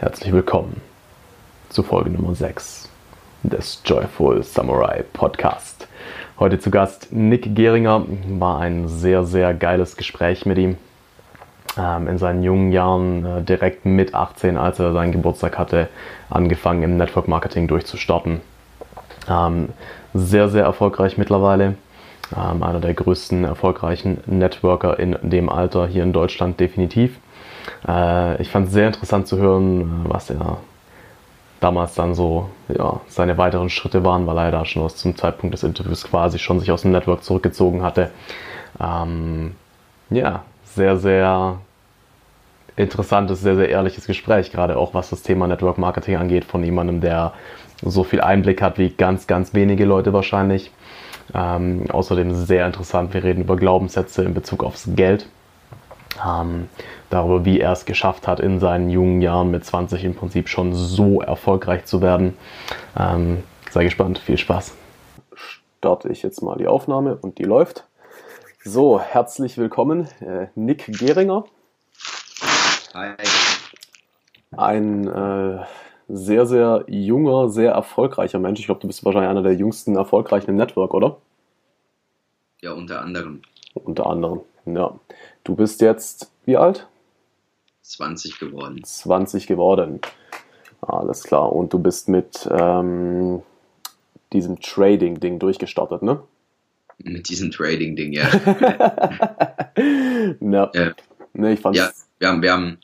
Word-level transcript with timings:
Herzlich 0.00 0.32
willkommen 0.32 0.80
zu 1.68 1.82
Folge 1.82 2.08
Nummer 2.08 2.34
6 2.34 2.88
des 3.42 3.82
Joyful 3.84 4.42
Samurai 4.42 5.04
Podcast. 5.12 5.88
Heute 6.38 6.58
zu 6.58 6.70
Gast 6.70 7.08
Nick 7.12 7.54
Geringer. 7.54 8.06
War 8.26 8.60
ein 8.60 8.88
sehr, 8.88 9.24
sehr 9.24 9.52
geiles 9.52 9.98
Gespräch 9.98 10.46
mit 10.46 10.56
ihm. 10.56 10.78
Ähm, 11.76 12.08
in 12.08 12.16
seinen 12.16 12.42
jungen 12.42 12.72
Jahren, 12.72 13.26
äh, 13.26 13.42
direkt 13.42 13.84
mit 13.84 14.14
18, 14.14 14.56
als 14.56 14.78
er 14.78 14.94
seinen 14.94 15.12
Geburtstag 15.12 15.58
hatte, 15.58 15.90
angefangen 16.30 16.82
im 16.82 16.96
Network 16.96 17.28
Marketing 17.28 17.68
durchzustarten. 17.68 18.40
Ähm, 19.28 19.68
sehr, 20.14 20.48
sehr 20.48 20.64
erfolgreich 20.64 21.18
mittlerweile. 21.18 21.74
Ähm, 22.34 22.62
einer 22.62 22.80
der 22.80 22.94
größten 22.94 23.44
erfolgreichen 23.44 24.22
Networker 24.24 24.98
in 24.98 25.18
dem 25.20 25.50
Alter 25.50 25.86
hier 25.86 26.04
in 26.04 26.14
Deutschland 26.14 26.58
definitiv. 26.58 27.18
Äh, 27.86 28.40
ich 28.42 28.50
fand 28.50 28.68
es 28.68 28.72
sehr 28.72 28.88
interessant 28.88 29.26
zu 29.26 29.38
hören, 29.38 30.04
was 30.08 30.30
er 30.30 30.58
damals 31.60 31.94
dann 31.94 32.14
so 32.14 32.48
ja, 32.68 33.00
seine 33.06 33.36
weiteren 33.38 33.68
Schritte 33.68 34.04
waren, 34.04 34.26
weil 34.26 34.38
er 34.38 34.50
da 34.50 34.64
schon 34.64 34.82
aus 34.82 34.96
zum 34.96 35.16
Zeitpunkt 35.16 35.54
des 35.54 35.62
Interviews 35.62 36.04
quasi 36.04 36.38
schon 36.38 36.58
sich 36.58 36.72
aus 36.72 36.82
dem 36.82 36.90
Network 36.92 37.22
zurückgezogen 37.22 37.82
hatte. 37.82 38.10
Ähm, 38.80 39.54
ja, 40.08 40.44
sehr, 40.64 40.96
sehr 40.96 41.58
interessantes, 42.76 43.42
sehr, 43.42 43.56
sehr 43.56 43.68
ehrliches 43.68 44.06
Gespräch, 44.06 44.50
gerade 44.50 44.76
auch 44.78 44.94
was 44.94 45.10
das 45.10 45.22
Thema 45.22 45.46
Network 45.46 45.76
Marketing 45.76 46.16
angeht, 46.16 46.44
von 46.44 46.64
jemandem, 46.64 47.00
der 47.00 47.32
so 47.82 48.04
viel 48.04 48.20
Einblick 48.20 48.62
hat 48.62 48.78
wie 48.78 48.90
ganz, 48.90 49.26
ganz 49.26 49.54
wenige 49.54 49.84
Leute 49.84 50.12
wahrscheinlich. 50.12 50.70
Ähm, 51.34 51.84
außerdem 51.90 52.34
sehr 52.34 52.66
interessant, 52.66 53.14
wir 53.14 53.22
reden 53.22 53.42
über 53.42 53.56
Glaubenssätze 53.56 54.24
in 54.24 54.34
Bezug 54.34 54.64
aufs 54.64 54.88
Geld. 54.96 55.26
Ähm, 56.26 56.68
darüber, 57.10 57.44
wie 57.44 57.60
er 57.60 57.72
es 57.72 57.84
geschafft 57.84 58.26
hat, 58.26 58.40
in 58.40 58.60
seinen 58.60 58.88
jungen 58.88 59.20
Jahren 59.20 59.50
mit 59.50 59.64
20 59.64 60.04
im 60.04 60.14
Prinzip 60.14 60.48
schon 60.48 60.72
so 60.72 61.20
erfolgreich 61.20 61.84
zu 61.84 62.00
werden. 62.00 62.36
Ähm, 62.98 63.42
sei 63.70 63.84
gespannt, 63.84 64.18
viel 64.18 64.38
Spaß. 64.38 64.74
Starte 65.34 66.08
ich 66.08 66.22
jetzt 66.22 66.40
mal 66.40 66.56
die 66.56 66.68
Aufnahme 66.68 67.16
und 67.16 67.38
die 67.38 67.44
läuft. 67.44 67.84
So, 68.64 69.00
herzlich 69.00 69.58
willkommen, 69.58 70.08
äh, 70.20 70.46
Nick 70.54 70.86
Geringer. 70.86 71.44
Hi. 72.94 73.14
Ein 74.56 75.08
äh, 75.08 75.64
sehr, 76.08 76.46
sehr 76.46 76.84
junger, 76.88 77.48
sehr 77.48 77.72
erfolgreicher 77.72 78.38
Mensch. 78.38 78.60
Ich 78.60 78.66
glaube, 78.66 78.80
du 78.80 78.86
bist 78.86 79.04
wahrscheinlich 79.04 79.30
einer 79.30 79.42
der 79.42 79.54
jüngsten 79.54 79.96
erfolgreichen 79.96 80.50
im 80.50 80.56
Network, 80.56 80.92
oder? 80.92 81.18
Ja, 82.60 82.72
unter 82.72 83.00
anderem. 83.00 83.42
Unter 83.74 84.06
anderem, 84.06 84.40
ja. 84.66 84.92
Du 85.44 85.54
bist 85.54 85.80
jetzt 85.80 86.30
wie 86.44 86.56
alt? 86.56 86.88
20 87.90 88.38
geworden. 88.38 88.82
20 88.84 89.46
geworden. 89.46 90.00
Alles 90.80 91.24
klar. 91.24 91.52
Und 91.52 91.72
du 91.72 91.78
bist 91.78 92.08
mit 92.08 92.48
ähm, 92.50 93.42
diesem 94.32 94.60
Trading-Ding 94.60 95.38
durchgestartet, 95.38 96.02
ne? 96.02 96.22
Mit 96.98 97.28
diesem 97.28 97.50
Trading-Ding, 97.50 98.12
ja. 98.12 98.28
ja. 100.40 100.70
Äh, 100.72 100.92
ne, 101.32 101.52
ich 101.52 101.60
fand's 101.60 101.78
ja, 101.78 101.90
wir 102.18 102.28
haben, 102.28 102.42
wir 102.42 102.52
haben 102.52 102.78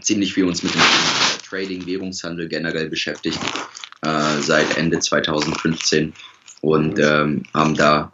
ziemlich 0.00 0.32
viel 0.32 0.46
uns 0.46 0.62
mit 0.62 0.74
dem 0.74 0.80
Trading, 1.48 1.86
Währungshandel 1.86 2.48
generell 2.48 2.88
beschäftigt, 2.88 3.38
äh, 4.02 4.40
seit 4.40 4.78
Ende 4.78 4.98
2015 4.98 6.12
und 6.62 6.98
ähm, 6.98 7.42
haben 7.52 7.74
da 7.74 8.12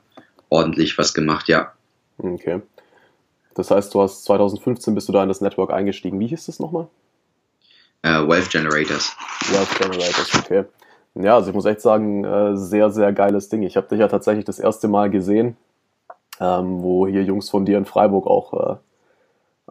ordentlich 0.48 0.98
was 0.98 1.14
gemacht, 1.14 1.48
ja. 1.48 1.72
Okay. 2.18 2.60
Das 3.54 3.70
heißt, 3.70 3.94
du 3.94 4.00
hast 4.00 4.24
2015 4.24 4.94
bist 4.94 5.08
du 5.08 5.12
da 5.12 5.22
in 5.22 5.28
das 5.28 5.40
Network 5.40 5.72
eingestiegen. 5.72 6.18
Wie 6.20 6.26
hieß 6.26 6.46
das 6.46 6.58
nochmal? 6.58 6.88
Uh, 8.04 8.28
Wealth 8.28 8.50
Generators. 8.50 9.14
Wealth 9.50 9.78
Generators, 9.78 10.34
okay. 10.38 10.64
Ja, 11.14 11.34
also 11.34 11.50
ich 11.50 11.54
muss 11.54 11.66
echt 11.66 11.80
sagen, 11.80 12.24
äh, 12.24 12.56
sehr, 12.56 12.90
sehr 12.90 13.12
geiles 13.12 13.48
Ding. 13.48 13.62
Ich 13.62 13.76
habe 13.76 13.88
dich 13.88 13.98
ja 13.98 14.08
tatsächlich 14.08 14.44
das 14.44 14.58
erste 14.58 14.88
Mal 14.88 15.10
gesehen, 15.10 15.56
ähm, 16.40 16.82
wo 16.82 17.06
hier 17.06 17.22
Jungs 17.22 17.50
von 17.50 17.64
dir 17.64 17.76
in 17.76 17.84
Freiburg 17.84 18.26
auch 18.26 18.52
äh, 18.54 18.76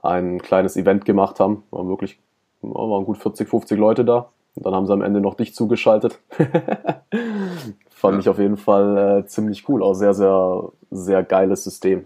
ein 0.04 0.42
kleines 0.42 0.78
Event 0.78 1.06
gemacht 1.06 1.40
haben. 1.40 1.64
Waren 1.72 1.90
wirklich, 1.90 2.20
waren 2.62 3.06
gut 3.06 3.18
40, 3.18 3.50
50 3.50 3.78
Leute 3.80 4.06
da. 4.06 4.30
Und 4.56 4.66
dann 4.66 4.76
haben 4.76 4.86
sie 4.86 4.94
am 4.94 5.02
Ende 5.02 5.22
noch 5.22 5.36
dich 5.36 5.56
zugeschaltet. 5.56 6.20
Fand 7.90 8.16
ja. 8.16 8.20
ich 8.20 8.30
auf 8.30 8.38
jeden 8.38 8.58
Fall 8.58 9.22
äh, 9.22 9.26
ziemlich 9.26 9.68
cool. 9.68 9.82
Auch 9.82 9.94
sehr, 9.94 10.14
sehr, 10.14 10.70
sehr 10.92 11.24
geiles 11.24 11.64
System. 11.64 12.06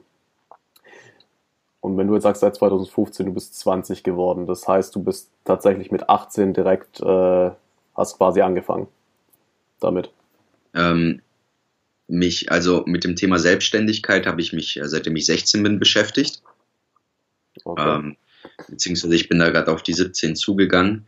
Und 1.86 1.98
wenn 1.98 2.08
du 2.08 2.16
jetzt 2.16 2.24
sagst, 2.24 2.42
seit 2.42 2.56
2015, 2.56 3.28
du 3.28 3.34
bist 3.34 3.60
20 3.60 4.02
geworden, 4.02 4.48
das 4.48 4.68
heißt, 4.68 4.96
du 4.96 5.04
bist 5.04 5.30
tatsächlich 5.44 5.92
mit 5.92 6.10
18 6.10 6.56
direkt, 6.56 7.00
äh, 7.00 7.52
hast 7.96 8.18
quasi 8.18 8.42
angefangen 8.42 8.88
damit. 9.80 10.10
Ähm, 10.74 11.22
mich, 12.08 12.52
also 12.52 12.84
mit 12.88 13.04
dem 13.04 13.16
Thema 13.16 13.38
Selbstständigkeit 13.38 14.26
habe 14.26 14.42
ich 14.42 14.52
mich, 14.52 14.78
äh, 14.78 14.88
seitdem 14.88 15.16
ich 15.16 15.28
16 15.28 15.62
bin, 15.62 15.78
beschäftigt. 15.78 16.42
Okay. 17.64 17.98
Ähm, 17.98 18.18
beziehungsweise 18.68 19.14
ich 19.14 19.30
bin 19.30 19.38
da 19.38 19.52
gerade 19.52 19.72
auf 19.72 19.84
die 19.84 19.94
17 19.94 20.36
zugegangen 20.36 21.06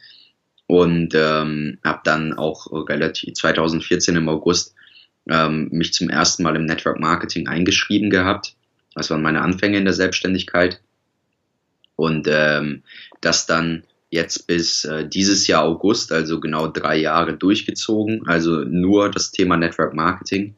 und 0.67 1.15
ähm, 1.15 1.79
habe 1.83 2.01
dann 2.03 2.33
auch 2.33 2.67
relativ 2.87 3.33
2014 3.33 4.15
im 4.15 4.29
August 4.29 4.75
ähm, 5.27 5.69
mich 5.71 5.91
zum 5.93 6.11
ersten 6.11 6.43
Mal 6.43 6.55
im 6.55 6.65
Network 6.65 6.99
Marketing 6.99 7.47
eingeschrieben 7.47 8.11
gehabt 8.11 8.56
das 8.97 9.11
waren 9.11 9.21
meine 9.21 9.41
Anfänge 9.41 9.77
in 9.77 9.85
der 9.85 9.93
Selbstständigkeit. 9.93 10.81
Und 11.95 12.27
ähm, 12.29 12.81
das 13.21 13.45
dann 13.45 13.83
jetzt 14.09 14.47
bis 14.47 14.85
äh, 14.85 15.07
dieses 15.07 15.45
Jahr 15.45 15.63
August, 15.63 16.11
also 16.11 16.39
genau 16.39 16.67
drei 16.67 16.97
Jahre 16.97 17.37
durchgezogen, 17.37 18.25
also 18.25 18.63
nur 18.63 19.11
das 19.11 19.31
Thema 19.31 19.55
Network 19.55 19.93
Marketing. 19.93 20.55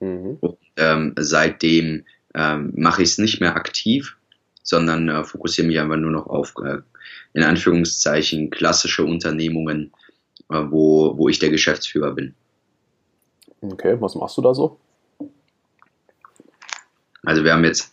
Mhm. 0.00 0.36
Und, 0.40 0.58
ähm, 0.76 1.14
seitdem 1.18 2.04
ähm, 2.34 2.72
mache 2.76 3.02
ich 3.02 3.10
es 3.10 3.18
nicht 3.18 3.40
mehr 3.40 3.56
aktiv, 3.56 4.16
sondern 4.62 5.08
äh, 5.08 5.24
fokussiere 5.24 5.66
mich 5.66 5.80
einfach 5.80 5.96
nur 5.96 6.10
noch 6.10 6.26
auf, 6.26 6.54
äh, 6.62 6.78
in 7.32 7.42
Anführungszeichen, 7.42 8.50
klassische 8.50 9.04
Unternehmungen, 9.04 9.92
äh, 10.50 10.62
wo, 10.68 11.16
wo 11.16 11.30
ich 11.30 11.38
der 11.38 11.50
Geschäftsführer 11.50 12.12
bin. 12.12 12.34
Okay, 13.62 13.96
was 13.98 14.14
machst 14.14 14.36
du 14.36 14.42
da 14.42 14.52
so? 14.52 14.78
Also 17.28 17.44
wir 17.44 17.52
haben 17.52 17.64
jetzt 17.64 17.92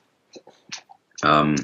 ähm, 1.26 1.56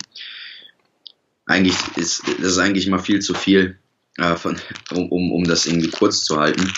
eigentlich 1.45 1.77
ist 1.95 2.27
das 2.27 2.51
ist 2.51 2.57
eigentlich 2.57 2.85
immer 2.85 2.99
viel 2.99 3.21
zu 3.21 3.33
viel, 3.33 3.79
äh, 4.17 4.35
von, 4.35 4.59
um, 4.91 5.31
um, 5.31 5.45
das 5.45 5.65
irgendwie 5.65 5.89
kurz 5.89 6.25
zu 6.25 6.37
halten. 6.37 6.69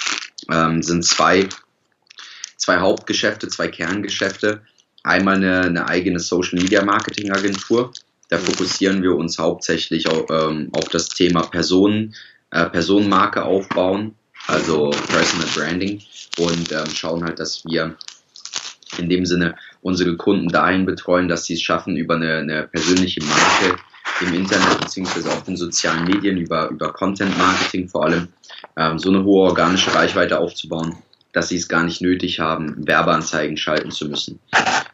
Ähm, 0.52 0.84
sind 0.84 1.04
zwei, 1.04 1.50
zwei 2.58 2.78
Hauptgeschäfte, 2.78 3.48
zwei 3.48 3.70
Kerngeschäfte. 3.70 4.62
Einmal 5.02 5.38
eine, 5.38 5.62
eine 5.62 5.88
eigene 5.88 6.20
Social 6.20 6.60
Media 6.60 6.86
Marketing 6.86 7.32
Agentur. 7.32 7.92
Da 8.30 8.38
fokussieren 8.38 9.02
wir 9.02 9.16
uns 9.16 9.40
hauptsächlich 9.40 10.08
auf, 10.08 10.30
ähm, 10.30 10.70
auf 10.74 10.90
das 10.90 11.10
Thema 11.10 11.42
Personen, 11.48 12.14
äh, 12.52 12.70
Personenmarke 12.70 13.44
aufbauen, 13.44 14.14
also 14.46 14.92
Personal 15.08 15.48
Branding 15.56 16.04
und 16.38 16.72
ähm, 16.72 16.90
schauen 16.94 17.24
halt, 17.24 17.40
dass 17.40 17.66
wir 17.66 17.98
in 18.98 19.10
dem 19.10 19.26
Sinne 19.26 19.56
unsere 19.82 20.16
Kunden 20.18 20.50
dahin 20.50 20.86
betreuen, 20.86 21.28
dass 21.28 21.46
sie 21.46 21.54
es 21.54 21.62
schaffen, 21.62 21.96
über 21.98 22.16
eine, 22.16 22.38
eine 22.38 22.68
persönliche 22.68 23.22
Marke 23.24 23.80
im 24.22 24.34
Internet 24.34 24.80
beziehungsweise 24.80 25.30
auf 25.30 25.44
den 25.44 25.58
sozialen 25.58 26.06
Medien, 26.06 26.38
über, 26.38 26.70
über 26.70 26.92
Content 26.94 27.38
Marketing 27.38 27.88
vor 27.88 28.06
allem, 28.06 28.28
ähm, 28.78 29.00
so 29.00 29.10
eine 29.10 29.24
hohe 29.24 29.50
organische 29.50 29.94
Reichweite 29.94 30.40
aufzubauen, 30.40 30.98
dass 31.32 31.50
sie 31.50 31.58
es 31.58 31.68
gar 31.68 31.84
nicht 31.84 32.02
nötig 32.02 32.40
haben, 32.40 32.88
Werbeanzeigen 32.88 33.58
schalten 33.58 33.92
zu 33.92 34.08
müssen. 34.08 34.40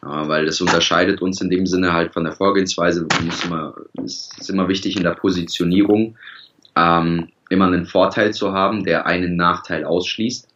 Äh, 0.02 0.28
weil 0.28 0.46
das 0.46 0.62
unterscheidet 0.62 1.22
uns 1.22 1.42
in 1.42 1.50
dem 1.50 1.66
Sinne 1.66 1.94
halt 1.94 2.14
von 2.14 2.24
der 2.24 2.34
Vorgehensweise. 2.34 3.08
Es 4.04 4.30
ist 4.38 4.50
immer 4.50 4.68
wichtig 4.68 4.96
in 4.96 5.04
der 5.04 5.16
Positionierung, 5.16 6.18
ähm, 6.76 7.30
immer 7.50 7.68
einen 7.68 7.86
Vorteil 7.86 8.34
zu 8.34 8.54
haben, 8.54 8.84
der 8.84 9.06
einen 9.06 9.36
Nachteil 9.36 9.84
ausschließt. 9.84 10.48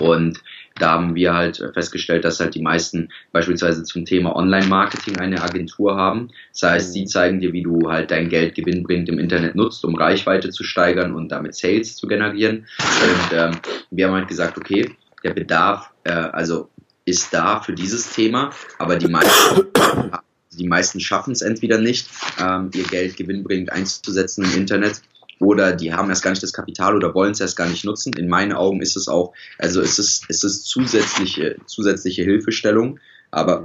Und 0.00 0.40
da 0.76 0.92
haben 0.92 1.14
wir 1.14 1.34
halt 1.34 1.62
festgestellt, 1.72 2.24
dass 2.24 2.40
halt 2.40 2.54
die 2.54 2.62
meisten 2.62 3.10
beispielsweise 3.32 3.84
zum 3.84 4.04
Thema 4.04 4.34
Online-Marketing 4.34 5.18
eine 5.18 5.42
Agentur 5.42 5.96
haben. 5.96 6.30
Das 6.52 6.70
heißt, 6.70 6.92
sie 6.92 7.02
mhm. 7.02 7.06
zeigen 7.06 7.40
dir, 7.40 7.52
wie 7.52 7.62
du 7.62 7.90
halt 7.90 8.10
dein 8.10 8.28
Geld 8.28 8.54
gewinnbringend 8.54 9.08
im 9.08 9.18
Internet 9.18 9.54
nutzt, 9.54 9.84
um 9.84 9.94
Reichweite 9.94 10.50
zu 10.50 10.64
steigern 10.64 11.14
und 11.14 11.30
damit 11.30 11.54
Sales 11.54 11.96
zu 11.96 12.08
generieren. 12.08 12.66
Und 12.78 13.38
ähm, 13.38 13.52
wir 13.90 14.06
haben 14.06 14.14
halt 14.14 14.28
gesagt, 14.28 14.58
okay, 14.58 14.90
der 15.22 15.32
Bedarf, 15.32 15.90
äh, 16.02 16.10
also 16.10 16.70
ist 17.04 17.32
da 17.32 17.60
für 17.60 17.74
dieses 17.74 18.12
Thema, 18.12 18.50
aber 18.78 18.96
die 18.96 19.08
meisten 19.08 19.66
die 20.58 20.68
meisten 20.68 21.00
schaffen 21.00 21.32
es 21.32 21.42
entweder 21.42 21.78
nicht, 21.78 22.08
ähm, 22.38 22.70
ihr 22.74 22.84
Geld 22.84 23.16
gewinnbringend 23.16 23.72
einzusetzen 23.72 24.44
im 24.44 24.54
Internet 24.54 25.02
oder 25.40 25.72
die 25.72 25.92
haben 25.92 26.08
erst 26.08 26.22
gar 26.22 26.30
nicht 26.30 26.42
das 26.42 26.52
Kapital 26.52 26.96
oder 26.96 27.14
wollen 27.14 27.32
es 27.32 27.40
erst 27.40 27.56
gar 27.56 27.68
nicht 27.68 27.84
nutzen. 27.84 28.12
In 28.14 28.28
meinen 28.28 28.52
Augen 28.52 28.80
ist 28.80 28.96
es 28.96 29.08
auch, 29.08 29.32
also 29.58 29.80
es 29.80 29.98
ist, 29.98 30.24
es 30.28 30.44
ist 30.44 30.66
zusätzliche, 30.66 31.56
zusätzliche 31.66 32.22
Hilfestellung, 32.22 32.98
aber 33.30 33.64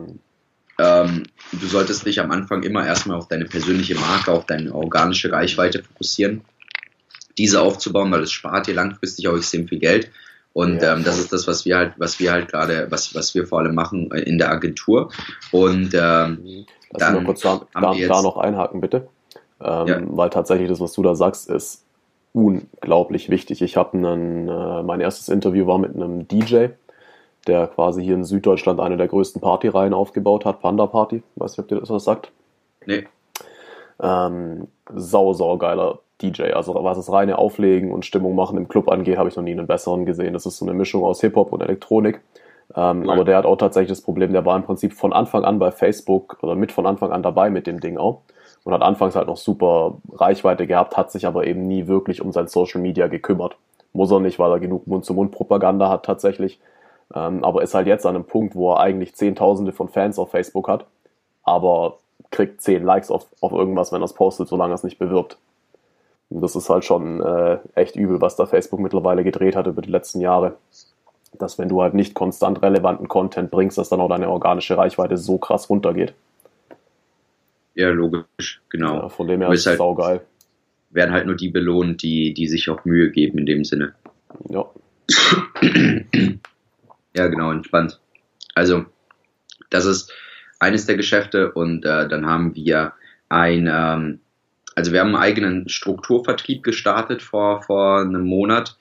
ähm, 0.79 1.23
du 1.51 1.67
solltest 1.67 2.05
dich 2.05 2.19
am 2.19 2.31
Anfang 2.31 2.63
immer 2.63 2.85
erstmal 2.85 3.17
auf 3.17 3.27
deine 3.27 3.45
persönliche 3.45 3.95
Marke, 3.95 4.31
auf 4.31 4.45
deine 4.45 4.73
organische 4.73 5.31
Reichweite 5.31 5.83
fokussieren, 5.83 6.41
diese 7.37 7.61
aufzubauen, 7.61 8.11
weil 8.11 8.23
es 8.23 8.31
spart 8.31 8.67
dir 8.67 8.73
langfristig 8.73 9.27
auch 9.27 9.37
extrem 9.37 9.67
viel 9.67 9.79
Geld. 9.79 10.09
Und 10.53 10.81
ja, 10.81 10.93
ähm, 10.93 11.03
das 11.03 11.19
ist 11.19 11.31
das, 11.31 11.47
was 11.47 11.65
wir 11.65 11.77
halt, 11.77 11.93
was 11.97 12.19
wir 12.19 12.31
halt 12.31 12.49
gerade, 12.49 12.87
was, 12.89 13.13
was 13.13 13.35
wir 13.35 13.45
vor 13.45 13.59
allem 13.59 13.75
machen 13.75 14.11
in 14.11 14.37
der 14.37 14.51
Agentur. 14.51 15.11
Und 15.51 15.93
ähm, 15.93 16.65
Lass 16.91 16.99
dann 16.99 17.13
mal 17.15 17.23
kurz 17.23 17.41
da, 17.41 17.61
da, 17.73 17.93
da, 17.93 18.21
noch 18.21 18.37
einhaken, 18.37 18.81
bitte. 18.81 19.07
Ähm, 19.61 19.87
ja. 19.87 20.01
Weil 20.05 20.29
tatsächlich 20.29 20.69
das, 20.69 20.79
was 20.79 20.93
du 20.93 21.03
da 21.03 21.15
sagst, 21.15 21.49
ist 21.49 21.85
unglaublich 22.33 23.29
wichtig. 23.29 23.61
Ich 23.61 23.77
habe 23.77 23.97
äh, 23.97 24.83
mein 24.83 25.01
erstes 25.01 25.29
Interview 25.29 25.67
war 25.67 25.77
mit 25.77 25.95
einem 25.95 26.27
DJ, 26.27 26.67
der 27.47 27.67
quasi 27.67 28.03
hier 28.03 28.15
in 28.15 28.23
Süddeutschland 28.23 28.79
eine 28.79 28.97
der 28.97 29.07
größten 29.07 29.41
Partyreihen 29.41 29.93
aufgebaut 29.93 30.45
hat, 30.45 30.61
Panda 30.61 30.87
Party. 30.87 31.23
Weiß 31.35 31.51
nicht, 31.51 31.59
ob 31.59 31.67
dir 31.67 31.79
das 31.79 31.89
was 31.89 32.03
sagt. 32.03 32.31
Nee. 32.85 33.05
Ähm, 34.01 34.67
sau, 34.93 35.33
sau 35.33 35.57
geiler 35.57 35.99
DJ. 36.21 36.51
Also 36.53 36.75
was 36.75 36.97
das 36.97 37.11
reine 37.11 37.37
Auflegen 37.37 37.91
und 37.91 38.05
Stimmung 38.05 38.35
machen 38.35 38.57
im 38.57 38.67
Club 38.67 38.89
angeht, 38.89 39.17
habe 39.17 39.29
ich 39.29 39.35
noch 39.35 39.43
nie 39.43 39.51
einen 39.51 39.67
besseren 39.67 40.05
gesehen. 40.05 40.33
Das 40.33 40.45
ist 40.45 40.57
so 40.57 40.65
eine 40.65 40.73
Mischung 40.73 41.03
aus 41.03 41.21
Hip-Hop 41.21 41.51
und 41.51 41.61
Elektronik. 41.61 42.21
Ähm, 42.75 43.05
ja. 43.05 43.11
Aber 43.11 43.25
der 43.25 43.37
hat 43.37 43.45
auch 43.45 43.57
tatsächlich 43.57 43.89
das 43.89 44.01
Problem, 44.01 44.31
der 44.31 44.45
war 44.45 44.55
im 44.55 44.63
Prinzip 44.63 44.93
von 44.93 45.11
Anfang 45.11 45.43
an 45.43 45.57
bei 45.59 45.71
Facebook 45.71 46.37
oder 46.41 46.55
mit 46.55 46.71
von 46.71 46.85
Anfang 46.85 47.11
an 47.11 47.23
dabei 47.23 47.49
mit 47.49 47.65
dem 47.65 47.79
Ding 47.79 47.97
auch 47.97 48.21
und 48.63 48.73
hat 48.73 48.81
anfangs 48.81 49.15
halt 49.15 49.27
noch 49.27 49.37
super 49.37 49.97
Reichweite 50.11 50.67
gehabt, 50.67 50.97
hat 50.97 51.11
sich 51.11 51.25
aber 51.25 51.47
eben 51.47 51.67
nie 51.67 51.87
wirklich 51.87 52.21
um 52.21 52.31
sein 52.31 52.47
Social 52.47 52.81
Media 52.81 53.07
gekümmert. 53.07 53.57
Muss 53.93 54.11
er 54.11 54.19
nicht, 54.19 54.39
weil 54.39 54.51
er 54.51 54.59
genug 54.59 54.85
Mund-zu-Mund-Propaganda 54.87 55.89
hat 55.89 56.05
tatsächlich. 56.05 56.59
Ähm, 57.13 57.43
aber 57.43 57.63
ist 57.63 57.73
halt 57.73 57.87
jetzt 57.87 58.05
an 58.05 58.15
einem 58.15 58.25
Punkt, 58.25 58.55
wo 58.55 58.71
er 58.71 58.79
eigentlich 58.79 59.15
Zehntausende 59.15 59.71
von 59.71 59.89
Fans 59.89 60.19
auf 60.19 60.31
Facebook 60.31 60.67
hat, 60.67 60.85
aber 61.43 61.97
kriegt 62.31 62.61
zehn 62.61 62.83
Likes 62.83 63.09
auf, 63.09 63.25
auf 63.41 63.51
irgendwas, 63.51 63.91
wenn 63.91 64.01
er 64.01 64.05
es 64.05 64.13
postet, 64.13 64.47
solange 64.47 64.73
er 64.73 64.75
es 64.75 64.83
nicht 64.83 64.99
bewirbt. 64.99 65.37
Und 66.29 66.41
das 66.41 66.55
ist 66.55 66.69
halt 66.69 66.85
schon 66.85 67.21
äh, 67.21 67.57
echt 67.73 67.95
übel, 67.95 68.21
was 68.21 68.35
da 68.35 68.45
Facebook 68.45 68.79
mittlerweile 68.79 69.23
gedreht 69.23 69.55
hat 69.55 69.65
über 69.65 69.81
die 69.81 69.89
letzten 69.89 70.21
Jahre. 70.21 70.57
Dass 71.33 71.57
wenn 71.57 71.69
du 71.69 71.81
halt 71.81 71.95
nicht 71.95 72.13
konstant 72.13 72.61
relevanten 72.61 73.07
Content 73.07 73.49
bringst, 73.49 73.77
dass 73.77 73.89
dann 73.89 74.01
auch 74.01 74.09
deine 74.09 74.29
organische 74.29 74.77
Reichweite 74.77 75.17
so 75.17 75.39
krass 75.39 75.69
runtergeht. 75.69 76.13
Ja, 77.79 77.91
logisch, 77.91 78.61
genau. 78.67 79.03
Ja, 79.03 79.09
von 79.09 79.29
dem 79.29 79.39
her 79.39 79.49
ist 79.53 79.61
es 79.61 79.67
halt, 79.67 79.77
saugeil. 79.77 80.25
Werden 80.89 81.13
halt 81.13 81.25
nur 81.25 81.37
die 81.37 81.47
belohnt, 81.47 82.03
die, 82.03 82.33
die 82.33 82.49
sich 82.49 82.69
auch 82.69 82.83
Mühe 82.83 83.09
geben 83.09 83.37
in 83.37 83.45
dem 83.45 83.63
Sinne. 83.63 83.95
Ja. 84.49 84.65
ja, 87.15 87.27
genau, 87.27 87.53
entspannt. 87.53 88.01
Also, 88.53 88.85
das 89.69 89.85
ist 89.85 90.11
eines 90.59 90.87
der 90.87 90.97
Geschäfte 90.97 91.53
und 91.53 91.85
äh, 91.85 92.09
dann 92.09 92.25
haben 92.25 92.53
wir 92.53 92.91
ein, 93.29 93.69
ähm, 93.71 94.19
also 94.75 94.91
wir 94.91 94.99
haben 94.99 95.15
einen 95.15 95.23
eigenen 95.23 95.69
Strukturvertrieb 95.69 96.63
gestartet 96.63 97.21
vor, 97.21 97.61
vor 97.61 98.01
einem 98.01 98.25
Monat. 98.25 98.77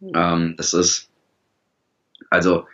Hm. 0.00 0.10
Ähm, 0.12 0.54
das 0.56 0.74
ist, 0.74 1.08
also 2.30 2.66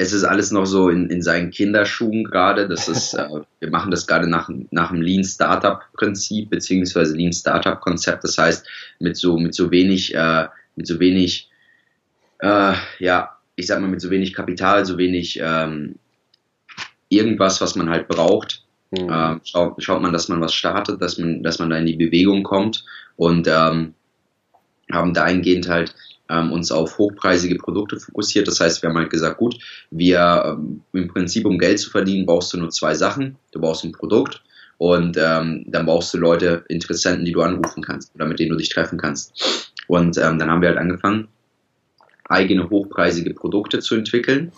es 0.00 0.14
ist 0.14 0.24
alles 0.24 0.50
noch 0.50 0.64
so 0.64 0.88
in, 0.88 1.10
in 1.10 1.20
seinen 1.20 1.50
Kinderschuhen 1.50 2.24
gerade. 2.24 2.66
Das 2.66 2.88
ist, 2.88 3.12
äh, 3.14 3.28
wir 3.58 3.70
machen 3.70 3.90
das 3.90 4.06
gerade 4.06 4.26
nach, 4.26 4.48
nach 4.70 4.90
dem 4.90 5.02
Lean 5.02 5.24
Startup 5.24 5.82
Prinzip 5.92 6.48
beziehungsweise 6.48 7.14
Lean 7.14 7.34
Startup 7.34 7.78
Konzept. 7.78 8.24
Das 8.24 8.38
heißt, 8.38 8.66
mit 8.98 9.18
so, 9.18 9.36
mit 9.36 9.54
so 9.54 9.70
wenig, 9.70 10.14
äh, 10.14 10.46
mit 10.74 10.86
so 10.86 10.98
wenig, 11.00 11.50
äh, 12.38 12.72
ja, 12.98 13.36
ich 13.56 13.66
sag 13.66 13.78
mal, 13.82 13.88
mit 13.88 14.00
so 14.00 14.08
wenig 14.08 14.32
Kapital, 14.32 14.86
so 14.86 14.96
wenig 14.96 15.38
ähm, 15.42 15.96
irgendwas, 17.10 17.60
was 17.60 17.76
man 17.76 17.90
halt 17.90 18.08
braucht, 18.08 18.64
mhm. 18.92 19.10
äh, 19.10 19.38
schaut, 19.44 19.82
schaut 19.82 20.00
man, 20.00 20.14
dass 20.14 20.28
man 20.28 20.40
was 20.40 20.54
startet, 20.54 21.02
dass 21.02 21.18
man, 21.18 21.42
dass 21.42 21.58
man 21.58 21.68
da 21.68 21.76
in 21.76 21.84
die 21.84 21.96
Bewegung 21.96 22.42
kommt 22.42 22.86
und 23.16 23.46
ähm, 23.48 23.92
haben 24.90 25.12
dahingehend 25.12 25.68
halt 25.68 25.94
ähm, 26.30 26.52
uns 26.52 26.70
auf 26.70 26.98
hochpreisige 26.98 27.56
Produkte 27.56 27.98
fokussiert. 27.98 28.46
Das 28.46 28.60
heißt, 28.60 28.82
wir 28.82 28.88
haben 28.88 28.96
halt 28.96 29.10
gesagt, 29.10 29.38
gut, 29.38 29.58
wir 29.90 30.56
ähm, 30.58 30.82
im 30.92 31.08
Prinzip, 31.08 31.44
um 31.44 31.58
Geld 31.58 31.80
zu 31.80 31.90
verdienen, 31.90 32.26
brauchst 32.26 32.52
du 32.52 32.58
nur 32.58 32.70
zwei 32.70 32.94
Sachen. 32.94 33.36
Du 33.52 33.60
brauchst 33.60 33.84
ein 33.84 33.92
Produkt 33.92 34.42
und 34.78 35.16
ähm, 35.18 35.64
dann 35.66 35.86
brauchst 35.86 36.14
du 36.14 36.18
Leute, 36.18 36.64
Interessenten, 36.68 37.24
die 37.24 37.32
du 37.32 37.42
anrufen 37.42 37.82
kannst 37.82 38.14
oder 38.14 38.26
mit 38.26 38.38
denen 38.38 38.50
du 38.50 38.56
dich 38.56 38.68
treffen 38.68 38.98
kannst. 38.98 39.72
Und 39.88 40.16
ähm, 40.18 40.38
dann 40.38 40.48
haben 40.48 40.62
wir 40.62 40.68
halt 40.68 40.78
angefangen, 40.78 41.28
eigene 42.28 42.70
hochpreisige 42.70 43.34
Produkte 43.34 43.80
zu 43.80 43.96
entwickeln 43.96 44.52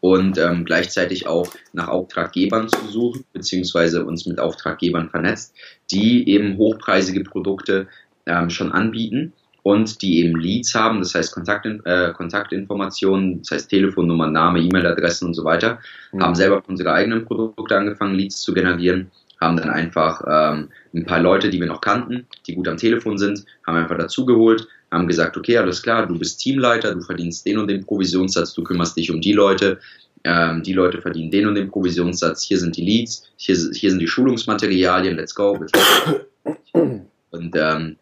und 0.00 0.36
ähm, 0.36 0.64
gleichzeitig 0.64 1.28
auch 1.28 1.48
nach 1.72 1.88
Auftraggebern 1.88 2.68
zu 2.68 2.88
suchen, 2.88 3.24
beziehungsweise 3.32 4.04
uns 4.04 4.26
mit 4.26 4.40
Auftraggebern 4.40 5.08
vernetzt, 5.10 5.54
die 5.92 6.28
eben 6.28 6.58
hochpreisige 6.58 7.22
Produkte 7.22 7.86
ähm, 8.26 8.50
schon 8.50 8.72
anbieten 8.72 9.32
und 9.64 10.02
die 10.02 10.20
eben 10.20 10.38
Leads 10.38 10.74
haben, 10.74 11.00
das 11.00 11.14
heißt 11.14 11.32
Kontakt, 11.32 11.64
äh, 11.64 12.12
Kontaktinformationen, 12.12 13.38
das 13.40 13.50
heißt 13.50 13.70
Telefonnummer, 13.70 14.26
Name, 14.28 14.60
E-Mail-Adressen 14.60 15.28
und 15.28 15.34
so 15.34 15.42
weiter, 15.42 15.78
mhm. 16.12 16.22
haben 16.22 16.34
selber 16.34 16.62
unsere 16.68 16.92
eigenen 16.92 17.24
Produkte 17.24 17.74
angefangen, 17.74 18.14
Leads 18.14 18.42
zu 18.42 18.52
generieren, 18.52 19.10
haben 19.40 19.56
dann 19.56 19.70
einfach 19.70 20.22
ähm, 20.28 20.68
ein 20.94 21.06
paar 21.06 21.20
Leute, 21.20 21.48
die 21.48 21.58
wir 21.58 21.66
noch 21.66 21.80
kannten, 21.80 22.26
die 22.46 22.54
gut 22.54 22.68
am 22.68 22.76
Telefon 22.76 23.16
sind, 23.16 23.46
haben 23.66 23.78
einfach 23.78 23.96
dazugeholt, 23.96 24.68
haben 24.92 25.08
gesagt, 25.08 25.34
okay, 25.38 25.56
alles 25.56 25.82
klar, 25.82 26.06
du 26.06 26.18
bist 26.18 26.40
Teamleiter, 26.40 26.94
du 26.94 27.00
verdienst 27.00 27.46
den 27.46 27.56
und 27.56 27.68
den 27.68 27.86
Provisionssatz, 27.86 28.52
du 28.52 28.62
kümmerst 28.62 28.98
dich 28.98 29.10
um 29.10 29.22
die 29.22 29.32
Leute, 29.32 29.78
ähm, 30.24 30.62
die 30.62 30.74
Leute 30.74 31.00
verdienen 31.00 31.30
den 31.30 31.46
und 31.46 31.54
den 31.54 31.70
Provisionssatz, 31.70 32.44
hier 32.44 32.58
sind 32.58 32.76
die 32.76 32.84
Leads, 32.84 33.32
hier, 33.36 33.56
hier 33.72 33.90
sind 33.90 34.00
die 34.00 34.08
Schulungsmaterialien, 34.08 35.16
let's 35.16 35.34
go. 35.34 35.58
Und 37.34 37.56
ähm, 37.56 37.96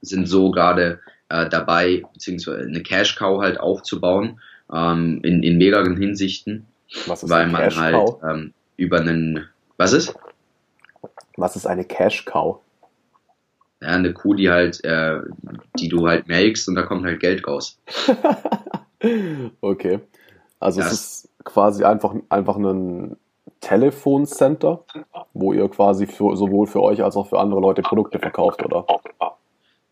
sind 0.00 0.26
so 0.26 0.50
gerade 0.50 1.00
äh, 1.28 1.48
dabei, 1.48 2.02
beziehungsweise 2.12 2.66
eine 2.66 2.82
Cash 2.82 3.16
Cow 3.16 3.40
halt 3.40 3.60
aufzubauen, 3.60 4.40
ähm, 4.72 5.20
in, 5.22 5.42
in 5.42 5.58
mehreren 5.58 5.96
Hinsichten. 5.96 6.66
Was 7.06 7.22
ist 7.22 7.30
weil 7.30 7.42
eine 7.42 7.52
man 7.52 7.62
Cash 7.62 7.76
halt 7.76 7.94
Cow? 7.94 8.22
Ähm, 8.22 8.54
über 8.76 9.00
einen, 9.00 9.48
was 9.76 9.92
ist? 9.92 10.14
Was 11.36 11.56
ist 11.56 11.66
eine 11.66 11.84
Cash 11.84 12.24
Cow? 12.24 12.60
Ja, 13.80 13.88
eine 13.88 14.12
Kuh, 14.12 14.34
die 14.34 14.50
halt, 14.50 14.82
äh, 14.84 15.20
die 15.78 15.88
du 15.88 16.08
halt 16.08 16.26
melkst 16.26 16.68
und 16.68 16.74
da 16.74 16.82
kommt 16.82 17.04
halt 17.04 17.20
Geld 17.20 17.46
raus. 17.46 17.78
okay. 19.60 20.00
Also 20.58 20.80
das 20.80 20.92
es 20.92 21.00
ist 21.00 21.28
quasi 21.44 21.84
einfach, 21.84 22.14
einfach 22.28 22.56
ein 22.56 23.16
Telefoncenter, 23.60 24.84
wo 25.32 25.52
ihr 25.52 25.68
quasi 25.68 26.06
für, 26.06 26.36
sowohl 26.36 26.66
für 26.66 26.82
euch 26.82 27.02
als 27.02 27.16
auch 27.16 27.28
für 27.28 27.38
andere 27.38 27.60
Leute 27.60 27.82
Produkte 27.82 28.18
verkauft, 28.18 28.64
oder? 28.64 28.84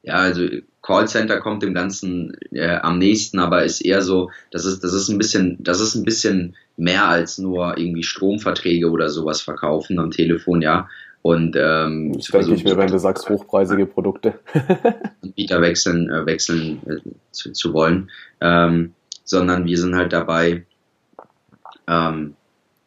Ja, 0.06 0.14
also 0.14 0.46
Callcenter 0.82 1.40
kommt 1.40 1.64
dem 1.64 1.74
Ganzen 1.74 2.36
äh, 2.52 2.76
am 2.76 2.98
nächsten, 2.98 3.40
aber 3.40 3.64
ist 3.64 3.80
eher 3.80 4.02
so, 4.02 4.30
das 4.52 4.64
ist, 4.64 4.84
das 4.84 4.92
ist 4.92 5.08
ein 5.08 5.18
bisschen, 5.18 5.56
das 5.58 5.80
ist 5.80 5.96
ein 5.96 6.04
bisschen 6.04 6.54
mehr 6.76 7.08
als 7.08 7.38
nur 7.38 7.76
irgendwie 7.76 8.04
Stromverträge 8.04 8.88
oder 8.88 9.10
sowas 9.10 9.40
verkaufen 9.40 9.98
am 9.98 10.12
Telefon, 10.12 10.62
ja. 10.62 10.88
Und 11.22 11.56
ähm, 11.58 12.12
das 12.12 12.26
denke 12.26 12.54
ich 12.54 12.62
mir, 12.62 12.76
wenn 12.76 12.86
du 12.90 13.00
sagst 13.00 13.28
hochpreisige 13.28 13.84
Produkte. 13.84 14.38
Anbieter 15.22 15.60
wechseln, 15.60 16.08
äh, 16.08 16.24
wechseln 16.24 16.80
äh, 16.86 17.10
zu, 17.32 17.50
zu 17.50 17.72
wollen. 17.72 18.08
Ähm, 18.40 18.94
sondern 19.24 19.64
wir 19.64 19.76
sind 19.76 19.96
halt 19.96 20.12
dabei, 20.12 20.66
ähm, 21.88 22.36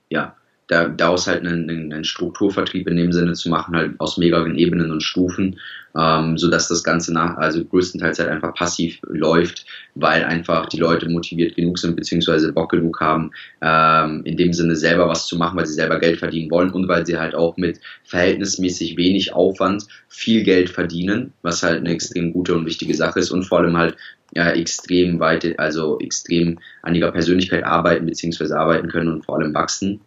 ja, 0.10 0.36
da, 0.70 0.88
daraus 0.88 1.26
halt 1.28 1.46
einen, 1.46 1.68
einen 1.70 2.04
Strukturvertrieb 2.04 2.88
in 2.88 2.96
dem 2.96 3.12
Sinne 3.12 3.34
zu 3.34 3.50
machen, 3.50 3.76
halt 3.76 4.00
aus 4.00 4.18
mehreren 4.18 4.56
Ebenen 4.56 4.92
und 4.92 5.02
Stufen, 5.02 5.60
ähm, 5.98 6.38
so 6.38 6.48
dass 6.48 6.68
das 6.68 6.84
Ganze 6.84 7.12
nach, 7.12 7.38
also 7.38 7.66
größtenteils 7.66 8.20
halt 8.20 8.30
einfach 8.30 8.54
passiv 8.54 9.00
läuft, 9.08 9.66
weil 9.96 10.24
einfach 10.24 10.68
die 10.68 10.78
Leute 10.78 11.10
motiviert 11.10 11.56
genug 11.56 11.80
sind, 11.80 11.96
beziehungsweise 11.96 12.54
Bock 12.54 12.70
genug 12.70 13.02
haben, 13.02 13.32
ähm, 13.64 14.22
in 14.26 14.38
dem 14.38 14.54
Sinne 14.54 14.76
selber 14.76 15.10
was 15.10 15.26
zu 15.26 15.38
machen, 15.38 15.58
weil 15.58 15.66
sie 15.66 15.74
selber 15.74 16.00
Geld 16.00 16.20
verdienen 16.20 16.52
wollen 16.52 16.70
und 16.70 16.88
weil 16.88 17.04
sie 17.04 17.18
halt 17.18 17.34
auch 17.34 17.58
mit 17.58 17.80
verhältnismäßig 18.04 18.96
wenig 18.96 19.34
Aufwand 19.34 19.86
viel 20.08 20.44
Geld 20.44 20.70
verdienen, 20.70 21.34
was 21.42 21.64
halt 21.64 21.80
eine 21.80 21.90
extrem 21.90 22.32
gute 22.32 22.54
und 22.54 22.68
wichtige 22.68 22.94
Sache 22.94 23.20
ist 23.20 23.32
und 23.32 23.44
vor 23.44 23.58
allem 23.58 23.76
halt 23.76 23.98
ja, 24.36 24.52
extrem 24.52 25.20
weit, 25.20 25.58
also 25.58 26.00
extrem 26.00 26.60
an 26.84 26.94
ihrer 26.94 27.12
Persönlichkeit 27.12 27.64
arbeiten, 27.64 28.06
beziehungsweise 28.06 28.60
arbeiten 28.60 28.88
können 28.88 29.12
und 29.12 29.26
vor 29.26 29.40
allem 29.40 29.56
wachsen. 29.56 30.02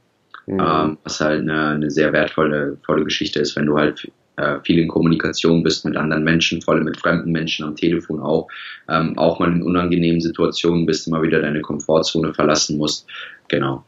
Mhm. 0.46 0.60
Ähm, 0.60 0.98
was 1.04 1.20
halt 1.20 1.42
eine, 1.42 1.68
eine, 1.68 1.90
sehr 1.90 2.12
wertvolle 2.12 2.78
volle 2.84 3.04
Geschichte 3.04 3.40
ist, 3.40 3.56
wenn 3.56 3.66
du 3.66 3.78
halt 3.78 4.10
äh, 4.36 4.58
viel 4.64 4.78
in 4.78 4.88
Kommunikation 4.88 5.62
bist 5.62 5.84
mit 5.84 5.96
anderen 5.96 6.24
Menschen, 6.24 6.62
vor 6.62 6.74
allem 6.74 6.84
mit 6.84 6.98
fremden 6.98 7.30
Menschen 7.30 7.64
am 7.64 7.76
Telefon 7.76 8.20
auch, 8.20 8.48
ähm, 8.88 9.16
auch 9.18 9.38
mal 9.38 9.52
in 9.52 9.62
unangenehmen 9.62 10.20
Situationen 10.20 10.86
bist, 10.86 11.06
immer 11.06 11.22
wieder 11.22 11.40
deine 11.40 11.60
Komfortzone 11.60 12.34
verlassen 12.34 12.78
musst. 12.78 13.06
Genau. 13.48 13.84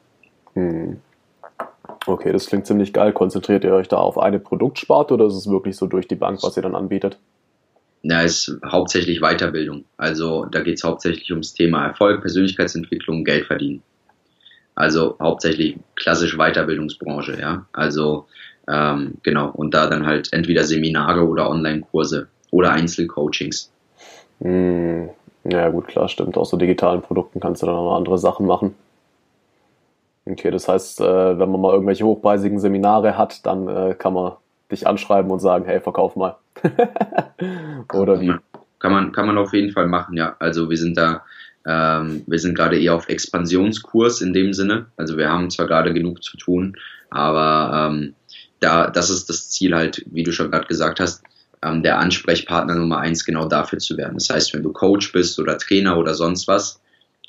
Mhm. 0.54 0.98
Okay, 2.06 2.32
das 2.32 2.46
klingt 2.46 2.66
ziemlich 2.66 2.92
geil. 2.92 3.12
Konzentriert 3.12 3.64
ihr 3.64 3.72
euch 3.72 3.88
da 3.88 3.96
auf 3.96 4.18
eine 4.18 4.38
Produktsparte 4.38 5.14
oder 5.14 5.26
ist 5.26 5.34
es 5.34 5.48
wirklich 5.48 5.76
so 5.76 5.86
durch 5.86 6.06
die 6.06 6.16
Bank, 6.16 6.42
was 6.42 6.56
ihr 6.56 6.62
dann 6.62 6.74
anbietet? 6.74 7.18
Na, 8.02 8.20
ist 8.20 8.54
hauptsächlich 8.66 9.20
Weiterbildung. 9.20 9.86
Also 9.96 10.44
da 10.44 10.60
geht 10.60 10.76
es 10.76 10.84
hauptsächlich 10.84 11.30
ums 11.30 11.54
Thema 11.54 11.86
Erfolg, 11.86 12.20
Persönlichkeitsentwicklung, 12.20 13.24
Geld 13.24 13.46
verdienen. 13.46 13.82
Also 14.74 15.16
hauptsächlich 15.20 15.78
klassische 15.94 16.36
Weiterbildungsbranche, 16.36 17.38
ja. 17.40 17.66
Also 17.72 18.26
ähm, 18.68 19.14
genau, 19.22 19.50
und 19.50 19.74
da 19.74 19.86
dann 19.88 20.06
halt 20.06 20.32
entweder 20.32 20.64
Seminare 20.64 21.26
oder 21.26 21.48
Online-Kurse 21.50 22.28
oder 22.50 22.72
Einzelcoachings. 22.72 23.70
Hm, 24.40 25.10
ja, 25.44 25.68
gut, 25.68 25.88
klar, 25.88 26.08
stimmt. 26.08 26.36
Aus 26.36 26.50
so 26.50 26.56
digitalen 26.56 27.02
Produkten 27.02 27.40
kannst 27.40 27.62
du 27.62 27.66
dann 27.66 27.76
auch 27.76 27.90
noch 27.90 27.96
andere 27.96 28.18
Sachen 28.18 28.46
machen. 28.46 28.74
Okay, 30.26 30.50
das 30.50 30.68
heißt, 30.68 31.00
äh, 31.00 31.38
wenn 31.38 31.50
man 31.50 31.60
mal 31.60 31.72
irgendwelche 31.72 32.04
hochpreisigen 32.04 32.58
Seminare 32.58 33.18
hat, 33.18 33.44
dann 33.44 33.68
äh, 33.68 33.94
kann 33.94 34.14
man 34.14 34.32
dich 34.70 34.86
anschreiben 34.86 35.30
und 35.30 35.40
sagen, 35.40 35.66
hey, 35.66 35.80
verkauf 35.80 36.16
mal. 36.16 36.36
Oder 37.92 38.20
wie? 38.20 38.34
Kann 38.78 38.92
man, 38.92 39.12
kann 39.12 39.26
man 39.26 39.36
auf 39.36 39.52
jeden 39.52 39.72
Fall 39.72 39.86
machen, 39.86 40.16
ja. 40.16 40.36
Also 40.38 40.70
wir 40.70 40.78
sind 40.78 40.96
da, 40.96 41.22
ähm, 41.66 42.22
wir 42.26 42.38
sind 42.38 42.54
gerade 42.54 42.78
eher 42.78 42.94
auf 42.94 43.08
Expansionskurs 43.08 44.20
in 44.20 44.32
dem 44.32 44.52
Sinne. 44.52 44.86
Also 44.96 45.16
wir 45.16 45.30
haben 45.30 45.50
zwar 45.50 45.66
gerade 45.66 45.94
genug 45.94 46.22
zu 46.22 46.36
tun, 46.36 46.76
aber 47.10 47.90
ähm, 47.90 48.14
da, 48.60 48.90
das 48.90 49.10
ist 49.10 49.28
das 49.28 49.50
Ziel 49.50 49.74
halt, 49.74 50.04
wie 50.10 50.22
du 50.22 50.32
schon 50.32 50.50
gerade 50.50 50.66
gesagt 50.66 51.00
hast, 51.00 51.22
ähm, 51.62 51.82
der 51.82 51.98
Ansprechpartner 51.98 52.74
Nummer 52.74 52.98
eins 52.98 53.24
genau 53.24 53.48
dafür 53.48 53.78
zu 53.78 53.96
werden. 53.96 54.14
Das 54.14 54.30
heißt, 54.30 54.54
wenn 54.54 54.62
du 54.62 54.72
Coach 54.72 55.12
bist 55.12 55.38
oder 55.38 55.58
Trainer 55.58 55.96
oder 55.96 56.14
sonst 56.14 56.46
was 56.48 56.80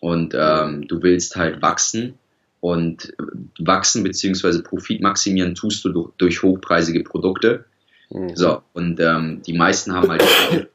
und 0.02 0.36
ähm, 0.38 0.88
du 0.88 1.02
willst 1.02 1.36
halt 1.36 1.62
wachsen 1.62 2.16
und 2.60 3.14
wachsen 3.60 4.04
bzw. 4.04 4.62
Profit 4.62 5.02
maximieren 5.02 5.56
tust 5.56 5.86
du 5.86 5.90
durch, 5.90 6.10
durch 6.18 6.44
hochpreisige 6.44 7.04
Produkte. 7.04 7.66
Mhm. 8.10 8.36
So, 8.36 8.62
und 8.74 9.00
ähm, 9.00 9.42
die 9.46 9.54
meisten 9.54 9.94
haben 9.94 10.10
halt 10.10 10.24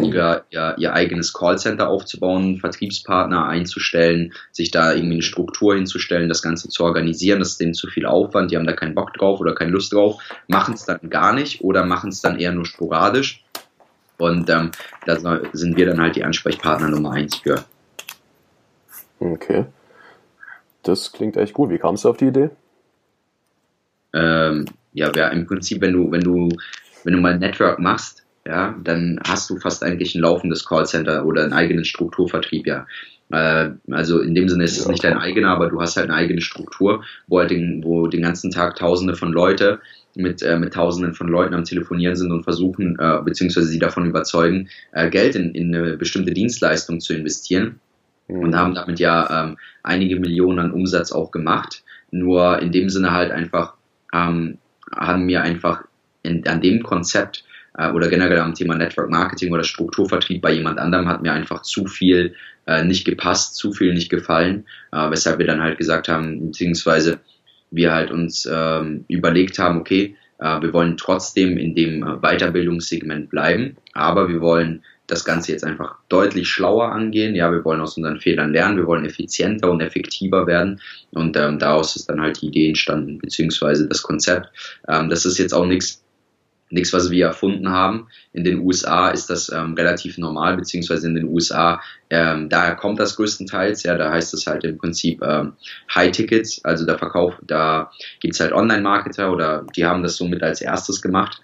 ihr, 0.00 0.44
ihr, 0.50 0.74
ihr 0.78 0.92
eigenes 0.92 1.32
Callcenter 1.32 1.88
aufzubauen, 1.88 2.58
Vertriebspartner 2.58 3.46
einzustellen, 3.46 4.32
sich 4.52 4.70
da 4.70 4.92
irgendwie 4.92 5.14
eine 5.14 5.22
Struktur 5.22 5.74
hinzustellen, 5.74 6.28
das 6.28 6.42
Ganze 6.42 6.68
zu 6.68 6.84
organisieren. 6.84 7.40
Das 7.40 7.50
ist 7.50 7.60
denen 7.60 7.74
zu 7.74 7.88
viel 7.88 8.06
Aufwand, 8.06 8.50
die 8.50 8.56
haben 8.56 8.66
da 8.66 8.72
keinen 8.72 8.94
Bock 8.94 9.12
drauf 9.14 9.40
oder 9.40 9.54
keine 9.54 9.70
Lust 9.70 9.92
drauf, 9.92 10.22
machen 10.46 10.74
es 10.74 10.84
dann 10.84 11.10
gar 11.10 11.32
nicht 11.32 11.62
oder 11.62 11.84
machen 11.84 12.10
es 12.10 12.20
dann 12.20 12.38
eher 12.38 12.52
nur 12.52 12.66
sporadisch. 12.66 13.44
Und 14.18 14.50
ähm, 14.50 14.72
da 15.06 15.16
sind 15.52 15.76
wir 15.76 15.86
dann 15.86 16.00
halt 16.00 16.16
die 16.16 16.24
Ansprechpartner 16.24 16.88
Nummer 16.88 17.12
eins 17.12 17.36
für. 17.36 17.64
Okay. 19.20 19.66
Das 20.82 21.12
klingt 21.12 21.36
echt 21.36 21.54
gut. 21.54 21.70
Wie 21.70 21.78
kamst 21.78 22.04
du 22.04 22.10
auf 22.10 22.16
die 22.16 22.26
Idee? 22.26 22.50
Ähm, 24.12 24.64
ja, 24.92 25.12
ja, 25.14 25.28
im 25.28 25.46
Prinzip, 25.46 25.80
wenn 25.80 25.92
du, 25.92 26.10
wenn 26.10 26.22
du, 26.22 26.48
wenn 27.04 27.12
du 27.14 27.20
mal 27.20 27.38
Network 27.38 27.78
machst, 27.78 28.24
ja, 28.48 28.74
dann 28.82 29.20
hast 29.26 29.50
du 29.50 29.58
fast 29.58 29.84
eigentlich 29.84 30.14
ein 30.14 30.22
laufendes 30.22 30.64
Callcenter 30.64 31.26
oder 31.26 31.44
einen 31.44 31.52
eigenen 31.52 31.84
Strukturvertrieb, 31.84 32.66
ja. 32.66 32.86
Äh, 33.30 33.72
also 33.90 34.20
in 34.20 34.34
dem 34.34 34.48
Sinne 34.48 34.64
ist 34.64 34.78
es 34.78 34.88
nicht 34.88 35.04
dein 35.04 35.18
eigener, 35.18 35.50
aber 35.50 35.68
du 35.68 35.80
hast 35.82 35.96
halt 35.96 36.08
eine 36.08 36.18
eigene 36.18 36.40
Struktur, 36.40 37.04
wo 37.26 37.40
halt 37.40 37.50
den, 37.50 37.84
wo 37.84 38.06
den 38.06 38.22
ganzen 38.22 38.50
Tag 38.50 38.76
Tausende 38.76 39.14
von 39.14 39.32
Leute 39.32 39.80
mit, 40.14 40.42
äh, 40.42 40.58
mit 40.58 40.72
Tausenden 40.72 41.12
von 41.12 41.28
Leuten 41.28 41.54
am 41.54 41.64
Telefonieren 41.64 42.16
sind 42.16 42.32
und 42.32 42.42
versuchen, 42.42 42.96
äh, 42.98 43.18
beziehungsweise 43.22 43.66
sie 43.66 43.78
davon 43.78 44.06
überzeugen, 44.06 44.70
äh, 44.92 45.10
Geld 45.10 45.36
in, 45.36 45.54
in 45.54 45.74
eine 45.74 45.98
bestimmte 45.98 46.32
Dienstleistung 46.32 47.00
zu 47.00 47.12
investieren 47.12 47.80
mhm. 48.28 48.38
und 48.40 48.56
haben 48.56 48.74
damit 48.74 48.98
ja 48.98 49.44
ähm, 49.44 49.58
einige 49.82 50.18
Millionen 50.18 50.58
an 50.58 50.72
Umsatz 50.72 51.12
auch 51.12 51.30
gemacht. 51.30 51.82
Nur 52.10 52.60
in 52.60 52.72
dem 52.72 52.88
Sinne 52.88 53.12
halt 53.12 53.30
einfach 53.30 53.74
ähm, 54.14 54.56
haben 54.96 55.26
mir 55.26 55.42
einfach 55.42 55.84
in, 56.22 56.46
an 56.46 56.62
dem 56.62 56.82
Konzept 56.82 57.44
äh, 57.78 57.90
oder 57.90 58.08
generell 58.08 58.40
am 58.40 58.54
Thema 58.54 58.74
Network 58.74 59.08
Marketing 59.08 59.52
oder 59.52 59.64
Strukturvertrieb 59.64 60.42
bei 60.42 60.52
jemand 60.52 60.78
anderem 60.78 61.08
hat 61.08 61.22
mir 61.22 61.32
einfach 61.32 61.62
zu 61.62 61.86
viel 61.86 62.34
äh, 62.66 62.84
nicht 62.84 63.06
gepasst, 63.06 63.56
zu 63.56 63.72
viel 63.72 63.94
nicht 63.94 64.10
gefallen, 64.10 64.66
äh, 64.92 65.10
weshalb 65.10 65.38
wir 65.38 65.46
dann 65.46 65.62
halt 65.62 65.78
gesagt 65.78 66.08
haben, 66.08 66.48
beziehungsweise 66.48 67.20
wir 67.70 67.92
halt 67.92 68.10
uns 68.10 68.48
ähm, 68.50 69.04
überlegt 69.08 69.58
haben, 69.58 69.80
okay, 69.80 70.16
äh, 70.38 70.60
wir 70.60 70.72
wollen 70.72 70.96
trotzdem 70.96 71.56
in 71.56 71.74
dem 71.74 72.02
äh, 72.02 72.16
Weiterbildungssegment 72.20 73.30
bleiben, 73.30 73.76
aber 73.94 74.28
wir 74.28 74.40
wollen 74.40 74.82
das 75.06 75.24
Ganze 75.24 75.52
jetzt 75.52 75.64
einfach 75.64 75.96
deutlich 76.10 76.48
schlauer 76.48 76.92
angehen. 76.92 77.34
Ja, 77.34 77.50
wir 77.50 77.64
wollen 77.64 77.80
aus 77.80 77.96
unseren 77.96 78.20
Fehlern 78.20 78.52
lernen, 78.52 78.76
wir 78.76 78.86
wollen 78.86 79.06
effizienter 79.06 79.70
und 79.70 79.80
effektiver 79.80 80.46
werden. 80.46 80.80
Und 81.12 81.34
ähm, 81.36 81.58
daraus 81.58 81.96
ist 81.96 82.10
dann 82.10 82.20
halt 82.20 82.42
die 82.42 82.48
Idee 82.48 82.68
entstanden, 82.68 83.16
beziehungsweise 83.16 83.88
das 83.88 84.02
Konzept. 84.02 84.50
Ähm, 84.86 85.08
das 85.08 85.24
ist 85.24 85.38
jetzt 85.38 85.54
auch 85.54 85.64
nichts, 85.64 86.04
nichts, 86.70 86.92
was 86.92 87.10
wir 87.10 87.26
erfunden 87.26 87.70
haben. 87.70 88.08
In 88.32 88.44
den 88.44 88.60
USA 88.60 89.08
ist 89.08 89.30
das 89.30 89.50
ähm, 89.50 89.74
relativ 89.74 90.18
normal, 90.18 90.56
beziehungsweise 90.56 91.06
in 91.06 91.14
den 91.14 91.28
USA, 91.28 91.80
ähm, 92.10 92.48
daher 92.48 92.74
kommt 92.74 93.00
das 93.00 93.16
größtenteils, 93.16 93.82
ja, 93.82 93.96
da 93.96 94.10
heißt 94.10 94.34
es 94.34 94.46
halt 94.46 94.64
im 94.64 94.78
Prinzip 94.78 95.22
ähm, 95.22 95.54
High 95.94 96.12
Tickets, 96.12 96.64
also 96.64 96.86
der 96.86 96.98
Verkauf, 96.98 97.34
da 97.42 97.90
gibt's 98.20 98.40
halt 98.40 98.52
Online-Marketer 98.52 99.32
oder 99.32 99.64
die 99.76 99.84
haben 99.84 100.02
das 100.02 100.16
somit 100.16 100.42
als 100.42 100.60
erstes 100.60 101.02
gemacht 101.02 101.40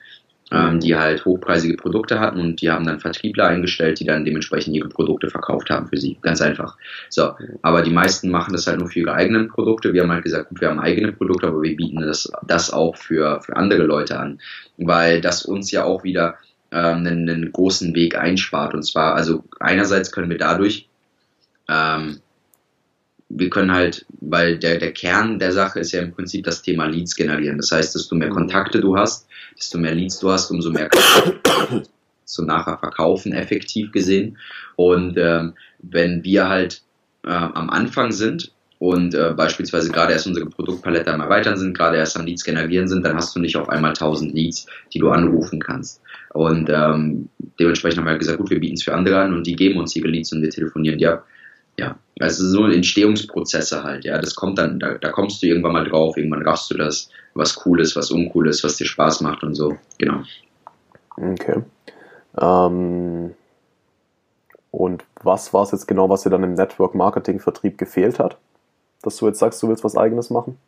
ähm, 0.53 0.81
die 0.81 0.97
halt 0.97 1.25
hochpreisige 1.25 1.77
Produkte 1.77 2.21
hatten 2.21 2.39
und 2.39 2.61
die 2.61 2.71
haben 2.71 2.87
dann 2.87 3.01
Vertriebler 3.01 3.47
eingestellt, 3.47 4.01
die 4.01 4.05
dann 4.05 4.25
dementsprechend 4.25 4.75
ihre 4.75 4.89
Produkte 4.89 5.31
verkauft 5.31 5.71
haben 5.71 5.89
für 5.89 5.97
sie. 5.97 6.19
Ganz 6.21 6.41
einfach. 6.41 6.77
So, 7.09 7.35
aber 7.63 7.83
die 7.83 7.91
meisten 7.91 8.31
machen 8.31 8.53
das 8.53 8.67
halt 8.67 8.79
nur 8.79 8.89
für 8.89 9.01
ihre 9.01 9.15
eigenen 9.15 9.49
Produkte. 9.49 9.93
Wir 9.93 10.03
haben 10.03 10.13
halt 10.13 10.25
gesagt, 10.25 10.51
gut, 10.51 10.61
wir 10.61 10.69
haben 10.69 10.81
eigene 10.81 11.13
Produkte, 11.13 11.47
aber 11.47 11.63
wir 11.63 11.77
bieten 11.77 12.01
das, 12.01 12.31
das 12.47 12.73
auch 12.73 12.97
für, 12.97 13.41
für 13.41 13.57
andere 13.57 13.85
Leute 13.85 14.19
an, 14.19 14.41
weil 14.77 15.21
das 15.21 15.45
uns 15.45 15.71
ja 15.71 15.85
auch 15.85 16.05
wieder 16.05 16.37
ähm, 16.71 16.99
einen, 16.99 17.29
einen 17.29 17.53
großen 17.53 17.95
Weg 17.95 18.19
einspart. 18.19 18.75
Und 18.75 18.83
zwar, 18.83 19.15
also 19.15 19.45
einerseits 19.61 20.13
können 20.13 20.31
wir 20.31 20.39
dadurch 20.39 20.89
ähm, 21.69 22.19
wir 23.37 23.51
können 23.51 23.73
halt, 23.73 24.07
weil 24.21 24.59
der, 24.59 24.79
der 24.79 24.93
Kern 24.93 25.39
der 25.39 25.53
Sache 25.53 25.81
ist 25.81 25.93
ja 25.93 26.01
im 26.01 26.13
Prinzip 26.13 26.45
das 26.45 26.63
Thema 26.63 26.87
Leads 26.87 27.17
generieren. 27.17 27.59
Das 27.59 27.73
heißt, 27.73 27.95
desto 27.95 28.15
mehr 28.15 28.31
Kontakte 28.31 28.81
du 28.81 28.97
hast, 28.97 29.27
desto 29.59 29.79
mehr 29.79 29.95
Leads 29.95 30.21
du 30.21 30.31
hast, 30.31 30.51
umso 30.51 30.71
mehr 30.71 30.89
kannst 31.43 32.39
du 32.39 32.43
nachher 32.45 32.79
verkaufen, 32.79 33.33
effektiv 33.33 33.91
gesehen. 33.93 34.39
Und 34.77 35.17
ähm, 35.19 35.55
wenn 35.81 36.23
wir 36.23 36.49
halt 36.49 36.83
äh, 37.25 37.31
am 37.31 37.71
Anfang 37.71 38.13
sind 38.13 38.53
und 38.79 39.15
äh, 39.15 39.33
beispielsweise 39.37 39.91
gerade 39.91 40.13
erst 40.13 40.29
unsere 40.29 40.47
Produktpalette 40.47 41.13
am 41.13 41.21
Erweitern 41.21 41.57
sind, 41.57 41.77
gerade 41.77 41.97
erst 41.97 42.17
am 42.17 42.27
Leads 42.27 42.45
generieren 42.45 42.87
sind, 42.87 43.05
dann 43.05 43.17
hast 43.17 43.35
du 43.35 43.41
nicht 43.41 43.57
auf 43.57 43.69
einmal 43.69 43.91
1000 43.91 44.33
Leads, 44.33 44.67
die 44.93 45.01
du 45.01 45.11
anrufen 45.11 45.59
kannst. 45.59 46.01
Und 46.33 46.71
ähm, 46.71 47.29
dementsprechend 47.59 47.99
haben 47.99 48.07
wir 48.07 48.11
halt 48.11 48.21
gesagt, 48.21 48.39
gut, 48.39 48.51
wir 48.51 48.61
bieten 48.61 48.75
es 48.75 48.85
für 48.85 48.95
andere 48.95 49.19
an 49.19 49.35
und 49.35 49.47
die 49.47 49.57
geben 49.57 49.81
uns 49.81 49.95
ihre 49.97 50.09
Leads 50.09 50.33
und 50.33 50.43
wir 50.43 50.51
telefonieren 50.51 50.99
die 50.99 51.07
ab 51.07 51.27
ja, 51.79 51.99
also 52.21 52.47
so 52.47 52.67
Entstehungsprozesse 52.67 53.83
halt, 53.83 54.05
ja, 54.05 54.19
das 54.19 54.35
kommt 54.35 54.59
dann, 54.59 54.79
da, 54.79 54.95
da 54.95 55.11
kommst 55.11 55.43
du 55.43 55.47
irgendwann 55.47 55.73
mal 55.73 55.89
drauf, 55.89 56.17
irgendwann 56.17 56.47
raffst 56.47 56.71
du 56.71 56.77
das, 56.77 57.11
was 57.35 57.67
cool 57.67 57.81
ist, 57.81 57.97
was 57.97 58.11
uncool 58.11 58.49
ist, 58.49 58.63
was 58.65 58.77
dir 58.77 58.87
Spaß 58.87 59.21
macht 59.23 59.43
und 59.43 59.55
so, 59.55 59.77
genau. 59.99 60.23
Okay. 61.17 61.63
Ähm, 62.41 63.35
und 64.71 65.05
was 65.23 65.53
war 65.53 65.63
es 65.63 65.73
jetzt 65.73 65.87
genau, 65.87 66.09
was 66.09 66.23
dir 66.23 66.31
dann 66.31 66.43
im 66.43 66.55
Network-Marketing-Vertrieb 66.55 67.79
gefehlt 67.79 68.19
hat? 68.19 68.39
Dass 69.03 69.17
du 69.17 69.27
jetzt 69.27 69.39
sagst, 69.39 69.63
du 69.63 69.69
willst 69.69 69.85
was 69.85 69.97
eigenes 69.97 70.31
machen? 70.31 70.59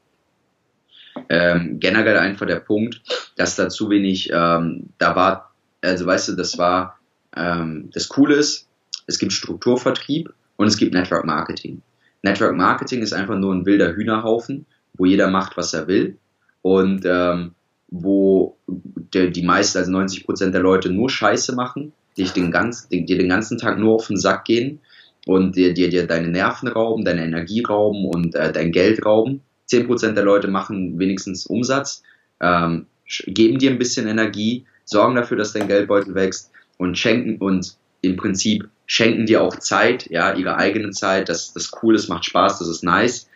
Ähm, 1.29 1.79
generell 1.81 2.19
einfach 2.19 2.47
der 2.47 2.61
Punkt, 2.61 3.01
dass 3.37 3.57
da 3.57 3.69
zu 3.69 3.91
wenig, 3.91 4.31
ähm, 4.33 4.91
da 4.99 5.17
war, 5.17 5.53
also 5.81 6.07
weißt 6.07 6.29
du, 6.29 6.33
das 6.37 6.59
war, 6.59 6.99
ähm, 7.35 7.91
das 7.93 8.09
Coole 8.09 8.35
ist, 8.35 8.69
es 9.07 9.19
gibt 9.19 9.33
Strukturvertrieb, 9.33 10.33
und 10.57 10.67
es 10.67 10.77
gibt 10.77 10.95
Network 10.95 11.25
Marketing. 11.25 11.83
Network 12.23 12.57
Marketing 12.57 13.03
ist 13.03 13.13
einfach 13.13 13.37
nur 13.37 13.55
ein 13.55 13.67
wilder 13.67 13.95
Hühnerhaufen, 13.95 14.67
wo 14.95 15.05
jeder 15.05 15.29
macht, 15.29 15.57
was 15.57 15.75
er 15.75 15.87
will 15.87 16.17
und 16.63 17.05
ähm, 17.05 17.53
wo 17.89 18.57
der, 18.67 19.29
die 19.29 19.43
meisten, 19.43 19.79
also 19.79 19.93
90 19.93 20.25
Prozent 20.25 20.55
der 20.55 20.63
Leute 20.63 20.91
nur 20.91 21.09
Scheiße 21.09 21.55
machen, 21.55 21.93
die 22.17 22.25
den, 22.25 22.51
ganz, 22.51 22.89
die, 22.89 23.05
dir 23.05 23.19
den 23.19 23.29
ganzen 23.29 23.59
Tag 23.59 23.79
nur 23.79 23.95
auf 23.95 24.09
den 24.09 24.17
Sack 24.17 24.45
gehen 24.45 24.81
und 25.27 25.57
dir, 25.57 25.75
dir, 25.75 25.89
dir 25.89 26.07
deine 26.07 26.29
Nerven 26.29 26.69
rauben, 26.69 27.05
deine 27.05 27.25
Energie 27.25 27.63
rauben 27.63 28.07
und 28.07 28.35
äh, 28.35 28.53
dein 28.53 28.73
Geld 28.73 29.05
rauben. 29.05 29.43
10 29.67 29.87
Prozent 29.87 30.17
der 30.17 30.25
Leute 30.25 30.49
machen 30.49 30.99
wenigstens 30.99 31.47
Umsatz, 31.47 32.03
ähm, 32.41 32.87
geben 33.27 33.59
dir 33.59 33.71
ein 33.71 33.79
bisschen 33.79 34.07
Energie, 34.07 34.65
sorgen 34.85 35.17
dafür, 35.17 35.37
dass 35.37 35.53
dein 35.53 35.69
Geldbeutel 35.69 36.15
wächst 36.15 36.51
und 36.79 36.97
schenken 36.97 37.39
und 37.39 37.77
im 38.01 38.17
Prinzip 38.17 38.69
schenken 38.87 39.27
dir 39.27 39.43
auch 39.43 39.57
Zeit, 39.57 40.09
ja, 40.11 40.35
ihre 40.35 40.57
eigene 40.57 40.91
Zeit, 40.91 41.29
das, 41.29 41.53
das 41.53 41.71
cool 41.83 41.95
ist, 41.95 42.09
macht 42.09 42.25
Spaß, 42.25 42.59
das 42.59 42.69
ist 42.69 42.85
nice, 42.85 43.29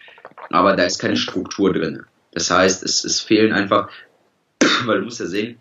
aber 0.51 0.77
da 0.77 0.85
ist 0.85 0.99
keine 0.99 1.17
Struktur 1.17 1.73
drin. 1.73 2.05
Das 2.33 2.51
heißt, 2.51 2.83
es, 2.83 3.05
es 3.05 3.21
fehlen 3.21 3.53
einfach, 3.53 3.89
weil 4.85 5.01
du 5.01 5.05
musst 5.05 5.21
ja 5.21 5.27
sehen, 5.27 5.59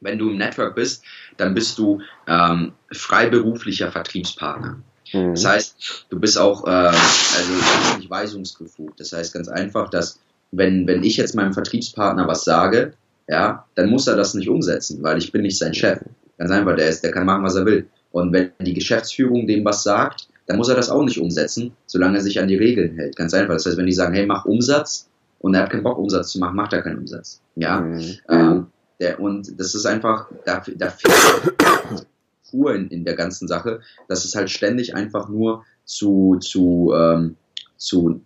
wenn 0.00 0.18
du 0.18 0.30
im 0.30 0.38
Network 0.38 0.74
bist, 0.74 1.02
dann 1.36 1.54
bist 1.54 1.78
du 1.78 2.00
ähm, 2.26 2.72
freiberuflicher 2.92 3.90
Vertriebspartner. 3.90 4.80
Mhm. 5.12 5.34
Das 5.34 5.44
heißt, 5.44 6.06
du 6.10 6.20
bist 6.20 6.38
auch 6.38 6.66
äh, 6.66 6.70
also 6.70 7.96
nicht 7.96 8.08
weisungsbefugt. 8.08 9.00
Das 9.00 9.12
heißt 9.12 9.34
ganz 9.34 9.48
einfach, 9.48 9.90
dass 9.90 10.20
wenn, 10.50 10.86
wenn 10.86 11.02
ich 11.02 11.16
jetzt 11.16 11.34
meinem 11.34 11.52
Vertriebspartner 11.52 12.26
was 12.26 12.44
sage, 12.44 12.94
ja, 13.28 13.66
dann 13.74 13.90
muss 13.90 14.06
er 14.06 14.16
das 14.16 14.34
nicht 14.34 14.48
umsetzen, 14.48 15.02
weil 15.02 15.18
ich 15.18 15.32
bin 15.32 15.42
nicht 15.42 15.58
sein 15.58 15.74
Chef. 15.74 16.00
Ganz 16.38 16.50
einfach, 16.50 16.76
der 16.76 16.88
ist, 16.88 17.02
der 17.02 17.10
kann 17.10 17.26
machen, 17.26 17.42
was 17.42 17.56
er 17.56 17.66
will. 17.66 17.88
Und 18.18 18.32
wenn 18.32 18.50
die 18.60 18.74
Geschäftsführung 18.74 19.46
dem 19.46 19.64
was 19.64 19.82
sagt, 19.82 20.28
dann 20.46 20.56
muss 20.56 20.68
er 20.68 20.76
das 20.76 20.90
auch 20.90 21.04
nicht 21.04 21.20
umsetzen, 21.20 21.72
solange 21.86 22.18
er 22.18 22.22
sich 22.22 22.40
an 22.40 22.48
die 22.48 22.56
Regeln 22.56 22.96
hält. 22.96 23.16
Ganz 23.16 23.34
einfach. 23.34 23.54
Das 23.54 23.66
heißt, 23.66 23.76
wenn 23.76 23.86
die 23.86 23.92
sagen, 23.92 24.14
hey, 24.14 24.26
mach 24.26 24.44
Umsatz 24.44 25.08
und 25.40 25.54
er 25.54 25.62
hat 25.62 25.70
keinen 25.70 25.82
Bock, 25.82 25.98
Umsatz 25.98 26.30
zu 26.32 26.38
machen, 26.38 26.56
macht 26.56 26.72
er 26.72 26.82
keinen 26.82 26.98
Umsatz. 26.98 27.40
Ja. 27.56 27.80
Mhm. 27.80 28.16
Ähm, 28.28 28.66
Der, 29.00 29.20
und 29.20 29.60
das 29.60 29.74
ist 29.74 29.86
einfach, 29.86 30.26
da, 30.44 30.62
da 30.76 30.90
fehlt 30.90 31.14
Struktur 32.48 32.74
in, 32.74 32.88
in 32.88 33.04
der 33.04 33.14
ganzen 33.14 33.46
Sache, 33.46 33.80
dass 34.08 34.24
es 34.24 34.34
halt 34.34 34.50
ständig 34.50 34.94
einfach 34.94 35.28
nur 35.28 35.64
zu, 35.84 36.38
zu, 36.40 36.92
ähm, 36.96 37.36
zu, 37.76 38.22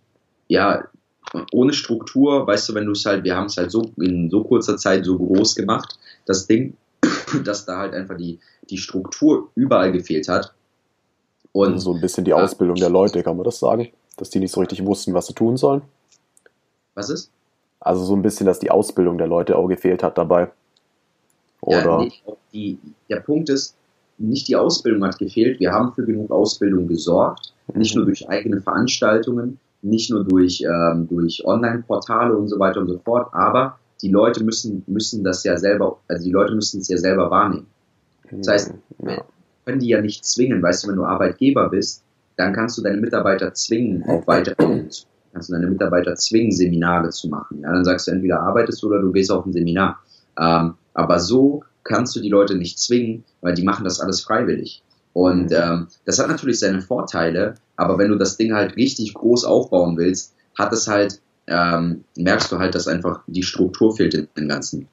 ja, 0.47 0.87
ohne 1.51 1.73
Struktur, 1.73 2.45
weißt 2.47 2.69
du, 2.69 2.75
wenn 2.75 2.85
du 2.85 2.91
es 2.91 3.05
halt, 3.05 3.23
wir 3.23 3.35
haben 3.35 3.47
es 3.47 3.57
halt 3.57 3.71
so 3.71 3.91
in 3.97 4.29
so 4.29 4.43
kurzer 4.43 4.77
Zeit 4.77 5.05
so 5.05 5.17
groß 5.17 5.55
gemacht, 5.55 5.97
das 6.25 6.47
Ding, 6.47 6.75
dass 7.41 7.65
da 7.65 7.77
halt 7.79 7.93
einfach 7.93 8.17
die, 8.17 8.39
die 8.69 8.77
Struktur 8.77 9.49
überall 9.55 9.91
gefehlt 9.91 10.27
hat. 10.27 10.53
Und 11.51 11.79
so 11.79 11.93
ein 11.93 12.01
bisschen 12.01 12.25
die 12.25 12.33
Ausbildung 12.33 12.75
der 12.75 12.89
Leute, 12.89 13.21
kann 13.21 13.37
man 13.37 13.43
das 13.43 13.59
sagen? 13.59 13.89
Dass 14.17 14.29
die 14.29 14.39
nicht 14.39 14.51
so 14.51 14.59
richtig 14.59 14.83
wussten, 14.85 15.13
was 15.13 15.27
sie 15.27 15.33
tun 15.33 15.57
sollen? 15.57 15.83
Was 16.95 17.09
ist? 17.09 17.31
Also 17.79 18.03
so 18.03 18.15
ein 18.15 18.21
bisschen, 18.21 18.45
dass 18.45 18.59
die 18.59 18.71
Ausbildung 18.71 19.17
der 19.17 19.27
Leute 19.27 19.57
auch 19.57 19.67
gefehlt 19.67 20.03
hat 20.03 20.17
dabei. 20.17 20.51
Oder? 21.61 21.83
Ja, 21.83 21.97
nee, 21.99 22.11
die, 22.53 22.79
der 23.09 23.19
Punkt 23.19 23.49
ist, 23.49 23.75
nicht 24.17 24.47
die 24.47 24.55
Ausbildung 24.55 25.03
hat 25.03 25.17
gefehlt. 25.17 25.59
Wir 25.59 25.71
haben 25.71 25.93
für 25.93 26.05
genug 26.05 26.31
Ausbildung 26.31 26.87
gesorgt. 26.87 27.53
Nicht 27.73 27.95
nur 27.95 28.05
durch 28.05 28.27
eigene 28.29 28.61
Veranstaltungen, 28.61 29.59
nicht 29.81 30.09
nur 30.11 30.23
durch, 30.23 30.61
ähm, 30.61 31.07
durch 31.09 31.45
Online-Portale 31.45 32.35
und 32.35 32.47
so 32.47 32.59
weiter 32.59 32.81
und 32.81 32.87
so 32.87 32.99
fort, 32.99 33.33
aber 33.33 33.77
die 34.03 34.09
Leute 34.09 34.43
müssen, 34.43 34.83
müssen 34.85 35.23
das 35.23 35.43
ja 35.43 35.57
selber, 35.57 35.99
also 36.07 36.23
die 36.23 36.31
Leute 36.31 36.53
müssen 36.53 36.81
es 36.81 36.87
ja 36.89 36.97
selber 36.97 37.31
wahrnehmen. 37.31 37.67
Das 38.29 38.47
heißt, 38.47 38.73
ja. 39.07 39.23
können 39.65 39.79
die 39.79 39.87
ja 39.87 40.01
nicht 40.01 40.25
zwingen. 40.25 40.61
Weißt 40.61 40.83
du, 40.83 40.89
wenn 40.89 40.97
du 40.97 41.05
Arbeitgeber 41.05 41.69
bist, 41.69 42.03
dann 42.35 42.53
kannst 42.53 42.77
du 42.77 42.81
deine 42.81 42.97
Mitarbeiter 42.97 43.53
zwingen, 43.53 44.03
auf 44.03 44.25
Weiterbildung 44.25 44.89
zu 44.89 45.05
kannst 45.33 45.49
du 45.49 45.53
deine 45.53 45.67
Mitarbeiter 45.67 46.15
zwingen, 46.15 46.51
Seminare 46.51 47.09
zu 47.09 47.27
machen. 47.27 47.61
Ja, 47.61 47.73
dann 47.73 47.83
sagst 47.83 48.07
du 48.07 48.11
entweder 48.11 48.41
arbeitest 48.41 48.81
du 48.81 48.87
oder 48.87 49.01
du 49.01 49.11
gehst 49.11 49.31
auf 49.31 49.45
ein 49.45 49.51
Seminar. 49.51 49.99
Ähm, 50.39 50.75
aber 50.93 51.19
so 51.19 51.63
kannst 51.83 52.15
du 52.15 52.21
die 52.21 52.29
Leute 52.29 52.55
nicht 52.55 52.79
zwingen, 52.79 53.23
weil 53.41 53.55
die 53.55 53.63
machen 53.63 53.83
das 53.83 53.99
alles 53.99 54.21
freiwillig. 54.21 54.83
Und 55.11 55.51
ähm, 55.51 55.87
das 56.05 56.19
hat 56.19 56.27
natürlich 56.27 56.59
seine 56.59 56.81
Vorteile, 56.81 57.55
aber 57.75 57.97
wenn 57.97 58.09
du 58.09 58.17
das 58.17 58.37
Ding 58.37 58.53
halt 58.53 58.75
richtig 58.77 59.13
groß 59.13 59.45
aufbauen 59.45 59.97
willst, 59.97 60.33
hat 60.57 60.71
es 60.71 60.87
halt, 60.87 61.19
ähm, 61.47 62.03
merkst 62.15 62.51
du 62.51 62.59
halt, 62.59 62.75
dass 62.75 62.87
einfach 62.87 63.21
die 63.27 63.43
Struktur 63.43 63.95
fehlt 63.95 64.13
in 64.13 64.27
dem 64.37 64.47
Ganzen. 64.47 64.87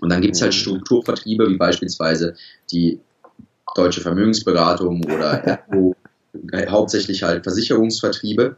Und 0.00 0.10
dann 0.10 0.22
gibt's 0.22 0.40
halt 0.40 0.54
Strukturvertriebe, 0.54 1.48
wie 1.48 1.56
beispielsweise 1.56 2.34
die 2.72 3.00
Deutsche 3.74 4.00
Vermögensberatung 4.00 5.04
oder 5.04 5.60
äh, 6.52 6.66
hauptsächlich 6.68 7.22
halt 7.22 7.44
Versicherungsvertriebe 7.44 8.56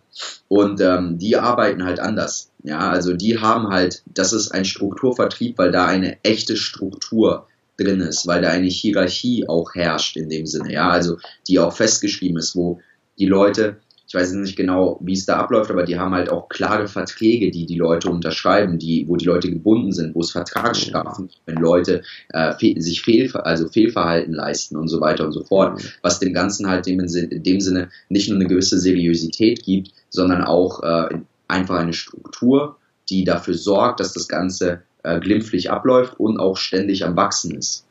und 0.48 0.80
ähm, 0.80 1.18
die 1.18 1.36
arbeiten 1.36 1.84
halt 1.84 2.00
anders. 2.00 2.50
Ja, 2.62 2.90
also 2.90 3.12
die 3.14 3.38
haben 3.38 3.68
halt, 3.68 4.02
das 4.06 4.32
ist 4.32 4.52
ein 4.52 4.64
Strukturvertrieb, 4.64 5.58
weil 5.58 5.72
da 5.72 5.86
eine 5.86 6.18
echte 6.22 6.56
Struktur 6.56 7.46
drin 7.76 8.00
ist, 8.00 8.26
weil 8.26 8.42
da 8.42 8.50
eine 8.50 8.68
Hierarchie 8.68 9.48
auch 9.48 9.74
herrscht 9.74 10.16
in 10.16 10.28
dem 10.28 10.46
Sinne, 10.46 10.72
ja, 10.72 10.90
also 10.90 11.16
die 11.48 11.58
auch 11.58 11.74
festgeschrieben 11.74 12.38
ist, 12.38 12.54
wo 12.54 12.80
die 13.18 13.26
Leute, 13.26 13.78
ich 14.06 14.14
weiß 14.14 14.32
nicht 14.32 14.56
genau, 14.56 14.98
wie 15.00 15.14
es 15.14 15.26
da 15.26 15.36
abläuft, 15.36 15.70
aber 15.70 15.84
die 15.84 15.98
haben 15.98 16.12
halt 16.14 16.30
auch 16.30 16.48
klare 16.48 16.86
Verträge, 16.86 17.50
die 17.50 17.66
die 17.66 17.76
Leute 17.76 18.10
unterschreiben, 18.10 18.78
die, 18.78 19.06
wo 19.08 19.16
die 19.16 19.24
Leute 19.24 19.50
gebunden 19.50 19.92
sind, 19.92 20.14
wo 20.14 20.20
es 20.20 20.32
Vertragsstrafen 20.32 21.28
gibt, 21.28 21.40
wenn 21.46 21.56
Leute 21.56 22.02
äh, 22.30 22.52
fe 22.58 22.74
sich 22.78 23.02
Fehl, 23.02 23.30
also 23.32 23.68
Fehlverhalten 23.68 24.34
leisten 24.34 24.76
und 24.76 24.88
so 24.88 25.00
weiter 25.00 25.24
und 25.24 25.32
so 25.32 25.44
fort, 25.44 25.78
mhm. 25.78 25.88
was 26.02 26.18
dem 26.18 26.34
Ganzen 26.34 26.68
halt 26.68 26.86
dem, 26.86 27.00
in 27.00 27.42
dem 27.42 27.60
Sinne 27.60 27.88
nicht 28.08 28.28
nur 28.28 28.38
eine 28.38 28.48
gewisse 28.48 28.78
Seriosität 28.78 29.62
gibt, 29.62 29.92
sondern 30.10 30.44
auch 30.44 30.82
äh, 30.82 31.18
einfach 31.48 31.76
eine 31.76 31.92
Struktur, 31.92 32.76
die 33.08 33.24
dafür 33.24 33.54
sorgt, 33.54 34.00
dass 34.00 34.12
das 34.12 34.28
Ganze 34.28 34.82
äh, 35.02 35.20
glimpflich 35.20 35.70
abläuft 35.70 36.18
und 36.18 36.38
auch 36.38 36.56
ständig 36.56 37.04
am 37.04 37.16
Wachsen 37.16 37.56
ist. 37.56 37.84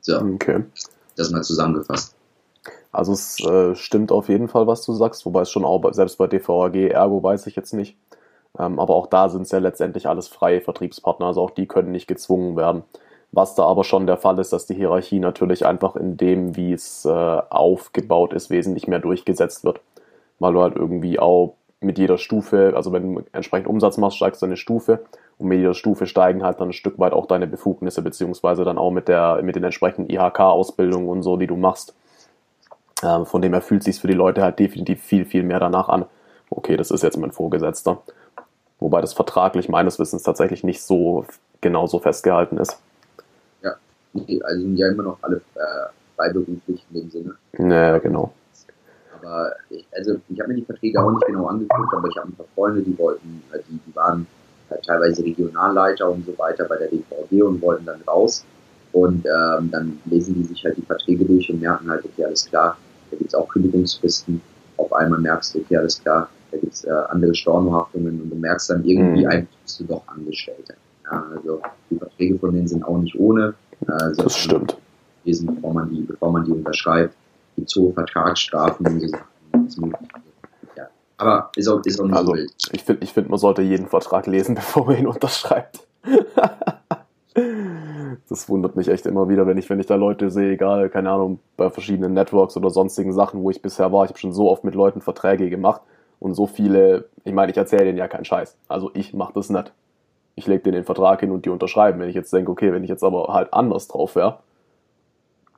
So, 0.00 0.18
okay. 0.18 0.64
das 1.16 1.30
mal 1.30 1.42
zusammengefasst. 1.42 2.14
Also 2.92 3.12
es 3.12 3.40
äh, 3.44 3.74
stimmt 3.74 4.12
auf 4.12 4.28
jeden 4.28 4.48
Fall, 4.48 4.66
was 4.66 4.84
du 4.84 4.92
sagst, 4.92 5.24
wobei 5.24 5.42
es 5.42 5.50
schon 5.50 5.64
auch 5.64 5.82
selbst 5.92 6.18
bei 6.18 6.26
DVAG, 6.26 6.76
Ergo 6.90 7.22
weiß 7.22 7.46
ich 7.46 7.56
jetzt 7.56 7.72
nicht. 7.72 7.96
Ähm, 8.58 8.78
aber 8.78 8.94
auch 8.94 9.06
da 9.06 9.30
sind 9.30 9.42
es 9.42 9.50
ja 9.50 9.58
letztendlich 9.58 10.08
alles 10.08 10.28
freie 10.28 10.60
Vertriebspartner, 10.60 11.26
also 11.26 11.40
auch 11.42 11.50
die 11.50 11.66
können 11.66 11.90
nicht 11.90 12.06
gezwungen 12.06 12.56
werden. 12.56 12.84
Was 13.32 13.54
da 13.54 13.64
aber 13.64 13.82
schon 13.82 14.06
der 14.06 14.18
Fall 14.18 14.38
ist, 14.38 14.52
dass 14.52 14.66
die 14.66 14.74
Hierarchie 14.74 15.18
natürlich 15.18 15.64
einfach 15.64 15.96
in 15.96 16.18
dem, 16.18 16.54
wie 16.54 16.74
es 16.74 17.06
äh, 17.06 17.08
aufgebaut 17.08 18.34
ist, 18.34 18.50
wesentlich 18.50 18.86
mehr 18.88 18.98
durchgesetzt 18.98 19.64
wird. 19.64 19.80
Weil 20.38 20.52
du 20.52 20.60
halt 20.60 20.76
irgendwie 20.76 21.18
auch 21.18 21.54
mit 21.80 21.98
jeder 21.98 22.18
Stufe, 22.18 22.74
also 22.76 22.92
wenn 22.92 23.14
du 23.14 23.22
entsprechend 23.32 23.68
Umsatz 23.68 23.96
machst, 23.96 24.18
steigst 24.18 24.42
du 24.42 24.46
eine 24.46 24.58
Stufe 24.58 25.00
und 25.38 25.48
mit 25.48 25.58
jeder 25.58 25.72
Stufe 25.72 26.06
steigen 26.06 26.42
halt 26.42 26.60
dann 26.60 26.68
ein 26.68 26.74
Stück 26.74 26.98
weit 26.98 27.14
auch 27.14 27.26
deine 27.26 27.46
Befugnisse, 27.46 28.02
beziehungsweise 28.02 28.64
dann 28.64 28.76
auch 28.76 28.90
mit 28.90 29.08
der, 29.08 29.42
mit 29.42 29.56
den 29.56 29.64
entsprechenden 29.64 30.10
IHK-Ausbildungen 30.10 31.08
und 31.08 31.22
so, 31.22 31.38
die 31.38 31.46
du 31.46 31.56
machst. 31.56 31.94
Ähm, 33.02 33.26
von 33.26 33.42
dem 33.42 33.52
her 33.52 33.62
fühlt 33.62 33.82
sich 33.82 34.00
für 34.00 34.06
die 34.06 34.14
Leute 34.14 34.42
halt 34.42 34.58
definitiv 34.58 35.02
viel, 35.02 35.24
viel 35.24 35.42
mehr 35.42 35.60
danach 35.60 35.88
an. 35.88 36.06
Okay, 36.50 36.76
das 36.76 36.90
ist 36.90 37.02
jetzt 37.02 37.16
mein 37.16 37.32
Vorgesetzter. 37.32 38.02
Wobei 38.78 39.00
das 39.00 39.14
vertraglich 39.14 39.68
meines 39.68 39.98
Wissens 39.98 40.22
tatsächlich 40.22 40.64
nicht 40.64 40.82
so 40.82 41.24
genau 41.60 41.86
so 41.86 41.98
festgehalten 41.98 42.58
ist. 42.58 42.80
Ja, 43.62 43.74
also 44.14 44.60
sind 44.60 44.76
ja 44.76 44.88
immer 44.88 45.04
noch 45.04 45.18
alle 45.22 45.36
äh, 45.36 45.88
freiberuflich 46.16 46.84
in 46.90 47.00
dem 47.00 47.10
Sinne. 47.10 47.34
Ja, 47.58 47.98
genau. 47.98 48.32
Aber 49.20 49.52
ich, 49.70 49.86
also 49.92 50.16
ich 50.28 50.40
habe 50.40 50.50
mir 50.50 50.56
die 50.56 50.64
Verträge 50.64 51.00
auch 51.00 51.10
nicht 51.10 51.26
genau 51.26 51.46
angeguckt, 51.46 51.94
aber 51.94 52.08
ich 52.08 52.16
habe 52.16 52.28
ein 52.28 52.34
paar 52.34 52.46
Freunde, 52.54 52.82
die 52.82 52.96
wollten, 52.98 53.42
äh, 53.52 53.58
die, 53.68 53.80
die 53.86 53.96
waren 53.96 54.26
halt 54.68 54.84
teilweise 54.84 55.24
Regionalleiter 55.24 56.10
und 56.10 56.26
so 56.26 56.36
weiter 56.38 56.64
bei 56.64 56.76
der 56.76 56.88
DVG 56.88 57.42
und 57.42 57.62
wollten 57.62 57.86
dann 57.86 58.00
raus. 58.06 58.44
Und 58.92 59.24
ähm, 59.24 59.70
dann 59.70 60.00
lesen 60.04 60.34
die 60.34 60.44
sich 60.44 60.64
halt 60.64 60.76
die 60.76 60.82
Verträge 60.82 61.24
durch 61.24 61.48
und 61.50 61.60
merken 61.60 61.88
halt, 61.88 62.04
okay, 62.04 62.24
alles 62.24 62.44
klar, 62.44 62.76
da 63.12 63.16
gibt's 63.16 63.34
auch 63.34 63.48
Kündigungsfristen. 63.48 64.40
Auf 64.76 64.92
einmal 64.92 65.20
merkst 65.20 65.54
du, 65.54 65.60
okay, 65.60 65.76
alles 65.76 66.00
klar, 66.00 66.28
da 66.50 66.58
gibt's 66.58 66.84
äh, 66.84 66.90
andere 66.90 67.34
Stornohaftungen 67.34 68.20
und 68.22 68.30
du 68.30 68.36
merkst 68.36 68.70
dann 68.70 68.84
irgendwie, 68.84 69.24
mhm. 69.24 69.30
eigentlich 69.30 69.58
bist 69.62 69.80
du 69.80 69.84
doch 69.84 70.02
Angestellte. 70.08 70.74
Ja, 71.04 71.24
also 71.36 71.60
die 71.90 71.98
Verträge 71.98 72.38
von 72.38 72.52
denen 72.52 72.66
sind 72.66 72.84
auch 72.84 72.98
nicht 72.98 73.14
ohne. 73.18 73.54
Äh, 73.82 74.16
das 74.16 74.36
stimmt. 74.36 74.76
Lesen, 75.24 75.54
bevor 75.54 75.72
man 75.72 75.88
die, 75.90 76.00
bevor 76.00 76.32
man 76.32 76.44
die 76.44 76.50
unterschreibt 76.50 77.14
gibt 77.56 77.70
so 77.70 77.92
Vertragsstrafen 77.92 78.86
und 78.86 79.00
so 79.70 79.80
Sachen. 79.80 80.08
Ja. 80.76 80.88
Aber 81.18 81.50
ist 81.56 81.68
auch, 81.68 81.80
ist 81.84 82.00
auch 82.00 82.06
nicht 82.06 82.16
also, 82.16 82.30
so 82.30 82.34
wild. 82.34 82.52
Ich 82.72 82.84
finde, 82.84 83.04
ich 83.04 83.12
find, 83.12 83.28
man 83.28 83.38
sollte 83.38 83.62
jeden 83.62 83.86
Vertrag 83.86 84.26
lesen, 84.26 84.54
bevor 84.56 84.86
man 84.86 84.98
ihn 84.98 85.06
unterschreibt. 85.06 85.86
Das 88.28 88.48
wundert 88.48 88.76
mich 88.76 88.88
echt 88.88 89.06
immer 89.06 89.28
wieder, 89.28 89.46
wenn 89.46 89.58
ich, 89.58 89.68
wenn 89.70 89.80
ich 89.80 89.86
da 89.86 89.94
Leute 89.94 90.30
sehe, 90.30 90.52
egal, 90.52 90.88
keine 90.88 91.10
Ahnung, 91.10 91.38
bei 91.56 91.70
verschiedenen 91.70 92.14
Networks 92.14 92.56
oder 92.56 92.70
sonstigen 92.70 93.12
Sachen, 93.12 93.42
wo 93.42 93.50
ich 93.50 93.62
bisher 93.62 93.92
war. 93.92 94.04
Ich 94.04 94.10
habe 94.10 94.18
schon 94.18 94.32
so 94.32 94.50
oft 94.50 94.64
mit 94.64 94.74
Leuten 94.74 95.00
Verträge 95.00 95.50
gemacht 95.50 95.82
und 96.20 96.34
so 96.34 96.46
viele, 96.46 97.06
ich 97.24 97.32
meine, 97.32 97.50
ich 97.50 97.58
erzähle 97.58 97.84
denen 97.84 97.98
ja 97.98 98.08
keinen 98.08 98.24
Scheiß. 98.24 98.56
Also 98.68 98.90
ich 98.94 99.12
mache 99.12 99.32
das 99.34 99.50
nicht. 99.50 99.72
Ich 100.34 100.46
lege 100.46 100.62
denen 100.62 100.76
den 100.76 100.84
Vertrag 100.84 101.20
hin 101.20 101.30
und 101.30 101.44
die 101.44 101.50
unterschreiben. 101.50 102.00
Wenn 102.00 102.08
ich 102.08 102.14
jetzt 102.14 102.32
denke, 102.32 102.50
okay, 102.50 102.72
wenn 102.72 102.84
ich 102.84 102.90
jetzt 102.90 103.04
aber 103.04 103.34
halt 103.34 103.52
anders 103.52 103.88
drauf 103.88 104.16
wäre, 104.16 104.38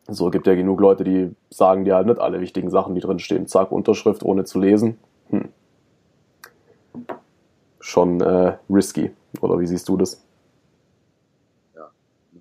so 0.09 0.31
gibt 0.31 0.47
ja 0.47 0.55
genug 0.55 0.81
Leute, 0.81 1.05
die 1.05 1.35
sagen 1.51 1.85
dir 1.85 1.95
halt 1.95 2.07
nicht 2.07 2.19
alle 2.19 2.41
wichtigen 2.41 2.71
Sachen, 2.71 2.95
die 2.95 3.01
drin 3.01 3.19
stehen. 3.19 3.47
Zack, 3.47 3.73
Unterschrift, 3.73 4.23
ohne 4.23 4.45
zu 4.45 4.59
lesen. 4.59 4.99
Hm. 5.31 5.49
Schon 7.81 8.21
äh, 8.21 8.57
risky. 8.69 9.13
Oder 9.41 9.59
wie 9.61 9.67
siehst 9.67 9.89
du 9.89 9.97
das? 9.97 10.24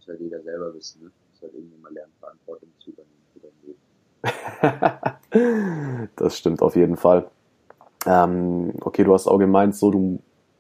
Muss 0.04 0.10
halt 0.10 0.22
jeder 0.22 0.42
selber 0.42 0.74
wissen. 0.74 1.04
Ne? 1.04 1.12
Muss 1.32 1.42
halt 1.42 1.54
irgendwann 1.54 1.82
mal 1.82 1.94
lernen, 1.94 2.12
Verantwortung 2.20 2.70
zu 2.80 2.92
übernehmen 2.92 3.24
das 6.16 6.38
stimmt 6.38 6.62
auf 6.62 6.76
jeden 6.76 6.98
Fall. 6.98 7.30
Ähm, 8.06 8.74
okay, 8.82 9.04
du 9.04 9.14
hast 9.14 9.28
auch 9.28 9.38
gemeint, 9.38 9.76
so 9.76 9.92
du, 9.92 10.20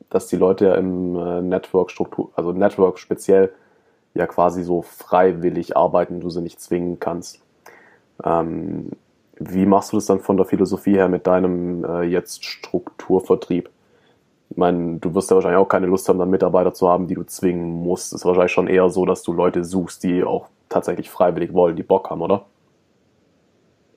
dass 0.09 0.27
die 0.27 0.37
Leute 0.37 0.65
ja 0.65 0.75
im 0.75 1.15
äh, 1.15 1.41
Network-Struktur, 1.41 2.31
also 2.35 2.51
Network 2.53 2.99
speziell, 2.99 3.53
ja 4.13 4.27
quasi 4.27 4.63
so 4.63 4.81
freiwillig 4.81 5.75
arbeiten, 5.75 6.19
du 6.19 6.29
sie 6.29 6.41
nicht 6.41 6.61
zwingen 6.61 6.99
kannst. 6.99 7.41
Ähm, 8.23 8.91
wie 9.39 9.65
machst 9.65 9.91
du 9.91 9.97
das 9.97 10.05
dann 10.05 10.19
von 10.19 10.37
der 10.37 10.45
Philosophie 10.45 10.93
her 10.93 11.09
mit 11.09 11.27
deinem 11.27 11.83
äh, 11.83 12.03
jetzt 12.03 12.45
Strukturvertrieb? 12.45 13.69
Ich 14.53 14.57
meine, 14.57 14.99
du 14.99 15.15
wirst 15.15 15.31
ja 15.31 15.35
wahrscheinlich 15.35 15.57
auch 15.57 15.67
keine 15.67 15.87
Lust 15.87 16.07
haben, 16.07 16.19
dann 16.19 16.29
Mitarbeiter 16.29 16.75
zu 16.75 16.87
haben, 16.87 17.07
die 17.07 17.15
du 17.15 17.23
zwingen 17.23 17.71
musst. 17.71 18.13
Es 18.13 18.21
ist 18.21 18.25
wahrscheinlich 18.25 18.51
schon 18.51 18.67
eher 18.67 18.87
so, 18.89 19.03
dass 19.03 19.23
du 19.23 19.33
Leute 19.33 19.63
suchst, 19.63 20.03
die 20.03 20.23
auch 20.23 20.47
tatsächlich 20.69 21.09
freiwillig 21.09 21.53
wollen, 21.53 21.75
die 21.75 21.81
Bock 21.81 22.11
haben, 22.11 22.21
oder? 22.21 22.45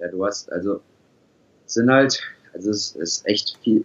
Ja, 0.00 0.08
du 0.08 0.24
hast, 0.24 0.50
also, 0.50 0.80
es 1.66 1.74
sind 1.74 1.90
halt, 1.90 2.22
also 2.54 2.70
es 2.70 2.96
ist 2.96 3.26
echt 3.26 3.58
viel, 3.62 3.84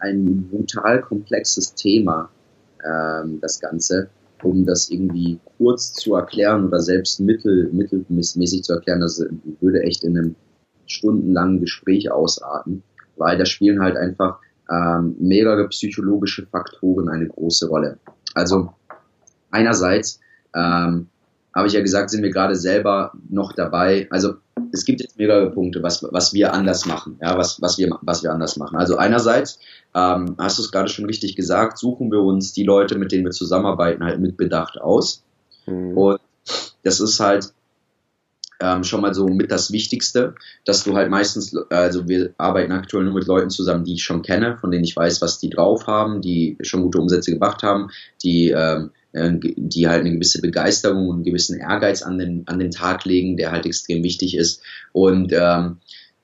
ein 0.00 0.48
brutal 0.50 1.02
komplexes 1.02 1.72
Thema, 1.74 2.30
ähm, 2.84 3.38
das 3.40 3.60
Ganze 3.60 4.10
um 4.42 4.64
das 4.64 4.90
irgendwie 4.90 5.38
kurz 5.58 5.92
zu 5.92 6.14
erklären 6.14 6.66
oder 6.66 6.80
selbst 6.80 7.20
mittel, 7.20 7.68
mittelmäßig 7.72 8.64
zu 8.64 8.72
erklären, 8.72 9.00
das 9.00 9.24
würde 9.60 9.82
echt 9.82 10.04
in 10.04 10.16
einem 10.16 10.34
stundenlangen 10.86 11.60
Gespräch 11.60 12.10
ausarten, 12.10 12.82
weil 13.16 13.38
da 13.38 13.44
spielen 13.44 13.80
halt 13.80 13.96
einfach 13.96 14.38
ähm, 14.70 15.16
mehrere 15.18 15.68
psychologische 15.68 16.46
Faktoren 16.46 17.08
eine 17.08 17.26
große 17.26 17.68
Rolle. 17.68 17.98
Also 18.34 18.72
einerseits 19.50 20.20
ähm, 20.54 21.08
habe 21.54 21.66
ich 21.66 21.72
ja 21.72 21.82
gesagt, 21.82 22.10
sind 22.10 22.22
wir 22.22 22.30
gerade 22.30 22.54
selber 22.54 23.12
noch 23.28 23.52
dabei. 23.52 24.06
Also 24.10 24.34
es 24.72 24.84
gibt 24.84 25.00
jetzt 25.00 25.18
mehrere 25.18 25.50
Punkte, 25.50 25.82
was, 25.82 26.02
was 26.10 26.32
wir 26.32 26.52
anders 26.52 26.86
machen, 26.86 27.18
ja, 27.20 27.36
was, 27.36 27.60
was, 27.60 27.78
wir, 27.78 27.90
was 28.02 28.22
wir 28.22 28.32
anders 28.32 28.56
machen. 28.56 28.76
Also 28.76 28.96
einerseits, 28.96 29.58
ähm, 29.94 30.36
hast 30.38 30.58
du 30.58 30.62
es 30.62 30.70
gerade 30.70 30.88
schon 30.88 31.06
richtig 31.06 31.34
gesagt, 31.34 31.78
suchen 31.78 32.12
wir 32.12 32.20
uns 32.20 32.52
die 32.52 32.62
Leute, 32.62 32.96
mit 32.96 33.10
denen 33.10 33.24
wir 33.24 33.32
zusammenarbeiten, 33.32 34.04
halt 34.04 34.20
mit 34.20 34.36
Bedacht 34.36 34.80
aus. 34.80 35.24
Mhm. 35.66 35.96
Und 35.96 36.20
das 36.84 37.00
ist 37.00 37.18
halt 37.18 37.52
ähm, 38.60 38.84
schon 38.84 39.00
mal 39.00 39.14
so 39.14 39.26
mit 39.26 39.50
das 39.50 39.72
Wichtigste, 39.72 40.34
dass 40.64 40.84
du 40.84 40.94
halt 40.94 41.10
meistens, 41.10 41.56
also 41.70 42.08
wir 42.08 42.34
arbeiten 42.38 42.72
aktuell 42.72 43.04
nur 43.04 43.14
mit 43.14 43.26
Leuten 43.26 43.50
zusammen, 43.50 43.84
die 43.84 43.94
ich 43.94 44.04
schon 44.04 44.22
kenne, 44.22 44.58
von 44.60 44.70
denen 44.70 44.84
ich 44.84 44.96
weiß, 44.96 45.22
was 45.22 45.38
die 45.38 45.50
drauf 45.50 45.86
haben, 45.86 46.20
die 46.20 46.56
schon 46.60 46.82
gute 46.82 46.98
Umsätze 46.98 47.32
gemacht 47.32 47.62
haben, 47.62 47.88
die 48.22 48.50
ähm, 48.50 48.90
äh, 49.12 49.32
die 49.38 49.88
halt 49.88 50.00
eine 50.00 50.12
gewisse 50.12 50.40
Begeisterung 50.40 51.08
und 51.08 51.16
einen 51.16 51.24
gewissen 51.24 51.58
Ehrgeiz 51.58 52.02
an 52.02 52.18
den, 52.18 52.46
an 52.46 52.58
den 52.58 52.70
Tag 52.70 53.04
legen, 53.04 53.36
der 53.36 53.50
halt 53.50 53.66
extrem 53.66 54.04
wichtig 54.04 54.36
ist. 54.36 54.62
Und 54.92 55.32
ähm, 55.32 55.78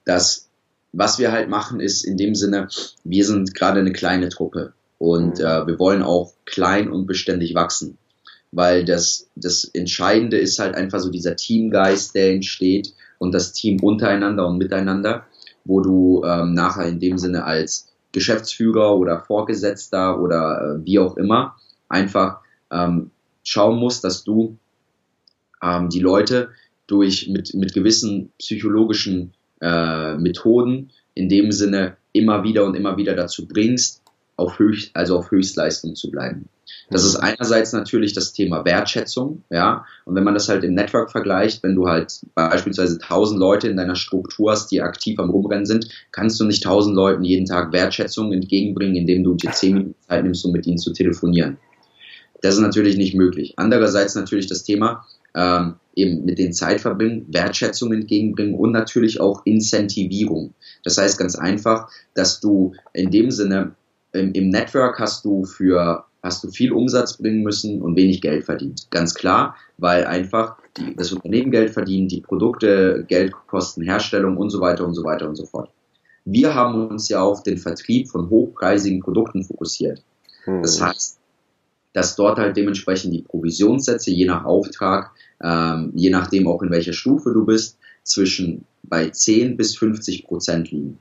das, 0.04 0.48
was 0.92 1.18
wir 1.18 1.32
halt 1.32 1.48
machen, 1.48 1.80
ist 1.80 2.04
in 2.04 2.16
dem 2.16 2.34
Sinne, 2.34 2.68
wir 3.02 3.24
sind 3.24 3.54
gerade 3.54 3.80
eine 3.80 3.92
kleine 3.92 4.28
Truppe 4.28 4.72
und 4.98 5.40
äh, 5.40 5.66
wir 5.66 5.78
wollen 5.78 6.02
auch 6.02 6.32
klein 6.44 6.90
und 6.90 7.06
beständig 7.06 7.54
wachsen. 7.54 7.98
Weil 8.56 8.86
das, 8.86 9.28
das 9.36 9.64
Entscheidende 9.64 10.38
ist 10.38 10.58
halt 10.58 10.74
einfach 10.74 11.00
so 11.00 11.10
dieser 11.10 11.36
Teamgeist, 11.36 12.14
der 12.14 12.32
entsteht 12.32 12.94
und 13.18 13.34
das 13.34 13.52
Team 13.52 13.80
untereinander 13.82 14.46
und 14.46 14.56
miteinander, 14.56 15.26
wo 15.66 15.82
du 15.82 16.24
ähm, 16.24 16.54
nachher 16.54 16.86
in 16.88 16.98
dem 16.98 17.18
Sinne 17.18 17.44
als 17.44 17.92
Geschäftsführer 18.12 18.96
oder 18.96 19.20
Vorgesetzter 19.20 20.18
oder 20.18 20.78
äh, 20.80 20.86
wie 20.86 20.98
auch 20.98 21.18
immer 21.18 21.56
einfach 21.90 22.40
ähm, 22.70 23.10
schauen 23.44 23.78
musst, 23.78 24.04
dass 24.04 24.24
du 24.24 24.56
ähm, 25.62 25.90
die 25.90 26.00
Leute 26.00 26.48
durch 26.86 27.28
mit, 27.28 27.52
mit 27.52 27.74
gewissen 27.74 28.32
psychologischen 28.38 29.34
äh, 29.60 30.16
Methoden 30.16 30.92
in 31.12 31.28
dem 31.28 31.52
Sinne 31.52 31.98
immer 32.12 32.42
wieder 32.42 32.64
und 32.64 32.74
immer 32.74 32.96
wieder 32.96 33.14
dazu 33.14 33.46
bringst, 33.46 34.02
auf 34.36 34.58
Höchst, 34.58 34.96
also 34.96 35.18
auf 35.18 35.30
Höchstleistung 35.30 35.94
zu 35.94 36.10
bleiben. 36.10 36.48
Das 36.90 37.04
ist 37.04 37.16
einerseits 37.16 37.72
natürlich 37.72 38.12
das 38.12 38.32
Thema 38.32 38.64
Wertschätzung, 38.64 39.42
ja. 39.50 39.84
Und 40.04 40.14
wenn 40.14 40.24
man 40.24 40.34
das 40.34 40.48
halt 40.48 40.64
im 40.64 40.74
Network 40.74 41.10
vergleicht, 41.10 41.62
wenn 41.62 41.74
du 41.74 41.88
halt 41.88 42.20
beispielsweise 42.34 42.98
tausend 42.98 43.40
Leute 43.40 43.68
in 43.68 43.76
deiner 43.76 43.96
Struktur 43.96 44.52
hast, 44.52 44.70
die 44.70 44.82
aktiv 44.82 45.18
am 45.18 45.30
Rumrennen 45.30 45.66
sind, 45.66 45.88
kannst 46.12 46.38
du 46.40 46.44
nicht 46.44 46.62
tausend 46.62 46.94
Leuten 46.96 47.24
jeden 47.24 47.46
Tag 47.46 47.72
Wertschätzung 47.72 48.32
entgegenbringen, 48.32 48.96
indem 48.96 49.24
du 49.24 49.34
dir 49.34 49.52
zehn 49.52 49.74
Minuten 49.74 49.94
Zeit 50.08 50.24
nimmst, 50.24 50.44
um 50.44 50.52
mit 50.52 50.66
ihnen 50.66 50.78
zu 50.78 50.92
telefonieren. 50.92 51.58
Das 52.42 52.54
ist 52.54 52.60
natürlich 52.60 52.96
nicht 52.96 53.14
möglich. 53.14 53.54
Andererseits 53.56 54.14
natürlich 54.14 54.46
das 54.46 54.62
Thema 54.62 55.06
ähm, 55.34 55.74
eben 55.94 56.24
mit 56.24 56.38
den 56.38 56.52
Zeit 56.52 56.80
verbinden, 56.80 57.32
Wertschätzung 57.32 57.92
entgegenbringen 57.92 58.54
und 58.54 58.72
natürlich 58.72 59.20
auch 59.20 59.44
Incentivierung. 59.44 60.54
Das 60.84 60.98
heißt 60.98 61.18
ganz 61.18 61.36
einfach, 61.36 61.88
dass 62.14 62.40
du 62.40 62.74
in 62.92 63.10
dem 63.10 63.30
Sinne 63.30 63.74
im, 64.12 64.32
im 64.32 64.48
Network 64.50 64.98
hast 64.98 65.24
du 65.24 65.44
für 65.44 66.04
hast 66.26 66.44
du 66.44 66.50
viel 66.50 66.72
Umsatz 66.72 67.16
bringen 67.16 67.42
müssen 67.42 67.80
und 67.80 67.96
wenig 67.96 68.20
Geld 68.20 68.44
verdient. 68.44 68.88
Ganz 68.90 69.14
klar, 69.14 69.56
weil 69.78 70.04
einfach 70.04 70.56
die, 70.76 70.94
das 70.94 71.12
Unternehmen 71.12 71.50
Geld 71.50 71.70
verdient, 71.70 72.10
die 72.12 72.20
Produkte 72.20 73.04
Geld 73.08 73.32
kosten, 73.46 73.82
Herstellung 73.82 74.36
und 74.36 74.50
so 74.50 74.60
weiter 74.60 74.84
und 74.84 74.94
so 74.94 75.04
weiter 75.04 75.28
und 75.28 75.36
so 75.36 75.46
fort. 75.46 75.70
Wir 76.24 76.54
haben 76.54 76.88
uns 76.88 77.08
ja 77.08 77.22
auf 77.22 77.44
den 77.44 77.56
Vertrieb 77.56 78.08
von 78.08 78.28
hochpreisigen 78.28 79.00
Produkten 79.00 79.44
fokussiert. 79.44 80.02
Hm. 80.44 80.62
Das 80.62 80.80
heißt, 80.80 81.18
dass 81.92 82.16
dort 82.16 82.38
halt 82.38 82.56
dementsprechend 82.56 83.14
die 83.14 83.22
Provisionssätze 83.22 84.10
je 84.10 84.26
nach 84.26 84.44
Auftrag, 84.44 85.12
ähm, 85.42 85.92
je 85.94 86.10
nachdem 86.10 86.48
auch 86.48 86.62
in 86.62 86.70
welcher 86.70 86.92
Stufe 86.92 87.32
du 87.32 87.46
bist, 87.46 87.78
zwischen 88.02 88.64
bei 88.82 89.08
10 89.08 89.56
bis 89.56 89.76
50 89.76 90.24
Prozent 90.24 90.70
liegen. 90.70 90.98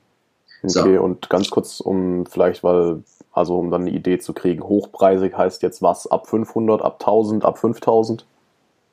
Okay, 0.66 0.96
so. 0.96 1.04
und 1.04 1.30
ganz 1.30 1.50
kurz, 1.50 1.80
um 1.80 2.26
vielleicht, 2.26 2.64
weil, 2.64 3.04
also 3.32 3.58
um 3.58 3.72
dann 3.72 3.82
eine 3.82 3.92
Idee 3.92 4.20
zu 4.20 4.34
kriegen, 4.34 4.64
hochpreisig 4.64 5.36
heißt 5.38 5.62
jetzt 5.62 5.82
was 5.82 6.08
ab 6.08 6.28
500, 6.28 6.82
ab 6.82 6.98
1000, 7.00 7.46
ab 7.46 7.58
5000? 7.58 8.26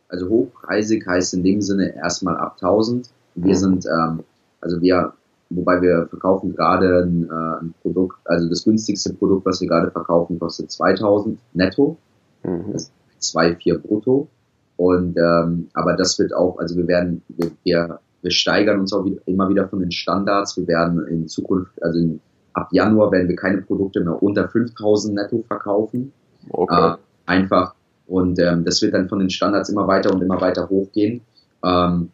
Also 0.08 0.28
hochpreisig 0.28 1.06
heißt 1.06 1.34
in 1.34 1.42
dem 1.42 1.62
Sinne 1.62 1.94
erstmal 1.94 2.36
ab 2.36 2.56
1000. 2.60 3.08
Wir 3.34 3.54
mhm. 3.54 3.58
sind, 3.58 3.86
ähm, 3.86 4.20
also 4.60 4.80
wir 4.80 5.12
wobei 5.54 5.80
wir 5.80 6.06
verkaufen 6.08 6.54
gerade 6.54 7.02
ein, 7.02 7.28
äh, 7.28 7.64
ein, 7.64 7.74
Produkt, 7.82 8.18
also 8.24 8.48
das 8.48 8.64
günstigste 8.64 9.12
Produkt, 9.14 9.46
was 9.46 9.60
wir 9.60 9.68
gerade 9.68 9.90
verkaufen, 9.90 10.38
kostet 10.38 10.70
2000 10.70 11.38
netto, 11.54 11.96
mhm. 12.42 12.72
das 12.72 12.90
ist 13.18 13.36
2,4 13.36 13.78
brutto. 13.78 14.28
Und 14.76 15.16
ähm, 15.16 15.68
aber 15.74 15.94
das 15.94 16.18
wird 16.18 16.34
auch, 16.34 16.58
also 16.58 16.76
wir 16.76 16.86
werden, 16.88 17.22
wir, 17.28 17.50
wir, 17.62 18.00
wir 18.22 18.30
steigern 18.30 18.80
uns 18.80 18.92
auch 18.92 19.06
immer 19.26 19.48
wieder 19.48 19.68
von 19.68 19.80
den 19.80 19.90
Standards. 19.90 20.56
Wir 20.56 20.66
werden 20.68 21.06
in 21.06 21.28
Zukunft, 21.28 21.82
also 21.82 21.98
in, 21.98 22.20
ab 22.54 22.68
Januar 22.72 23.12
werden 23.12 23.28
wir 23.28 23.36
keine 23.36 23.62
Produkte 23.62 24.00
mehr 24.00 24.22
unter 24.22 24.48
5000 24.48 25.14
netto 25.14 25.44
verkaufen. 25.46 26.12
Okay. 26.50 26.92
Äh, 26.92 26.96
einfach. 27.26 27.74
Und 28.06 28.38
ähm, 28.38 28.64
das 28.64 28.82
wird 28.82 28.94
dann 28.94 29.08
von 29.08 29.18
den 29.18 29.30
Standards 29.30 29.68
immer 29.68 29.86
weiter 29.86 30.12
und 30.12 30.22
immer 30.22 30.40
weiter 30.40 30.68
hochgehen. 30.68 31.22
Ähm, 31.64 32.10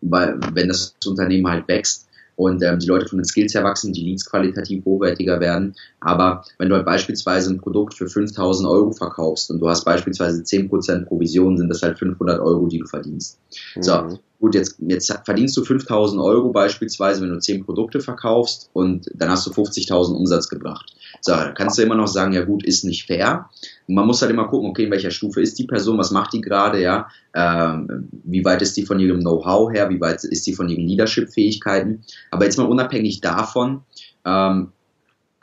weil 0.00 0.38
wenn 0.54 0.68
das 0.68 0.94
Unternehmen 1.06 1.48
halt 1.48 1.68
wächst, 1.68 2.08
und 2.36 2.62
ähm, 2.62 2.78
die 2.78 2.86
Leute 2.86 3.06
von 3.06 3.18
den 3.18 3.24
Skills 3.24 3.54
her 3.54 3.64
wachsen, 3.64 3.92
die 3.92 4.04
Leads 4.04 4.24
qualitativ 4.28 4.84
hochwertiger 4.84 5.40
werden. 5.40 5.74
Aber 6.00 6.44
wenn 6.58 6.68
du 6.68 6.74
halt 6.74 6.86
beispielsweise 6.86 7.50
ein 7.50 7.60
Produkt 7.60 7.94
für 7.94 8.08
5000 8.08 8.68
Euro 8.68 8.92
verkaufst 8.92 9.50
und 9.50 9.60
du 9.60 9.68
hast 9.68 9.84
beispielsweise 9.84 10.42
10% 10.42 11.06
Provision, 11.06 11.58
sind 11.58 11.68
das 11.68 11.82
halt 11.82 11.98
500 11.98 12.40
Euro, 12.40 12.66
die 12.66 12.78
du 12.78 12.86
verdienst. 12.86 13.38
Mhm. 13.76 13.82
So, 13.82 14.18
gut, 14.42 14.56
jetzt, 14.56 14.74
jetzt 14.80 15.16
verdienst 15.24 15.56
du 15.56 15.64
5000 15.64 16.20
Euro 16.20 16.50
beispielsweise, 16.50 17.22
wenn 17.22 17.30
du 17.30 17.38
10 17.38 17.64
Produkte 17.64 18.00
verkaufst 18.00 18.70
und 18.72 19.08
dann 19.14 19.30
hast 19.30 19.46
du 19.46 19.52
50.000 19.52 20.16
Umsatz 20.16 20.48
gebracht. 20.48 20.96
So, 21.20 21.32
kannst 21.54 21.78
du 21.78 21.82
immer 21.82 21.94
noch 21.94 22.08
sagen, 22.08 22.32
ja 22.32 22.44
gut, 22.44 22.64
ist 22.64 22.84
nicht 22.84 23.06
fair. 23.06 23.48
Man 23.86 24.04
muss 24.04 24.20
halt 24.20 24.32
immer 24.32 24.48
gucken, 24.48 24.68
okay, 24.68 24.86
in 24.86 24.90
welcher 24.90 25.12
Stufe 25.12 25.40
ist 25.40 25.60
die 25.60 25.66
Person, 25.68 25.96
was 25.96 26.10
macht 26.10 26.32
die 26.32 26.40
gerade, 26.40 26.82
ja, 26.82 27.06
ähm, 27.34 28.08
wie 28.24 28.44
weit 28.44 28.62
ist 28.62 28.76
die 28.76 28.84
von 28.84 28.98
ihrem 28.98 29.20
Know-how 29.20 29.72
her, 29.72 29.88
wie 29.90 30.00
weit 30.00 30.24
ist 30.24 30.44
die 30.44 30.54
von 30.54 30.68
ihren 30.68 30.88
Leadership-Fähigkeiten. 30.88 32.02
Aber 32.32 32.44
jetzt 32.44 32.58
mal 32.58 32.66
unabhängig 32.66 33.20
davon, 33.20 33.82
ähm, 34.24 34.72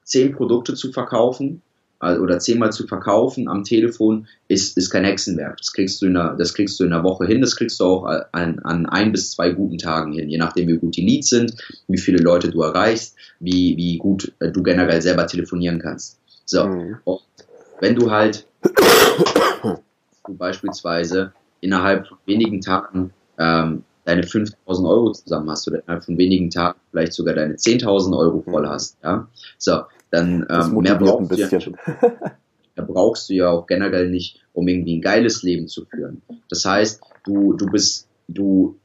zehn 0.04 0.34
Produkte 0.34 0.74
zu 0.74 0.92
verkaufen, 0.92 1.62
oder 2.02 2.40
zehnmal 2.40 2.72
zu 2.72 2.88
verkaufen 2.88 3.50
am 3.50 3.64
Telefon 3.64 4.28
ist, 4.48 4.78
ist 4.78 4.90
kein 4.90 5.04
Hexenwerk. 5.04 5.58
Das 5.58 5.74
kriegst 5.74 6.02
du 6.02 6.06
in 6.06 6.16
einer, 6.16 6.36
das 6.36 6.54
kriegst 6.54 6.80
du 6.80 6.86
in 6.86 6.94
einer 6.94 7.04
Woche 7.04 7.26
hin, 7.26 7.42
das 7.42 7.56
kriegst 7.56 7.80
du 7.80 7.86
auch 7.86 8.06
an, 8.32 8.60
an 8.60 8.86
ein 8.86 9.12
bis 9.12 9.32
zwei 9.32 9.52
guten 9.52 9.78
Tagen 9.78 10.14
hin, 10.14 10.30
je 10.30 10.38
nachdem 10.38 10.68
wie 10.70 10.78
gut 10.78 10.96
die 10.96 11.06
Leads 11.06 11.30
sind, 11.30 11.56
wie 11.88 11.98
viele 11.98 12.20
Leute 12.20 12.50
du 12.50 12.62
erreichst, 12.62 13.16
wie, 13.40 13.76
wie 13.76 13.98
gut 13.98 14.32
äh, 14.40 14.52
du 14.52 14.64
generell 14.64 15.02
selber 15.02 15.28
telefonieren 15.28 15.80
kannst. 15.80 16.20
So. 16.46 16.66
Mhm. 16.66 16.98
wenn 17.80 17.96
du 17.96 18.10
halt 18.10 18.48
du 19.64 20.36
beispielsweise 20.36 21.34
innerhalb 21.62 22.08
von 22.08 22.18
wenigen 22.26 22.62
Tagen 22.62 23.12
ähm, 23.38 23.84
deine 24.06 24.24
5000 24.24 24.88
Euro 24.88 25.12
zusammen 25.12 25.50
hast 25.52 25.68
oder 25.68 25.80
innerhalb 25.80 26.04
von 26.04 26.18
wenigen 26.18 26.50
Tagen 26.50 26.80
vielleicht 26.92 27.14
sogar 27.14 27.36
deine 27.36 27.56
10.000 27.56 28.18
Euro 28.18 28.42
voll 28.42 28.64
mhm. 28.64 28.70
hast, 28.70 28.98
ja, 29.04 29.28
so, 29.58 29.82
dann 30.12 30.46
ähm, 30.50 30.78
mehr 30.78 30.96
brauchst 30.96 31.32
du, 31.32 31.36
ja, 31.36 31.50
da 32.76 32.84
brauchst 32.88 33.30
du 33.30 33.34
ja 33.34 33.50
auch 33.50 33.68
generell 33.68 34.10
nicht, 34.10 34.42
um 34.54 34.68
irgendwie 34.68 34.98
ein 34.98 35.02
geiles 35.02 35.44
Leben 35.44 35.68
zu 35.68 35.86
führen. 35.86 36.22
Das 36.50 36.66
heißt, 36.66 37.02
du, 37.26 37.54
du 37.54 37.66
bist, 37.68 38.08
du, 38.28 38.80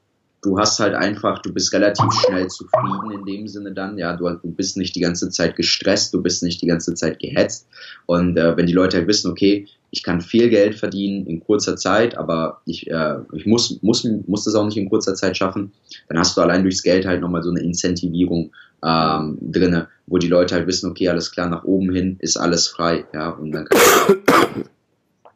du 0.44 0.58
hast 0.58 0.78
halt 0.78 0.94
einfach, 0.94 1.40
du 1.40 1.52
bist 1.52 1.72
relativ 1.72 2.12
schnell 2.12 2.48
zufrieden 2.48 3.10
in 3.12 3.24
dem 3.24 3.48
Sinne 3.48 3.72
dann, 3.72 3.96
ja, 3.96 4.14
du, 4.14 4.28
du 4.28 4.50
bist 4.50 4.76
nicht 4.76 4.94
die 4.94 5.00
ganze 5.00 5.30
Zeit 5.30 5.56
gestresst, 5.56 6.12
du 6.12 6.22
bist 6.22 6.42
nicht 6.42 6.60
die 6.60 6.66
ganze 6.66 6.94
Zeit 6.94 7.18
gehetzt. 7.18 7.66
Und 8.06 8.36
äh, 8.36 8.56
wenn 8.56 8.66
die 8.66 8.72
Leute 8.72 8.98
halt 8.98 9.08
wissen, 9.08 9.30
okay, 9.30 9.66
ich 9.90 10.02
kann 10.02 10.20
viel 10.20 10.50
Geld 10.50 10.74
verdienen 10.74 11.26
in 11.26 11.40
kurzer 11.40 11.76
Zeit, 11.76 12.18
aber 12.18 12.60
ich, 12.66 12.90
äh, 12.90 13.16
ich 13.32 13.46
muss, 13.46 13.78
muss, 13.82 14.06
muss 14.26 14.44
das 14.44 14.54
auch 14.54 14.66
nicht 14.66 14.76
in 14.76 14.90
kurzer 14.90 15.14
Zeit 15.14 15.36
schaffen, 15.36 15.72
dann 16.08 16.18
hast 16.18 16.36
du 16.36 16.42
allein 16.42 16.62
durchs 16.62 16.82
Geld 16.82 17.06
halt 17.06 17.20
nochmal 17.20 17.42
so 17.42 17.50
eine 17.50 17.62
Incentivierung 17.62 18.52
ähm, 18.84 19.38
drinne, 19.40 19.88
wo 20.06 20.18
die 20.18 20.28
Leute 20.28 20.56
halt 20.56 20.66
wissen, 20.66 20.90
okay, 20.90 21.08
alles 21.08 21.30
klar, 21.30 21.48
nach 21.48 21.64
oben 21.64 21.92
hin 21.94 22.16
ist 22.18 22.36
alles 22.36 22.68
frei, 22.68 23.04
ja, 23.14 23.30
und 23.30 23.52
dann 23.52 23.64
kann 23.64 24.64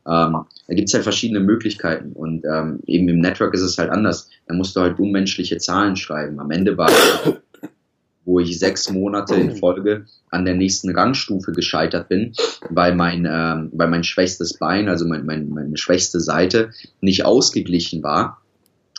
ähm, 0.09 0.45
da 0.67 0.75
gibt 0.75 0.89
es 0.89 0.95
halt 0.95 1.05
verschiedene 1.05 1.41
Möglichkeiten 1.41 2.13
und 2.13 2.45
ähm, 2.45 2.81
eben 2.87 3.09
im 3.09 3.21
Network 3.21 3.55
ist 3.55 3.63
es 3.63 3.79
halt 3.79 3.91
anders. 3.91 4.29
Da 4.47 4.55
musst 4.55 4.75
du 4.75 4.81
halt 4.81 4.99
unmenschliche 4.99 5.59
Zahlen 5.59 5.97
schreiben. 5.97 6.41
Am 6.41 6.51
Ende 6.51 6.77
war 6.79 6.91
wo 8.29 8.41
ich 8.41 8.59
sechs 8.59 8.91
Monate 8.91 9.35
in 9.35 9.57
Folge 9.57 10.05
an 10.31 10.45
der 10.45 10.55
nächsten 10.55 10.95
Rangstufe 10.95 11.53
gescheitert 11.53 12.11
bin, 12.11 12.35
weil 12.69 12.95
mein, 12.95 13.27
ähm, 13.27 13.71
weil 13.73 13.89
mein 13.89 14.05
schwächstes 14.05 14.59
Bein, 14.59 14.91
also 14.91 15.07
mein, 15.07 15.25
mein, 15.25 15.49
meine 15.49 15.79
schwächste 15.79 16.21
Seite, 16.21 16.71
nicht 17.01 17.25
ausgeglichen 17.25 18.03
war 18.03 18.43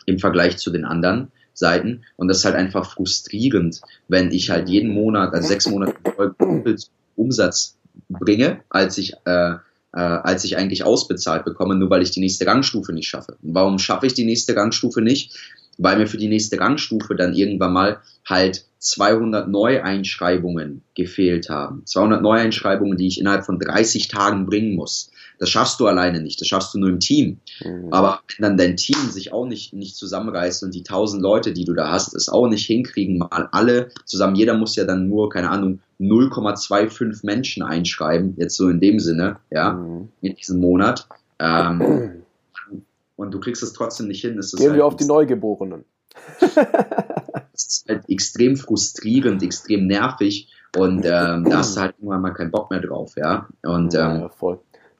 im 0.08 0.18
Vergleich 0.18 0.58
zu 0.58 0.72
den 0.72 0.84
anderen 0.84 1.32
Seiten. 1.54 2.06
Und 2.16 2.28
das 2.28 2.40
ist 2.40 2.46
halt 2.46 2.56
einfach 2.56 2.92
frustrierend, 2.92 3.82
wenn 4.08 4.32
ich 4.32 4.50
halt 4.50 4.68
jeden 4.68 4.92
Monat, 4.92 5.32
also 5.32 5.48
sechs 5.48 5.70
Monate 5.70 5.94
in 6.04 6.12
Folge 6.12 6.76
Umsatz 7.16 7.78
bringe, 8.10 8.62
als 8.70 8.98
ich 8.98 9.14
äh, 9.26 9.58
äh, 9.94 10.00
als 10.00 10.44
ich 10.44 10.58
eigentlich 10.58 10.84
ausbezahlt 10.84 11.46
bekomme, 11.46 11.76
nur 11.76 11.90
weil 11.90 12.02
ich 12.02 12.12
die 12.12 12.20
nächste 12.20 12.46
Gangstufe 12.46 12.94
nicht 12.94 13.08
schaffe. 13.08 13.38
Und 13.42 13.56
warum 13.56 13.80
schaffe 13.80 14.06
ich 14.08 14.14
die 14.14 14.26
nächste 14.26 14.54
Gangstufe 14.54 15.02
nicht? 15.02 15.38
Weil 15.78 15.98
mir 15.98 16.08
für 16.08 16.18
die 16.18 16.28
nächste 16.28 16.58
Gangstufe 16.58 17.16
dann 17.16 17.34
irgendwann 17.34 17.74
mal 17.74 18.00
halt 18.26 18.66
200 18.80 19.48
Neueinschreibungen 19.48 20.84
gefehlt 20.96 21.50
haben. 21.50 21.86
200 21.86 22.22
Neueinschreibungen, 22.22 22.98
die 22.98 23.08
ich 23.08 23.20
innerhalb 23.20 23.46
von 23.46 23.60
30 23.60 24.08
Tagen 24.08 24.46
bringen 24.46 24.76
muss. 24.76 25.12
Das 25.40 25.50
schaffst 25.50 25.80
du 25.80 25.88
alleine 25.88 26.22
nicht, 26.22 26.40
das 26.42 26.48
schaffst 26.48 26.74
du 26.74 26.80
nur 26.80 26.90
im 26.90 27.00
Team. 27.00 27.40
Mhm. 27.64 27.88
Aber 27.92 28.20
wenn 28.38 28.44
dann 28.44 28.58
dein 28.58 28.78
Team 28.78 29.10
sich 29.10 29.32
auch 29.32 29.46
nicht, 29.46 29.74
nicht 29.74 29.96
zusammenreißt 29.96 30.64
und 30.64 30.76
die 30.76 30.80
1000 30.80 31.22
Leute, 31.22 31.54
die 31.54 31.66
du 31.66 31.74
da 31.74 31.92
hast, 31.92 32.14
es 32.14 32.30
auch 32.30 32.48
nicht 32.48 32.66
hinkriegen, 32.66 33.18
mal 33.18 33.48
alle 33.52 33.90
zusammen, 34.06 34.36
jeder 34.36 34.58
muss 34.58 34.76
ja 34.76 34.84
dann 34.84 35.08
nur, 35.08 35.30
keine 35.30 35.50
Ahnung, 35.50 35.80
0,25 36.00 37.26
Menschen 37.26 37.64
einschreiben, 37.64 38.36
jetzt 38.38 38.56
so 38.56 38.70
in 38.70 38.80
dem 38.80 39.00
Sinne, 39.00 39.38
ja, 39.50 39.74
mhm. 39.74 40.10
in 40.22 40.36
diesem 40.36 40.60
Monat. 40.60 41.08
Ähm, 41.40 42.24
und 43.16 43.34
du 43.34 43.40
kriegst 43.40 43.64
es 43.64 43.74
trotzdem 43.74 44.08
nicht 44.08 44.22
hin. 44.22 44.40
Gehen 44.40 44.70
halt 44.70 44.76
wir 44.76 44.86
auf 44.86 44.96
die 44.96 45.06
Neugeborenen. 45.06 45.86
das 46.40 47.66
ist 47.66 47.86
halt 47.88 48.10
extrem 48.10 48.58
frustrierend, 48.58 49.42
extrem 49.44 49.88
nervig 49.88 50.50
und 50.78 51.06
ähm, 51.06 51.46
da 51.46 51.58
hast 51.58 51.76
du 51.76 51.82
halt 51.82 51.96
irgendwann 51.98 52.22
mal 52.22 52.34
keinen 52.34 52.52
Bock 52.52 52.70
mehr 52.70 52.80
drauf, 52.80 53.14
ja. 53.16 53.48
Und 53.64 53.94
ähm, 53.96 54.00
ja, 54.00 54.30
voll. 54.30 54.60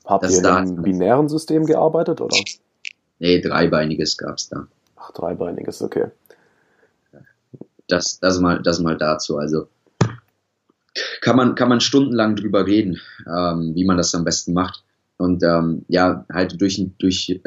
Habt 0.10 0.28
ihr 0.28 0.40
in 0.40 0.46
einem 0.46 0.82
binären 0.82 1.30
System 1.30 1.68
gearbeitet, 1.68 2.20
oder? 2.20 2.36
Nee, 3.20 3.42
dreibeiniges 3.42 4.18
gab's 4.18 4.50
da. 4.50 4.68
Ach, 4.96 5.12
dreibeiniges, 5.12 5.84
okay. 5.84 6.08
Das, 7.88 8.20
das 8.20 8.40
mal, 8.40 8.62
das 8.64 8.80
mal 8.80 8.98
dazu. 8.98 9.38
Also 9.38 9.68
kann 11.22 11.36
man, 11.36 11.54
kann 11.54 11.70
man 11.70 11.80
stundenlang 11.80 12.36
drüber 12.36 12.66
reden, 12.66 13.00
ähm, 13.28 13.76
wie 13.76 13.86
man 13.86 13.98
das 13.98 14.16
am 14.16 14.24
besten 14.24 14.54
macht. 14.54 14.84
Und 15.18 15.44
ähm, 15.44 15.86
ja, 15.88 16.26
halt 16.32 16.60
durch, 16.60 16.84
durch 16.98 17.40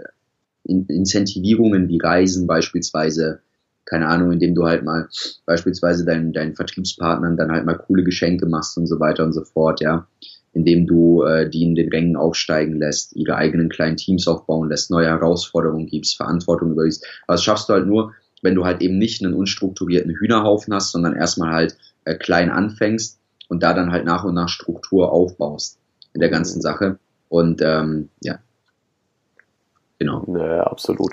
Incentivierungen 0.64 1.88
wie 1.88 1.98
Reisen 1.98 2.46
beispielsweise, 2.46 3.40
keine 3.86 4.06
Ahnung, 4.06 4.30
indem 4.30 4.54
du 4.54 4.66
halt 4.66 4.84
mal 4.84 5.08
beispielsweise 5.46 6.04
deinen, 6.04 6.32
deinen 6.32 6.54
Vertriebspartnern 6.54 7.36
dann 7.36 7.50
halt 7.50 7.64
mal 7.64 7.78
coole 7.78 8.04
Geschenke 8.04 8.46
machst 8.46 8.76
und 8.78 8.86
so 8.86 9.00
weiter 9.00 9.24
und 9.24 9.32
so 9.32 9.42
fort, 9.42 9.80
ja. 9.80 10.06
Indem 10.52 10.86
du 10.86 11.22
äh, 11.22 11.48
die 11.48 11.62
in 11.62 11.74
den 11.74 11.88
Rängen 11.88 12.16
aufsteigen 12.16 12.78
lässt, 12.78 13.14
ihre 13.16 13.36
eigenen 13.36 13.68
kleinen 13.68 13.96
Teams 13.96 14.28
aufbauen 14.28 14.68
lässt, 14.68 14.90
neue 14.90 15.06
Herausforderungen 15.06 15.86
gibst, 15.86 16.16
Verantwortung 16.16 16.72
übergibst. 16.72 17.06
Aber 17.26 17.34
das 17.34 17.42
schaffst 17.44 17.68
du 17.68 17.72
halt 17.72 17.86
nur, 17.86 18.12
wenn 18.42 18.54
du 18.54 18.64
halt 18.64 18.82
eben 18.82 18.98
nicht 18.98 19.24
einen 19.24 19.34
unstrukturierten 19.34 20.12
Hühnerhaufen 20.12 20.74
hast, 20.74 20.92
sondern 20.92 21.16
erstmal 21.16 21.52
halt 21.52 21.76
äh, 22.04 22.16
klein 22.16 22.50
anfängst 22.50 23.18
und 23.48 23.62
da 23.62 23.72
dann 23.72 23.92
halt 23.92 24.04
nach 24.04 24.24
und 24.24 24.34
nach 24.34 24.48
Struktur 24.48 25.12
aufbaust 25.12 25.78
in 26.12 26.20
der 26.20 26.30
ganzen 26.30 26.60
Sache. 26.60 26.98
Und 27.28 27.62
ähm, 27.62 28.10
ja, 28.20 28.38
genau. 29.98 30.24
Nee, 30.26 30.58
absolut. 30.58 31.12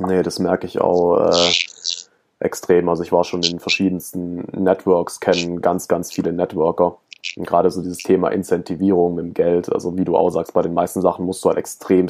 Nee, 0.00 0.22
das 0.22 0.38
merke 0.38 0.66
ich 0.66 0.80
auch 0.80 1.30
äh, 1.30 1.52
extrem. 2.40 2.88
Also 2.88 3.02
ich 3.02 3.12
war 3.12 3.24
schon 3.24 3.42
in 3.42 3.60
verschiedensten 3.60 4.38
Networks, 4.52 5.20
kenne 5.20 5.60
ganz, 5.60 5.88
ganz 5.88 6.12
viele 6.12 6.32
Networker. 6.32 6.98
Gerade 7.36 7.70
so 7.70 7.82
dieses 7.82 7.98
Thema 7.98 8.28
Incentivierung 8.28 9.14
mit 9.14 9.24
dem 9.24 9.34
Geld, 9.34 9.72
also 9.72 9.96
wie 9.96 10.04
du 10.04 10.16
auch 10.16 10.30
sagst, 10.30 10.54
bei 10.54 10.62
den 10.62 10.74
meisten 10.74 11.00
Sachen 11.00 11.24
musst 11.24 11.44
du 11.44 11.48
halt 11.48 11.58
extrem 11.58 12.06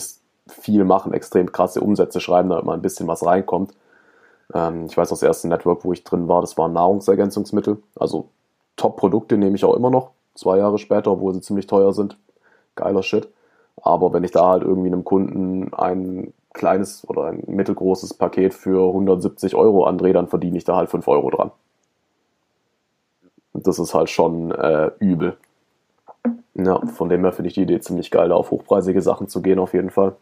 viel 0.48 0.84
machen, 0.84 1.12
extrem 1.12 1.50
krasse 1.50 1.80
Umsätze 1.80 2.20
schreiben, 2.20 2.50
damit 2.50 2.64
mal 2.64 2.74
ein 2.74 2.82
bisschen 2.82 3.08
was 3.08 3.24
reinkommt. 3.24 3.74
Ähm, 4.54 4.86
ich 4.86 4.96
weiß, 4.96 5.08
das 5.08 5.22
erste 5.22 5.48
Network, 5.48 5.84
wo 5.84 5.92
ich 5.92 6.04
drin 6.04 6.28
war, 6.28 6.40
das 6.40 6.56
waren 6.58 6.72
Nahrungsergänzungsmittel. 6.72 7.78
Also 7.98 8.28
Top-Produkte 8.76 9.36
nehme 9.38 9.56
ich 9.56 9.64
auch 9.64 9.74
immer 9.74 9.90
noch, 9.90 10.10
zwei 10.34 10.58
Jahre 10.58 10.78
später, 10.78 11.12
obwohl 11.12 11.34
sie 11.34 11.40
ziemlich 11.40 11.66
teuer 11.66 11.92
sind. 11.92 12.16
Geiler 12.74 13.02
Shit. 13.02 13.28
Aber 13.82 14.12
wenn 14.12 14.24
ich 14.24 14.30
da 14.30 14.48
halt 14.48 14.62
irgendwie 14.62 14.88
einem 14.88 15.04
Kunden 15.04 15.72
ein 15.74 16.32
kleines 16.54 17.06
oder 17.08 17.26
ein 17.26 17.44
mittelgroßes 17.46 18.14
Paket 18.14 18.54
für 18.54 18.88
170 18.88 19.54
Euro 19.54 19.84
andrehe, 19.84 20.12
dann 20.14 20.28
verdiene 20.28 20.56
ich 20.56 20.64
da 20.64 20.76
halt 20.76 20.90
5 20.90 21.06
Euro 21.08 21.30
dran. 21.30 21.50
Und 23.56 23.66
das 23.66 23.78
ist 23.78 23.94
halt 23.94 24.10
schon 24.10 24.50
äh, 24.50 24.90
übel. 24.98 25.38
Ja, 26.52 26.78
von 26.88 27.08
dem 27.08 27.22
her 27.22 27.32
finde 27.32 27.48
ich 27.48 27.54
die 27.54 27.62
Idee 27.62 27.80
ziemlich 27.80 28.10
geil, 28.10 28.28
da 28.28 28.34
auf 28.34 28.50
hochpreisige 28.50 29.00
Sachen 29.00 29.28
zu 29.28 29.40
gehen, 29.40 29.58
auf 29.58 29.72
jeden 29.72 29.88
Fall. 29.88 30.14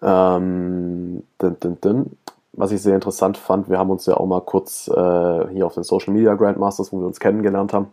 Ähm, 0.00 1.24
din, 1.42 1.56
din, 1.60 1.80
din. 1.80 2.18
Was 2.52 2.70
ich 2.70 2.80
sehr 2.80 2.94
interessant 2.94 3.36
fand, 3.36 3.68
wir 3.68 3.80
haben 3.80 3.90
uns 3.90 4.06
ja 4.06 4.16
auch 4.16 4.26
mal 4.26 4.42
kurz 4.42 4.86
äh, 4.86 5.48
hier 5.48 5.66
auf 5.66 5.74
den 5.74 5.82
Social 5.82 6.14
Media 6.14 6.34
Grandmasters, 6.34 6.92
wo 6.92 7.00
wir 7.00 7.06
uns 7.08 7.18
kennengelernt 7.18 7.72
haben. 7.72 7.90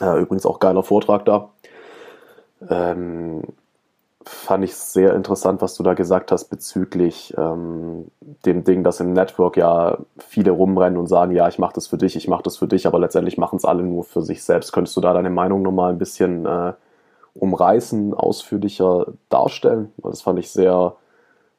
Äh, 0.00 0.20
übrigens 0.20 0.44
auch 0.44 0.58
geiler 0.58 0.82
Vortrag 0.82 1.24
da. 1.26 1.50
Ähm, 2.68 3.42
fand 4.28 4.62
ich 4.64 4.74
sehr 4.74 5.14
interessant, 5.14 5.62
was 5.62 5.74
du 5.74 5.82
da 5.82 5.94
gesagt 5.94 6.30
hast 6.30 6.44
bezüglich 6.44 7.34
ähm, 7.36 8.10
dem 8.44 8.62
Ding, 8.62 8.84
dass 8.84 9.00
im 9.00 9.12
Network 9.14 9.56
ja 9.56 9.98
viele 10.18 10.50
rumrennen 10.50 10.98
und 10.98 11.06
sagen, 11.06 11.32
ja, 11.32 11.48
ich 11.48 11.58
mache 11.58 11.72
das 11.74 11.86
für 11.86 11.96
dich, 11.96 12.14
ich 12.14 12.28
mache 12.28 12.42
das 12.42 12.58
für 12.58 12.68
dich, 12.68 12.86
aber 12.86 12.98
letztendlich 12.98 13.38
machen 13.38 13.56
es 13.56 13.64
alle 13.64 13.82
nur 13.82 14.04
für 14.04 14.22
sich 14.22 14.44
selbst. 14.44 14.72
Könntest 14.72 14.96
du 14.96 15.00
da 15.00 15.14
deine 15.14 15.30
Meinung 15.30 15.62
nochmal 15.62 15.92
ein 15.92 15.98
bisschen 15.98 16.44
äh, 16.44 16.74
umreißen, 17.34 18.12
ausführlicher 18.12 19.06
darstellen? 19.30 19.92
Das 19.98 20.20
fand 20.20 20.38
ich 20.38 20.50
sehr, 20.50 20.94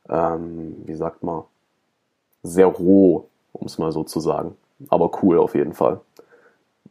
ähm, 0.07 0.75
wie 0.85 0.95
sagt 0.95 1.23
man, 1.23 1.43
sehr 2.43 2.67
roh, 2.67 3.25
um 3.51 3.65
es 3.65 3.79
mal 3.79 3.91
so 3.91 4.03
zu 4.03 4.19
sagen. 4.19 4.55
Aber 4.89 5.11
cool 5.23 5.39
auf 5.39 5.55
jeden 5.55 5.73
Fall 5.73 6.01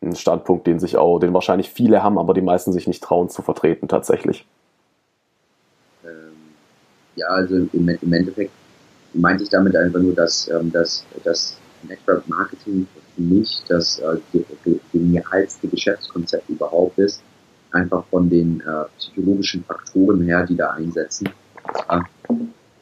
ein 0.02 0.16
Standpunkt, 0.16 0.66
den 0.66 0.78
sich 0.80 0.96
auch, 0.96 1.18
den 1.18 1.34
wahrscheinlich 1.34 1.70
viele 1.70 2.02
haben, 2.02 2.18
aber 2.18 2.34
die 2.34 2.40
meisten 2.40 2.72
sich 2.72 2.86
nicht 2.86 3.02
trauen 3.02 3.28
zu 3.28 3.42
vertreten 3.42 3.88
tatsächlich. 3.88 4.46
Ja, 7.18 7.26
also 7.28 7.56
im, 7.56 7.88
im, 7.88 8.12
Endeffekt 8.12 8.52
meinte 9.14 9.44
ich 9.44 9.48
damit 9.48 9.76
einfach 9.76 10.00
nur, 10.00 10.14
dass, 10.14 10.48
ähm, 10.48 10.70
dass 10.72 11.04
das 11.24 11.56
Network 11.82 12.28
Marketing 12.28 12.86
für 13.14 13.22
mich 13.22 13.62
das 13.68 13.98
äh, 14.00 14.18
genialste 14.92 15.68
Geschäftskonzept 15.68 16.48
überhaupt 16.48 16.98
ist. 16.98 17.22
Einfach 17.72 18.04
von 18.06 18.30
den 18.30 18.60
äh, 18.60 18.84
psychologischen 18.98 19.62
Faktoren 19.64 20.22
her, 20.22 20.46
die 20.46 20.56
da 20.56 20.70
einsetzen. 20.70 21.28
Ja, 21.90 22.04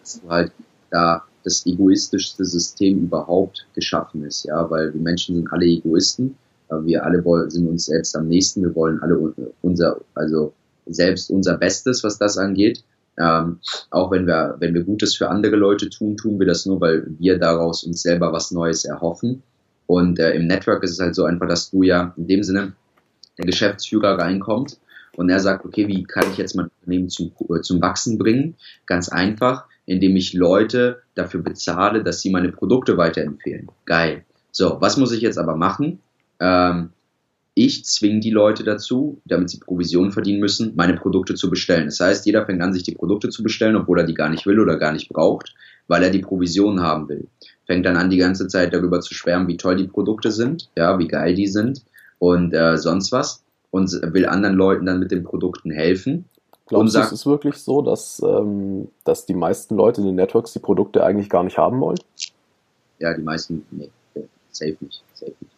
dass 0.00 0.20
halt 0.28 0.52
da 0.90 1.24
das 1.42 1.66
egoistischste 1.66 2.44
System 2.44 3.04
überhaupt 3.04 3.66
geschaffen 3.74 4.24
ist, 4.24 4.44
ja, 4.44 4.68
weil 4.70 4.92
die 4.92 4.98
Menschen 4.98 5.36
sind 5.36 5.52
alle 5.52 5.66
Egoisten 5.66 6.36
wir 6.68 7.04
alle 7.04 7.22
sind 7.50 7.68
uns 7.68 7.86
selbst 7.86 8.16
am 8.16 8.28
nächsten. 8.28 8.62
Wir 8.62 8.74
wollen 8.74 9.00
alle 9.02 9.32
unser, 9.62 10.00
also 10.14 10.52
selbst 10.86 11.30
unser 11.30 11.56
Bestes, 11.56 12.02
was 12.02 12.18
das 12.18 12.38
angeht. 12.38 12.82
Ähm, 13.18 13.60
auch 13.90 14.10
wenn 14.10 14.26
wir, 14.26 14.56
wenn 14.58 14.74
wir 14.74 14.84
Gutes 14.84 15.16
für 15.16 15.28
andere 15.28 15.56
Leute 15.56 15.88
tun, 15.88 16.16
tun 16.16 16.38
wir 16.38 16.46
das 16.46 16.66
nur, 16.66 16.80
weil 16.80 17.06
wir 17.18 17.38
daraus 17.38 17.84
uns 17.84 18.02
selber 18.02 18.32
was 18.32 18.50
Neues 18.50 18.84
erhoffen. 18.84 19.42
Und 19.86 20.18
äh, 20.18 20.32
im 20.32 20.46
Network 20.46 20.82
ist 20.82 20.92
es 20.92 21.00
halt 21.00 21.14
so 21.14 21.24
einfach, 21.24 21.48
dass 21.48 21.70
du 21.70 21.82
ja 21.82 22.12
in 22.16 22.26
dem 22.26 22.42
Sinne 22.42 22.72
der 23.38 23.46
Geschäftsführer 23.46 24.18
reinkommt 24.18 24.78
und 25.16 25.30
er 25.30 25.40
sagt, 25.40 25.64
okay, 25.64 25.88
wie 25.88 26.04
kann 26.04 26.30
ich 26.30 26.36
jetzt 26.36 26.54
mein 26.54 26.70
Unternehmen 26.80 27.08
zum, 27.08 27.32
äh, 27.48 27.60
zum 27.60 27.80
Wachsen 27.80 28.18
bringen? 28.18 28.56
Ganz 28.84 29.08
einfach, 29.08 29.64
indem 29.86 30.16
ich 30.16 30.34
Leute 30.34 31.02
dafür 31.14 31.42
bezahle, 31.42 32.02
dass 32.02 32.20
sie 32.20 32.30
meine 32.30 32.52
Produkte 32.52 32.96
weiterempfehlen. 32.96 33.70
Geil. 33.86 34.24
So, 34.52 34.78
was 34.80 34.96
muss 34.96 35.12
ich 35.12 35.20
jetzt 35.20 35.38
aber 35.38 35.56
machen? 35.56 36.00
Ähm, 36.40 36.90
ich 37.58 37.86
zwinge 37.86 38.20
die 38.20 38.30
Leute 38.30 38.64
dazu, 38.64 39.22
damit 39.24 39.48
sie 39.48 39.58
Provision 39.58 40.12
verdienen 40.12 40.40
müssen, 40.40 40.74
meine 40.76 40.92
Produkte 40.92 41.34
zu 41.34 41.48
bestellen. 41.48 41.86
Das 41.86 41.98
heißt, 41.98 42.26
jeder 42.26 42.44
fängt 42.44 42.60
an, 42.60 42.74
sich 42.74 42.82
die 42.82 42.94
Produkte 42.94 43.30
zu 43.30 43.42
bestellen, 43.42 43.76
obwohl 43.76 43.98
er 43.98 44.04
die 44.04 44.12
gar 44.12 44.28
nicht 44.28 44.44
will 44.44 44.60
oder 44.60 44.76
gar 44.76 44.92
nicht 44.92 45.08
braucht, 45.08 45.54
weil 45.88 46.02
er 46.02 46.10
die 46.10 46.18
Provision 46.18 46.82
haben 46.82 47.08
will. 47.08 47.28
Fängt 47.64 47.86
dann 47.86 47.96
an, 47.96 48.10
die 48.10 48.18
ganze 48.18 48.46
Zeit 48.46 48.74
darüber 48.74 49.00
zu 49.00 49.14
schwärmen, 49.14 49.48
wie 49.48 49.56
toll 49.56 49.76
die 49.76 49.86
Produkte 49.86 50.32
sind, 50.32 50.68
ja, 50.76 50.98
wie 50.98 51.08
geil 51.08 51.34
die 51.34 51.46
sind 51.46 51.82
und 52.18 52.52
äh, 52.52 52.76
sonst 52.76 53.10
was 53.10 53.42
und 53.70 53.90
will 54.02 54.26
anderen 54.26 54.56
Leuten 54.56 54.84
dann 54.84 54.98
mit 54.98 55.10
den 55.10 55.24
Produkten 55.24 55.70
helfen. 55.70 56.26
Glaubst 56.66 56.94
du, 56.94 56.98
es 56.98 57.12
ist 57.12 57.24
wirklich 57.24 57.56
so, 57.56 57.80
dass, 57.80 58.20
ähm, 58.22 58.88
dass 59.04 59.24
die 59.24 59.34
meisten 59.34 59.76
Leute 59.76 60.02
in 60.02 60.08
den 60.08 60.16
Networks 60.16 60.52
die 60.52 60.58
Produkte 60.58 61.02
eigentlich 61.02 61.30
gar 61.30 61.42
nicht 61.42 61.56
haben 61.56 61.80
wollen? 61.80 61.98
Ja, 62.98 63.14
die 63.14 63.22
meisten, 63.22 63.64
nee, 63.70 63.88
safe 64.50 64.76
nicht, 64.80 65.02
safe 65.14 65.32
nicht. 65.40 65.55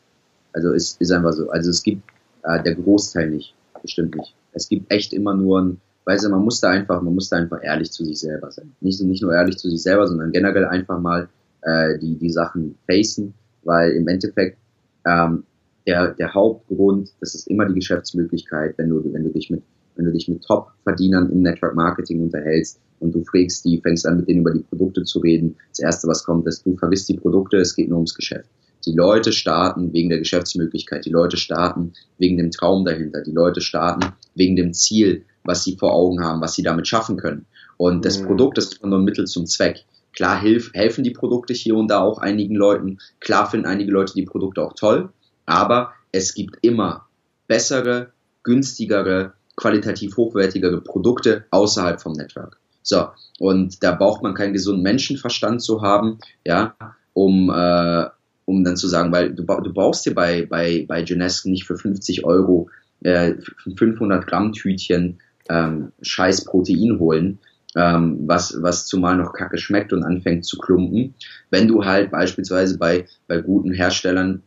Also 0.52 0.72
es 0.72 0.96
ist 0.98 1.12
einfach 1.12 1.32
so. 1.32 1.50
Also 1.50 1.70
es 1.70 1.82
gibt 1.82 2.02
äh, 2.44 2.62
der 2.62 2.74
Großteil 2.74 3.30
nicht, 3.30 3.54
bestimmt 3.82 4.16
nicht. 4.16 4.34
Es 4.52 4.68
gibt 4.68 4.90
echt 4.92 5.12
immer 5.12 5.34
nur 5.34 5.60
ein, 5.60 5.80
weißt 6.04 6.24
du, 6.24 6.30
man 6.30 6.42
muss 6.42 6.60
da 6.60 6.70
einfach, 6.70 7.00
man 7.02 7.14
muss 7.14 7.28
da 7.28 7.36
einfach 7.36 7.62
ehrlich 7.62 7.90
zu 7.92 8.04
sich 8.04 8.20
selber 8.20 8.50
sein. 8.50 8.72
Nicht, 8.80 9.00
nicht 9.02 9.22
nur 9.22 9.34
ehrlich 9.34 9.58
zu 9.58 9.68
sich 9.70 9.82
selber, 9.82 10.06
sondern 10.06 10.32
generell 10.32 10.64
einfach 10.64 11.00
mal 11.00 11.28
äh, 11.62 11.98
die, 11.98 12.16
die 12.16 12.30
Sachen 12.30 12.76
facen, 12.86 13.34
weil 13.64 13.92
im 13.92 14.08
Endeffekt 14.08 14.58
ähm, 15.06 15.44
der, 15.86 16.14
der 16.14 16.34
Hauptgrund, 16.34 17.12
das 17.20 17.34
ist 17.34 17.48
immer 17.48 17.66
die 17.66 17.74
Geschäftsmöglichkeit, 17.74 18.76
wenn 18.76 18.90
du, 18.90 19.02
wenn 19.12 19.24
du 19.24 19.30
dich 19.30 19.50
mit, 19.50 19.62
wenn 19.96 20.04
du 20.04 20.12
dich 20.12 20.28
mit 20.28 20.44
Top-Verdienern 20.44 21.30
im 21.30 21.42
Network 21.42 21.74
Marketing 21.74 22.22
unterhältst 22.22 22.78
und 23.00 23.14
du 23.14 23.24
fragst 23.24 23.64
die, 23.64 23.80
fängst 23.80 24.06
an 24.06 24.18
mit 24.18 24.28
denen 24.28 24.40
über 24.40 24.52
die 24.52 24.62
Produkte 24.62 25.02
zu 25.04 25.18
reden. 25.20 25.56
Das 25.70 25.80
erste, 25.80 26.08
was 26.08 26.24
kommt, 26.24 26.46
ist, 26.46 26.64
du 26.66 26.76
vergisst 26.76 27.08
die 27.08 27.16
Produkte, 27.16 27.56
es 27.56 27.74
geht 27.74 27.88
nur 27.88 27.98
ums 27.98 28.14
Geschäft. 28.14 28.48
Die 28.86 28.94
Leute 28.94 29.32
starten 29.32 29.92
wegen 29.92 30.08
der 30.08 30.18
Geschäftsmöglichkeit, 30.18 31.04
die 31.04 31.10
Leute 31.10 31.36
starten 31.36 31.92
wegen 32.18 32.36
dem 32.36 32.50
Traum 32.50 32.84
dahinter, 32.84 33.22
die 33.22 33.32
Leute 33.32 33.60
starten 33.60 34.12
wegen 34.34 34.56
dem 34.56 34.72
Ziel, 34.72 35.24
was 35.44 35.64
sie 35.64 35.76
vor 35.76 35.92
Augen 35.94 36.22
haben, 36.22 36.40
was 36.40 36.54
sie 36.54 36.62
damit 36.62 36.86
schaffen 36.86 37.16
können. 37.16 37.46
Und 37.76 38.04
das 38.04 38.20
mhm. 38.20 38.26
Produkt 38.26 38.58
ist 38.58 38.84
nur 38.84 38.98
ein 38.98 39.04
Mittel 39.04 39.26
zum 39.26 39.46
Zweck. 39.46 39.84
Klar 40.12 40.40
hilf, 40.40 40.72
helfen 40.74 41.04
die 41.04 41.10
Produkte 41.10 41.52
hier 41.52 41.76
und 41.76 41.88
da 41.88 42.00
auch 42.00 42.18
einigen 42.18 42.56
Leuten. 42.56 42.98
Klar 43.20 43.50
finden 43.50 43.66
einige 43.66 43.92
Leute 43.92 44.14
die 44.14 44.24
Produkte 44.24 44.62
auch 44.62 44.74
toll. 44.74 45.10
Aber 45.46 45.92
es 46.12 46.34
gibt 46.34 46.58
immer 46.62 47.06
bessere, 47.46 48.12
günstigere, 48.42 49.34
qualitativ 49.56 50.16
hochwertigere 50.16 50.80
Produkte 50.80 51.44
außerhalb 51.50 52.00
vom 52.00 52.12
Network. 52.12 52.58
So, 52.82 53.08
und 53.38 53.82
da 53.82 53.92
braucht 53.92 54.22
man 54.22 54.34
keinen 54.34 54.54
gesunden 54.54 54.82
Menschenverstand 54.82 55.62
zu 55.62 55.82
haben, 55.82 56.18
ja, 56.44 56.74
um, 57.12 57.50
äh, 57.50 58.06
um 58.48 58.64
dann 58.64 58.78
zu 58.78 58.88
sagen, 58.88 59.12
weil 59.12 59.34
du, 59.34 59.42
du 59.44 59.72
brauchst 59.74 60.06
dir 60.06 60.14
bei, 60.14 60.46
bei, 60.46 60.86
bei 60.88 61.02
Genesco 61.02 61.50
nicht 61.50 61.66
für 61.66 61.76
50 61.76 62.24
Euro 62.24 62.70
äh, 63.02 63.34
500 63.76 64.26
Gramm 64.26 64.52
Tütchen 64.52 65.18
ähm, 65.50 65.92
scheiß 66.00 66.46
Protein 66.46 66.98
holen, 66.98 67.40
ähm, 67.76 68.20
was, 68.26 68.56
was 68.62 68.86
zumal 68.86 69.18
noch 69.18 69.34
kacke 69.34 69.58
schmeckt 69.58 69.92
und 69.92 70.02
anfängt 70.02 70.46
zu 70.46 70.56
klumpen. 70.56 71.12
Wenn 71.50 71.68
du 71.68 71.84
halt 71.84 72.10
beispielsweise 72.10 72.78
bei, 72.78 73.04
bei 73.26 73.42
guten 73.42 73.74
Herstellern 73.74 74.42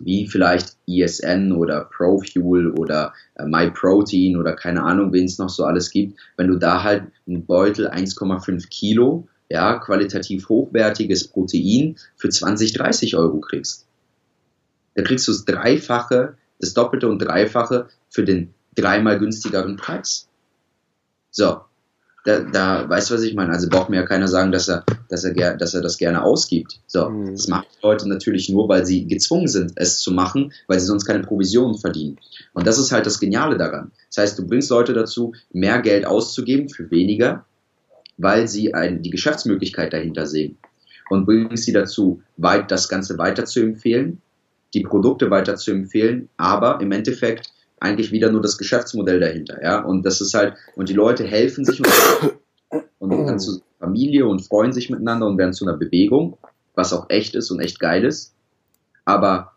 wie 0.00 0.26
vielleicht 0.26 0.76
ESN 0.86 1.52
oder 1.52 1.88
ProFuel 1.96 2.72
oder 2.72 3.14
äh, 3.36 3.46
MyProtein 3.46 4.36
oder 4.36 4.54
keine 4.54 4.82
Ahnung, 4.82 5.14
wen 5.14 5.24
es 5.24 5.38
noch 5.38 5.48
so 5.48 5.64
alles 5.64 5.90
gibt, 5.90 6.20
wenn 6.36 6.48
du 6.48 6.58
da 6.58 6.82
halt 6.82 7.04
einen 7.26 7.46
Beutel 7.46 7.88
1,5 7.88 8.68
Kilo, 8.68 9.28
ja, 9.50 9.78
qualitativ 9.78 10.48
hochwertiges 10.48 11.28
Protein 11.28 11.96
für 12.16 12.28
20, 12.28 12.72
30 12.72 13.16
Euro 13.16 13.40
kriegst. 13.40 13.86
Da 14.94 15.02
kriegst 15.02 15.26
du 15.26 15.32
das 15.32 15.44
Dreifache, 15.44 16.36
das 16.60 16.72
Doppelte 16.72 17.08
und 17.08 17.18
Dreifache 17.18 17.88
für 18.08 18.24
den 18.24 18.54
dreimal 18.76 19.18
günstigeren 19.18 19.76
Preis. 19.76 20.28
So, 21.32 21.60
da, 22.24 22.40
da 22.40 22.88
weißt 22.88 23.10
du, 23.10 23.14
was 23.14 23.22
ich 23.22 23.34
meine? 23.34 23.52
Also 23.52 23.68
braucht 23.68 23.90
mir 23.90 23.96
ja 23.96 24.06
keiner 24.06 24.28
sagen, 24.28 24.52
dass 24.52 24.68
er, 24.68 24.84
dass 25.08 25.24
er, 25.24 25.56
dass 25.56 25.74
er 25.74 25.80
das 25.80 25.98
gerne 25.98 26.22
ausgibt. 26.22 26.80
So, 26.86 27.08
mhm. 27.08 27.32
das 27.32 27.48
machen 27.48 27.66
Leute 27.82 28.08
natürlich 28.08 28.50
nur, 28.50 28.68
weil 28.68 28.86
sie 28.86 29.06
gezwungen 29.06 29.48
sind, 29.48 29.72
es 29.76 30.00
zu 30.00 30.12
machen, 30.12 30.52
weil 30.68 30.78
sie 30.78 30.86
sonst 30.86 31.06
keine 31.06 31.24
Provisionen 31.24 31.78
verdienen. 31.78 32.18
Und 32.52 32.66
das 32.66 32.78
ist 32.78 32.92
halt 32.92 33.06
das 33.06 33.18
Geniale 33.18 33.56
daran. 33.56 33.90
Das 34.08 34.18
heißt, 34.18 34.38
du 34.38 34.46
bringst 34.46 34.70
Leute 34.70 34.92
dazu, 34.92 35.34
mehr 35.52 35.80
Geld 35.80 36.06
auszugeben 36.06 36.68
für 36.68 36.90
weniger, 36.90 37.46
weil 38.20 38.48
sie 38.48 38.74
ein, 38.74 39.02
die 39.02 39.10
Geschäftsmöglichkeit 39.10 39.92
dahinter 39.92 40.26
sehen. 40.26 40.58
Und 41.08 41.26
bringst 41.26 41.64
sie 41.64 41.72
dazu, 41.72 42.22
weit, 42.36 42.70
das 42.70 42.88
Ganze 42.88 43.18
weiter 43.18 43.44
zu 43.44 43.60
empfehlen, 43.60 44.20
die 44.74 44.82
Produkte 44.82 45.30
weiter 45.30 45.56
zu 45.56 45.72
empfehlen, 45.72 46.28
aber 46.36 46.80
im 46.80 46.92
Endeffekt 46.92 47.52
eigentlich 47.80 48.12
wieder 48.12 48.30
nur 48.30 48.42
das 48.42 48.58
Geschäftsmodell 48.58 49.18
dahinter, 49.18 49.62
ja. 49.62 49.80
Und 49.80 50.04
das 50.04 50.20
ist 50.20 50.34
halt, 50.34 50.54
und 50.76 50.88
die 50.88 50.94
Leute 50.94 51.24
helfen 51.24 51.64
sich 51.64 51.80
und, 51.80 52.82
und 52.98 53.26
dann 53.26 53.40
zu 53.40 53.62
Familie 53.78 54.26
und 54.26 54.40
freuen 54.40 54.72
sich 54.72 54.90
miteinander 54.90 55.26
und 55.26 55.38
werden 55.38 55.54
zu 55.54 55.66
einer 55.66 55.76
Bewegung, 55.76 56.36
was 56.74 56.92
auch 56.92 57.06
echt 57.08 57.34
ist 57.34 57.50
und 57.50 57.60
echt 57.60 57.80
geil 57.80 58.04
ist. 58.04 58.34
Aber 59.04 59.52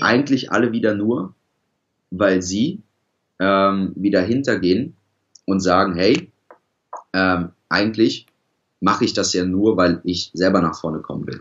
eigentlich 0.00 0.52
alle 0.52 0.72
wieder 0.72 0.94
nur, 0.94 1.34
weil 2.10 2.40
sie 2.40 2.80
ähm, 3.40 3.92
wieder 3.96 4.22
hintergehen 4.22 4.96
und 5.46 5.60
sagen, 5.60 5.94
hey, 5.96 6.30
ähm, 7.12 7.50
eigentlich 7.70 8.26
mache 8.80 9.04
ich 9.04 9.14
das 9.14 9.32
ja 9.32 9.44
nur, 9.44 9.76
weil 9.76 10.00
ich 10.04 10.30
selber 10.34 10.60
nach 10.60 10.78
vorne 10.78 10.98
kommen 10.98 11.26
will. 11.26 11.40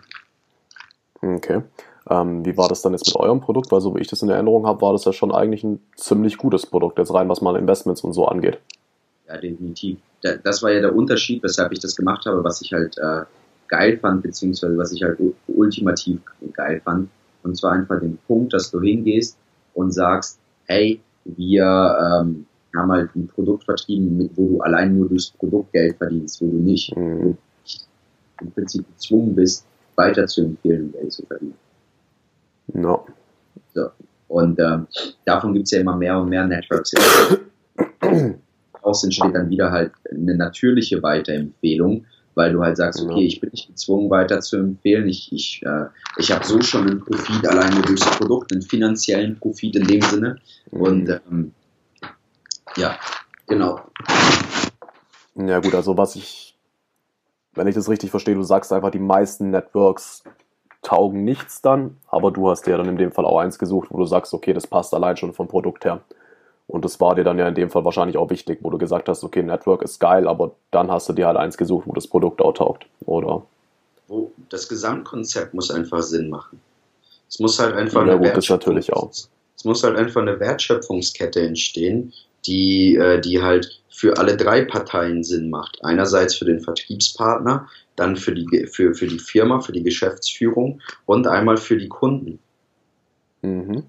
Okay. 1.21 1.63
Ähm, 2.09 2.45
wie 2.45 2.57
war 2.57 2.69
das 2.69 2.81
dann 2.81 2.93
jetzt 2.93 3.07
mit 3.07 3.15
eurem 3.17 3.41
Produkt? 3.41 3.71
Weil 3.71 3.81
so 3.81 3.95
wie 3.95 3.99
ich 3.99 4.07
das 4.07 4.21
in 4.21 4.29
Erinnerung 4.29 4.65
habe, 4.65 4.81
war 4.81 4.93
das 4.93 5.05
ja 5.05 5.13
schon 5.13 5.33
eigentlich 5.33 5.63
ein 5.63 5.81
ziemlich 5.95 6.37
gutes 6.37 6.65
Produkt, 6.65 6.97
jetzt 6.97 7.13
rein 7.13 7.29
was 7.29 7.41
mal 7.41 7.55
Investments 7.55 8.01
und 8.01 8.13
so 8.13 8.25
angeht. 8.25 8.59
Ja, 9.27 9.37
definitiv. 9.37 9.99
Das 10.43 10.63
war 10.63 10.71
ja 10.71 10.81
der 10.81 10.95
Unterschied, 10.95 11.43
weshalb 11.43 11.71
ich 11.71 11.79
das 11.79 11.95
gemacht 11.95 12.25
habe, 12.25 12.43
was 12.43 12.61
ich 12.61 12.73
halt 12.73 12.97
äh, 12.97 13.23
geil 13.67 13.97
fand, 13.97 14.23
beziehungsweise 14.23 14.77
was 14.77 14.91
ich 14.91 15.03
halt 15.03 15.19
ultimativ 15.47 16.19
geil 16.53 16.81
fand. 16.83 17.09
Und 17.43 17.55
zwar 17.55 17.73
einfach 17.73 17.99
den 17.99 18.17
Punkt, 18.27 18.53
dass 18.53 18.71
du 18.71 18.81
hingehst 18.81 19.37
und 19.73 19.91
sagst, 19.91 20.39
hey, 20.65 20.99
wir 21.23 22.21
ähm, 22.21 22.47
haben 22.75 22.91
halt 22.91 23.15
ein 23.15 23.27
Produkt 23.27 23.63
vertrieben, 23.63 24.17
mit, 24.17 24.31
wo 24.35 24.47
du 24.47 24.61
allein 24.61 24.97
nur 24.97 25.09
durchs 25.09 25.31
Produkt 25.31 25.73
Geld 25.73 25.97
verdienst, 25.97 26.41
wo 26.41 26.47
du 26.47 26.57
nicht 26.57 26.95
mhm. 26.95 27.37
im 28.41 28.51
Prinzip 28.51 28.85
gezwungen 28.93 29.35
bist, 29.35 29.65
weiter 29.95 30.27
zu 30.27 30.41
empfehlen 30.41 30.91
Geld 30.91 31.11
zu 31.11 31.25
verdienen. 31.25 31.55
No. 32.73 33.05
So. 33.73 33.89
Und 34.27 34.59
ähm, 34.59 34.87
davon 35.25 35.53
gibt 35.53 35.65
es 35.65 35.71
ja 35.71 35.81
immer 35.81 35.97
mehr 35.97 36.19
und 36.19 36.29
mehr 36.29 36.45
Networks. 36.45 36.91
Daraus 38.73 39.03
entsteht 39.03 39.33
dann 39.33 39.49
wieder 39.49 39.71
halt 39.71 39.91
eine 40.11 40.35
natürliche 40.35 41.01
Weiterempfehlung, 41.01 42.05
weil 42.35 42.53
du 42.53 42.61
halt 42.61 42.77
sagst, 42.77 43.01
okay, 43.01 43.25
ich 43.25 43.41
bin 43.41 43.49
nicht 43.49 43.67
gezwungen 43.67 44.09
weiter 44.09 44.39
zu 44.39 44.57
empfehlen. 44.57 45.09
Ich, 45.09 45.33
ich, 45.33 45.61
äh, 45.65 45.85
ich 46.17 46.31
habe 46.31 46.45
so 46.45 46.61
schon 46.61 46.87
einen 46.87 46.99
Profit 46.99 47.47
alleine 47.47 47.81
durchs 47.81 48.05
Produkt, 48.17 48.53
einen 48.53 48.61
finanziellen 48.61 49.37
Profit 49.39 49.75
in 49.75 49.87
dem 49.87 50.01
Sinne. 50.01 50.37
Mhm. 50.71 50.81
Und 50.81 51.09
ähm, 51.09 51.51
ja, 52.75 52.97
genau. 53.47 53.79
Ja 55.35 55.59
gut, 55.59 55.73
also 55.75 55.97
was 55.97 56.15
ich, 56.15 56.57
wenn 57.53 57.67
ich 57.67 57.75
das 57.75 57.89
richtig 57.89 58.11
verstehe, 58.11 58.35
du 58.35 58.43
sagst 58.43 58.73
einfach, 58.73 58.91
die 58.91 58.99
meisten 58.99 59.51
Networks 59.51 60.23
taugen 60.81 61.23
nichts 61.23 61.61
dann, 61.61 61.97
aber 62.07 62.31
du 62.31 62.49
hast 62.49 62.65
dir 62.65 62.77
dann 62.77 62.89
in 62.89 62.97
dem 62.97 63.11
Fall 63.11 63.25
auch 63.25 63.39
eins 63.39 63.59
gesucht, 63.59 63.89
wo 63.91 63.97
du 63.97 64.05
sagst, 64.05 64.33
okay, 64.33 64.53
das 64.53 64.67
passt 64.67 64.93
allein 64.93 65.17
schon 65.17 65.33
vom 65.33 65.47
Produkt 65.47 65.85
her. 65.85 66.01
Und 66.67 66.85
das 66.85 66.99
war 66.99 67.15
dir 67.15 67.23
dann 67.23 67.39
ja 67.39 67.47
in 67.47 67.55
dem 67.55 67.71
Fall 67.71 67.83
wahrscheinlich 67.83 68.17
auch 68.17 68.29
wichtig, 68.29 68.59
wo 68.61 68.69
du 68.69 68.77
gesagt 68.77 69.09
hast, 69.09 69.23
okay, 69.23 69.41
Network 69.41 69.81
ist 69.81 69.99
geil, 69.99 70.27
aber 70.27 70.51
dann 70.71 70.91
hast 70.91 71.09
du 71.09 71.13
dir 71.13 71.27
halt 71.27 71.37
eins 71.37 71.57
gesucht, 71.57 71.87
wo 71.87 71.93
das 71.93 72.07
Produkt 72.07 72.41
auch 72.41 72.53
taugt, 72.53 72.85
oder? 73.05 73.43
Das 74.49 74.67
Gesamtkonzept 74.67 75.53
muss 75.53 75.71
einfach 75.71 76.01
Sinn 76.01 76.29
machen. 76.29 76.61
Es 77.27 77.39
muss 77.39 77.59
halt 77.59 77.75
einfach 77.75 78.05
ja, 78.05 78.13
eine 78.13 78.31
gut, 78.31 78.49
natürlich 78.49 78.93
auch. 78.93 79.09
Es 79.11 79.65
muss 79.65 79.83
halt 79.83 79.97
einfach 79.97 80.21
eine 80.21 80.39
Wertschöpfungskette 80.39 81.41
entstehen, 81.41 82.13
die, 82.45 82.95
äh, 82.95 83.19
die 83.19 83.41
halt 83.41 83.81
für 83.89 84.17
alle 84.17 84.37
drei 84.37 84.63
Parteien 84.63 85.23
Sinn 85.23 85.49
macht. 85.49 85.83
Einerseits 85.83 86.35
für 86.35 86.45
den 86.45 86.61
Vertriebspartner, 86.61 87.67
dann 87.95 88.15
für 88.15 88.33
die, 88.33 88.67
für, 88.67 88.93
für 88.93 89.07
die 89.07 89.19
Firma, 89.19 89.59
für 89.59 89.73
die 89.73 89.83
Geschäftsführung 89.83 90.81
und 91.05 91.27
einmal 91.27 91.57
für 91.57 91.77
die 91.77 91.89
Kunden. 91.89 92.39
Mhm. 93.41 93.83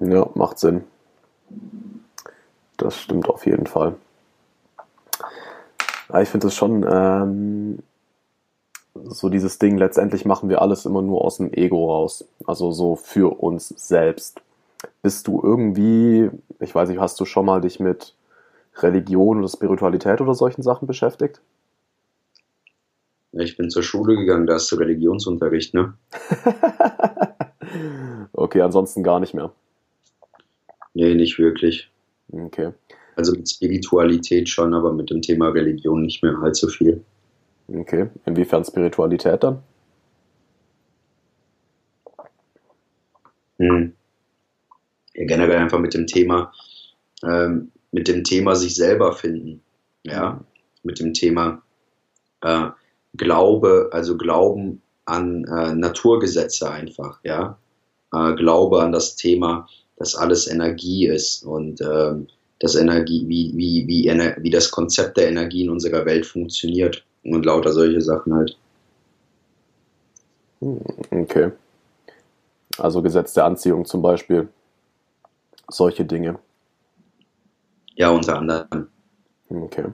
Ja, 0.00 0.28
macht 0.34 0.58
Sinn. 0.58 0.84
Das 2.76 3.00
stimmt 3.00 3.28
auf 3.28 3.46
jeden 3.46 3.66
Fall. 3.66 3.96
Ja, 6.12 6.20
ich 6.20 6.28
finde 6.28 6.48
es 6.48 6.54
schon 6.54 6.84
ähm, 6.88 7.78
so 8.94 9.28
dieses 9.28 9.58
Ding, 9.58 9.78
letztendlich 9.78 10.24
machen 10.24 10.48
wir 10.48 10.62
alles 10.62 10.86
immer 10.86 11.02
nur 11.02 11.24
aus 11.24 11.38
dem 11.38 11.52
Ego 11.52 11.92
raus. 11.92 12.24
Also 12.46 12.72
so 12.72 12.96
für 12.96 13.40
uns 13.40 13.68
selbst. 13.68 14.40
Bist 15.02 15.26
du 15.28 15.40
irgendwie, 15.42 16.30
ich 16.60 16.74
weiß 16.74 16.88
nicht, 16.88 17.00
hast 17.00 17.20
du 17.20 17.24
schon 17.24 17.46
mal 17.46 17.60
dich 17.60 17.80
mit 17.80 18.14
Religion 18.76 19.38
oder 19.38 19.48
Spiritualität 19.48 20.20
oder 20.20 20.34
solchen 20.34 20.62
Sachen 20.62 20.86
beschäftigt? 20.86 21.40
Ich 23.32 23.56
bin 23.56 23.68
zur 23.70 23.82
Schule 23.82 24.16
gegangen, 24.16 24.46
da 24.46 24.54
hast 24.54 24.70
du 24.70 24.76
Religionsunterricht, 24.76 25.74
ne? 25.74 25.94
okay, 28.32 28.60
ansonsten 28.60 29.02
gar 29.02 29.18
nicht 29.18 29.34
mehr. 29.34 29.52
Nee, 30.94 31.14
nicht 31.14 31.38
wirklich. 31.38 31.90
Okay. 32.30 32.72
Also 33.16 33.32
mit 33.32 33.48
Spiritualität 33.48 34.48
schon, 34.48 34.72
aber 34.74 34.92
mit 34.92 35.10
dem 35.10 35.20
Thema 35.20 35.48
Religion 35.48 36.02
nicht 36.02 36.22
mehr 36.22 36.40
halt 36.40 36.56
so 36.56 36.68
viel. 36.68 37.04
Okay. 37.68 38.08
Inwiefern 38.24 38.64
Spiritualität 38.64 39.42
dann? 39.42 39.62
Hm. 43.58 43.94
Ja, 45.14 45.26
generell 45.26 45.58
einfach 45.58 45.78
mit 45.78 45.94
dem 45.94 46.06
Thema, 46.06 46.52
ähm, 47.22 47.70
mit 47.92 48.08
dem 48.08 48.24
Thema 48.24 48.54
sich 48.54 48.74
selber 48.74 49.12
finden. 49.12 49.62
Ja, 50.02 50.40
mit 50.82 51.00
dem 51.00 51.14
Thema 51.14 51.62
äh, 52.42 52.68
Glaube, 53.16 53.90
also 53.92 54.16
Glauben 54.16 54.82
an 55.04 55.44
äh, 55.44 55.74
Naturgesetze 55.74 56.70
einfach, 56.70 57.20
ja. 57.22 57.58
Äh, 58.12 58.34
Glaube 58.34 58.82
an 58.82 58.92
das 58.92 59.16
Thema, 59.16 59.68
dass 59.96 60.14
alles 60.14 60.48
Energie 60.50 61.06
ist 61.06 61.44
und 61.44 61.80
ähm, 61.80 62.26
das 62.60 62.74
Energie, 62.76 63.24
wie, 63.28 63.52
wie, 63.56 63.86
wie, 63.86 64.08
wie 64.08 64.50
das 64.50 64.70
Konzept 64.70 65.16
der 65.16 65.28
Energie 65.28 65.64
in 65.64 65.70
unserer 65.70 66.06
Welt 66.06 66.26
funktioniert 66.26 67.04
und 67.22 67.44
lauter 67.44 67.72
solche 67.72 68.00
Sachen 68.00 68.34
halt. 68.34 68.56
Hm, 70.60 70.80
okay. 71.10 71.52
Also 72.78 73.02
Gesetz 73.02 73.34
der 73.34 73.44
Anziehung 73.44 73.84
zum 73.84 74.02
Beispiel. 74.02 74.48
Solche 75.68 76.04
Dinge. 76.04 76.38
Ja, 77.94 78.10
unter 78.10 78.38
anderem. 78.38 78.88
Okay. 79.48 79.84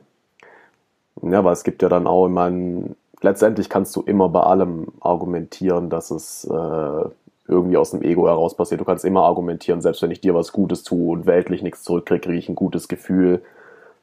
Ja, 1.22 1.38
aber 1.38 1.52
es 1.52 1.64
gibt 1.64 1.82
ja 1.82 1.88
dann 1.88 2.06
auch, 2.06 2.26
ich 2.26 2.32
meine, 2.32 2.96
letztendlich 3.20 3.68
kannst 3.68 3.94
du 3.96 4.02
immer 4.02 4.28
bei 4.28 4.40
allem 4.40 4.88
argumentieren, 5.00 5.90
dass 5.90 6.10
es 6.10 6.44
äh, 6.44 7.04
irgendwie 7.46 7.76
aus 7.76 7.90
dem 7.90 8.02
Ego 8.02 8.26
heraus 8.26 8.56
passiert. 8.56 8.80
Du 8.80 8.84
kannst 8.84 9.04
immer 9.04 9.24
argumentieren, 9.24 9.82
selbst 9.82 10.02
wenn 10.02 10.10
ich 10.10 10.20
dir 10.20 10.34
was 10.34 10.52
Gutes 10.52 10.82
tue 10.82 11.12
und 11.12 11.26
weltlich 11.26 11.62
nichts 11.62 11.82
zurückkriege, 11.82 12.20
kriege 12.20 12.38
ich 12.38 12.48
ein 12.48 12.54
gutes 12.54 12.88
Gefühl 12.88 13.42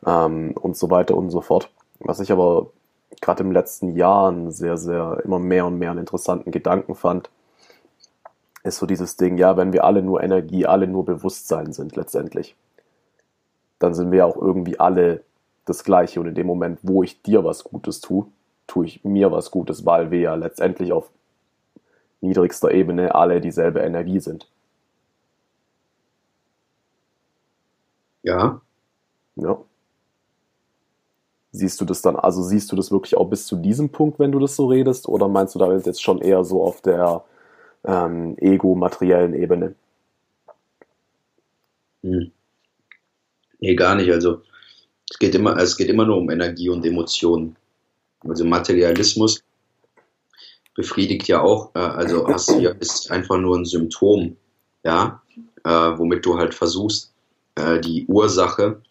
ähm, 0.06 0.54
und 0.60 0.78
so 0.78 0.90
weiter 0.92 1.16
und 1.16 1.32
so 1.32 1.42
fort. 1.42 1.70
Was 2.00 2.20
ich 2.20 2.32
aber 2.32 2.68
gerade 3.22 3.44
im 3.44 3.52
letzten 3.52 3.96
Jahr 3.96 4.52
sehr, 4.52 4.78
sehr 4.78 5.22
immer 5.24 5.40
mehr 5.40 5.66
und 5.66 5.80
mehr 5.80 5.92
einen 5.92 6.02
interessanten 6.02 6.52
Gedanken 6.52 6.94
fand, 6.94 7.30
ist 8.68 8.78
so 8.78 8.86
dieses 8.86 9.18
Ding, 9.18 9.38
ja, 9.38 9.58
wenn 9.58 9.74
wir 9.74 9.84
alle 9.84 10.02
nur 10.02 10.22
Energie, 10.24 10.66
alle 10.66 10.88
nur 10.88 11.06
Bewusstsein 11.06 11.74
sind 11.74 11.96
letztendlich, 11.96 12.56
dann 13.80 13.94
sind 13.94 14.12
wir 14.12 14.26
auch 14.26 14.38
irgendwie 14.38 14.80
alle 14.80 15.24
das 15.66 15.84
Gleiche. 15.84 16.20
Und 16.20 16.28
in 16.28 16.36
dem 16.36 16.48
Moment, 16.48 16.80
wo 16.84 17.04
ich 17.04 17.22
dir 17.22 17.44
was 17.44 17.64
Gutes 17.64 18.02
tue, 18.02 18.28
tue 18.68 18.86
ich 18.86 19.04
mir 19.04 19.32
was 19.32 19.52
Gutes, 19.52 19.86
weil 19.86 20.12
wir 20.12 20.20
ja 20.20 20.36
letztendlich 20.36 20.92
auf 20.92 21.10
niedrigster 22.22 22.72
Ebene 22.72 23.16
alle 23.16 23.42
dieselbe 23.42 23.80
Energie 23.80 24.20
sind. 24.20 24.50
Ja. 28.24 28.62
Ja. 29.36 29.58
Siehst 31.52 31.80
du 31.80 31.86
das 31.86 32.02
dann, 32.02 32.16
also 32.18 32.42
siehst 32.44 32.72
du 32.72 32.76
das 32.76 32.92
wirklich 32.92 33.16
auch 33.18 33.30
bis 33.30 33.48
zu 33.48 33.56
diesem 33.56 33.90
Punkt, 33.90 34.20
wenn 34.20 34.32
du 34.32 34.40
das 34.40 34.56
so 34.56 34.68
redest, 34.68 35.08
oder 35.08 35.28
meinst 35.28 35.56
du 35.56 35.60
damit 35.60 35.86
jetzt 35.86 36.04
schon 36.04 36.20
eher 36.20 36.44
so 36.44 36.64
auf 36.64 36.82
der 36.82 37.24
ähm, 37.86 38.38
ego-materiellen 38.40 39.34
Ebene? 39.34 39.76
Hm. 42.04 42.32
Nee, 43.60 43.76
gar 43.76 43.96
nicht. 43.96 44.12
Also 44.12 44.42
es 45.10 45.20
geht 45.20 45.36
immer, 45.36 45.58
es 45.58 45.78
geht 45.78 45.90
immer 45.90 46.06
nur 46.06 46.18
um 46.18 46.30
Energie 46.30 46.70
und 46.70 46.86
Emotionen. 46.86 47.56
Also 48.20 48.46
Materialismus 48.46 49.44
befriedigt 50.76 51.28
ja 51.28 51.42
auch, 51.42 51.74
äh, 51.76 51.80
also 51.80 52.28
hast 52.28 52.50
du 52.50 52.60
ja, 52.60 52.72
ist 52.72 53.10
einfach 53.12 53.38
nur 53.38 53.58
ein 53.58 53.66
Symptom, 53.66 54.38
ja, 54.84 55.22
äh, 55.64 55.70
womit 55.70 56.26
du 56.26 56.38
halt 56.38 56.54
versuchst, 56.54 57.14
äh, 57.56 57.80
die 57.80 58.06
Ursache 58.08 58.82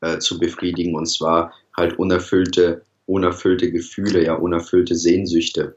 äh, 0.00 0.18
zu 0.18 0.38
befriedigen 0.38 0.94
und 0.94 1.06
zwar 1.06 1.52
halt 1.76 1.98
unerfüllte, 1.98 2.84
unerfüllte 3.06 3.70
Gefühle, 3.72 4.24
ja, 4.24 4.34
unerfüllte 4.34 4.94
Sehnsüchte, 4.94 5.76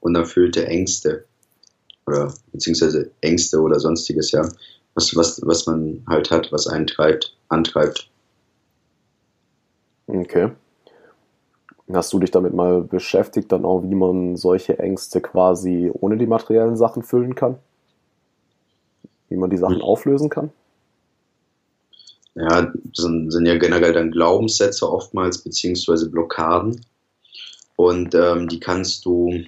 unerfüllte 0.00 0.66
Ängste 0.66 1.24
oder 2.06 2.32
beziehungsweise 2.52 3.10
Ängste 3.20 3.60
oder 3.60 3.80
sonstiges, 3.80 4.32
ja, 4.32 4.48
was, 4.94 5.14
was, 5.16 5.40
was 5.44 5.66
man 5.66 6.02
halt 6.08 6.30
hat, 6.30 6.52
was 6.52 6.66
einen 6.66 6.86
treibt, 6.86 7.36
antreibt. 7.48 8.08
Okay. 10.06 10.50
Hast 11.92 12.12
du 12.12 12.18
dich 12.18 12.30
damit 12.30 12.52
mal 12.52 12.82
beschäftigt, 12.82 13.52
dann 13.52 13.64
auch, 13.64 13.82
wie 13.82 13.94
man 13.94 14.36
solche 14.36 14.78
Ängste 14.78 15.20
quasi 15.20 15.90
ohne 15.92 16.16
die 16.16 16.26
materiellen 16.26 16.76
Sachen 16.76 17.02
füllen 17.02 17.34
kann? 17.34 17.58
Wie 19.28 19.36
man 19.36 19.50
die 19.50 19.56
Sachen 19.56 19.76
hm. 19.76 19.82
auflösen 19.82 20.28
kann? 20.28 20.50
Ja, 22.34 22.72
sind, 22.92 23.30
sind 23.30 23.46
ja 23.46 23.56
generell 23.56 23.92
dann 23.92 24.10
Glaubenssätze 24.10 24.90
oftmals, 24.90 25.38
beziehungsweise 25.38 26.10
Blockaden. 26.10 26.84
Und 27.76 28.14
ähm, 28.14 28.48
die 28.48 28.60
kannst 28.60 29.04
du, 29.04 29.44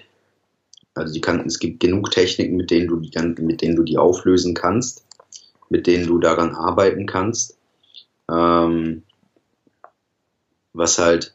also 0.98 1.20
kann, 1.20 1.40
es 1.46 1.58
gibt 1.58 1.80
genug 1.80 2.10
Techniken, 2.10 2.56
mit 2.56 2.70
denen 2.70 2.88
du 2.88 2.96
die, 2.96 3.10
mit 3.40 3.62
denen 3.62 3.76
du 3.76 3.82
die 3.82 3.98
auflösen 3.98 4.54
kannst, 4.54 5.04
mit 5.68 5.86
denen 5.86 6.06
du 6.06 6.18
daran 6.18 6.54
arbeiten 6.54 7.06
kannst. 7.06 7.56
Ähm, 8.30 9.02
was 10.72 10.98
halt, 10.98 11.34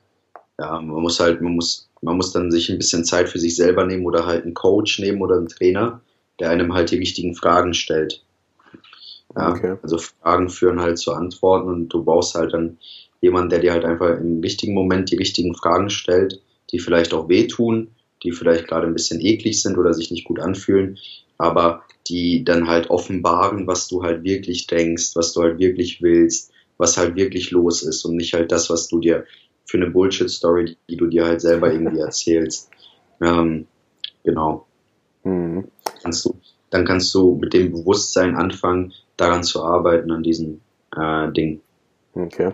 ja, 0.59 0.79
man 0.79 1.01
muss 1.01 1.19
halt, 1.19 1.41
man 1.41 1.55
muss, 1.55 1.89
man 2.01 2.17
muss 2.17 2.31
dann 2.31 2.51
sich 2.51 2.69
ein 2.69 2.77
bisschen 2.77 3.05
Zeit 3.05 3.29
für 3.29 3.39
sich 3.39 3.55
selber 3.55 3.85
nehmen 3.85 4.05
oder 4.05 4.25
halt 4.25 4.43
einen 4.43 4.53
Coach 4.53 4.99
nehmen 4.99 5.21
oder 5.21 5.37
einen 5.37 5.47
Trainer, 5.47 6.01
der 6.39 6.49
einem 6.49 6.73
halt 6.73 6.91
die 6.91 6.97
richtigen 6.97 7.35
Fragen 7.35 7.73
stellt. 7.73 8.23
Ja, 9.35 9.51
okay. 9.51 9.77
Also 9.81 9.97
Fragen 9.97 10.49
führen 10.49 10.79
halt 10.79 10.99
zu 10.99 11.13
Antworten 11.13 11.67
und 11.67 11.89
du 11.89 12.03
brauchst 12.03 12.35
halt 12.35 12.53
dann 12.53 12.77
jemanden, 13.21 13.49
der 13.49 13.59
dir 13.59 13.71
halt 13.71 13.85
einfach 13.85 14.17
im 14.19 14.41
richtigen 14.41 14.73
Moment 14.73 15.09
die 15.09 15.15
richtigen 15.15 15.55
Fragen 15.55 15.89
stellt, 15.89 16.41
die 16.71 16.79
vielleicht 16.79 17.13
auch 17.13 17.29
wehtun, 17.29 17.89
die 18.23 18.31
vielleicht 18.31 18.67
gerade 18.67 18.87
ein 18.87 18.93
bisschen 18.93 19.21
eklig 19.21 19.61
sind 19.61 19.77
oder 19.77 19.93
sich 19.93 20.11
nicht 20.11 20.25
gut 20.25 20.39
anfühlen, 20.39 20.97
aber 21.37 21.83
die 22.07 22.43
dann 22.43 22.67
halt 22.67 22.89
offenbaren, 22.89 23.67
was 23.67 23.87
du 23.87 24.03
halt 24.03 24.23
wirklich 24.23 24.67
denkst, 24.67 25.15
was 25.15 25.33
du 25.33 25.41
halt 25.41 25.59
wirklich 25.59 26.01
willst, 26.01 26.51
was 26.77 26.97
halt 26.97 27.15
wirklich 27.15 27.51
los 27.51 27.81
ist 27.83 28.03
und 28.05 28.15
nicht 28.15 28.33
halt 28.33 28.51
das, 28.51 28.69
was 28.69 28.87
du 28.87 28.99
dir 28.99 29.25
für 29.65 29.77
eine 29.77 29.89
Bullshit-Story, 29.89 30.77
die 30.89 30.97
du 30.97 31.07
dir 31.07 31.25
halt 31.25 31.41
selber 31.41 31.71
irgendwie 31.71 31.99
erzählst. 32.01 32.69
Ähm, 33.21 33.67
genau. 34.23 34.67
Mhm. 35.23 35.65
Kannst 36.01 36.25
du, 36.25 36.35
dann 36.69 36.85
kannst 36.85 37.13
du 37.13 37.35
mit 37.35 37.53
dem 37.53 37.71
Bewusstsein 37.71 38.35
anfangen, 38.35 38.93
daran 39.15 39.43
zu 39.43 39.63
arbeiten, 39.63 40.11
an 40.11 40.23
diesen 40.23 40.61
äh, 40.95 41.31
Dingen. 41.31 41.61
Okay. 42.13 42.53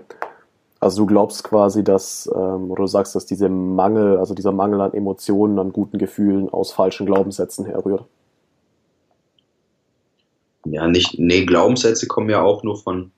Also 0.80 1.02
du 1.02 1.08
glaubst 1.08 1.44
quasi, 1.44 1.84
dass, 1.84 2.30
ähm, 2.34 2.72
oder 2.72 2.84
du 2.84 2.88
sagst, 2.88 3.14
dass 3.16 3.26
dieser 3.26 3.50
Mangel, 3.50 4.18
also 4.18 4.34
dieser 4.34 4.54
Mangel 4.54 4.80
an 4.80 4.94
Emotionen, 4.94 5.60
an 5.60 5.74
guten 5.74 5.98
Gefühlen 5.98 6.50
aus 6.50 6.72
falschen 6.72 7.06
Glaubenssätzen 7.06 7.66
herrührt. 7.66 8.06
Ja, 10.66 10.88
nicht, 10.88 11.20
nee, 11.20 11.46
Glaubenssätze 11.46 12.08
kommen 12.08 12.30
ja 12.30 12.42
auch 12.42 12.64
nur 12.64 12.78
von, 12.78 13.12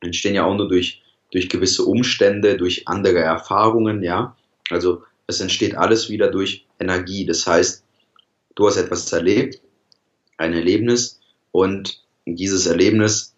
entstehen 0.00 0.34
ja 0.34 0.44
auch 0.44 0.56
nur 0.56 0.68
durch, 0.68 1.02
durch 1.30 1.48
gewisse 1.48 1.84
Umstände, 1.84 2.56
durch 2.56 2.88
andere 2.88 3.20
Erfahrungen, 3.20 4.02
ja. 4.02 4.36
Also 4.70 5.02
es 5.26 5.40
entsteht 5.40 5.76
alles 5.76 6.10
wieder 6.10 6.30
durch 6.30 6.66
Energie. 6.78 7.24
Das 7.24 7.46
heißt, 7.46 7.84
du 8.54 8.66
hast 8.66 8.76
etwas 8.76 9.12
erlebt, 9.12 9.60
ein 10.38 10.54
Erlebnis 10.54 11.20
und 11.52 12.02
dieses 12.26 12.66
Erlebnis 12.66 13.34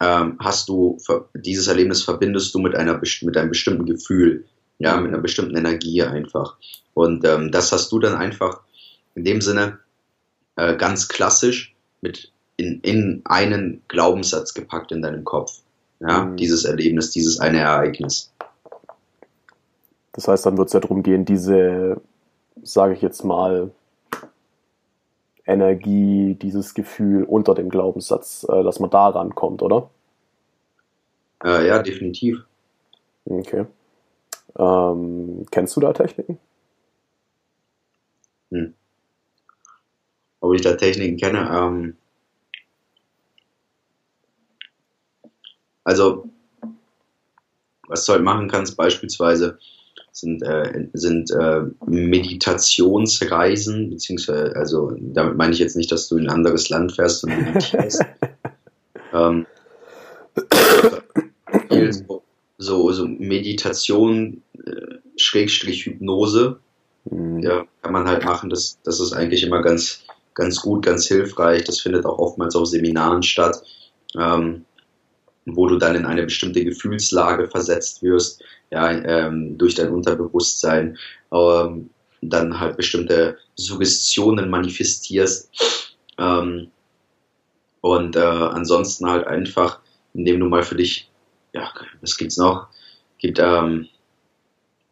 ähm, 0.00 0.36
hast 0.40 0.68
du, 0.68 0.98
dieses 1.34 1.68
Erlebnis 1.68 2.02
verbindest 2.02 2.54
du 2.54 2.58
mit 2.58 2.74
einer 2.74 3.00
mit 3.22 3.36
einem 3.36 3.48
bestimmten 3.48 3.86
Gefühl, 3.86 4.44
ja, 4.78 5.00
mit 5.00 5.12
einer 5.12 5.22
bestimmten 5.22 5.56
Energie 5.56 6.02
einfach. 6.02 6.56
Und 6.94 7.24
ähm, 7.24 7.50
das 7.50 7.72
hast 7.72 7.90
du 7.92 7.98
dann 7.98 8.14
einfach 8.14 8.60
in 9.14 9.24
dem 9.24 9.40
Sinne 9.40 9.78
äh, 10.56 10.76
ganz 10.76 11.08
klassisch 11.08 11.74
mit 12.00 12.32
in, 12.56 12.80
in 12.80 13.22
einen 13.24 13.82
Glaubenssatz 13.88 14.54
gepackt 14.54 14.92
in 14.92 15.02
deinem 15.02 15.24
Kopf. 15.24 15.60
Ja, 16.00 16.24
mhm. 16.24 16.36
dieses 16.36 16.64
Erlebnis, 16.64 17.10
dieses 17.10 17.40
eine 17.40 17.60
Ereignis. 17.60 18.32
Das 20.12 20.28
heißt, 20.28 20.46
dann 20.46 20.58
wird 20.58 20.68
es 20.68 20.74
ja 20.74 20.80
darum 20.80 21.02
gehen, 21.02 21.24
diese, 21.24 22.00
sage 22.62 22.94
ich 22.94 23.02
jetzt 23.02 23.24
mal, 23.24 23.70
Energie, 25.46 26.36
dieses 26.40 26.74
Gefühl 26.74 27.24
unter 27.24 27.54
dem 27.54 27.68
Glaubenssatz, 27.68 28.46
äh, 28.48 28.62
dass 28.62 28.80
man 28.80 28.90
da 28.90 29.08
rankommt, 29.08 29.62
oder? 29.62 29.90
Äh, 31.44 31.66
ja, 31.66 31.82
definitiv. 31.82 32.44
Okay. 33.26 33.66
Ähm, 34.58 35.46
kennst 35.50 35.76
du 35.76 35.80
da 35.80 35.92
Techniken? 35.92 36.38
Hm. 38.50 38.74
Ob 40.40 40.54
ich 40.54 40.62
da 40.62 40.74
Techniken 40.74 41.16
kenne? 41.16 41.50
Ähm, 41.52 41.96
also, 45.82 46.28
was 47.88 48.06
du 48.06 48.12
halt 48.12 48.22
machen 48.22 48.48
kannst, 48.48 48.76
beispielsweise, 48.76 49.58
sind, 50.14 50.42
äh, 50.42 50.86
sind 50.92 51.30
äh, 51.32 51.62
Meditationsreisen, 51.86 53.90
beziehungsweise, 53.90 54.54
also 54.54 54.92
damit 54.98 55.36
meine 55.36 55.52
ich 55.52 55.58
jetzt 55.58 55.76
nicht, 55.76 55.90
dass 55.90 56.08
du 56.08 56.16
in 56.16 56.28
ein 56.28 56.34
anderes 56.34 56.68
Land 56.68 56.92
fährst 56.92 57.24
und 57.24 57.36
meditierst. 57.36 58.04
ähm, 59.12 59.46
so, 62.58 62.92
so 62.92 63.08
Meditation, 63.08 64.42
äh, 64.64 64.70
Schrägstrich 65.16 65.84
Hypnose, 65.84 66.60
mhm. 67.10 67.40
ja, 67.40 67.64
kann 67.82 67.92
man 67.92 68.06
halt 68.06 68.24
machen. 68.24 68.50
Das, 68.50 68.78
das 68.84 69.00
ist 69.00 69.12
eigentlich 69.12 69.42
immer 69.42 69.62
ganz, 69.62 70.04
ganz 70.34 70.60
gut, 70.60 70.86
ganz 70.86 71.08
hilfreich. 71.08 71.64
Das 71.64 71.80
findet 71.80 72.06
auch 72.06 72.18
oftmals 72.18 72.54
auf 72.54 72.68
Seminaren 72.68 73.24
statt. 73.24 73.60
Ähm, 74.16 74.64
wo 75.46 75.66
du 75.66 75.76
dann 75.76 75.96
in 75.96 76.06
eine 76.06 76.24
bestimmte 76.24 76.64
Gefühlslage 76.64 77.48
versetzt 77.48 78.02
wirst, 78.02 78.42
ja, 78.70 78.90
ähm, 78.90 79.58
durch 79.58 79.74
dein 79.74 79.90
Unterbewusstsein, 79.90 80.96
ähm, 81.32 81.90
dann 82.22 82.58
halt 82.58 82.76
bestimmte 82.76 83.36
Suggestionen 83.56 84.48
manifestierst 84.48 85.50
ähm, 86.18 86.70
und 87.80 88.16
äh, 88.16 88.20
ansonsten 88.20 89.08
halt 89.08 89.26
einfach, 89.26 89.80
indem 90.14 90.40
du 90.40 90.46
mal 90.46 90.62
für 90.62 90.76
dich, 90.76 91.10
ja, 91.52 91.70
was 92.00 92.16
gibt's 92.16 92.38
noch? 92.38 92.68
Gibt 93.18 93.38
ähm, 93.38 93.88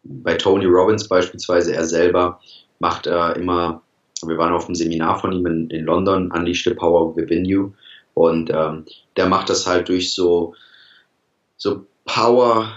bei 0.03 0.35
Tony 0.35 0.65
Robbins 0.65 1.07
beispielsweise, 1.07 1.73
er 1.73 1.85
selber 1.85 2.39
macht 2.79 3.07
äh, 3.07 3.31
immer, 3.33 3.81
wir 4.25 4.37
waren 4.37 4.53
auf 4.53 4.65
einem 4.65 4.75
Seminar 4.75 5.19
von 5.19 5.31
ihm 5.31 5.45
in, 5.47 5.69
in 5.69 5.85
London, 5.85 6.31
Unleash 6.31 6.63
the 6.63 6.73
Power 6.73 7.15
Within 7.15 7.45
You, 7.45 7.71
und 8.13 8.49
ähm, 8.49 8.85
der 9.17 9.27
macht 9.27 9.49
das 9.49 9.67
halt 9.67 9.89
durch 9.89 10.13
so, 10.13 10.55
so 11.57 11.85
Power, 12.05 12.71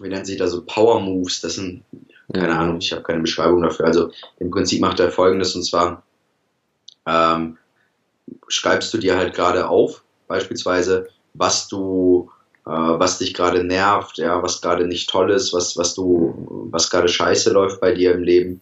wie 0.00 0.08
nennt 0.08 0.26
sich 0.26 0.38
das, 0.38 0.52
so 0.52 0.64
Power 0.64 1.00
Moves. 1.00 1.40
Das 1.40 1.54
sind 1.54 1.84
Keine 2.32 2.54
mhm. 2.54 2.58
Ahnung, 2.58 2.78
ich 2.78 2.92
habe 2.92 3.02
keine 3.02 3.20
Beschreibung 3.20 3.62
dafür. 3.62 3.86
Also 3.86 4.10
im 4.38 4.50
Prinzip 4.50 4.80
macht 4.80 5.00
er 5.00 5.10
folgendes 5.10 5.54
und 5.54 5.64
zwar 5.64 6.02
ähm, 7.06 7.56
schreibst 8.48 8.92
du 8.92 8.98
dir 8.98 9.16
halt 9.16 9.34
gerade 9.34 9.68
auf, 9.68 10.04
beispielsweise, 10.26 11.08
was 11.34 11.68
du, 11.68 12.30
äh, 12.66 12.70
was 12.70 13.18
dich 13.18 13.32
gerade 13.34 13.64
nervt, 13.64 14.18
ja, 14.18 14.42
was 14.42 14.60
gerade 14.60 14.86
nicht 14.86 15.08
toll 15.08 15.30
ist, 15.30 15.52
was, 15.52 15.76
was 15.76 15.94
du, 15.94 16.68
was 16.70 16.90
gerade 16.90 17.08
scheiße 17.08 17.50
läuft 17.50 17.80
bei 17.80 17.92
dir 17.92 18.12
im 18.12 18.22
Leben. 18.22 18.60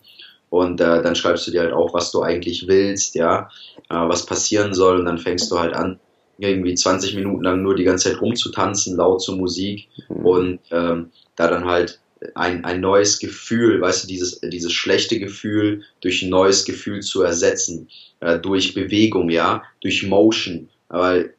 Und 0.49 0.81
äh, 0.81 1.03
dann 1.03 1.17
schreibst 1.17 1.47
du 1.47 1.51
dir 1.51 1.63
halt 1.63 1.73
auf, 1.73 1.93
was 1.93 2.13
du 2.13 2.23
eigentlich 2.23 2.69
willst, 2.69 3.17
ja, 3.17 3.51
äh, 3.91 3.95
was 3.95 4.27
passieren 4.27 4.75
soll. 4.75 5.01
Und 5.01 5.07
dann 5.07 5.19
fängst 5.19 5.51
du 5.51 5.59
halt 5.59 5.75
an, 5.75 5.99
irgendwie 6.39 6.75
20 6.75 7.15
Minuten 7.15 7.43
lang 7.43 7.63
nur 7.63 7.75
die 7.75 7.85
ganze 7.85 8.11
Zeit 8.11 8.21
rumzutanzen, 8.21 8.97
laut 8.97 9.23
zur 9.23 9.37
Musik 9.37 9.89
mhm. 10.09 10.27
und 10.27 10.59
ähm, 10.71 11.11
da 11.37 11.49
dann 11.49 11.65
halt 11.65 12.01
ein, 12.35 12.65
ein 12.65 12.81
neues 12.81 13.19
Gefühl, 13.19 13.81
weißt 13.81 14.05
du, 14.05 14.09
dieses, 14.09 14.41
dieses 14.41 14.73
schlechte 14.73 15.19
Gefühl 15.19 15.83
durch 16.01 16.23
ein 16.23 16.31
neues 16.31 16.65
Gefühl 16.65 17.01
zu 17.01 17.23
ersetzen, 17.23 17.89
äh, 18.21 18.39
durch 18.39 18.75
Bewegung, 18.75 19.31
ja, 19.31 19.63
durch 19.81 20.03
Motion, 20.03 20.69
weil 20.89 21.35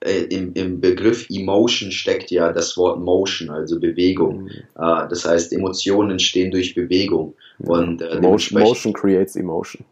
äh, 0.00 0.22
im, 0.24 0.52
im 0.54 0.80
Begriff 0.80 1.26
Emotion 1.30 1.92
steckt 1.92 2.30
ja 2.30 2.52
das 2.52 2.76
Wort 2.76 3.00
Motion, 3.00 3.50
also 3.50 3.78
Bewegung. 3.78 4.44
Mhm. 4.44 4.48
Äh, 4.48 5.08
das 5.08 5.24
heißt, 5.24 5.52
Emotionen 5.52 6.12
entstehen 6.12 6.50
durch 6.50 6.74
Bewegung. 6.74 7.34
Und, 7.58 8.02
äh, 8.02 8.20
Motion, 8.20 8.60
Motion 8.60 8.92
creates 8.92 9.36
emotion. 9.36 9.84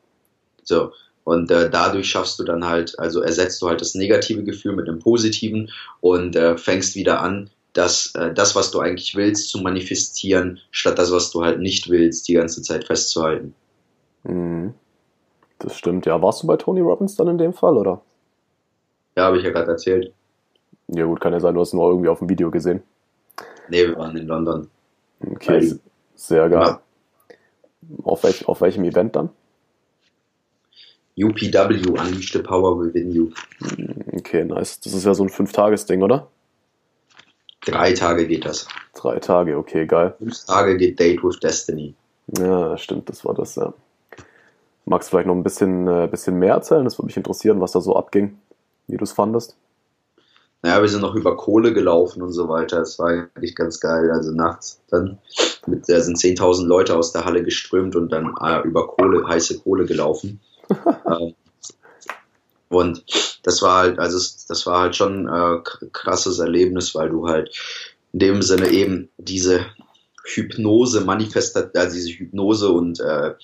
So, 0.63 0.93
und 1.29 1.51
äh, 1.51 1.69
dadurch 1.69 2.09
schaffst 2.09 2.39
du 2.39 2.45
dann 2.45 2.65
halt, 2.65 2.99
also 2.99 3.21
ersetzt 3.21 3.61
du 3.61 3.69
halt 3.69 3.83
das 3.83 3.95
negative 3.95 4.45
Gefühl 4.45 4.73
mit 4.73 4.89
einem 4.89 4.99
positiven 4.99 5.71
und 6.01 6.35
äh, 6.37 6.57
fängst 6.57 6.95
wieder 6.95 7.21
an, 7.21 7.51
das, 7.75 8.15
äh, 8.15 8.33
das, 8.33 8.57
was 8.57 8.71
du 8.71 8.81
eigentlich 8.81 9.15
willst, 9.15 9.51
zu 9.51 9.59
manifestieren, 9.59 10.59
statt 10.71 10.99
das, 10.99 11.13
was 11.13 11.31
du 11.31 11.45
halt 11.45 11.61
nicht 11.61 11.91
willst, 11.91 12.29
die 12.29 12.33
ganze 12.33 12.63
Zeit 12.63 12.85
festzuhalten. 12.85 13.55
Mhm. 14.25 14.73
Das 15.59 15.77
stimmt, 15.77 16.07
ja. 16.07 16.23
Warst 16.23 16.43
du 16.43 16.47
bei 16.47 16.57
Tony 16.57 16.81
Robbins 16.81 17.15
dann 17.15 17.29
in 17.29 17.37
dem 17.37 17.53
Fall, 17.53 17.77
oder? 17.77 18.01
Ja, 19.15 19.25
habe 19.25 19.37
ich 19.37 19.45
ja 19.45 19.51
gerade 19.51 19.73
erzählt. 19.73 20.15
Ja 20.87 21.05
gut, 21.05 21.21
kann 21.21 21.35
ja 21.35 21.41
sein, 21.41 21.55
du 21.55 21.61
hast 21.61 21.75
ihn 21.75 21.77
nur 21.77 21.91
irgendwie 21.91 22.09
auf 22.09 22.21
dem 22.21 22.31
Video 22.31 22.51
gesehen. 22.51 22.83
Nee, 23.69 23.87
wir 23.87 23.99
waren 23.99 24.17
in 24.17 24.27
London. 24.27 24.71
Okay, 25.31 25.75
sehr 26.15 26.49
geil. 26.49 26.63
Ja. 26.63 26.81
Auf, 28.03 28.25
welch, 28.25 28.49
auf 28.49 28.63
welchem 28.63 28.85
Event 28.85 29.15
dann? 29.15 29.29
UPW, 31.25 31.89
Unleash 31.91 32.33
the 32.33 32.41
Power 32.41 32.79
Within 32.79 33.11
You. 33.11 33.31
Okay, 34.13 34.45
nice. 34.45 34.81
Das 34.81 34.95
ist 34.95 35.05
ja 35.05 35.15
so 35.15 35.25
ein 35.25 35.29
Fünf-Tages-Ding, 35.29 36.03
oder? 36.03 36.29
Drei 37.63 37.93
Tage 37.93 38.27
geht 38.27 38.45
das. 38.45 38.69
Drei 38.95 39.19
Tage, 39.19 39.57
okay, 39.57 39.87
geil. 39.87 40.15
Fünf 40.19 40.45
Tage 40.47 40.77
geht 40.77 40.99
Date 40.99 41.23
with 41.23 41.39
Destiny. 41.41 41.95
Ja, 42.39 42.77
stimmt, 42.79 43.09
das 43.09 43.25
war 43.25 43.35
das, 43.35 43.57
ja. 43.57 43.73
Magst 44.85 45.09
du 45.09 45.11
vielleicht 45.11 45.27
noch 45.27 45.35
ein 45.35 45.43
bisschen, 45.43 45.87
äh, 45.87 46.09
bisschen 46.11 46.39
mehr 46.39 46.55
erzählen? 46.55 46.85
Das 46.85 46.99
würde 46.99 47.07
mich 47.07 47.17
interessieren, 47.17 47.61
was 47.61 47.73
da 47.73 47.81
so 47.81 47.97
abging, 47.97 48.39
wie 48.87 48.97
du 48.97 49.05
es 49.05 49.13
fandest. 49.13 49.57
Naja, 50.63 50.81
wir 50.81 50.89
sind 50.89 51.03
noch 51.03 51.15
über 51.15 51.37
Kohle 51.37 51.73
gelaufen 51.73 52.23
und 52.23 52.33
so 52.33 52.49
weiter. 52.49 52.79
Das 52.79 52.99
war 52.99 53.11
eigentlich 53.11 53.55
ganz 53.55 53.81
geil. 53.81 54.11
Also 54.11 54.33
nachts 54.33 54.81
dann 54.91 55.19
mit, 55.67 55.89
da 55.89 56.01
sind 56.01 56.17
10.000 56.17 56.67
Leute 56.67 56.97
aus 56.97 57.13
der 57.13 57.25
Halle 57.25 57.45
geströmt 57.45 57.95
und 57.95 58.11
dann 58.11 58.35
äh, 58.43 58.67
über 58.67 58.89
Kohle, 58.89 59.27
heiße 59.29 59.61
Kohle 59.61 59.85
gelaufen. 59.85 60.41
Ähm, 60.71 61.35
und 62.69 63.03
das 63.45 63.63
war 63.63 63.79
halt, 63.79 63.99
also 63.99 64.19
das 64.49 64.67
war 64.67 64.81
halt 64.81 64.97
schon 64.97 65.27
äh, 65.27 65.89
krasses 65.93 66.39
Erlebnis, 66.39 66.95
weil 66.95 67.09
du 67.09 67.27
halt 67.27 67.51
in 68.13 68.19
dem 68.19 68.43
Sinne 68.43 68.69
eben 68.69 69.09
diese 69.17 69.67
Hypnose 70.25 71.01
manifestat, 71.03 71.77
also 71.77 71.95
diese 71.95 72.11
Hypnose 72.11 72.71
und 72.71 73.01
äh, 73.01 73.35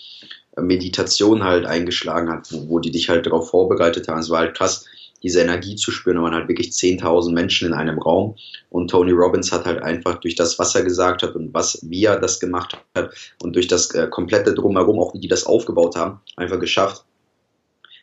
Meditation 0.57 1.43
halt 1.43 1.65
eingeschlagen 1.67 2.31
hat, 2.31 2.53
wo, 2.53 2.69
wo 2.69 2.79
die 2.79 2.91
dich 2.91 3.09
halt 3.09 3.27
darauf 3.27 3.51
vorbereitet 3.51 4.09
haben. 4.09 4.21
Es 4.21 4.31
war 4.31 4.41
halt 4.41 4.57
krass, 4.57 4.85
diese 5.23 5.41
Energie 5.41 5.75
zu 5.75 5.91
spüren. 5.91 6.19
Da 6.19 6.23
waren 6.23 6.35
halt 6.35 6.49
wirklich 6.49 6.69
10.000 6.69 7.33
Menschen 7.33 7.69
in 7.69 7.75
einem 7.75 7.99
Raum 7.99 8.37
und 8.69 8.91
Tony 8.91 9.13
Robbins 9.13 9.53
hat 9.53 9.65
halt 9.65 9.83
einfach 9.83 10.21
durch 10.21 10.35
das, 10.35 10.59
was 10.59 10.75
er 10.75 10.83
gesagt 10.83 11.23
hat 11.23 11.35
und 11.35 11.55
was, 11.55 11.79
wie 11.83 12.05
er 12.05 12.21
das 12.21 12.41
gemacht 12.41 12.77
hat 12.95 13.15
und 13.43 13.57
durch 13.57 13.67
das 13.67 13.91
äh, 13.95 14.07
komplette 14.09 14.55
Drumherum, 14.55 15.01
auch 15.01 15.15
wie 15.15 15.21
die 15.21 15.29
das 15.29 15.47
aufgebaut 15.47 15.97
haben, 15.97 16.21
einfach 16.37 16.61
geschafft, 16.61 17.05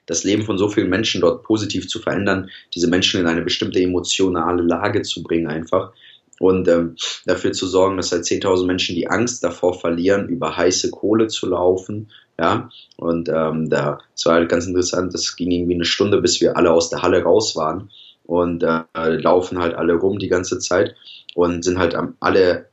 das 0.06 0.24
Leben 0.24 0.44
von 0.44 0.58
so 0.58 0.68
vielen 0.68 0.90
Menschen 0.90 1.22
dort 1.22 1.44
positiv 1.44 1.88
zu 1.88 2.00
verändern, 2.00 2.50
diese 2.74 2.88
Menschen 2.88 3.20
in 3.22 3.28
eine 3.28 3.42
bestimmte 3.42 3.80
emotionale 3.80 4.64
Lage 4.64 5.02
zu 5.04 5.24
bringen 5.24 5.48
einfach. 5.48 5.94
Und 6.40 6.68
ähm, 6.68 6.96
dafür 7.26 7.52
zu 7.52 7.68
sorgen, 7.68 7.98
dass 7.98 8.12
halt 8.12 8.24
10.000 8.24 8.66
Menschen 8.66 8.96
die 8.96 9.08
Angst 9.08 9.44
davor 9.44 9.80
verlieren, 9.80 10.28
über 10.28 10.58
heiße 10.58 10.90
Kohle 10.90 11.28
zu 11.28 11.48
laufen, 11.48 12.10
ja, 12.42 12.72
und 12.98 13.30
ähm, 13.30 13.70
da, 13.70 14.00
es 14.16 14.26
war 14.26 14.34
halt 14.34 14.50
ganz 14.50 14.66
interessant, 14.66 15.14
das 15.14 15.36
ging 15.36 15.52
irgendwie 15.52 15.76
eine 15.76 15.86
Stunde, 15.86 16.20
bis 16.22 16.42
wir 16.42 16.58
alle 16.58 16.72
aus 16.72 16.90
der 16.90 17.04
Halle 17.04 17.22
raus 17.22 17.56
waren. 17.56 17.92
Und 18.26 18.64
äh, 18.64 18.84
laufen 18.96 19.60
halt 19.60 19.76
alle 19.76 19.94
rum 19.94 20.18
die 20.18 20.30
ganze 20.30 20.58
Zeit 20.58 20.96
und 21.36 21.64
sind 21.64 21.78
halt 21.78 21.94
am, 21.94 22.16
alle 22.20 22.70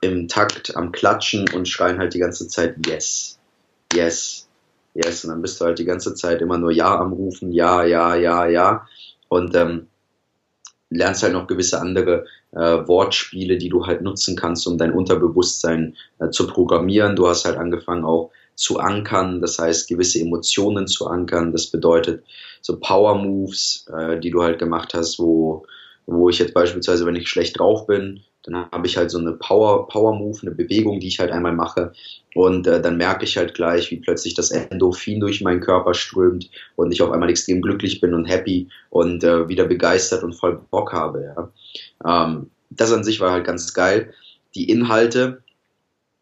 im 0.00 0.26
Takt 0.26 0.76
am 0.76 0.90
Klatschen 0.90 1.48
und 1.50 1.68
schreien 1.68 1.98
halt 1.98 2.14
die 2.14 2.18
ganze 2.18 2.48
Zeit 2.48 2.84
Yes, 2.86 3.38
Yes, 3.92 4.48
Yes. 4.94 5.24
Und 5.24 5.30
dann 5.30 5.42
bist 5.42 5.60
du 5.60 5.64
halt 5.64 5.78
die 5.78 5.84
ganze 5.84 6.14
Zeit 6.14 6.42
immer 6.42 6.58
nur 6.58 6.70
Ja 6.72 6.98
am 6.98 7.12
Rufen, 7.12 7.52
Ja, 7.52 7.84
Ja, 7.84 8.14
Ja, 8.14 8.46
Ja. 8.46 8.86
Und 9.28 9.54
ähm, 9.56 9.88
lernst 10.90 11.22
halt 11.22 11.32
noch 11.32 11.46
gewisse 11.46 11.80
andere 11.80 12.26
äh, 12.52 12.58
Wortspiele, 12.86 13.56
die 13.56 13.70
du 13.70 13.86
halt 13.86 14.02
nutzen 14.02 14.36
kannst, 14.36 14.66
um 14.66 14.76
dein 14.78 14.92
Unterbewusstsein 14.92 15.96
äh, 16.18 16.30
zu 16.30 16.46
programmieren. 16.46 17.16
Du 17.16 17.28
hast 17.28 17.44
halt 17.46 17.56
angefangen 17.56 18.04
auch 18.04 18.30
zu 18.54 18.78
ankern, 18.78 19.40
das 19.40 19.58
heißt 19.58 19.88
gewisse 19.88 20.20
Emotionen 20.20 20.86
zu 20.86 21.06
ankern. 21.06 21.52
Das 21.52 21.68
bedeutet 21.68 22.24
so 22.60 22.78
Power 22.78 23.16
Moves, 23.16 23.86
äh, 23.92 24.20
die 24.20 24.30
du 24.30 24.42
halt 24.42 24.58
gemacht 24.58 24.92
hast, 24.92 25.18
wo, 25.18 25.64
wo 26.06 26.28
ich 26.28 26.38
jetzt 26.38 26.52
beispielsweise, 26.52 27.06
wenn 27.06 27.16
ich 27.16 27.28
schlecht 27.28 27.58
drauf 27.58 27.86
bin, 27.86 28.20
dann 28.44 28.70
habe 28.70 28.86
ich 28.86 28.96
halt 28.96 29.10
so 29.10 29.18
eine 29.18 29.32
Power, 29.32 29.86
Power 29.86 30.14
Move, 30.14 30.38
eine 30.42 30.50
Bewegung, 30.50 30.98
die 30.98 31.06
ich 31.06 31.20
halt 31.20 31.30
einmal 31.30 31.52
mache. 31.52 31.92
Und 32.34 32.66
äh, 32.66 32.80
dann 32.80 32.96
merke 32.96 33.24
ich 33.24 33.36
halt 33.36 33.54
gleich, 33.54 33.90
wie 33.90 33.98
plötzlich 33.98 34.34
das 34.34 34.50
Endorphin 34.50 35.20
durch 35.20 35.42
meinen 35.42 35.60
Körper 35.60 35.94
strömt 35.94 36.50
und 36.76 36.90
ich 36.90 37.02
auf 37.02 37.12
einmal 37.12 37.30
extrem 37.30 37.62
glücklich 37.62 38.00
bin 38.00 38.14
und 38.14 38.24
happy 38.24 38.68
und 38.90 39.22
äh, 39.22 39.48
wieder 39.48 39.64
begeistert 39.64 40.24
und 40.24 40.32
voll 40.32 40.60
Bock 40.70 40.92
habe. 40.92 41.52
Ja. 42.04 42.26
Ähm, 42.26 42.50
das 42.70 42.92
an 42.92 43.04
sich 43.04 43.20
war 43.20 43.30
halt 43.30 43.46
ganz 43.46 43.74
geil. 43.74 44.12
Die 44.54 44.68
Inhalte, 44.68 45.42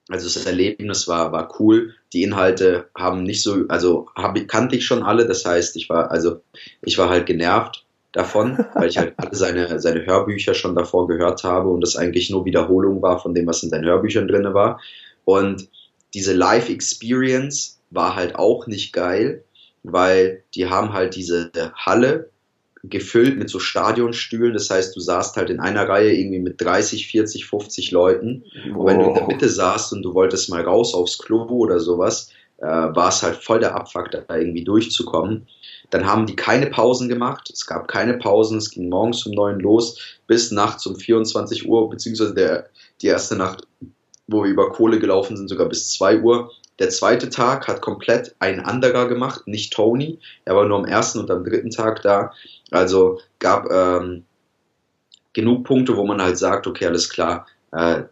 also 0.09 0.27
das 0.27 0.45
Erlebnis 0.45 1.09
war, 1.09 1.33
war 1.33 1.61
cool. 1.61 1.95
Die 2.13 2.23
Inhalte 2.23 2.89
haben 2.95 3.23
nicht 3.23 3.43
so, 3.43 3.65
also 3.69 4.09
hab, 4.15 4.37
kannte 4.49 4.77
ich 4.77 4.85
schon 4.85 5.05
alle. 5.05 5.27
Das 5.27 5.45
heißt, 5.47 5.77
ich 5.77 5.89
war, 5.89 6.11
also 6.11 6.43
ich 6.83 6.99
war 6.99 7.09
halt 7.09 7.27
genervt 7.27 7.87
davon, 8.13 8.65
weil 8.75 8.89
ich 8.89 8.99
halt 8.99 9.15
alle 9.17 9.35
seine, 9.35 9.81
seine 9.81 10.05
Hörbücher 10.05 10.55
schon 10.55 10.75
davor 10.75 11.07
gehört 11.07 11.45
habe 11.45 11.69
und 11.69 11.81
das 11.81 11.97
eigentlich 11.97 12.31
nur 12.31 12.45
Wiederholung 12.45 13.03
war 13.03 13.19
von 13.21 13.35
dem, 13.35 13.47
was 13.47 13.63
in 13.63 13.71
seinen 13.71 13.85
Hörbüchern 13.85 14.29
drin 14.29 14.53
war. 14.53 14.81
Und 15.25 15.69
diese 16.15 16.33
Live-Experience 16.35 17.81
war 17.91 18.17
halt 18.17 18.37
auch 18.37 18.67
nicht 18.67 18.93
geil, 18.93 19.45
weil 19.83 20.43
die 20.55 20.69
haben 20.69 20.93
halt 20.93 21.15
diese 21.15 21.51
Halle 21.75 22.31
gefüllt 22.83 23.39
mit 23.39 23.51
so 23.51 23.59
Stadionstühlen. 23.59 24.55
Das 24.55 24.71
heißt, 24.71 24.95
du 24.97 25.01
saßt 25.01 25.37
halt 25.37 25.51
in 25.51 25.61
einer 25.61 25.89
Reihe 25.89 26.13
irgendwie 26.13 26.39
mit 26.39 26.61
30, 26.61 27.07
40, 27.09 27.47
50 27.47 27.91
Leuten. 27.91 28.45
Und 28.75 28.87
wenn 28.87 28.99
du 28.99 29.09
in 29.09 29.15
der 29.15 29.27
Mitte 29.27 29.49
saßt 29.49 29.93
und 29.93 30.03
du 30.03 30.15
wolltest 30.15 30.51
mal 30.51 30.63
raus 30.63 30.95
aufs 30.95 31.19
Klo 31.19 31.45
oder 31.45 31.79
sowas, 31.79 32.31
äh, 32.59 32.67
war 32.67 33.09
es 33.09 33.23
halt 33.23 33.37
voll 33.37 33.61
der 33.61 33.75
Abfuck, 33.75 34.11
da 34.11 34.23
irgendwie 34.35 34.65
durchzukommen. 34.65 35.47
Dann 35.89 36.07
haben 36.07 36.27
die 36.27 36.37
keine 36.37 36.67
Pausen 36.67 37.09
gemacht. 37.09 37.51
Es 37.53 37.67
gab 37.67 37.89
keine 37.89 38.15
Pausen. 38.15 38.59
Es 38.59 38.71
ging 38.71 38.89
morgens 38.89 39.25
um 39.27 39.33
neun 39.33 39.59
los 39.61 39.99
bis 40.27 40.51
nachts 40.51 40.87
um 40.87 40.97
24 40.97 41.69
Uhr, 41.69 41.91
beziehungsweise 41.91 42.35
der, 42.35 42.69
die 43.03 43.09
erste 43.09 43.37
Nacht, 43.37 43.67
wo 44.29 44.45
wir 44.45 44.51
über 44.51 44.71
Kohle 44.71 45.01
gelaufen 45.01 45.37
sind, 45.37 45.49
sogar 45.49 45.69
bis 45.69 45.91
zwei 45.91 46.21
Uhr. 46.21 46.53
Der 46.79 46.89
zweite 46.91 47.29
Tag 47.31 47.69
hat 47.69 47.83
komplett 47.83 48.35
ein 48.39 48.61
anderer 48.61 49.09
gemacht, 49.09 49.47
nicht 49.47 49.73
Tony. 49.73 50.19
Er 50.45 50.57
war 50.57 50.67
nur 50.67 50.79
am 50.79 50.85
ersten 50.87 51.19
und 51.19 51.31
am 51.31 51.45
dritten 51.45 51.71
Tag 51.71 52.03
da. 52.03 52.33
Also 52.71 53.21
gab 53.39 53.71
ähm, 53.71 54.25
genug 55.33 55.65
Punkte, 55.65 55.97
wo 55.97 56.07
man 56.07 56.23
halt 56.23 56.39
sagt, 56.39 56.67
okay, 56.67 56.87
alles 56.87 57.11
klar, 57.11 57.47
äh, 57.73 58.05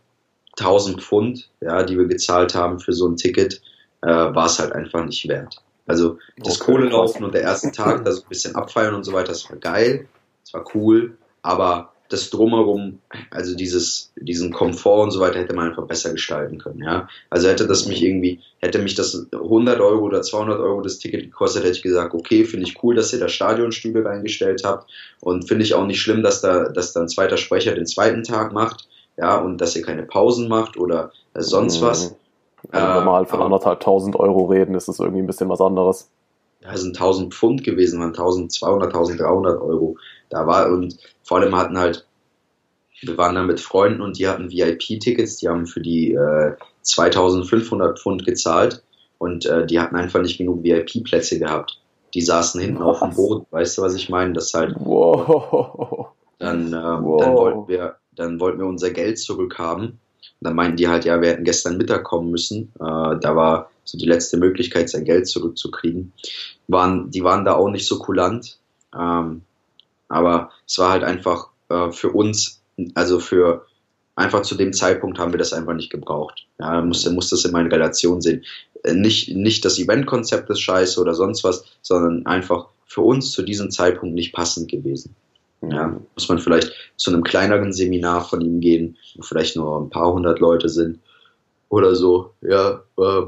1000 0.58 1.00
Pfund, 1.02 1.50
ja, 1.60 1.82
die 1.82 1.96
wir 1.96 2.06
gezahlt 2.06 2.54
haben 2.54 2.80
für 2.80 2.92
so 2.92 3.08
ein 3.08 3.16
Ticket, 3.16 3.62
äh, 4.02 4.08
war 4.08 4.46
es 4.46 4.58
halt 4.58 4.72
einfach 4.72 5.04
nicht 5.04 5.28
wert. 5.28 5.62
Also 5.88 6.18
das 6.36 6.60
okay, 6.60 6.72
Kohlelaufen 6.72 7.24
und 7.24 7.34
der 7.34 7.42
erste 7.42 7.72
Tag, 7.72 8.04
da 8.04 8.12
so 8.12 8.22
ein 8.22 8.28
bisschen 8.28 8.54
abfeiern 8.54 8.94
und 8.94 9.04
so 9.04 9.12
weiter, 9.12 9.28
das 9.28 9.48
war 9.50 9.56
geil, 9.56 10.06
das 10.44 10.52
war 10.54 10.64
cool, 10.74 11.16
aber 11.42 11.92
das 12.10 12.30
drumherum, 12.30 13.00
also 13.30 13.54
dieses, 13.54 14.12
diesen 14.16 14.52
Komfort 14.52 15.02
und 15.02 15.10
so 15.10 15.20
weiter, 15.20 15.38
hätte 15.38 15.54
man 15.54 15.68
einfach 15.68 15.86
besser 15.86 16.12
gestalten 16.12 16.58
können, 16.58 16.82
ja. 16.82 17.08
Also 17.28 17.48
hätte 17.48 17.66
das 17.66 17.86
mich 17.86 18.02
irgendwie, 18.02 18.40
hätte 18.60 18.78
mich 18.78 18.94
das 18.94 19.26
100 19.32 19.80
Euro 19.80 20.04
oder 20.04 20.22
200 20.22 20.58
Euro 20.58 20.80
das 20.80 20.98
Ticket 20.98 21.22
gekostet, 21.22 21.64
hätte 21.64 21.76
ich 21.76 21.82
gesagt, 21.82 22.14
okay, 22.14 22.44
finde 22.44 22.66
ich 22.66 22.82
cool, 22.82 22.94
dass 22.94 23.12
ihr 23.12 23.18
da 23.18 23.28
Stadionstühle 23.28 24.04
reingestellt 24.04 24.62
habt 24.64 24.90
und 25.20 25.48
finde 25.48 25.64
ich 25.64 25.74
auch 25.74 25.86
nicht 25.86 26.00
schlimm, 26.00 26.22
dass 26.22 26.40
da, 26.40 26.68
dass 26.70 26.92
da 26.92 27.00
ein 27.00 27.08
zweiter 27.08 27.36
Sprecher 27.36 27.74
den 27.74 27.86
zweiten 27.86 28.22
Tag 28.22 28.52
macht, 28.52 28.88
ja, 29.18 29.36
und 29.36 29.58
dass 29.58 29.76
ihr 29.76 29.82
keine 29.82 30.04
Pausen 30.04 30.48
macht 30.48 30.76
oder 30.76 31.12
sonst 31.34 31.80
mhm. 31.80 31.86
Also 32.70 32.98
wenn 32.98 33.04
wir 33.04 33.12
halt 33.12 33.28
von 33.28 33.42
anderthalb 33.42 33.80
tausend 33.80 34.16
Euro 34.16 34.46
reden, 34.46 34.74
ist 34.74 34.88
das 34.88 34.98
irgendwie 34.98 35.22
ein 35.22 35.26
bisschen 35.26 35.48
was 35.48 35.60
anderes. 35.60 36.10
Ja, 36.60 36.72
es 36.72 36.80
sind 36.80 36.96
1000 36.96 37.32
Pfund 37.32 37.64
gewesen, 37.64 38.00
waren 38.00 38.08
1200, 38.08 38.92
1300 38.92 39.60
Euro. 39.60 39.96
Da 40.28 40.46
war, 40.46 40.70
und 40.70 40.98
vor 41.22 41.38
allem 41.38 41.56
hatten 41.56 41.78
halt, 41.78 42.06
wir 43.00 43.16
waren 43.16 43.36
da 43.36 43.42
mit 43.42 43.60
Freunden 43.60 44.00
und 44.00 44.18
die 44.18 44.26
hatten 44.26 44.50
VIP-Tickets, 44.50 45.36
die 45.36 45.48
haben 45.48 45.66
für 45.66 45.80
die 45.80 46.14
äh, 46.14 46.54
2500 46.82 47.98
Pfund 47.98 48.24
gezahlt 48.24 48.82
und 49.18 49.46
äh, 49.46 49.66
die 49.66 49.78
hatten 49.78 49.96
einfach 49.96 50.20
nicht 50.20 50.38
genug 50.38 50.64
VIP-Plätze 50.64 51.38
gehabt. 51.38 51.80
Die 52.14 52.22
saßen 52.22 52.60
hinten 52.60 52.80
was? 52.80 53.02
auf 53.02 53.10
dem 53.10 53.14
Boot, 53.14 53.46
weißt 53.50 53.78
du, 53.78 53.82
was 53.82 53.94
ich 53.94 54.08
meine? 54.08 54.32
Das 54.32 54.52
halt. 54.54 54.74
Wow. 54.78 56.08
Dann, 56.38 56.72
wow. 56.72 57.20
dann 57.20 57.34
wollten 57.34 57.68
wir, 57.68 57.96
dann 58.14 58.40
wollten 58.40 58.60
wir 58.60 58.66
unser 58.66 58.90
Geld 58.90 59.18
zurückhaben. 59.18 59.98
Dann 60.40 60.54
meinten 60.54 60.76
die 60.76 60.88
halt, 60.88 61.04
ja, 61.04 61.20
wir 61.20 61.30
hätten 61.30 61.44
gestern 61.44 61.76
Mittag 61.76 62.04
kommen 62.04 62.30
müssen. 62.30 62.72
Äh, 62.76 63.18
da 63.20 63.34
war 63.34 63.70
so 63.84 63.98
die 63.98 64.06
letzte 64.06 64.36
Möglichkeit, 64.36 64.88
sein 64.88 65.04
Geld 65.04 65.26
zurückzukriegen. 65.26 66.12
Waren, 66.68 67.10
die 67.10 67.24
waren 67.24 67.44
da 67.44 67.54
auch 67.54 67.70
nicht 67.70 67.86
so 67.86 67.98
kulant. 67.98 68.58
Ähm, 68.94 69.42
aber 70.08 70.50
es 70.66 70.78
war 70.78 70.90
halt 70.90 71.04
einfach 71.04 71.48
äh, 71.68 71.90
für 71.90 72.10
uns, 72.10 72.60
also 72.94 73.18
für 73.18 73.66
einfach 74.14 74.42
zu 74.42 74.54
dem 74.54 74.72
Zeitpunkt 74.72 75.18
haben 75.18 75.32
wir 75.32 75.38
das 75.38 75.52
einfach 75.52 75.74
nicht 75.74 75.90
gebraucht. 75.90 76.46
Ja, 76.58 76.82
muss, 76.82 77.08
muss 77.10 77.30
das 77.30 77.44
in 77.44 77.54
Relation 77.54 78.20
sehen. 78.20 78.44
Äh, 78.82 78.94
nicht, 78.94 79.34
nicht 79.34 79.64
das 79.64 79.78
Eventkonzept 79.78 80.50
ist 80.50 80.60
scheiße 80.60 81.00
oder 81.00 81.14
sonst 81.14 81.44
was, 81.44 81.64
sondern 81.82 82.26
einfach 82.26 82.68
für 82.84 83.02
uns 83.02 83.32
zu 83.32 83.42
diesem 83.42 83.70
Zeitpunkt 83.70 84.14
nicht 84.14 84.32
passend 84.32 84.70
gewesen. 84.70 85.14
Ja, 85.60 86.00
muss 86.14 86.28
man 86.28 86.38
vielleicht 86.38 86.72
zu 86.96 87.10
einem 87.10 87.24
kleineren 87.24 87.72
Seminar 87.72 88.24
von 88.24 88.40
ihm 88.40 88.60
gehen, 88.60 88.96
wo 89.16 89.22
vielleicht 89.22 89.56
nur 89.56 89.80
ein 89.80 89.90
paar 89.90 90.12
hundert 90.12 90.38
Leute 90.38 90.68
sind 90.68 91.00
oder 91.68 91.94
so, 91.94 92.32
ja, 92.40 92.82
äh, 92.96 93.22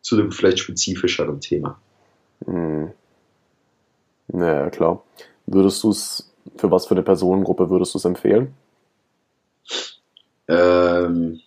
zu 0.00 0.16
einem 0.16 0.32
vielleicht 0.32 0.60
spezifischeren 0.60 1.40
Thema. 1.40 1.78
Hm. 2.46 2.92
Naja, 4.28 4.70
klar. 4.70 5.02
Würdest 5.46 5.82
du 5.82 5.90
es, 5.90 6.32
für 6.56 6.70
was 6.70 6.86
für 6.86 6.94
eine 6.94 7.02
Personengruppe 7.02 7.70
würdest 7.70 7.94
du 7.94 7.98
es 7.98 8.04
empfehlen? 8.04 8.54
Ähm, 10.48 11.40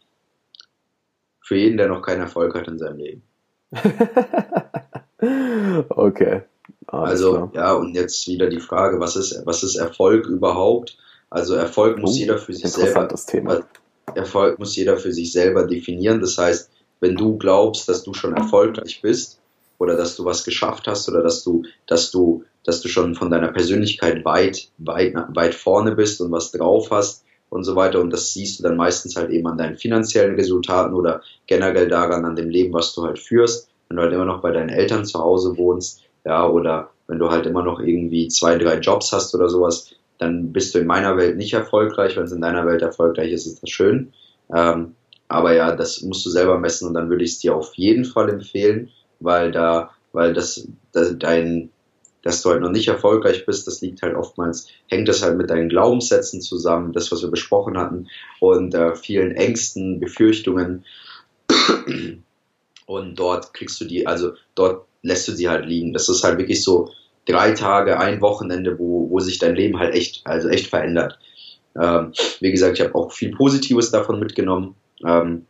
für 1.41 1.55
jeden, 1.55 1.77
der 1.77 1.87
noch 1.87 2.01
keinen 2.01 2.21
Erfolg 2.21 2.55
hat 2.55 2.67
in 2.67 2.77
seinem 2.77 2.97
Leben. 2.97 3.23
okay. 5.89 6.43
Alles 6.91 7.09
also, 7.11 7.33
klar. 7.33 7.51
ja, 7.53 7.73
und 7.73 7.93
jetzt 7.93 8.27
wieder 8.27 8.49
die 8.49 8.59
Frage, 8.59 8.99
was 8.99 9.15
ist, 9.15 9.45
was 9.45 9.61
ist 9.63 9.75
Erfolg 9.75 10.25
überhaupt? 10.25 10.97
Also 11.29 11.53
Erfolg 11.53 11.99
muss 11.99 12.15
uh, 12.15 12.19
jeder 12.19 12.37
für 12.39 12.53
sich 12.53 12.71
selber. 12.71 13.07
Thema. 13.07 13.61
Erfolg 14.15 14.57
muss 14.57 14.75
jeder 14.75 14.97
für 14.97 15.13
sich 15.13 15.31
selber 15.31 15.67
definieren. 15.67 16.19
Das 16.19 16.37
heißt, 16.37 16.71
wenn 16.99 17.15
du 17.15 17.37
glaubst, 17.37 17.87
dass 17.87 18.03
du 18.03 18.13
schon 18.15 18.35
erfolgreich 18.35 19.01
bist 19.03 19.39
oder 19.77 19.95
dass 19.95 20.15
du 20.15 20.25
was 20.25 20.43
geschafft 20.43 20.87
hast 20.87 21.07
oder 21.07 21.21
dass 21.21 21.43
du, 21.43 21.63
dass 21.85 22.09
du, 22.09 22.43
dass 22.63 22.81
du 22.81 22.87
schon 22.87 23.13
von 23.13 23.29
deiner 23.29 23.49
Persönlichkeit 23.49 24.25
weit, 24.25 24.69
weit, 24.79 25.13
weit 25.35 25.53
vorne 25.53 25.95
bist 25.95 26.19
und 26.21 26.31
was 26.31 26.51
drauf 26.51 26.89
hast 26.89 27.23
und 27.51 27.63
so 27.65 27.75
weiter. 27.75 28.01
Und 28.01 28.11
das 28.11 28.33
siehst 28.33 28.59
du 28.59 28.63
dann 28.63 28.77
meistens 28.77 29.15
halt 29.15 29.29
eben 29.29 29.47
an 29.47 29.59
deinen 29.59 29.77
finanziellen 29.77 30.35
Resultaten 30.35 30.95
oder 30.95 31.21
generell 31.45 31.87
daran, 31.87 32.25
an 32.25 32.35
dem 32.35 32.49
Leben, 32.49 32.73
was 32.73 32.95
du 32.95 33.03
halt 33.03 33.19
führst. 33.19 33.69
Wenn 33.87 33.97
du 33.97 34.03
halt 34.03 34.13
immer 34.13 34.25
noch 34.25 34.41
bei 34.41 34.51
deinen 34.51 34.69
Eltern 34.69 35.05
zu 35.05 35.19
Hause 35.19 35.55
wohnst, 35.57 36.01
ja, 36.25 36.47
oder 36.47 36.91
wenn 37.07 37.19
du 37.19 37.29
halt 37.29 37.45
immer 37.45 37.63
noch 37.63 37.79
irgendwie 37.79 38.27
zwei, 38.27 38.57
drei 38.57 38.79
Jobs 38.79 39.11
hast 39.11 39.33
oder 39.33 39.49
sowas, 39.49 39.95
dann 40.19 40.51
bist 40.51 40.75
du 40.75 40.79
in 40.79 40.87
meiner 40.87 41.17
Welt 41.17 41.37
nicht 41.37 41.53
erfolgreich. 41.53 42.15
Wenn 42.15 42.25
es 42.25 42.31
in 42.31 42.41
deiner 42.41 42.65
Welt 42.65 42.81
erfolgreich 42.81 43.31
ist, 43.31 43.47
ist 43.47 43.63
das 43.63 43.69
schön. 43.69 44.13
Ähm, 44.53 44.95
aber 45.27 45.53
ja, 45.53 45.75
das 45.75 46.01
musst 46.01 46.25
du 46.25 46.29
selber 46.29 46.57
messen 46.59 46.87
und 46.87 46.93
dann 46.93 47.09
würde 47.09 47.23
ich 47.23 47.31
es 47.31 47.39
dir 47.39 47.55
auf 47.55 47.73
jeden 47.75 48.03
Fall 48.03 48.29
empfehlen, 48.29 48.89
weil 49.19 49.51
da, 49.51 49.91
weil 50.11 50.33
das, 50.33 50.67
das 50.91 51.17
dein, 51.17 51.69
dass 52.23 52.41
du 52.41 52.49
halt 52.49 52.61
noch 52.61 52.71
nicht 52.71 52.87
erfolgreich 52.87 53.45
bist, 53.45 53.67
das 53.67 53.79
liegt 53.81 54.01
halt 54.01 54.15
oftmals, 54.15 54.67
hängt 54.87 55.07
das 55.07 55.23
halt 55.23 55.37
mit 55.37 55.49
deinen 55.49 55.69
Glaubenssätzen 55.69 56.41
zusammen, 56.41 56.93
das, 56.93 57.11
was 57.11 57.21
wir 57.21 57.29
besprochen 57.29 57.77
hatten, 57.77 58.07
und 58.39 58.73
äh, 58.73 58.95
vielen 58.95 59.31
Ängsten, 59.31 59.99
Befürchtungen. 59.99 60.83
Und 62.87 63.19
dort 63.19 63.53
kriegst 63.53 63.79
du 63.79 63.85
die, 63.85 64.07
also 64.07 64.33
dort 64.55 64.88
lässt 65.01 65.27
du 65.27 65.31
sie 65.31 65.49
halt 65.49 65.65
liegen. 65.65 65.93
Das 65.93 66.09
ist 66.09 66.23
halt 66.23 66.37
wirklich 66.37 66.63
so 66.63 66.89
drei 67.25 67.51
Tage, 67.51 67.99
ein 67.99 68.21
Wochenende, 68.21 68.77
wo, 68.79 69.09
wo 69.09 69.19
sich 69.19 69.39
dein 69.39 69.55
Leben 69.55 69.79
halt 69.79 69.93
echt, 69.93 70.25
also 70.25 70.49
echt 70.49 70.67
verändert. 70.67 71.19
Ähm, 71.79 72.13
wie 72.39 72.51
gesagt, 72.51 72.79
ich 72.79 72.85
habe 72.85 72.95
auch 72.95 73.11
viel 73.11 73.31
Positives 73.31 73.91
davon 73.91 74.19
mitgenommen. 74.19 74.75
Ähm, 75.05 75.45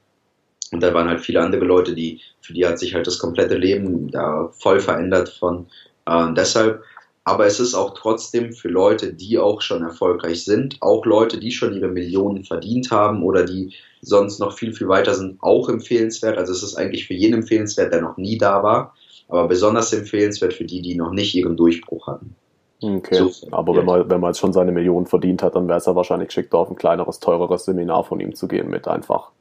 und 0.72 0.84
da 0.84 0.94
waren 0.94 1.08
halt 1.08 1.22
viele 1.22 1.42
andere 1.42 1.66
Leute, 1.66 1.96
die, 1.96 2.22
für 2.42 2.54
die 2.54 2.66
hat 2.66 2.78
sich 2.78 2.94
halt 2.94 3.08
das 3.08 3.18
komplette 3.18 3.58
Leben 3.58 4.12
da 4.12 4.50
voll 4.60 4.80
verändert 4.80 5.30
von. 5.30 5.68
Äh, 6.06 6.34
deshalb, 6.36 6.84
aber 7.24 7.46
es 7.46 7.60
ist 7.60 7.74
auch 7.74 7.96
trotzdem 7.96 8.54
für 8.54 8.70
Leute, 8.70 9.14
die 9.14 9.40
auch 9.40 9.62
schon 9.62 9.82
erfolgreich 9.82 10.44
sind, 10.44 10.78
auch 10.82 11.06
Leute, 11.06 11.40
die 11.40 11.52
schon 11.52 11.74
ihre 11.74 11.88
Millionen 11.88 12.44
verdient 12.44 12.92
haben 12.92 13.24
oder 13.24 13.46
die 13.46 13.74
sonst 14.02 14.40
noch 14.40 14.58
viel, 14.58 14.74
viel 14.74 14.88
weiter 14.88 15.14
sind, 15.16 15.42
auch 15.42 15.70
empfehlenswert. 15.70 16.38
Also 16.38 16.54
es 16.54 16.64
ist 16.64 16.76
eigentlich 16.76 17.08
für 17.08 17.14
jeden 17.14 17.36
empfehlenswert, 17.42 17.92
der 17.92 18.02
noch 18.02 18.18
nie 18.18 18.38
da 18.38 18.62
war 18.64 18.94
aber 19.30 19.48
besonders 19.48 19.94
empfehlenswert 19.94 20.54
für 20.54 20.66
die, 20.66 20.82
die 20.82 20.96
noch 20.96 21.12
nicht 21.12 21.34
ihren 21.36 21.56
Durchbruch 21.56 22.08
hatten. 22.08 22.36
Okay, 22.82 23.18
so, 23.18 23.32
aber 23.52 23.74
ja. 23.74 23.80
wenn, 23.80 23.86
man, 23.86 24.10
wenn 24.10 24.22
man 24.22 24.32
jetzt 24.32 24.40
schon 24.40 24.54
seine 24.54 24.72
Millionen 24.72 25.06
verdient 25.06 25.44
hat, 25.44 25.56
dann 25.56 25.68
wäre 25.68 25.78
es 25.78 25.86
ja 25.86 25.96
wahrscheinlich 25.96 26.30
geschickt, 26.30 26.54
auf 26.54 26.70
ein 26.70 26.76
kleineres, 26.76 27.20
teureres 27.20 27.66
Seminar 27.66 28.04
von 28.06 28.20
ihm 28.20 28.34
zu 28.36 28.48
gehen 28.48 28.70
mit 28.70 28.88
einfach. 28.88 29.32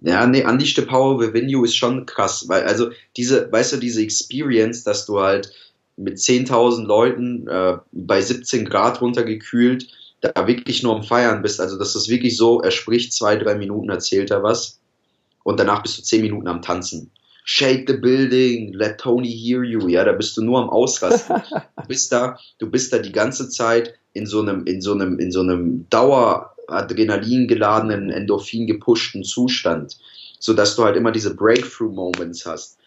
Ja, 0.00 0.26
nee, 0.26 0.42
Power 0.42 1.18
Within 1.20 1.48
You 1.48 1.64
ist 1.64 1.76
schon 1.76 2.06
krass, 2.06 2.48
weil 2.48 2.64
also 2.64 2.90
diese, 3.16 3.50
weißt 3.50 3.74
du, 3.74 3.76
diese 3.78 4.02
Experience, 4.02 4.84
dass 4.84 5.06
du 5.06 5.20
halt 5.20 5.52
mit 5.96 6.18
10.000 6.18 6.84
Leuten 6.84 7.48
äh, 7.48 7.78
bei 7.92 8.20
17 8.20 8.64
Grad 8.64 9.00
runtergekühlt 9.00 9.88
da 10.20 10.46
wirklich 10.46 10.82
nur 10.82 10.96
am 10.96 11.02
Feiern 11.02 11.42
bist, 11.42 11.60
also 11.60 11.78
das 11.78 11.94
ist 11.94 12.08
wirklich 12.08 12.36
so, 12.36 12.60
er 12.62 12.70
spricht 12.70 13.12
zwei, 13.12 13.36
drei 13.36 13.56
Minuten, 13.56 13.90
erzählt 13.90 14.30
er 14.30 14.42
was 14.42 14.80
und 15.42 15.60
danach 15.60 15.82
bist 15.82 15.98
du 15.98 16.02
zehn 16.02 16.22
Minuten 16.22 16.48
am 16.48 16.62
Tanzen. 16.62 17.10
Shake 17.46 17.86
the 17.86 17.98
Building, 17.98 18.72
Let 18.72 18.98
Tony 18.98 19.30
Hear 19.30 19.64
You, 19.64 19.86
ja, 19.88 20.02
da 20.02 20.12
bist 20.12 20.34
du 20.38 20.42
nur 20.42 20.62
am 20.62 20.70
Ausrasten. 20.70 21.42
du 21.76 21.86
bist 21.86 22.10
da, 22.10 22.38
du 22.58 22.70
bist 22.70 22.90
da 22.90 22.98
die 22.98 23.12
ganze 23.12 23.50
Zeit 23.50 23.94
in 24.14 24.26
so 24.26 24.40
einem, 24.40 24.64
in 24.64 24.80
so 24.80 24.92
einem, 24.92 25.18
in 25.18 25.30
so 25.30 25.40
einem 25.40 25.86
Daueradrenalin 25.90 27.46
geladenen, 27.46 28.08
Endorphin 28.08 28.66
gepushten 28.66 29.24
Zustand, 29.24 29.98
so 30.38 30.54
dass 30.54 30.74
du 30.74 30.84
halt 30.84 30.96
immer 30.96 31.12
diese 31.12 31.36
Breakthrough 31.36 31.92
Moments 31.92 32.46
hast. 32.46 32.78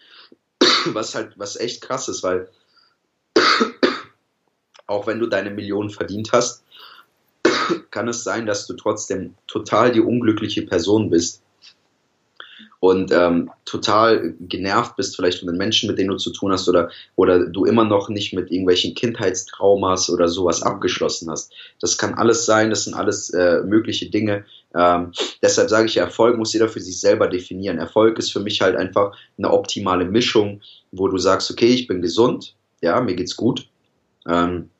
was 0.86 1.14
halt, 1.14 1.38
was 1.38 1.54
echt 1.54 1.80
krass 1.80 2.08
ist, 2.08 2.24
weil 2.24 2.48
auch 4.88 5.06
wenn 5.06 5.20
du 5.20 5.28
deine 5.28 5.50
Millionen 5.50 5.90
verdient 5.90 6.32
hast, 6.32 6.64
kann 7.92 8.08
es 8.08 8.24
sein, 8.24 8.44
dass 8.44 8.66
du 8.66 8.74
trotzdem 8.74 9.36
total 9.46 9.92
die 9.92 10.00
unglückliche 10.00 10.62
Person 10.62 11.10
bist 11.10 11.42
und 12.80 13.10
ähm, 13.10 13.50
total 13.64 14.34
genervt 14.40 14.96
bist, 14.96 15.16
vielleicht 15.16 15.40
von 15.40 15.48
den 15.48 15.56
Menschen, 15.56 15.88
mit 15.88 15.98
denen 15.98 16.10
du 16.10 16.16
zu 16.16 16.30
tun 16.30 16.52
hast, 16.52 16.68
oder, 16.68 16.90
oder 17.16 17.46
du 17.46 17.64
immer 17.64 17.84
noch 17.84 18.08
nicht 18.08 18.32
mit 18.32 18.50
irgendwelchen 18.50 18.94
Kindheitstraumas 18.94 20.10
oder 20.10 20.28
sowas 20.28 20.62
abgeschlossen 20.62 21.30
hast. 21.30 21.52
Das 21.80 21.98
kann 21.98 22.14
alles 22.14 22.46
sein, 22.46 22.70
das 22.70 22.84
sind 22.84 22.94
alles 22.94 23.30
äh, 23.30 23.62
mögliche 23.62 24.10
Dinge. 24.10 24.44
Ähm, 24.74 25.12
deshalb 25.42 25.70
sage 25.70 25.86
ich, 25.86 25.96
Erfolg 25.96 26.38
muss 26.38 26.52
jeder 26.52 26.68
für 26.68 26.80
sich 26.80 27.00
selber 27.00 27.26
definieren. 27.26 27.78
Erfolg 27.78 28.18
ist 28.18 28.32
für 28.32 28.40
mich 28.40 28.60
halt 28.60 28.76
einfach 28.76 29.16
eine 29.36 29.52
optimale 29.52 30.04
Mischung, 30.04 30.60
wo 30.92 31.08
du 31.08 31.18
sagst, 31.18 31.50
okay, 31.50 31.68
ich 31.68 31.88
bin 31.88 32.00
gesund, 32.00 32.54
ja, 32.80 33.00
mir 33.00 33.16
geht's 33.16 33.36
gut. 33.36 33.68
Ähm, 34.28 34.70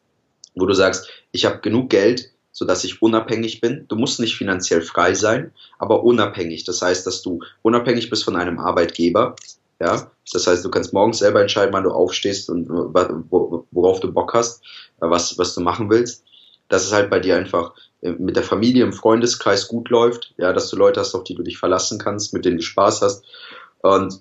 wo 0.54 0.66
du 0.66 0.74
sagst, 0.74 1.08
ich 1.32 1.44
habe 1.44 1.60
genug 1.60 1.90
Geld, 1.90 2.30
sodass 2.58 2.82
ich 2.82 3.00
unabhängig 3.00 3.60
bin. 3.60 3.84
Du 3.86 3.94
musst 3.94 4.18
nicht 4.18 4.36
finanziell 4.36 4.82
frei 4.82 5.14
sein, 5.14 5.52
aber 5.78 6.02
unabhängig. 6.02 6.64
Das 6.64 6.82
heißt, 6.82 7.06
dass 7.06 7.22
du 7.22 7.38
unabhängig 7.62 8.10
bist 8.10 8.24
von 8.24 8.34
einem 8.34 8.58
Arbeitgeber. 8.58 9.36
Ja, 9.80 10.10
das 10.32 10.46
heißt, 10.48 10.64
du 10.64 10.70
kannst 10.70 10.92
morgens 10.92 11.18
selber 11.18 11.40
entscheiden, 11.40 11.72
wann 11.72 11.84
du 11.84 11.92
aufstehst 11.92 12.50
und 12.50 12.68
worauf 12.68 14.00
du 14.00 14.12
Bock 14.12 14.34
hast, 14.34 14.60
was, 14.98 15.38
was 15.38 15.54
du 15.54 15.60
machen 15.60 15.88
willst. 15.88 16.24
Dass 16.68 16.84
es 16.84 16.92
halt 16.92 17.10
bei 17.10 17.20
dir 17.20 17.36
einfach 17.36 17.74
äh, 18.02 18.10
mit 18.10 18.34
der 18.34 18.42
Familie 18.42 18.84
im 18.84 18.92
Freundeskreis 18.92 19.68
gut 19.68 19.88
läuft. 19.88 20.34
Ja, 20.36 20.52
dass 20.52 20.68
du 20.68 20.76
Leute 20.76 20.98
hast, 20.98 21.14
auf 21.14 21.22
die 21.22 21.36
du 21.36 21.44
dich 21.44 21.58
verlassen 21.58 22.00
kannst, 22.00 22.34
mit 22.34 22.44
denen 22.44 22.56
du 22.56 22.62
Spaß 22.64 23.02
hast. 23.02 23.24
Und 23.82 24.20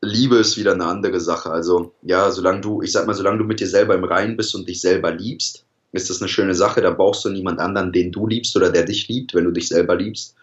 Liebe 0.00 0.36
ist 0.36 0.56
wieder 0.56 0.72
eine 0.72 0.86
andere 0.86 1.20
Sache. 1.20 1.50
Also, 1.50 1.94
ja, 2.02 2.30
solange 2.30 2.60
du, 2.60 2.80
ich 2.80 2.92
sag 2.92 3.08
mal, 3.08 3.14
solange 3.14 3.38
du 3.38 3.44
mit 3.44 3.58
dir 3.58 3.66
selber 3.66 3.96
im 3.96 4.04
Reinen 4.04 4.36
bist 4.36 4.54
und 4.54 4.68
dich 4.68 4.80
selber 4.80 5.10
liebst, 5.10 5.66
ist 5.92 6.10
das 6.10 6.20
eine 6.20 6.28
schöne 6.28 6.54
Sache. 6.54 6.80
Da 6.80 6.90
brauchst 6.90 7.24
du 7.24 7.28
niemand 7.28 7.60
anderen, 7.60 7.92
den 7.92 8.10
du 8.12 8.26
liebst 8.26 8.56
oder 8.56 8.70
der 8.70 8.84
dich 8.84 9.08
liebt, 9.08 9.34
wenn 9.34 9.44
du 9.44 9.50
dich 9.50 9.68
selber 9.68 9.94
liebst. 9.94 10.34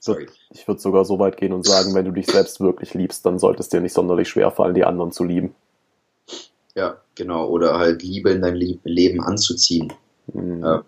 Ich 0.00 0.06
würde 0.08 0.32
würd 0.66 0.80
sogar 0.80 1.04
so 1.04 1.18
weit 1.18 1.36
gehen 1.36 1.52
und 1.52 1.64
sagen, 1.64 1.94
wenn 1.94 2.04
du 2.04 2.10
dich 2.10 2.26
selbst 2.26 2.60
wirklich 2.60 2.94
liebst, 2.94 3.24
dann 3.24 3.38
sollte 3.38 3.60
es 3.60 3.68
dir 3.68 3.80
nicht 3.80 3.92
sonderlich 3.92 4.28
schwer 4.28 4.50
fallen, 4.50 4.74
die 4.74 4.84
anderen 4.84 5.12
zu 5.12 5.24
lieben. 5.24 5.54
Ja, 6.74 6.96
genau. 7.14 7.48
Oder 7.48 7.78
halt 7.78 8.02
Liebe 8.02 8.30
in 8.30 8.42
dein 8.42 8.56
Leben 8.56 9.22
anzuziehen. 9.22 9.92
Mhm. 10.32 10.64
Ja. 10.64 10.84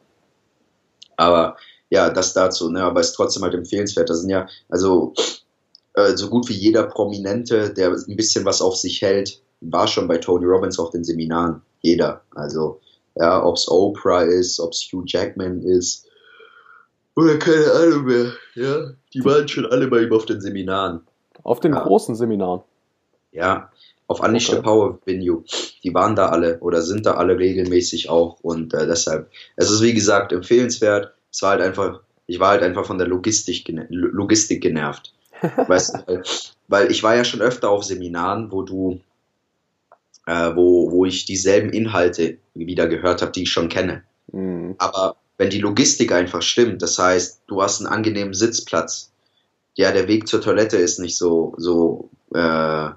Aber 1.16 1.56
ja, 1.90 2.10
das 2.10 2.32
dazu, 2.32 2.70
ne? 2.70 2.82
aber 2.82 3.00
ist 3.00 3.12
trotzdem 3.12 3.42
halt 3.42 3.54
empfehlenswert. 3.54 4.08
Da 4.08 4.14
sind 4.14 4.30
ja, 4.30 4.48
also 4.68 5.12
äh, 5.94 6.16
so 6.16 6.28
gut 6.30 6.48
wie 6.48 6.54
jeder 6.54 6.84
Prominente, 6.84 7.72
der 7.72 7.90
ein 7.90 8.16
bisschen 8.16 8.44
was 8.44 8.62
auf 8.62 8.76
sich 8.76 9.02
hält, 9.02 9.42
war 9.62 9.86
schon 9.86 10.08
bei 10.08 10.18
Tony 10.18 10.44
Robbins 10.46 10.78
auf 10.78 10.90
den 10.90 11.04
Seminaren. 11.04 11.62
Jeder. 11.80 12.22
Also, 12.34 12.80
ja, 13.16 13.44
ob 13.44 13.56
es 13.56 13.68
Oprah 13.68 14.22
ist, 14.22 14.60
ob 14.60 14.72
es 14.72 14.88
Hugh 14.92 15.04
Jackman 15.06 15.62
ist, 15.62 16.06
oder 17.14 17.38
keine 17.38 17.70
Ahnung 17.72 18.04
mehr. 18.04 18.32
Ja, 18.54 18.90
die 19.12 19.24
waren 19.24 19.46
schon 19.46 19.66
alle 19.66 19.88
bei 19.88 20.02
ihm 20.02 20.12
auf 20.12 20.24
den 20.24 20.40
Seminaren. 20.40 21.00
Auf 21.42 21.60
den 21.60 21.74
Ja. 21.74 21.82
großen 21.82 22.14
Seminaren. 22.14 22.62
Ja, 23.32 23.70
auf 24.06 24.20
Unleash 24.20 24.46
the 24.46 24.52
Okay. 24.54 24.62
Power 24.62 24.98
Venue. 25.04 25.42
Die 25.82 25.92
waren 25.92 26.16
da 26.16 26.28
alle 26.30 26.58
oder 26.60 26.80
sind 26.82 27.04
da 27.04 27.14
alle 27.14 27.38
regelmäßig 27.38 28.08
auch 28.08 28.38
und 28.42 28.72
äh, 28.74 28.86
deshalb, 28.86 29.30
es 29.56 29.70
ist 29.70 29.82
wie 29.82 29.92
gesagt 29.94 30.32
empfehlenswert. 30.32 31.12
Es 31.30 31.42
war 31.42 31.50
halt 31.50 31.62
einfach, 31.62 32.00
ich 32.26 32.40
war 32.40 32.50
halt 32.50 32.62
einfach 32.62 32.86
von 32.86 32.98
der 32.98 33.08
Logistik, 33.08 33.66
Logistik 33.90 34.62
genervt. 34.62 35.12
weißt 35.66 35.94
du, 36.06 36.22
weil 36.68 36.90
ich 36.90 37.02
war 37.02 37.16
ja 37.16 37.24
schon 37.24 37.40
öfter 37.42 37.68
auf 37.70 37.84
Seminaren, 37.84 38.52
wo 38.52 38.62
du, 38.62 39.00
äh, 40.32 40.56
wo, 40.56 40.90
wo 40.90 41.04
ich 41.04 41.26
dieselben 41.26 41.70
Inhalte 41.70 42.38
wieder 42.54 42.86
gehört 42.88 43.20
habe, 43.20 43.32
die 43.32 43.42
ich 43.42 43.50
schon 43.52 43.68
kenne. 43.68 44.02
Mhm. 44.32 44.74
Aber 44.78 45.16
wenn 45.36 45.50
die 45.50 45.60
Logistik 45.60 46.12
einfach 46.12 46.42
stimmt, 46.42 46.80
das 46.80 46.98
heißt, 46.98 47.42
du 47.46 47.62
hast 47.62 47.80
einen 47.80 47.92
angenehmen 47.92 48.32
Sitzplatz, 48.32 49.12
ja, 49.74 49.92
der 49.92 50.08
Weg 50.08 50.28
zur 50.28 50.40
Toilette 50.40 50.76
ist 50.76 50.98
nicht 50.98 51.16
so, 51.18 51.54
so, 51.56 52.08
äh, 52.34 52.88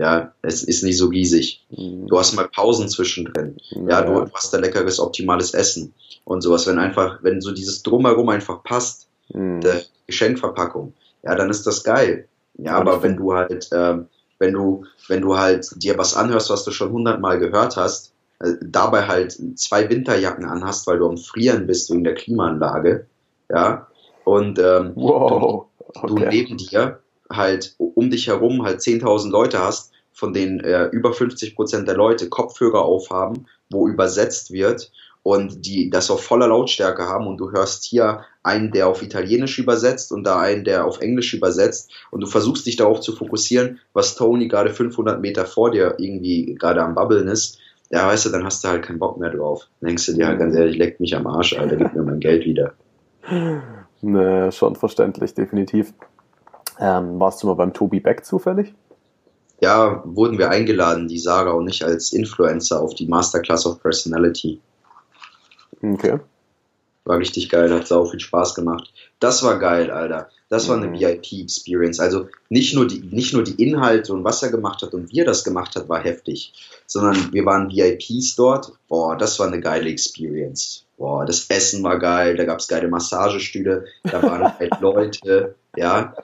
ja, 0.00 0.32
es 0.42 0.62
ist 0.62 0.82
nicht 0.82 0.98
so 0.98 1.06
riesig. 1.06 1.64
Mhm. 1.70 2.06
Du 2.06 2.18
hast 2.18 2.34
mal 2.34 2.48
Pausen 2.48 2.88
zwischendrin. 2.88 3.56
Ja, 3.88 4.02
du 4.02 4.30
hast 4.32 4.52
da 4.52 4.58
leckeres, 4.58 5.00
optimales 5.00 5.54
Essen 5.54 5.94
und 6.24 6.42
sowas. 6.42 6.66
Wenn 6.66 6.78
einfach, 6.78 7.22
wenn 7.22 7.40
so 7.40 7.52
dieses 7.52 7.82
Drumherum 7.82 8.28
einfach 8.28 8.62
passt, 8.62 9.06
Mhm. 9.34 9.60
der 9.60 9.82
Geschenkverpackung, 10.06 10.94
ja, 11.22 11.34
dann 11.34 11.50
ist 11.50 11.66
das 11.66 11.84
geil. 11.84 12.28
Ja, 12.54 12.78
aber 12.78 13.02
wenn 13.02 13.16
du 13.16 13.34
halt, 13.34 13.68
ähm, 13.72 14.06
wenn 14.38 14.52
du, 14.52 14.84
wenn 15.08 15.20
du 15.22 15.36
halt 15.36 15.68
dir 15.76 15.98
was 15.98 16.14
anhörst, 16.14 16.50
was 16.50 16.64
du 16.64 16.70
schon 16.70 16.92
hundertmal 16.92 17.38
gehört 17.38 17.76
hast, 17.76 18.12
äh, 18.40 18.52
dabei 18.62 19.06
halt 19.06 19.36
zwei 19.58 19.88
Winterjacken 19.88 20.44
anhast, 20.44 20.86
weil 20.86 20.98
du 20.98 21.08
am 21.08 21.16
Frieren 21.18 21.66
bist 21.66 21.90
wegen 21.90 22.04
der 22.04 22.14
Klimaanlage, 22.14 23.06
ja, 23.48 23.86
und 24.24 24.58
ähm, 24.58 24.92
Wow. 24.94 25.66
du 26.06 26.14
Okay. 26.14 26.28
neben 26.30 26.56
dir 26.56 27.00
halt 27.30 27.74
um 27.78 28.10
dich 28.10 28.26
herum 28.28 28.62
halt 28.62 28.80
10.000 28.80 29.30
Leute 29.30 29.58
hast, 29.58 29.92
von 30.12 30.32
denen 30.32 30.60
äh, 30.60 30.86
über 30.86 31.12
50 31.12 31.54
Prozent 31.54 31.88
der 31.88 31.96
Leute 31.96 32.28
Kopfhörer 32.28 32.82
aufhaben, 32.82 33.46
wo 33.70 33.88
übersetzt 33.88 34.52
wird 34.52 34.90
und 35.28 35.66
die 35.66 35.90
das 35.90 36.10
auf 36.10 36.24
voller 36.24 36.48
Lautstärke 36.48 37.02
haben 37.02 37.26
und 37.26 37.36
du 37.36 37.52
hörst 37.52 37.84
hier 37.84 38.22
einen, 38.42 38.70
der 38.70 38.88
auf 38.88 39.02
Italienisch 39.02 39.58
übersetzt 39.58 40.10
und 40.10 40.24
da 40.24 40.40
einen, 40.40 40.64
der 40.64 40.86
auf 40.86 41.02
Englisch 41.02 41.34
übersetzt 41.34 41.92
und 42.10 42.22
du 42.22 42.26
versuchst 42.26 42.64
dich 42.64 42.76
darauf 42.76 43.00
zu 43.00 43.12
fokussieren, 43.12 43.78
was 43.92 44.14
Tony 44.14 44.48
gerade 44.48 44.70
500 44.70 45.20
Meter 45.20 45.44
vor 45.44 45.70
dir 45.70 45.96
irgendwie 45.98 46.54
gerade 46.54 46.82
am 46.82 46.94
Babbeln 46.94 47.28
ist. 47.28 47.58
Ja, 47.90 48.06
weißt 48.06 48.24
du, 48.24 48.30
dann 48.30 48.46
hast 48.46 48.64
du 48.64 48.68
halt 48.68 48.86
keinen 48.86 48.98
Bock 48.98 49.18
mehr 49.18 49.28
drauf. 49.28 49.68
Dann 49.82 49.88
denkst 49.88 50.06
du 50.06 50.14
dir 50.14 50.28
halt 50.28 50.38
ganz 50.38 50.54
ehrlich, 50.54 50.78
leck 50.78 50.98
mich 50.98 51.14
am 51.14 51.26
Arsch, 51.26 51.58
Alter, 51.58 51.76
gib 51.76 51.94
mir 51.94 52.02
mein 52.02 52.20
Geld 52.20 52.46
wieder. 52.46 52.72
Ne, 54.00 54.52
schon 54.52 54.76
verständlich, 54.76 55.34
definitiv. 55.34 55.92
Ähm, 56.78 57.18
warst 57.18 57.42
du 57.42 57.48
mal 57.48 57.54
beim 57.54 57.72
Tobi 57.72 57.98
Beck 57.98 58.24
zufällig? 58.24 58.72
ja, 59.60 60.02
wurden 60.04 60.38
wir 60.38 60.50
eingeladen, 60.50 61.08
die 61.08 61.18
Sarah 61.18 61.52
und 61.52 61.68
ich 61.68 61.84
als 61.84 62.12
Influencer 62.12 62.80
auf 62.80 62.94
die 62.94 63.08
Masterclass 63.08 63.66
of 63.66 63.82
Personality. 63.82 64.60
Okay. 65.82 66.18
War 67.04 67.18
richtig 67.18 67.48
geil, 67.48 67.72
hat 67.72 67.86
sau 67.86 68.04
viel 68.04 68.20
Spaß 68.20 68.54
gemacht. 68.54 68.92
Das 69.18 69.42
war 69.42 69.58
geil, 69.58 69.90
Alter. 69.90 70.28
Das 70.50 70.68
war 70.68 70.76
eine 70.76 70.88
Mhm. 70.88 70.98
VIP-Experience. 70.98 72.00
Also 72.00 72.28
nicht 72.48 72.74
nur, 72.74 72.86
die, 72.86 73.00
nicht 73.00 73.32
nur 73.34 73.44
die 73.44 73.62
Inhalte 73.62 74.12
und 74.12 74.24
was 74.24 74.42
er 74.42 74.50
gemacht 74.50 74.82
hat 74.82 74.94
und 74.94 75.10
wie 75.10 75.20
er 75.20 75.24
das 75.24 75.44
gemacht 75.44 75.74
hat, 75.76 75.88
war 75.88 76.02
heftig, 76.02 76.52
sondern 76.86 77.32
wir 77.32 77.44
waren 77.44 77.70
VIPs 77.70 78.36
dort. 78.36 78.72
Boah, 78.88 79.16
das 79.16 79.38
war 79.38 79.46
eine 79.46 79.60
geile 79.60 79.88
Experience. 79.88 80.84
Boah, 80.96 81.24
das 81.24 81.46
Essen 81.48 81.82
war 81.84 81.98
geil, 81.98 82.36
da 82.36 82.44
gab 82.44 82.58
es 82.58 82.66
geile 82.68 82.88
Massagestühle, 82.88 83.84
da 84.02 84.22
waren 84.22 84.52
halt 84.58 84.80
Leute, 84.80 85.54
ja, 85.76 86.14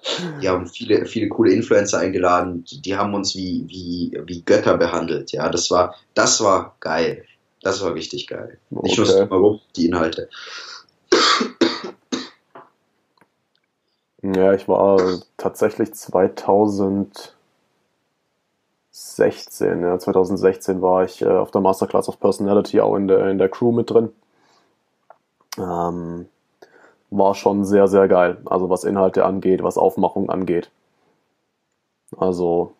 die 0.43 0.49
haben 0.49 0.67
viele, 0.67 1.07
viele 1.07 1.29
coole 1.29 1.53
Influencer 1.53 1.99
eingeladen, 1.99 2.65
die, 2.65 2.83
die 2.83 2.97
haben 2.97 3.15
uns 3.15 3.37
wie, 3.37 3.65
wie, 3.69 4.19
wie 4.27 4.43
Götter 4.43 4.77
behandelt, 4.77 5.31
ja, 5.33 5.49
das 5.49 5.71
war, 5.71 5.95
das 6.15 6.43
war 6.43 6.75
geil. 6.81 7.25
Das 7.65 7.83
war 7.83 7.95
richtig 7.95 8.27
geil. 8.27 8.59
Nicht 8.69 8.99
nur 8.99 9.07
das 9.07 9.17
Okay. 9.17 9.27
Drumherum, 9.27 9.61
die 9.75 9.87
Inhalte. 9.87 10.29
Ja, 14.23 14.53
ich 14.53 14.69
war 14.69 15.01
tatsächlich 15.39 15.95
2016, 15.95 17.35
ja, 19.83 19.99
2016 19.99 20.83
war 20.83 21.05
ich 21.05 21.23
äh, 21.23 21.27
auf 21.27 21.51
der 21.51 21.63
Masterclass 21.63 22.09
of 22.09 22.21
Personality 22.21 22.81
auch 22.81 22.97
in 22.97 23.09
der, 23.09 23.29
in 23.31 23.39
der 23.39 23.49
Crew 23.49 23.73
mit 23.73 23.91
drin. 23.91 24.13
Ähm, 25.59 26.29
war 27.11 27.35
schon 27.35 27.65
sehr, 27.65 27.89
sehr 27.89 28.09
geil. 28.09 28.39
Also 28.45 28.69
was 28.69 28.85
Inhalte 28.85 29.25
angeht, 29.25 29.63
was 29.63 29.79
Aufmachung 29.79 30.29
angeht. 30.29 30.71
Also 32.17 32.75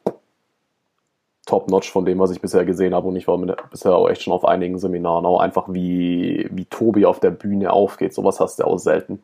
top-notch 1.47 1.91
von 1.91 2.05
dem, 2.05 2.19
was 2.19 2.31
ich 2.31 2.41
bisher 2.41 2.65
gesehen 2.65 2.95
habe. 2.95 3.09
Und 3.09 3.17
ich 3.17 3.29
war 3.29 3.37
mit, 3.37 3.55
bisher 3.71 3.95
auch 3.95 4.09
echt 4.09 4.23
schon 4.23 4.33
auf 4.33 4.45
einigen 4.45 4.79
Seminaren. 4.79 5.27
Auch 5.27 5.41
einfach 5.41 5.67
wie, 5.69 6.49
wie 6.51 6.65
Tobi 6.67 7.07
auf 7.07 7.21
der 7.21 7.31
Bühne 7.31 7.73
aufgeht. 7.73 8.15
Sowas 8.15 8.41
hast 8.41 8.59
du 8.59 8.65
auch 8.65 8.79
selten. 8.79 9.23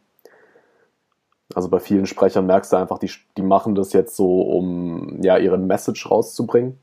Also 1.55 1.69
bei 1.69 1.81
vielen 1.81 2.07
Sprechern 2.07 2.47
merkst 2.47 2.73
du 2.73 2.77
einfach, 2.77 2.99
die, 2.99 3.11
die 3.37 3.43
machen 3.43 3.75
das 3.75 3.93
jetzt 3.93 4.17
so, 4.17 4.43
um 4.43 5.21
ja 5.23 5.37
ihre 5.37 5.59
Message 5.59 6.11
rauszubringen. 6.11 6.79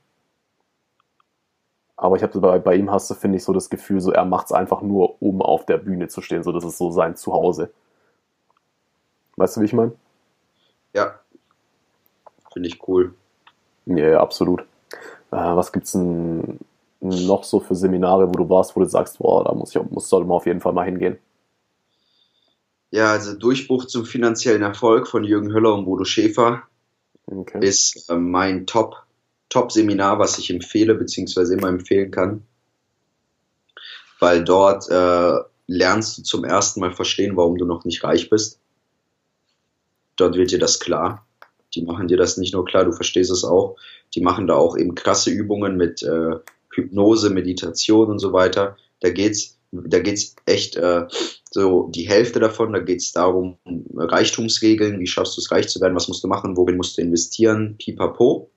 Aber 1.96 2.16
ich 2.16 2.24
habe 2.24 2.40
bei, 2.40 2.60
bei 2.60 2.76
ihm 2.76 2.92
hast 2.92 3.10
du, 3.10 3.16
finde 3.16 3.38
ich, 3.38 3.44
so 3.44 3.54
das 3.54 3.70
Gefühl, 3.70 4.02
so 4.02 4.12
er 4.12 4.26
macht 4.26 4.48
es 4.48 4.52
einfach 4.52 4.82
nur, 4.82 5.22
um 5.22 5.42
auf 5.42 5.66
der 5.66 5.78
Bühne 5.78 6.10
zu 6.10 6.22
stehen. 6.22 6.44
So, 6.44 6.52
das 6.52 6.64
ist 6.64 6.78
so 6.78 6.92
sein 6.92 7.16
Zuhause. 7.16 7.72
Weißt 9.36 9.58
du, 9.58 9.62
wie 9.62 9.66
ich 9.66 9.74
meine? 9.74 9.94
Ja. 10.94 11.20
Finde 12.54 12.70
ich 12.70 12.88
cool. 12.88 13.16
Ja, 13.86 14.10
ja, 14.10 14.20
absolut. 14.20 14.66
Äh, 15.32 15.36
was 15.36 15.72
gibt's 15.72 15.92
denn 15.94 16.60
noch 17.00 17.44
so 17.44 17.60
für 17.60 17.76
Seminare, 17.76 18.28
wo 18.28 18.34
du 18.34 18.50
warst, 18.50 18.76
wo 18.76 18.80
du 18.80 18.88
sagst, 18.88 19.20
boah, 19.20 19.44
da 19.44 19.54
muss 19.54 19.76
ich, 19.76 19.82
muss, 19.92 20.10
sollte 20.10 20.28
man 20.28 20.38
auf 20.38 20.46
jeden 20.46 20.62
Fall 20.62 20.74
mal 20.74 20.86
hingehen? 20.86 21.18
Ja, 22.92 23.12
also 23.12 23.34
Durchbruch 23.34 23.86
zum 23.86 24.06
finanziellen 24.06 24.62
Erfolg 24.62 25.08
von 25.08 25.24
Jürgen 25.24 25.54
Höller 25.54 25.74
und 25.74 25.86
Bodo 25.86 26.06
Schäfer 26.06 26.64
Okay. 27.28 27.60
ist 27.60 28.10
äh, 28.10 28.16
mein 28.16 28.66
Top, 28.66 28.96
Top-Seminar, 29.50 30.20
was 30.20 30.38
ich 30.38 30.50
empfehle, 30.50 30.96
beziehungsweise 30.96 31.56
immer 31.56 31.68
empfehlen 31.68 32.12
kann. 32.12 32.48
Weil 34.20 34.44
dort 34.44 34.90
äh, 34.90 35.34
lernst 35.68 36.18
du 36.18 36.24
zum 36.24 36.46
ersten 36.46 36.80
Mal 36.80 36.94
verstehen, 36.94 37.36
warum 37.36 37.58
du 37.58 37.66
noch 37.66 37.86
nicht 37.86 38.04
reich 38.04 38.30
bist. 38.30 38.60
Dort 40.16 40.36
wird 40.36 40.52
dir 40.52 40.60
das 40.60 40.80
klar. 40.80 41.27
Die 41.78 41.84
machen 41.84 42.08
dir 42.08 42.18
das 42.18 42.38
nicht 42.38 42.54
nur 42.54 42.66
klar, 42.66 42.86
du 42.86 42.92
verstehst 42.92 43.32
es 43.32 43.44
auch. 43.44 43.78
Die 44.16 44.22
machen 44.22 44.48
da 44.48 44.56
auch 44.56 44.76
eben 44.76 44.96
krasse 44.96 45.30
Übungen 45.30 45.78
mit 45.78 46.02
äh, 46.02 46.32
Hypnose, 46.74 47.30
Meditation 47.30 48.10
und 48.10 48.20
so 48.20 48.34
weiter. 48.34 48.78
Da 49.02 49.12
geht's, 49.12 49.58
da 49.72 50.00
geht's 50.00 50.36
echt 50.46 50.76
äh, 50.76 51.06
so 51.52 51.90
die 51.94 52.08
Hälfte 52.10 52.40
davon. 52.40 52.74
Da 52.74 52.80
geht's 52.80 53.12
darum, 53.12 53.58
Reichtumsregeln, 53.96 55.00
wie 55.00 55.08
schaffst 55.08 55.38
du 55.38 55.42
es, 55.42 55.52
reich 55.52 55.68
zu 55.70 55.80
werden, 55.80 55.96
was 55.96 56.08
musst 56.08 56.24
du 56.24 56.28
machen, 56.28 56.58
worin 56.58 56.78
musst 56.78 56.98
du 56.98 57.02
investieren, 57.04 57.76
pipapo. 57.78 58.50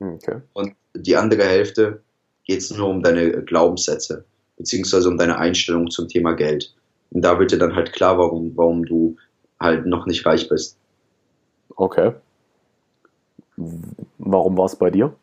okay. 0.00 0.40
Und 0.54 0.74
die 0.94 1.16
andere 1.16 1.44
Hälfte 1.44 2.02
geht's 2.46 2.70
nur 2.70 2.88
um 2.88 3.02
deine 3.02 3.42
Glaubenssätze, 3.44 4.24
beziehungsweise 4.56 5.08
um 5.08 5.18
deine 5.18 5.38
Einstellung 5.38 5.90
zum 5.90 6.08
Thema 6.08 6.32
Geld. 6.32 6.74
Und 7.10 7.22
da 7.22 7.38
wird 7.38 7.52
dir 7.52 7.58
dann 7.58 7.76
halt 7.76 7.92
klar, 7.92 8.18
warum, 8.18 8.56
warum 8.56 8.86
du 8.86 9.16
halt 9.60 9.86
noch 9.86 10.06
nicht 10.06 10.24
reich 10.26 10.48
bist. 10.48 10.78
Okay. 11.76 12.12
Warum 13.56 14.56
war 14.58 14.66
es 14.66 14.76
bei 14.76 14.90
dir? 14.90 15.14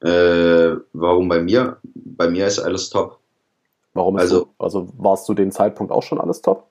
Äh, 0.00 0.76
warum 0.92 1.28
bei 1.28 1.40
mir? 1.40 1.78
Bei 1.94 2.28
mir 2.30 2.46
ist 2.46 2.58
alles 2.60 2.88
top. 2.90 3.18
Warum 3.94 4.16
ist 4.16 4.22
Also- 4.22 4.36
so, 4.38 4.48
also 4.58 4.88
warst 4.96 5.26
zu 5.26 5.34
dem 5.34 5.50
Zeitpunkt 5.50 5.92
auch 5.92 6.02
schon 6.02 6.20
alles 6.20 6.40
top? 6.40 6.64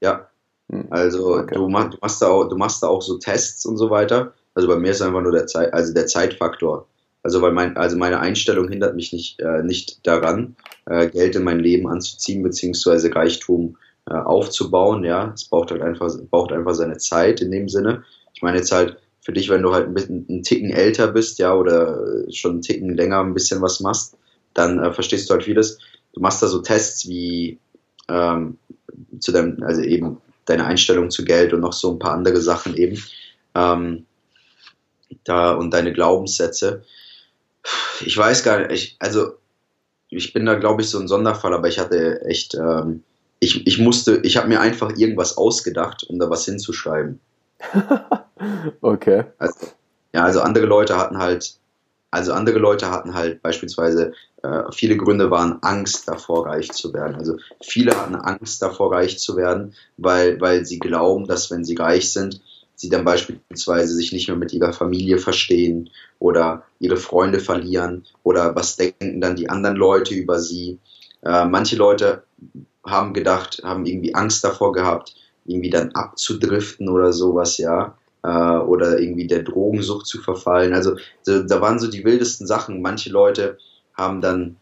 Ja, 0.00 0.28
Hm. 0.70 0.86
also 0.90 1.36
Okay. 1.38 1.54
du, 1.54 1.68
mach, 1.68 1.90
du, 1.90 1.98
machst 2.00 2.22
da 2.22 2.28
auch, 2.28 2.48
du 2.48 2.56
machst 2.56 2.82
da 2.82 2.88
auch 2.88 3.02
so 3.02 3.18
Tests 3.18 3.66
und 3.66 3.76
so 3.76 3.90
weiter. 3.90 4.32
Also 4.54 4.66
bei 4.68 4.76
mir 4.76 4.92
ist 4.92 5.02
einfach 5.02 5.20
nur 5.20 5.32
der 5.32 5.46
Zeit, 5.46 5.74
also 5.74 5.92
der 5.92 6.06
Zeitfaktor. 6.06 6.86
Also 7.22 7.42
weil 7.42 7.52
mein, 7.52 7.76
also 7.76 7.96
meine 7.98 8.20
Einstellung 8.20 8.68
hindert 8.68 8.94
mich 8.96 9.12
nicht, 9.12 9.40
äh, 9.40 9.62
nicht 9.62 10.06
daran, 10.06 10.56
äh, 10.86 11.08
Geld 11.08 11.36
in 11.36 11.42
mein 11.44 11.58
Leben 11.60 11.86
anzuziehen, 11.88 12.42
beziehungsweise 12.42 13.14
Reichtum 13.14 13.76
äh, 14.08 14.14
aufzubauen. 14.14 15.04
Ja, 15.04 15.32
es 15.34 15.44
braucht 15.46 15.70
halt 15.70 15.82
einfach, 15.82 16.10
braucht 16.30 16.52
einfach 16.52 16.74
seine 16.74 16.96
Zeit 16.98 17.40
in 17.40 17.50
dem 17.50 17.68
Sinne. 17.68 18.04
Ich 18.44 18.46
meine 18.46 18.58
jetzt 18.58 18.72
halt 18.72 18.98
für 19.22 19.32
dich, 19.32 19.48
wenn 19.48 19.62
du 19.62 19.72
halt 19.72 19.86
ein, 19.86 19.94
bisschen, 19.94 20.26
einen 20.28 20.42
Ticken 20.42 20.70
älter 20.70 21.08
bist, 21.08 21.38
ja, 21.38 21.54
oder 21.54 22.30
schon 22.30 22.52
einen 22.52 22.60
Ticken 22.60 22.94
länger 22.94 23.20
ein 23.20 23.32
bisschen 23.32 23.62
was 23.62 23.80
machst, 23.80 24.18
dann 24.52 24.78
äh, 24.78 24.92
verstehst 24.92 25.30
du 25.30 25.32
halt 25.32 25.44
vieles. 25.44 25.78
Du 26.12 26.20
machst 26.20 26.42
da 26.42 26.46
so 26.46 26.60
Tests 26.60 27.08
wie, 27.08 27.58
ähm, 28.10 28.58
zu 29.18 29.32
deinem, 29.32 29.62
also 29.62 29.80
eben 29.80 30.18
deine 30.44 30.66
Einstellung 30.66 31.10
zu 31.10 31.24
Geld 31.24 31.54
und 31.54 31.60
noch 31.60 31.72
so 31.72 31.90
ein 31.90 31.98
paar 31.98 32.12
andere 32.12 32.38
Sachen 32.42 32.76
eben. 32.76 33.02
Ähm, 33.54 34.04
da 35.24 35.54
und 35.54 35.70
deine 35.70 35.94
Glaubenssätze. 35.94 36.82
Ich 38.04 38.18
weiß 38.18 38.44
gar 38.44 38.58
nicht, 38.58 38.72
ich, 38.72 38.96
also 38.98 39.32
ich 40.10 40.34
bin 40.34 40.44
da 40.44 40.54
glaube 40.56 40.82
ich 40.82 40.90
so 40.90 40.98
ein 40.98 41.08
Sonderfall, 41.08 41.54
aber 41.54 41.68
ich 41.68 41.78
hatte 41.78 42.20
echt, 42.26 42.56
ähm, 42.56 43.04
ich, 43.40 43.66
ich 43.66 43.78
musste, 43.78 44.20
ich 44.22 44.36
habe 44.36 44.48
mir 44.48 44.60
einfach 44.60 44.94
irgendwas 44.98 45.38
ausgedacht, 45.38 46.04
um 46.04 46.18
da 46.18 46.28
was 46.28 46.44
hinzuschreiben. 46.44 47.20
okay. 48.80 49.24
Also, 49.38 49.66
ja, 50.12 50.24
also 50.24 50.40
andere 50.40 50.66
Leute 50.66 50.96
hatten 50.96 51.18
halt, 51.18 51.54
also 52.10 52.32
andere 52.32 52.58
Leute 52.58 52.90
hatten 52.90 53.14
halt 53.14 53.42
beispielsweise, 53.42 54.12
äh, 54.42 54.62
viele 54.72 54.96
Gründe 54.96 55.30
waren 55.30 55.62
Angst 55.62 56.08
davor, 56.08 56.46
reich 56.46 56.70
zu 56.70 56.92
werden. 56.92 57.16
Also 57.16 57.36
viele 57.62 57.96
hatten 57.96 58.14
Angst 58.14 58.62
davor, 58.62 58.92
reich 58.92 59.18
zu 59.18 59.36
werden, 59.36 59.74
weil, 59.96 60.40
weil 60.40 60.64
sie 60.64 60.78
glauben, 60.78 61.26
dass 61.26 61.50
wenn 61.50 61.64
sie 61.64 61.76
reich 61.76 62.12
sind, 62.12 62.40
sie 62.76 62.88
dann 62.88 63.04
beispielsweise 63.04 63.94
sich 63.94 64.12
nicht 64.12 64.28
mehr 64.28 64.36
mit 64.36 64.52
ihrer 64.52 64.72
Familie 64.72 65.18
verstehen 65.18 65.90
oder 66.18 66.64
ihre 66.80 66.96
Freunde 66.96 67.40
verlieren 67.40 68.04
oder 68.22 68.54
was 68.54 68.76
denken 68.76 69.20
dann 69.20 69.36
die 69.36 69.48
anderen 69.48 69.76
Leute 69.76 70.14
über 70.14 70.38
sie. 70.38 70.78
Äh, 71.22 71.46
manche 71.46 71.76
Leute 71.76 72.24
haben 72.84 73.14
gedacht, 73.14 73.62
haben 73.64 73.86
irgendwie 73.86 74.14
Angst 74.14 74.44
davor 74.44 74.72
gehabt, 74.72 75.14
irgendwie 75.46 75.70
dann 75.70 75.92
abzudriften 75.92 76.88
oder 76.88 77.12
sowas, 77.12 77.58
ja, 77.58 77.96
äh, 78.24 78.56
oder 78.56 78.98
irgendwie 78.98 79.26
der 79.26 79.42
Drogensucht 79.42 80.06
zu 80.06 80.20
verfallen. 80.20 80.72
Also 80.72 80.96
so, 81.22 81.42
da 81.42 81.60
waren 81.60 81.78
so 81.78 81.88
die 81.88 82.04
wildesten 82.04 82.46
Sachen. 82.46 82.82
Manche 82.82 83.10
Leute 83.10 83.58
haben 83.92 84.20
dann, 84.20 84.56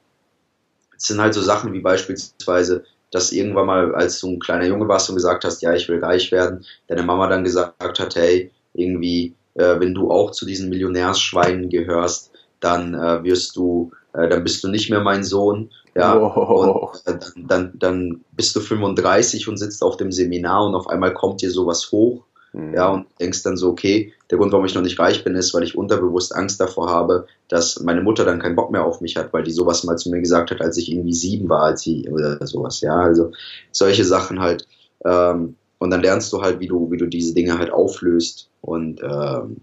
es 0.97 1.05
sind 1.05 1.21
halt 1.21 1.33
so 1.33 1.41
Sachen 1.41 1.73
wie 1.73 1.81
beispielsweise, 1.81 2.85
dass 3.13 3.33
irgendwann 3.33 3.67
mal, 3.67 3.95
als 3.95 4.21
du 4.21 4.29
ein 4.29 4.41
kleiner 4.41 4.67
Junge 4.67 4.89
warst 4.89 5.09
und 5.09 5.17
gesagt 5.17 5.45
hast, 5.45 5.63
ja, 5.63 5.75
ich 5.75 5.89
will 5.89 6.01
reich 6.01 6.33
werden, 6.33 6.65
deine 6.89 7.03
Mama 7.03 7.29
dann 7.29 7.45
gesagt 7.45 8.01
hat, 8.01 8.17
hey, 8.17 8.51
irgendwie, 8.75 9.35
äh, 9.55 9.79
wenn 9.79 9.95
du 9.95 10.11
auch 10.11 10.33
zu 10.33 10.45
diesen 10.45 10.69
Millionärsschweinen 10.69 11.69
gehörst, 11.69 12.33
dann 12.59 12.95
äh, 12.95 13.23
wirst 13.23 13.57
du, 13.57 13.93
äh, 14.15 14.29
dann 14.29 14.43
bist 14.43 14.65
du 14.65 14.69
nicht 14.69 14.91
mehr 14.91 15.01
mein 15.01 15.25
Sohn. 15.25 15.71
Ja, 15.95 16.15
und 16.15 17.03
äh, 17.05 17.19
dann, 17.19 17.47
dann, 17.47 17.73
dann 17.79 18.25
bist 18.33 18.57
du 18.57 18.61
35 18.61 19.47
und 19.47 19.59
sitzt 19.59 19.83
auf 19.83 19.99
dem 19.99 20.11
Seminar 20.11 20.65
und 20.65 20.75
auf 20.75 20.89
einmal 20.89 21.13
kommt 21.13 21.43
dir 21.43 21.51
sowas 21.51 21.93
hoch 21.93 22.25
Mhm. 22.53 22.75
Ja, 22.75 22.89
und 22.91 23.07
denkst 23.21 23.43
dann 23.43 23.57
so, 23.57 23.71
okay, 23.71 24.13
der 24.31 24.39
Grund, 24.39 24.53
warum 24.53 24.67
ich 24.67 24.75
noch 24.75 24.83
nicht 24.83 24.99
reich 24.99 25.25
bin, 25.25 25.35
ist, 25.35 25.55
weil 25.55 25.63
ich 25.63 25.77
unterbewusst 25.77 26.35
Angst 26.35 26.61
davor 26.61 26.91
habe, 26.91 27.27
dass 27.49 27.81
meine 27.81 28.03
Mutter 28.03 28.25
dann 28.25 28.41
keinen 28.41 28.57
Bock 28.57 28.71
mehr 28.71 28.85
auf 28.85 29.01
mich 29.01 29.17
hat, 29.17 29.33
weil 29.33 29.43
die 29.43 29.53
sowas 29.53 29.85
mal 29.85 29.97
zu 29.97 30.11
mir 30.11 30.21
gesagt 30.21 30.51
hat, 30.51 30.61
als 30.61 30.77
ich 30.77 30.91
irgendwie 30.91 31.15
sieben 31.15 31.49
war, 31.49 31.63
als 31.63 31.83
sie 31.83 32.09
oder 32.11 32.47
sowas, 32.47 32.81
ja. 32.83 32.95
Also 32.97 33.33
solche 33.71 34.05
Sachen 34.05 34.41
halt. 34.41 34.67
Ähm, 35.05 35.57
und 35.79 35.91
dann 35.91 36.03
lernst 36.03 36.33
du 36.33 36.43
halt, 36.43 36.61
wie 36.61 36.69
du, 36.69 36.91
wie 36.93 36.99
du 36.99 37.07
diese 37.07 37.35
Dinge 37.35 37.59
halt 37.59 37.73
auflöst 37.73 38.51
und 38.61 39.01
ähm, 39.03 39.57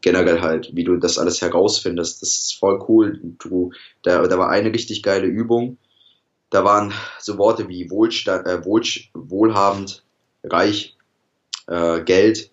generell 0.00 0.40
halt, 0.40 0.70
wie 0.74 0.84
du 0.84 0.96
das 0.96 1.18
alles 1.18 1.40
herausfindest. 1.42 2.22
Das 2.22 2.28
ist 2.30 2.56
voll 2.58 2.82
cool. 2.88 3.20
Du, 3.38 3.72
da, 4.02 4.26
da 4.26 4.38
war 4.38 4.50
eine 4.50 4.72
richtig 4.72 5.02
geile 5.02 5.26
Übung. 5.26 5.78
Da 6.50 6.64
waren 6.64 6.92
so 7.18 7.38
Worte 7.38 7.68
wie 7.68 7.90
Wohlstand, 7.90 8.46
äh, 8.46 8.64
wohl, 8.64 8.82
wohlhabend, 9.14 10.04
reich, 10.44 10.96
äh, 11.66 12.02
Geld, 12.02 12.50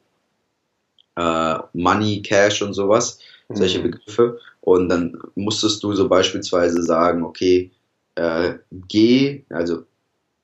äh, 1.16 1.56
Money, 1.74 2.22
Cash 2.22 2.62
und 2.62 2.74
sowas, 2.74 3.20
mhm. 3.50 3.56
solche 3.56 3.80
Begriffe. 3.80 4.40
Und 4.62 4.90
dann 4.90 5.18
musstest 5.36 5.84
du 5.84 5.94
so 5.94 6.08
beispielsweise 6.08 6.84
sagen, 6.84 7.24
okay, 7.24 7.72
äh, 8.16 8.56
G, 8.88 9.44
also 9.50 9.84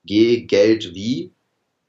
G, 0.05 0.41
Geld 0.41 0.93
wie, 0.93 1.31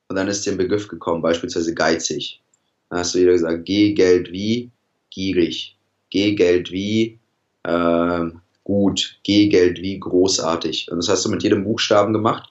und 0.08 0.16
dann 0.16 0.28
ist 0.28 0.46
dir 0.46 0.52
ein 0.52 0.58
Begriff 0.58 0.88
gekommen, 0.88 1.22
beispielsweise 1.22 1.74
geizig. 1.74 2.40
Dann 2.88 3.00
hast 3.00 3.14
du 3.14 3.20
wieder 3.20 3.32
gesagt, 3.32 3.64
G, 3.64 3.92
Geld 3.92 4.30
wie, 4.30 4.70
gierig. 5.10 5.76
G, 6.10 6.34
Geld 6.34 6.70
wie, 6.70 7.18
äh, 7.64 8.24
gut. 8.62 9.18
G, 9.24 9.48
Geld 9.48 9.80
wie, 9.80 9.98
großartig. 9.98 10.90
Und 10.90 10.98
das 10.98 11.08
hast 11.08 11.24
du 11.24 11.28
mit 11.28 11.42
jedem 11.42 11.64
Buchstaben 11.64 12.12
gemacht. 12.12 12.48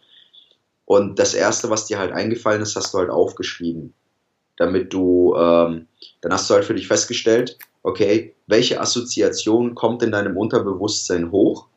Und 0.83 1.17
das 1.17 1.33
erste, 1.33 1.69
was 1.69 1.85
dir 1.85 1.97
halt 1.97 2.11
eingefallen 2.11 2.61
ist, 2.61 2.75
hast 2.75 2.93
du 2.93 2.97
halt 2.97 3.09
aufgeschrieben 3.09 3.93
damit 4.57 4.93
du, 4.93 5.35
ähm, 5.35 5.87
dann 6.21 6.31
hast 6.33 6.49
du 6.49 6.53
halt 6.53 6.65
für 6.65 6.75
dich 6.75 6.87
festgestellt, 6.87 7.57
okay, 7.83 8.33
welche 8.47 8.79
Assoziation 8.79 9.75
kommt 9.75 10.03
in 10.03 10.11
deinem 10.11 10.37
Unterbewusstsein 10.37 11.31
hoch, 11.31 11.67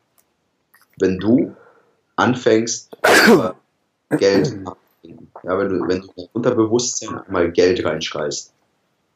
wenn 0.97 1.17
du 1.19 1.55
anfängst, 2.15 2.95
Geld 4.17 4.59
ja, 5.43 5.57
wenn 5.57 5.69
du, 5.69 5.87
wenn 5.87 6.01
du 6.01 6.07
in 6.07 6.13
dein 6.15 6.27
Unterbewusstsein 6.33 7.17
einmal 7.19 7.51
Geld 7.51 7.83
reinschreist 7.83 8.53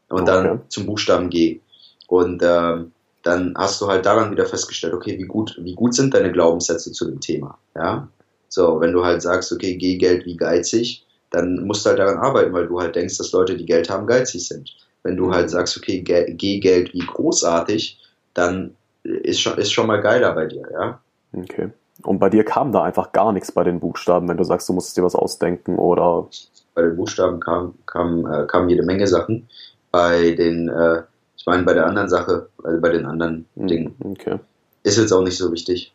und 0.10 0.28
dann 0.28 0.48
okay. 0.48 0.62
zum 0.70 0.86
Buchstaben 0.86 1.30
G. 1.30 1.60
Und 2.08 2.42
ähm, 2.44 2.92
dann 3.24 3.54
hast 3.58 3.82
du 3.82 3.88
halt 3.88 4.06
daran 4.06 4.32
wieder 4.32 4.46
festgestellt, 4.46 4.94
okay, 4.94 5.18
wie 5.18 5.26
gut, 5.26 5.58
wie 5.60 5.74
gut 5.74 5.96
sind 5.96 6.14
deine 6.14 6.32
Glaubenssätze 6.32 6.92
zu 6.92 7.06
dem 7.06 7.20
Thema. 7.20 7.58
Ja? 7.76 8.08
So, 8.50 8.80
wenn 8.80 8.92
du 8.92 9.04
halt 9.04 9.22
sagst, 9.22 9.52
okay, 9.52 9.76
G 9.76 9.98
Geld 9.98 10.26
wie 10.26 10.38
geizig, 10.38 11.06
dann 11.34 11.66
musst 11.66 11.84
du 11.84 11.90
halt 11.90 12.00
daran 12.00 12.18
arbeiten, 12.18 12.54
weil 12.54 12.68
du 12.68 12.80
halt 12.80 12.96
denkst, 12.96 13.18
dass 13.18 13.32
Leute, 13.32 13.58
die 13.58 13.66
Geld 13.66 13.90
haben, 13.90 14.08
geizig 14.08 14.48
sind. 14.48 14.70
Wenn 15.02 15.18
du 15.18 15.34
halt 15.34 15.50
sagst, 15.50 15.76
okay, 15.76 16.02
geh 16.02 16.60
Geld 16.60 16.94
wie 16.94 17.00
großartig, 17.00 18.00
dann 18.36 18.76
ist 19.04 19.42
schon, 19.42 19.58
ist 19.58 19.72
schon 19.72 19.88
mal 19.88 20.02
geiler 20.02 20.34
bei 20.34 20.46
dir, 20.46 20.64
ja. 20.72 21.00
Okay. 21.36 21.72
Und 22.04 22.20
bei 22.20 22.30
dir 22.30 22.46
kam 22.46 22.72
da 22.72 22.84
einfach 22.84 23.12
gar 23.12 23.34
nichts 23.34 23.52
bei 23.52 23.64
den 23.64 23.80
Buchstaben, 23.80 24.28
wenn 24.30 24.38
du 24.38 24.44
sagst, 24.44 24.70
du 24.70 24.74
musstest 24.74 24.98
dir 24.98 25.04
was 25.04 25.16
ausdenken 25.16 25.78
oder. 25.78 26.28
Bei 26.76 26.84
den 26.84 26.96
Buchstaben 26.96 27.40
kam, 27.40 27.74
kam, 27.88 28.32
äh, 28.32 28.46
kam 28.46 28.70
jede 28.70 28.84
Menge 28.84 29.08
Sachen. 29.08 29.50
Bei 29.92 30.32
den, 30.32 30.70
äh, 30.70 31.02
ich 31.36 31.46
meine, 31.48 31.64
bei 31.64 31.74
der 31.74 31.88
anderen 31.88 32.10
Sache, 32.10 32.48
also 32.64 32.80
bei 32.80 32.90
den 32.90 33.06
anderen 33.06 33.46
hm, 33.56 33.68
Dingen. 33.68 33.96
Okay. 34.04 34.40
Ist 34.84 34.98
jetzt 34.98 35.12
auch 35.12 35.24
nicht 35.24 35.38
so 35.38 35.52
wichtig. 35.52 35.94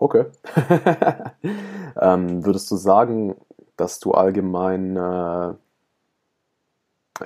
Okay. 0.00 0.24
ähm, 2.00 2.44
würdest 2.44 2.70
du 2.70 2.76
sagen, 2.76 3.36
dass 3.76 4.00
du 4.00 4.12
allgemein, 4.12 4.96
äh, 4.96 5.50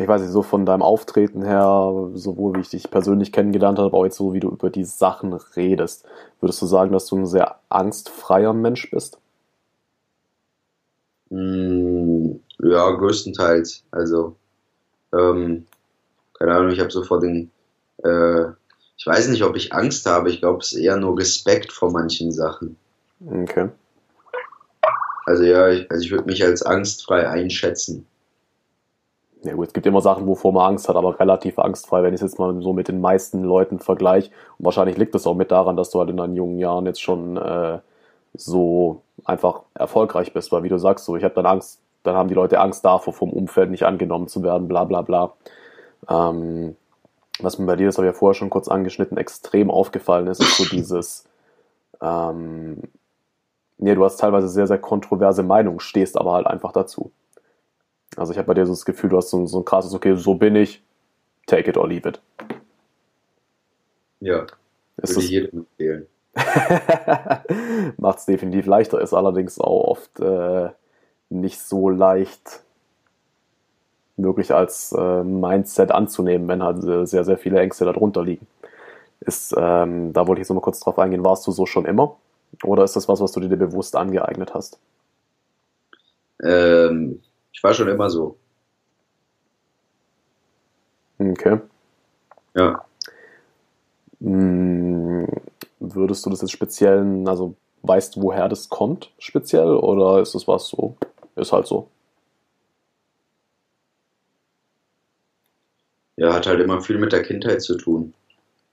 ich 0.01 0.09
weiß 0.09 0.22
nicht, 0.22 0.33
so 0.33 0.43
von 0.43 0.66
deinem 0.66 0.83
Auftreten 0.83 1.45
her, 1.45 2.11
sowohl 2.14 2.57
wie 2.57 2.62
ich 2.62 2.70
dich 2.70 2.91
persönlich 2.91 3.31
kennengelernt 3.31 3.79
habe, 3.79 3.87
aber 3.87 3.99
auch 3.99 4.05
jetzt 4.05 4.16
so, 4.16 4.35
wie 4.35 4.41
du 4.41 4.49
über 4.49 4.70
die 4.70 4.85
Sachen 4.85 5.33
redest, 5.33 6.05
würdest 6.41 6.61
du 6.62 6.66
sagen, 6.66 6.91
dass 6.91 7.07
du 7.07 7.16
ein 7.16 7.27
sehr 7.27 7.61
angstfreier 7.68 8.53
Mensch 8.53 8.91
bist? 8.91 9.20
Mm, 11.31 12.33
ja, 12.59 12.91
größtenteils. 12.91 13.85
Also, 13.93 14.35
ähm, 15.12 15.66
keine 16.35 16.55
Ahnung, 16.57 16.72
ich 16.72 16.81
habe 16.81 16.91
so 16.91 17.05
vor 17.05 17.20
den 17.20 17.53
äh, 17.99 18.47
ich 18.97 19.07
weiß 19.07 19.28
nicht, 19.28 19.42
ob 19.45 19.57
ich 19.57 19.72
Angst 19.72 20.07
habe. 20.07 20.30
Ich 20.30 20.40
glaube, 20.40 20.59
es 20.59 20.72
ist 20.72 20.78
eher 20.78 20.97
nur 20.97 21.18
Respekt 21.18 21.72
vor 21.72 21.90
manchen 21.90 22.30
Sachen. 22.32 22.76
Okay. 23.26 23.68
Also 25.26 25.42
ja, 25.45 25.68
ich, 25.68 25.90
also 25.90 26.05
ich 26.05 26.11
würde 26.11 26.26
mich 26.26 26.45
als 26.45 26.62
angstfrei 26.62 27.28
einschätzen. 27.28 28.07
Ja 29.42 29.55
gut, 29.55 29.68
es 29.68 29.74
gibt 29.74 29.86
immer 29.86 30.01
Sachen, 30.01 30.26
wovor 30.26 30.53
man 30.53 30.70
Angst 30.70 30.88
hat, 30.88 30.97
aber 30.97 31.18
relativ 31.20 31.59
angstfrei, 31.59 32.03
wenn 32.03 32.14
ich 32.14 32.22
es 32.22 32.30
jetzt 32.30 32.38
mal 32.38 32.62
so 32.62 32.72
mit 32.72 32.88
den 32.88 33.01
meisten 33.01 33.42
Leuten 33.42 33.78
vergleiche. 33.78 34.30
Und 34.59 34.64
wahrscheinlich 34.64 34.97
liegt 34.97 35.14
es 35.14 35.26
auch 35.26 35.34
mit 35.34 35.51
daran, 35.51 35.76
dass 35.76 35.90
du 35.90 35.99
halt 35.99 36.09
in 36.09 36.16
deinen 36.16 36.34
jungen 36.34 36.59
Jahren 36.59 36.86
jetzt 36.86 37.03
schon 37.03 37.36
äh, 37.36 37.78
so 38.32 39.03
einfach 39.24 39.62
erfolgreich 39.74 40.32
bist, 40.32 40.51
weil 40.51 40.62
wie 40.62 40.68
du 40.70 40.78
sagst, 40.78 41.05
so 41.05 41.16
ich 41.16 41.24
habe 41.24 41.34
dann 41.34 41.47
Angst, 41.47 41.80
dann 42.05 42.16
haben 42.16 42.28
die 42.28 42.34
Leute 42.34 42.59
Angst 42.59 42.84
davor, 42.84 43.12
vom 43.12 43.30
Umfeld 43.32 43.70
nicht 43.70 43.84
angenommen 43.84 44.28
zu 44.28 44.42
werden, 44.42 44.66
bla 44.66 44.84
bla 44.84 45.03
bla. 45.03 45.34
Ähm, 46.09 46.76
was 47.41 47.59
mir 47.59 47.66
bei 47.66 47.76
dir, 47.76 47.87
das 47.87 47.99
habe 47.99 48.07
ich 48.07 48.12
ja 48.12 48.18
vorher 48.18 48.35
schon 48.35 48.51
kurz 48.51 48.68
angeschnitten, 48.68 49.16
extrem 49.16 49.70
aufgefallen 49.70 50.26
ist, 50.28 50.41
ist 50.41 50.57
so 50.57 50.64
dieses, 50.64 51.24
ähm, 52.01 52.82
nee, 53.78 53.95
du 53.95 54.05
hast 54.05 54.18
teilweise 54.18 54.49
sehr, 54.49 54.66
sehr 54.66 54.78
kontroverse 54.78 55.43
Meinungen, 55.43 55.80
stehst 55.80 56.16
aber 56.16 56.32
halt 56.32 56.47
einfach 56.47 56.72
dazu. 56.72 57.12
Also 58.16 58.32
ich 58.32 58.39
habe 58.39 58.47
bei 58.47 58.55
dir 58.55 58.66
so 58.66 58.72
das 58.72 58.85
Gefühl, 58.85 59.11
du 59.11 59.16
hast 59.16 59.30
so, 59.30 59.47
so 59.47 59.59
ein 59.59 59.64
krasses, 59.64 59.95
okay, 59.95 60.14
so 60.16 60.35
bin 60.35 60.55
ich, 60.55 60.82
take 61.47 61.68
it 61.68 61.76
or 61.76 61.89
leave 61.89 62.09
it. 62.09 62.20
Ja, 64.20 64.47
ist 64.97 65.16
würde 65.16 65.28
jedem 65.28 65.59
empfehlen. 65.61 66.07
Macht 67.97 68.18
es 68.18 68.26
definitiv 68.26 68.66
leichter, 68.66 69.01
ist 69.01 69.12
allerdings 69.12 69.61
auch 69.61 69.85
oft 69.85 70.20
äh, 70.20 70.70
nicht 71.28 71.61
so 71.61 71.89
leicht, 71.91 72.64
möglich 74.17 74.55
als 74.55 74.93
äh, 74.93 75.25
Mindset 75.25 75.91
anzunehmen, 75.93 76.49
wenn 76.49 76.62
halt 76.62 77.09
sehr, 77.09 77.25
sehr 77.25 77.39
viele 77.39 77.61
Ängste 77.61 77.85
darunter 77.85 78.23
liegen. 78.23 78.47
Ist, 79.21 79.55
ähm, 79.57 80.12
da 80.12 80.27
wollte 80.27 80.41
ich 80.41 80.45
jetzt 80.45 80.51
noch 80.51 80.57
mal 80.57 80.61
kurz 80.62 80.81
drauf 80.81 80.99
eingehen, 80.99 81.25
warst 81.25 81.47
du 81.47 81.53
so 81.53 81.67
schon 81.67 81.87
immer? 81.87 82.17
Oder 82.62 82.85
ist 82.85 82.97
das 82.97 83.09
was, 83.09 83.21
was 83.21 83.33
du 83.33 83.41
dir 83.41 83.57
bewusst 83.57 83.97
angeeignet 83.97 84.55
hast? 84.55 84.79
Ähm, 86.43 87.23
ich 87.53 87.62
war 87.62 87.75
schon 87.75 87.89
immer 87.89 88.11
so. 88.11 88.37
Okay. 91.19 91.61
Ja. 92.55 92.85
Hm, 94.21 95.27
würdest 95.81 96.25
du 96.27 96.31
das 96.31 96.41
jetzt 96.41 96.53
speziell, 96.53 97.25
also 97.27 97.55
weißt, 97.83 98.21
woher 98.21 98.49
das 98.49 98.69
kommt 98.69 99.12
speziell 99.19 99.69
oder 99.77 100.21
ist 100.21 100.35
es 100.35 100.49
was 100.49 100.69
so, 100.69 100.97
ist 101.37 101.53
halt 101.53 101.67
so? 101.67 101.89
Ja, 106.17 106.33
hat 106.33 106.47
halt 106.47 106.61
immer 106.61 106.81
viel 106.81 106.99
mit 106.99 107.12
der 107.12 107.23
Kindheit 107.23 107.62
zu 107.62 107.77
tun. 107.77 108.15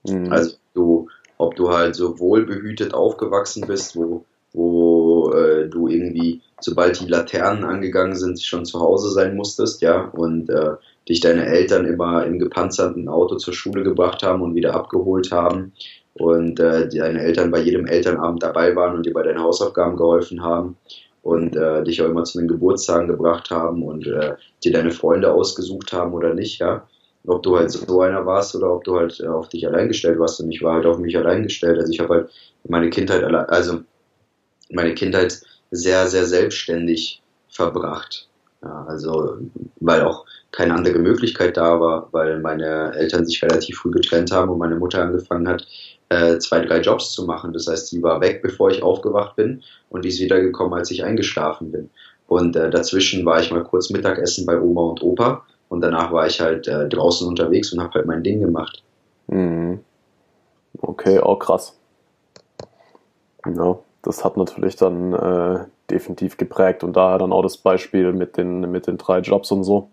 Mhm. 0.06 0.32
Also 0.32 0.56
du, 0.74 1.08
ob 1.38 1.56
du 1.56 1.70
halt 1.70 1.94
so 1.94 2.18
wohlbehütet 2.18 2.94
aufgewachsen 2.94 3.66
bist, 3.66 3.96
wo, 3.96 4.24
wo 4.52 5.32
äh, 5.32 5.68
du 5.68 5.88
irgendwie, 5.88 6.40
sobald 6.60 7.00
die 7.00 7.08
Laternen 7.08 7.64
angegangen 7.64 8.16
sind, 8.16 8.40
schon 8.40 8.64
zu 8.64 8.80
Hause 8.80 9.10
sein 9.10 9.36
musstest, 9.36 9.82
ja, 9.82 10.04
und 10.04 10.50
äh, 10.50 10.76
dich 11.08 11.20
deine 11.20 11.46
Eltern 11.46 11.84
immer 11.84 12.24
im 12.24 12.38
gepanzerten 12.38 13.08
Auto 13.08 13.36
zur 13.36 13.54
Schule 13.54 13.82
gebracht 13.82 14.22
haben 14.22 14.42
und 14.42 14.54
wieder 14.54 14.74
abgeholt 14.74 15.32
haben 15.32 15.72
und 16.14 16.60
äh, 16.60 16.88
deine 16.88 17.22
Eltern 17.22 17.50
bei 17.50 17.60
jedem 17.60 17.86
Elternabend 17.86 18.42
dabei 18.42 18.76
waren 18.76 18.96
und 18.96 19.06
dir 19.06 19.12
bei 19.12 19.22
deinen 19.22 19.42
Hausaufgaben 19.42 19.96
geholfen 19.96 20.42
haben 20.42 20.76
und 21.22 21.56
äh, 21.56 21.82
dich 21.84 22.02
auch 22.02 22.08
immer 22.08 22.24
zu 22.24 22.38
den 22.38 22.48
Geburtstagen 22.48 23.08
gebracht 23.08 23.50
haben 23.50 23.82
und 23.82 24.06
äh, 24.06 24.34
dir 24.62 24.72
deine 24.72 24.90
Freunde 24.90 25.32
ausgesucht 25.32 25.92
haben 25.92 26.12
oder 26.12 26.34
nicht, 26.34 26.60
ja. 26.60 26.86
Ob 27.26 27.42
du 27.42 27.56
halt 27.56 27.70
so 27.70 28.00
einer 28.00 28.26
warst 28.26 28.54
oder 28.56 28.74
ob 28.74 28.84
du 28.84 28.98
halt 28.98 29.20
äh, 29.20 29.26
auf 29.26 29.48
dich 29.48 29.66
allein 29.66 29.88
gestellt 29.88 30.18
warst 30.18 30.40
und 30.40 30.50
ich 30.50 30.62
war 30.62 30.74
halt 30.74 30.86
auf 30.86 30.98
mich 30.98 31.16
allein 31.16 31.44
gestellt. 31.44 31.78
Also 31.78 31.92
ich 31.92 32.00
habe 32.00 32.14
halt 32.14 32.30
meine 32.68 32.90
Kindheit 32.90 33.22
allein, 33.22 33.46
also 33.46 33.80
meine 34.70 34.94
Kindheit 34.94 35.40
sehr, 35.70 36.08
sehr 36.08 36.26
selbstständig 36.26 37.22
verbracht. 37.48 38.28
Ja, 38.62 38.84
also 38.86 39.38
weil 39.80 40.02
auch 40.02 40.24
keine 40.52 40.74
andere 40.74 40.98
Möglichkeit 40.98 41.56
da 41.56 41.80
war, 41.80 42.08
weil 42.12 42.38
meine 42.40 42.94
Eltern 42.94 43.26
sich 43.26 43.42
relativ 43.42 43.78
früh 43.78 43.90
getrennt 43.90 44.30
haben 44.30 44.50
und 44.50 44.58
meine 44.58 44.76
Mutter 44.76 45.02
angefangen 45.02 45.48
hat, 45.48 45.66
äh, 46.10 46.38
zwei, 46.38 46.64
drei 46.64 46.80
Jobs 46.80 47.12
zu 47.12 47.24
machen. 47.24 47.52
Das 47.52 47.66
heißt, 47.66 47.88
sie 47.88 48.02
war 48.02 48.20
weg, 48.20 48.42
bevor 48.42 48.70
ich 48.70 48.82
aufgewacht 48.82 49.36
bin 49.36 49.62
und 49.88 50.04
die 50.04 50.10
ist 50.10 50.20
wiedergekommen, 50.20 50.74
als 50.74 50.90
ich 50.90 51.04
eingeschlafen 51.04 51.72
bin. 51.72 51.90
Und 52.26 52.54
äh, 52.54 52.70
dazwischen 52.70 53.24
war 53.24 53.40
ich 53.40 53.50
mal 53.50 53.64
kurz 53.64 53.90
Mittagessen 53.90 54.46
bei 54.46 54.60
Oma 54.60 54.82
und 54.82 55.02
Opa 55.02 55.44
und 55.72 55.80
danach 55.80 56.12
war 56.12 56.26
ich 56.26 56.38
halt 56.38 56.68
äh, 56.68 56.86
draußen 56.86 57.26
unterwegs 57.26 57.72
und 57.72 57.80
habe 57.80 57.94
halt 57.94 58.06
mein 58.06 58.22
Ding 58.22 58.40
gemacht. 58.40 58.82
Mhm. 59.28 59.80
Okay, 60.78 61.18
auch 61.18 61.38
krass. 61.38 61.78
Ja, 63.46 63.78
das 64.02 64.22
hat 64.22 64.36
natürlich 64.36 64.76
dann 64.76 65.14
äh, 65.14 65.64
definitiv 65.90 66.36
geprägt 66.36 66.84
und 66.84 66.94
daher 66.94 67.16
dann 67.16 67.32
auch 67.32 67.40
das 67.40 67.56
Beispiel 67.56 68.12
mit 68.12 68.36
den, 68.36 68.70
mit 68.70 68.86
den 68.86 68.98
drei 68.98 69.20
Jobs 69.20 69.50
und 69.50 69.64
so. 69.64 69.88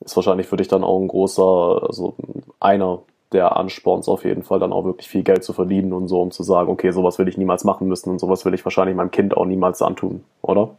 Ist 0.00 0.16
wahrscheinlich 0.16 0.48
für 0.48 0.56
dich 0.56 0.66
dann 0.66 0.82
auch 0.82 1.00
ein 1.00 1.06
großer, 1.06 1.86
also 1.86 2.16
einer 2.58 3.02
der 3.30 3.56
Ansporns 3.56 4.08
auf 4.08 4.24
jeden 4.24 4.42
Fall 4.42 4.58
dann 4.58 4.72
auch 4.72 4.84
wirklich 4.84 5.06
viel 5.08 5.22
Geld 5.22 5.44
zu 5.44 5.52
verdienen 5.52 5.92
und 5.92 6.08
so, 6.08 6.20
um 6.20 6.32
zu 6.32 6.42
sagen, 6.42 6.68
okay, 6.68 6.90
sowas 6.90 7.16
will 7.20 7.28
ich 7.28 7.38
niemals 7.38 7.62
machen 7.62 7.86
müssen 7.86 8.10
und 8.10 8.18
sowas 8.18 8.44
will 8.44 8.54
ich 8.54 8.64
wahrscheinlich 8.64 8.96
meinem 8.96 9.12
Kind 9.12 9.36
auch 9.36 9.44
niemals 9.44 9.82
antun, 9.82 10.24
oder? 10.42 10.74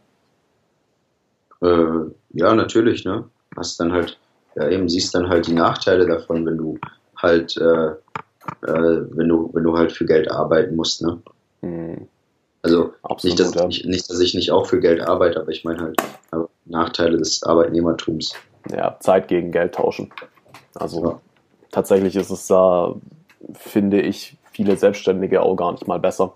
Äh, 1.62 2.10
ja, 2.34 2.54
natürlich, 2.54 3.06
ne? 3.06 3.24
Hast 3.56 3.80
dann 3.80 3.92
halt, 3.92 4.18
ja 4.56 4.68
eben 4.68 4.88
siehst 4.88 5.14
dann 5.14 5.28
halt 5.28 5.46
die 5.46 5.54
Nachteile 5.54 6.06
davon, 6.06 6.46
wenn 6.46 6.56
du 6.56 6.78
halt, 7.16 7.56
äh, 7.56 7.90
äh, 7.90 9.04
wenn 9.10 9.28
du, 9.28 9.50
wenn 9.52 9.64
du 9.64 9.76
halt 9.76 9.92
für 9.92 10.06
Geld 10.06 10.30
arbeiten 10.30 10.76
musst, 10.76 11.02
ne? 11.02 11.20
Hm. 11.62 12.08
Also 12.62 12.92
Absolut, 13.02 13.38
nicht, 13.38 13.40
dass 13.40 13.54
ja. 13.54 13.68
ich, 13.68 13.84
nicht, 13.86 14.10
dass 14.10 14.20
ich 14.20 14.34
nicht 14.34 14.52
auch 14.52 14.66
für 14.66 14.80
Geld 14.80 15.00
arbeite, 15.00 15.40
aber 15.40 15.50
ich 15.50 15.64
meine 15.64 15.80
halt 15.80 15.96
Nachteile 16.66 17.16
des 17.16 17.42
Arbeitnehmertums. 17.42 18.34
Ja, 18.70 18.96
Zeit 19.00 19.28
gegen 19.28 19.50
Geld 19.50 19.74
tauschen. 19.74 20.12
Also 20.74 21.04
ja 21.04 21.20
tatsächlich 21.70 22.16
ist 22.16 22.30
es 22.30 22.46
da, 22.46 22.94
finde 23.52 24.00
ich, 24.00 24.36
viele 24.52 24.76
Selbstständige 24.76 25.42
auch 25.42 25.56
gar 25.56 25.72
nicht 25.72 25.86
mal 25.86 25.98
besser. 25.98 26.34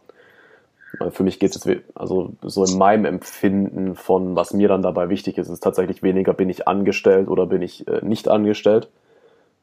Für 1.10 1.22
mich 1.22 1.38
geht 1.38 1.56
es, 1.56 1.68
also 1.94 2.32
so 2.42 2.64
in 2.64 2.78
meinem 2.78 3.04
Empfinden 3.04 3.94
von, 3.94 4.36
was 4.36 4.52
mir 4.52 4.68
dann 4.68 4.82
dabei 4.82 5.08
wichtig 5.08 5.38
ist, 5.38 5.48
ist 5.48 5.60
tatsächlich 5.60 6.02
weniger, 6.02 6.34
bin 6.34 6.50
ich 6.50 6.68
angestellt 6.68 7.28
oder 7.28 7.46
bin 7.46 7.62
ich 7.62 7.86
äh, 7.88 8.04
nicht 8.04 8.28
angestellt, 8.28 8.88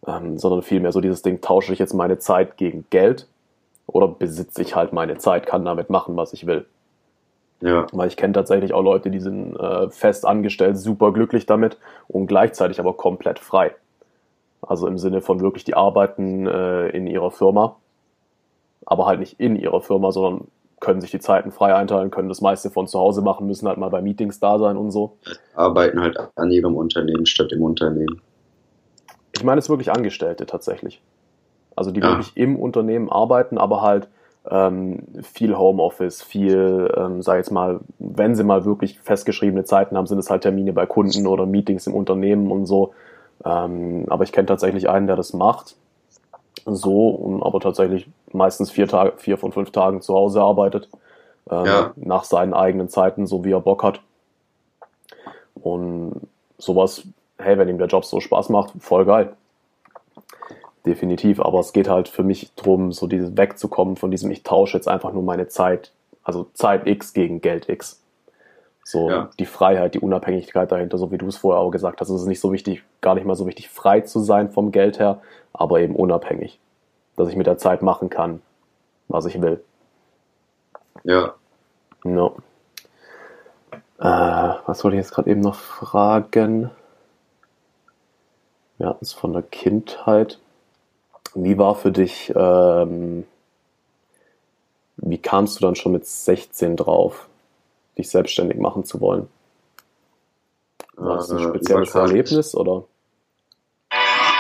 ähm, 0.07 0.38
sondern 0.38 0.61
vielmehr 0.61 0.91
so 0.91 1.01
dieses 1.01 1.21
Ding, 1.21 1.41
tausche 1.41 1.73
ich 1.73 1.79
jetzt 1.79 1.93
meine 1.93 2.19
Zeit 2.19 2.57
gegen 2.57 2.86
Geld 2.89 3.27
oder 3.88 4.07
besitze 4.07 4.61
ich 4.61 4.75
halt 4.75 4.93
meine 4.93 5.17
Zeit, 5.17 5.45
kann 5.45 5.65
damit 5.65 5.89
machen, 5.89 6.17
was 6.17 6.34
ich 6.34 6.47
will. 6.47 6.65
Ja. 7.61 7.86
Weil 7.91 8.07
ich 8.07 8.17
kenne 8.17 8.34
tatsächlich 8.34 8.73
auch 8.73 8.82
Leute, 8.82 9.11
die 9.11 9.19
sind 9.19 9.55
äh, 9.55 9.89
fest 9.89 10.25
angestellt, 10.25 10.77
super 10.77 11.13
glücklich 11.13 11.45
damit 11.45 11.77
und 12.07 12.27
gleichzeitig 12.27 12.79
aber 12.79 12.93
komplett 12.93 13.39
frei. 13.39 13.75
Also 14.61 14.88
im 14.88 14.97
Sinne 14.97 15.21
von 15.21 15.41
wirklich, 15.41 15.63
die 15.63 15.75
arbeiten 15.75 16.47
äh, 16.47 16.89
in 16.89 17.07
ihrer 17.07 17.32
Firma, 17.32 17.75
aber 18.86 19.05
halt 19.05 19.19
nicht 19.19 19.39
in 19.39 19.55
ihrer 19.55 19.82
Firma, 19.82 20.11
sondern 20.11 20.47
können 20.82 20.99
sich 20.99 21.11
die 21.11 21.19
Zeiten 21.19 21.51
frei 21.51 21.73
einteilen, 21.73 22.11
können 22.11 22.27
das 22.27 22.41
meiste 22.41 22.69
von 22.69 22.88
zu 22.88 22.99
Hause 22.99 23.21
machen, 23.21 23.47
müssen 23.47 23.67
halt 23.67 23.77
mal 23.77 23.89
bei 23.89 24.01
Meetings 24.01 24.39
da 24.39 24.59
sein 24.59 24.75
und 24.75 24.91
so. 24.91 25.17
Arbeiten 25.55 26.01
halt 26.01 26.17
an 26.36 26.51
ihrem 26.51 26.75
Unternehmen 26.75 27.25
statt 27.25 27.51
im 27.53 27.61
Unternehmen. 27.61 28.19
Ich 29.32 29.43
meine 29.43 29.59
es 29.59 29.69
wirklich 29.69 29.91
Angestellte 29.91 30.45
tatsächlich. 30.45 31.01
Also 31.75 31.91
die 31.91 32.01
ja. 32.01 32.09
wirklich 32.09 32.36
im 32.36 32.57
Unternehmen 32.57 33.09
arbeiten, 33.09 33.57
aber 33.57 33.82
halt 33.82 34.09
ähm, 34.49 35.03
viel 35.21 35.55
Homeoffice, 35.55 36.23
viel, 36.23 36.91
ähm, 36.97 37.21
sag 37.21 37.38
jetzt 37.38 37.51
mal, 37.51 37.79
wenn 37.99 38.36
sie 38.36 38.43
mal 38.43 38.65
wirklich 38.65 38.99
festgeschriebene 38.99 39.63
Zeiten 39.63 39.95
haben, 39.95 40.07
sind 40.07 40.17
es 40.17 40.29
halt 40.29 40.41
Termine 40.41 40.73
bei 40.73 40.88
Kunden 40.88 41.27
oder 41.27 41.45
Meetings 41.45 41.86
im 41.88 41.93
Unternehmen 41.93 42.51
und 42.51 42.65
so. 42.65 42.93
Ähm, 43.45 44.05
aber 44.09 44.23
ich 44.23 44.32
kenne 44.32 44.47
tatsächlich 44.47 44.89
einen, 44.89 45.07
der 45.07 45.15
das 45.15 45.34
macht. 45.34 45.75
So, 46.65 47.39
aber 47.43 47.59
tatsächlich 47.59 48.07
meistens 48.34 48.71
vier, 48.71 48.88
Tage, 48.88 49.13
vier 49.17 49.38
von 49.38 49.51
fünf 49.51 49.71
Tagen 49.71 50.01
zu 50.01 50.13
Hause 50.13 50.41
arbeitet. 50.41 50.89
Ähm, 51.49 51.65
ja. 51.65 51.91
Nach 51.95 52.23
seinen 52.23 52.53
eigenen 52.53 52.89
Zeiten, 52.89 53.27
so 53.27 53.43
wie 53.43 53.51
er 53.51 53.61
Bock 53.61 53.84
hat. 53.84 54.01
Und 55.55 56.21
sowas, 56.57 57.03
hey, 57.38 57.57
wenn 57.57 57.69
ihm 57.69 57.77
der 57.77 57.88
Job 57.88 58.05
so 58.05 58.19
Spaß 58.19 58.49
macht, 58.49 58.73
voll 58.79 59.05
geil. 59.05 59.34
Definitiv, 60.86 61.39
aber 61.39 61.59
es 61.59 61.73
geht 61.73 61.88
halt 61.88 62.07
für 62.07 62.23
mich 62.23 62.53
drum, 62.55 62.91
so 62.91 63.05
dieses 63.05 63.38
wegzukommen 63.38 63.97
von 63.97 64.09
diesem, 64.09 64.32
ich 64.32 64.41
tausche 64.43 64.77
jetzt 64.77 64.88
einfach 64.88 65.13
nur 65.13 65.21
meine 65.21 65.47
Zeit, 65.47 65.91
also 66.23 66.47
Zeit 66.53 66.88
X 66.88 67.13
gegen 67.13 67.41
Geld 67.41 67.69
X. 67.69 68.01
So 68.84 69.09
ja. 69.09 69.29
die 69.38 69.45
Freiheit, 69.45 69.93
die 69.93 69.99
Unabhängigkeit 69.99 70.71
dahinter, 70.71 70.97
so 70.97 71.11
wie 71.11 71.19
du 71.19 71.27
es 71.27 71.38
vorher 71.38 71.61
auch 71.61 71.69
gesagt 71.69 72.01
hast. 72.01 72.09
Es 72.09 72.21
ist 72.21 72.27
nicht 72.27 72.39
so 72.39 72.51
wichtig, 72.51 72.84
gar 72.99 73.13
nicht 73.13 73.25
mal 73.25 73.36
so 73.36 73.45
wichtig, 73.45 73.69
frei 73.69 74.01
zu 74.01 74.19
sein 74.19 74.49
vom 74.49 74.71
Geld 74.71 74.99
her, 74.99 75.21
aber 75.53 75.82
eben 75.82 75.95
unabhängig. 75.95 76.59
Dass 77.22 77.30
ich 77.30 77.36
mit 77.36 77.45
der 77.45 77.59
Zeit 77.59 77.84
machen 77.84 78.09
kann, 78.09 78.41
was 79.07 79.26
ich 79.26 79.39
will. 79.41 79.63
Ja. 81.03 81.36
No. 82.03 82.36
Äh, 83.99 84.05
was 84.65 84.84
wollte 84.84 84.97
ich 84.97 85.03
jetzt 85.03 85.13
gerade 85.13 85.30
eben 85.30 85.41
noch 85.41 85.53
fragen? 85.53 86.72
Wir 88.80 88.88
hatten 88.88 89.05
es 89.05 89.13
von 89.13 89.34
der 89.34 89.43
Kindheit. 89.43 90.39
Wie 91.36 91.59
war 91.59 91.76
für 91.76 91.91
dich, 91.91 92.34
ähm, 92.36 93.28
wie 94.97 95.19
kamst 95.19 95.59
du 95.59 95.65
dann 95.65 95.76
schon 95.76 95.91
mit 95.91 96.07
16 96.07 96.76
drauf? 96.76 97.28
dich 97.97 98.09
selbstständig 98.09 98.57
machen 98.57 98.84
zu 98.84 98.99
wollen? 98.99 99.28
War 100.95 101.17
das 101.17 101.30
ein 101.30 101.38
äh, 101.38 101.41
spezielles 101.41 101.93
Erlebnis 101.93 102.55
oder? 102.55 102.86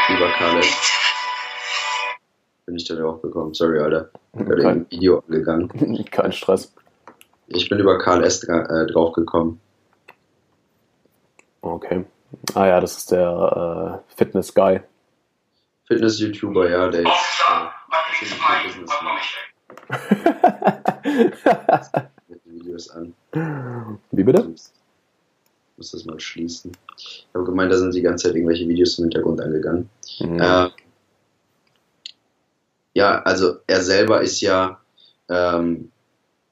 Über 0.09 0.29
Khaled 0.31 0.65
bin 2.65 2.75
ich 2.75 2.87
da 2.87 2.95
drauf 2.95 3.21
gekommen. 3.21 3.53
Sorry, 3.53 3.79
Alter. 3.79 4.09
Ich 4.33 4.45
bin 4.45 4.65
ein 4.65 4.85
Video 4.89 5.19
angegangen. 5.27 6.05
Kein 6.11 6.31
Stress. 6.31 6.73
Ich 7.47 7.69
bin 7.69 7.79
über 7.79 7.97
KLS 7.97 8.43
äh, 8.43 8.87
drauf 8.87 9.13
gekommen. 9.13 9.59
Okay. 11.61 12.05
Ah 12.55 12.67
ja, 12.67 12.79
das 12.79 12.97
ist 12.97 13.11
der 13.11 14.01
äh, 14.07 14.15
Fitness-Guy. 14.15 14.81
Fitness-YouTuber, 15.87 16.69
ja, 16.69 16.87
der 16.89 17.01
jetzt 17.01 17.43
äh, 17.49 18.67
Business 18.67 18.91
macht. 19.03 19.51
Videos 22.45 22.89
an. 22.91 23.13
Wie 24.11 24.23
bitte? 24.23 24.53
Ich 24.55 24.71
muss 25.77 25.91
das 25.91 26.05
mal 26.05 26.19
schließen. 26.19 26.71
Ich 26.97 27.27
habe 27.33 27.45
gemeint, 27.45 27.71
da 27.71 27.77
sind 27.77 27.93
die 27.93 28.01
ganze 28.01 28.27
Zeit 28.27 28.35
irgendwelche 28.35 28.67
Videos 28.67 28.97
im 28.99 29.05
Hintergrund 29.05 29.41
angegangen. 29.41 29.89
Mhm. 30.19 30.39
Äh, 30.39 30.69
ja, 32.93 33.21
also 33.21 33.57
er 33.67 33.81
selber 33.81 34.21
ist 34.21 34.41
ja, 34.41 34.79
ähm, 35.29 35.91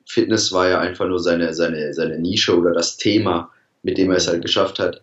Fitness 0.08 0.52
war 0.52 0.68
ja 0.68 0.80
einfach 0.80 1.08
nur 1.08 1.20
seine, 1.20 1.54
seine, 1.54 1.94
seine 1.94 2.18
Nische 2.18 2.58
oder 2.58 2.74
das 2.74 2.98
Thema, 2.98 3.52
mit 3.84 3.98
dem 3.98 4.12
er 4.12 4.18
es 4.18 4.28
halt 4.28 4.42
geschafft 4.42 4.80
hat, 4.80 5.02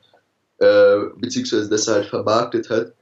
äh, 0.59 0.97
beziehungsweise 1.17 1.69
das 1.69 1.87
er 1.89 1.95
halt 1.97 2.07
vermarktet 2.07 2.71
hat. 2.71 2.93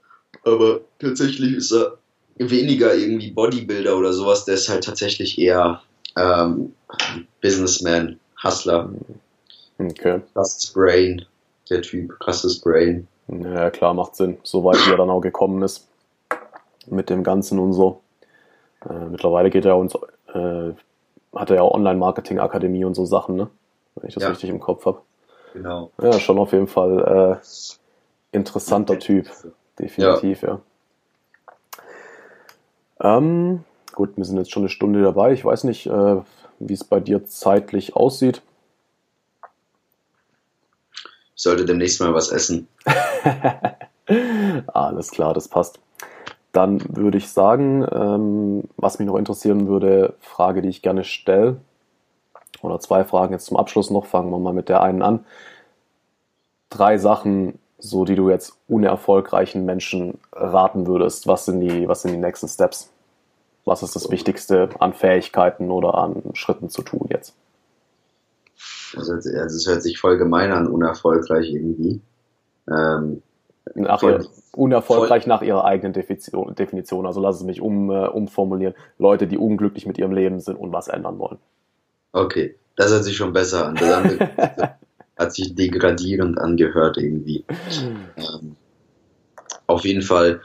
Aber 0.45 0.80
tatsächlich 0.99 1.55
ist 1.55 1.72
er 1.72 1.97
weniger 2.37 2.95
irgendwie 2.95 3.30
Bodybuilder 3.30 3.97
oder 3.97 4.12
sowas, 4.12 4.45
der 4.45 4.55
ist 4.55 4.68
halt 4.68 4.85
tatsächlich 4.85 5.39
eher 5.39 5.80
ähm, 6.16 6.74
Businessman, 7.41 8.18
Hustler. 8.43 8.91
Okay. 9.78 10.20
Krasses 10.35 10.72
Brain, 10.72 11.24
der 11.70 11.82
Typ, 11.82 12.18
krasses 12.20 12.61
Brain. 12.61 13.07
Ja, 13.28 13.70
klar, 13.70 13.95
macht 13.95 14.16
Sinn. 14.16 14.39
Soweit 14.43 14.76
wie 14.87 14.91
er 14.91 14.99
dann 14.99 15.11
auch 15.11 15.20
gekommen 15.20 15.62
ist. 15.62 15.87
Mit 16.87 17.09
dem 17.09 17.24
Ganzen 17.24 17.59
und 17.59 17.72
so. 17.72 18.01
Äh, 18.89 19.07
mittlerweile 19.11 19.51
geht 19.51 19.64
er 19.64 19.76
uns 19.76 19.95
äh, 19.95 20.72
hat 21.35 21.51
er 21.51 21.57
ja 21.57 21.62
auch 21.62 21.74
Online-Marketing-Akademie 21.74 22.85
und 22.85 22.95
so 22.95 23.05
Sachen, 23.05 23.37
ne? 23.37 23.49
Wenn 23.97 24.09
ich 24.09 24.14
das 24.14 24.22
Ja. 24.22 24.28
richtig 24.30 24.51
im 24.51 24.61
Kopf 24.61 24.87
habe. 24.87 25.01
Genau. 25.53 25.91
Ja, 26.01 26.18
schon 26.18 26.39
auf 26.39 26.53
jeden 26.53 26.66
Fall 26.66 27.41
äh, 27.43 28.37
interessanter 28.37 28.99
Typ. 28.99 29.30
Definitiv, 29.78 30.43
ja. 30.43 30.61
Ähm, 33.01 33.64
gut, 33.93 34.16
wir 34.16 34.24
sind 34.24 34.39
jetzt 34.39 34.53
schon 34.53 34.62
eine 34.62 34.68
Stunde 34.70 35.03
dabei. 35.03 35.32
Ich 35.32 35.45
weiß 35.45 35.64
nicht, 35.64 35.87
äh, 35.87 36.16
wie 36.59 36.72
es 36.72 36.85
bei 36.85 37.01
dir 37.01 37.24
zeitlich 37.26 37.97
aussieht. 37.97 38.43
Ich 41.37 41.43
sollte 41.43 41.64
demnächst 41.64 42.01
mal 42.01 42.14
was 42.14 42.30
essen. 42.30 42.68
Alles 44.72 45.11
klar, 45.11 45.35
das 45.35 45.49
passt. 45.49 45.80
Dann 46.55 46.81
würde 46.97 47.19
ich 47.19 47.31
sagen, 47.31 47.85
ähm, 47.91 48.63
was 48.77 49.01
mich 49.01 49.07
noch 49.07 49.17
interessieren 49.17 49.67
würde, 49.67 50.15
Frage, 50.21 50.63
die 50.63 50.69
ich 50.69 50.83
gerne 50.83 51.03
stelle, 51.03 51.57
oder 52.63 52.79
zwei 52.79 53.05
Fragen 53.05 53.33
jetzt 53.33 53.47
zum 53.47 53.57
Abschluss 53.57 53.91
noch, 53.91 54.07
fangen 54.07 54.31
wir 54.31 54.39
mal 54.39 54.53
mit 54.53 54.69
der 54.69 54.81
einen 54.81 55.03
an. 55.03 55.27
Drei 56.71 56.97
Sachen, 56.97 57.59
so 57.81 58.05
die 58.05 58.15
du 58.15 58.31
jetzt 58.31 58.57
unerfolgreichen 58.69 59.65
Menschen 59.65 60.19
raten 60.33 60.87
würdest. 60.87 61.27
Was 61.27 61.45
sind 61.45 61.61
die, 61.61 61.89
was 61.89 62.03
sind 62.03 62.13
die 62.13 62.19
nächsten 62.19 62.47
Steps? 62.47 62.89
Was 63.65 63.83
ist 63.83 63.97
das 63.97 64.09
Wichtigste 64.11 64.69
an 64.79 64.93
Fähigkeiten 64.93 65.73
oder 65.73 65.97
an 65.97 66.23
Schritten 66.35 66.71
zu 66.71 66.83
tun 66.83 67.09
jetzt? 67.11 67.35
Also, 68.97 69.15
es 69.15 69.67
hört 69.67 69.83
sich 69.83 69.99
voll 69.99 70.19
gemein 70.19 70.53
an, 70.53 70.69
unerfolgreich 70.69 71.53
irgendwie. 71.53 72.01
Ähm, 72.71 73.24
Nach 73.75 74.01
Voll- 74.01 74.21
ihr, 74.23 74.27
unerfolgreich 74.53 75.27
nach 75.27 75.43
ihrer 75.43 75.65
eigenen 75.65 75.93
Definition, 75.93 76.55
Definition. 76.55 77.07
Also 77.07 77.21
lass 77.21 77.37
es 77.37 77.43
mich 77.45 77.61
um, 77.61 77.91
äh, 77.91 78.07
umformulieren. 78.07 78.75
Leute, 78.99 79.27
die 79.27 79.39
unglücklich 79.39 79.87
mit 79.87 79.99
ihrem 79.99 80.12
Leben 80.12 80.41
sind 80.41 80.57
und 80.57 80.73
was 80.73 80.89
ändern 80.89 81.19
wollen. 81.19 81.39
okay, 82.12 82.57
das 82.77 82.91
hört 82.91 83.05
sich 83.05 83.17
schon 83.17 83.33
besser 83.33 83.67
an. 83.69 83.77
Das 83.77 83.93
andere 83.93 84.29
hat 85.17 85.33
sich 85.35 85.55
degradierend 85.55 86.39
angehört 86.39 86.97
irgendwie. 86.99 87.45
Ähm, 88.17 88.57
auf 89.67 89.85
jeden 89.85 90.03
Fall. 90.03 90.41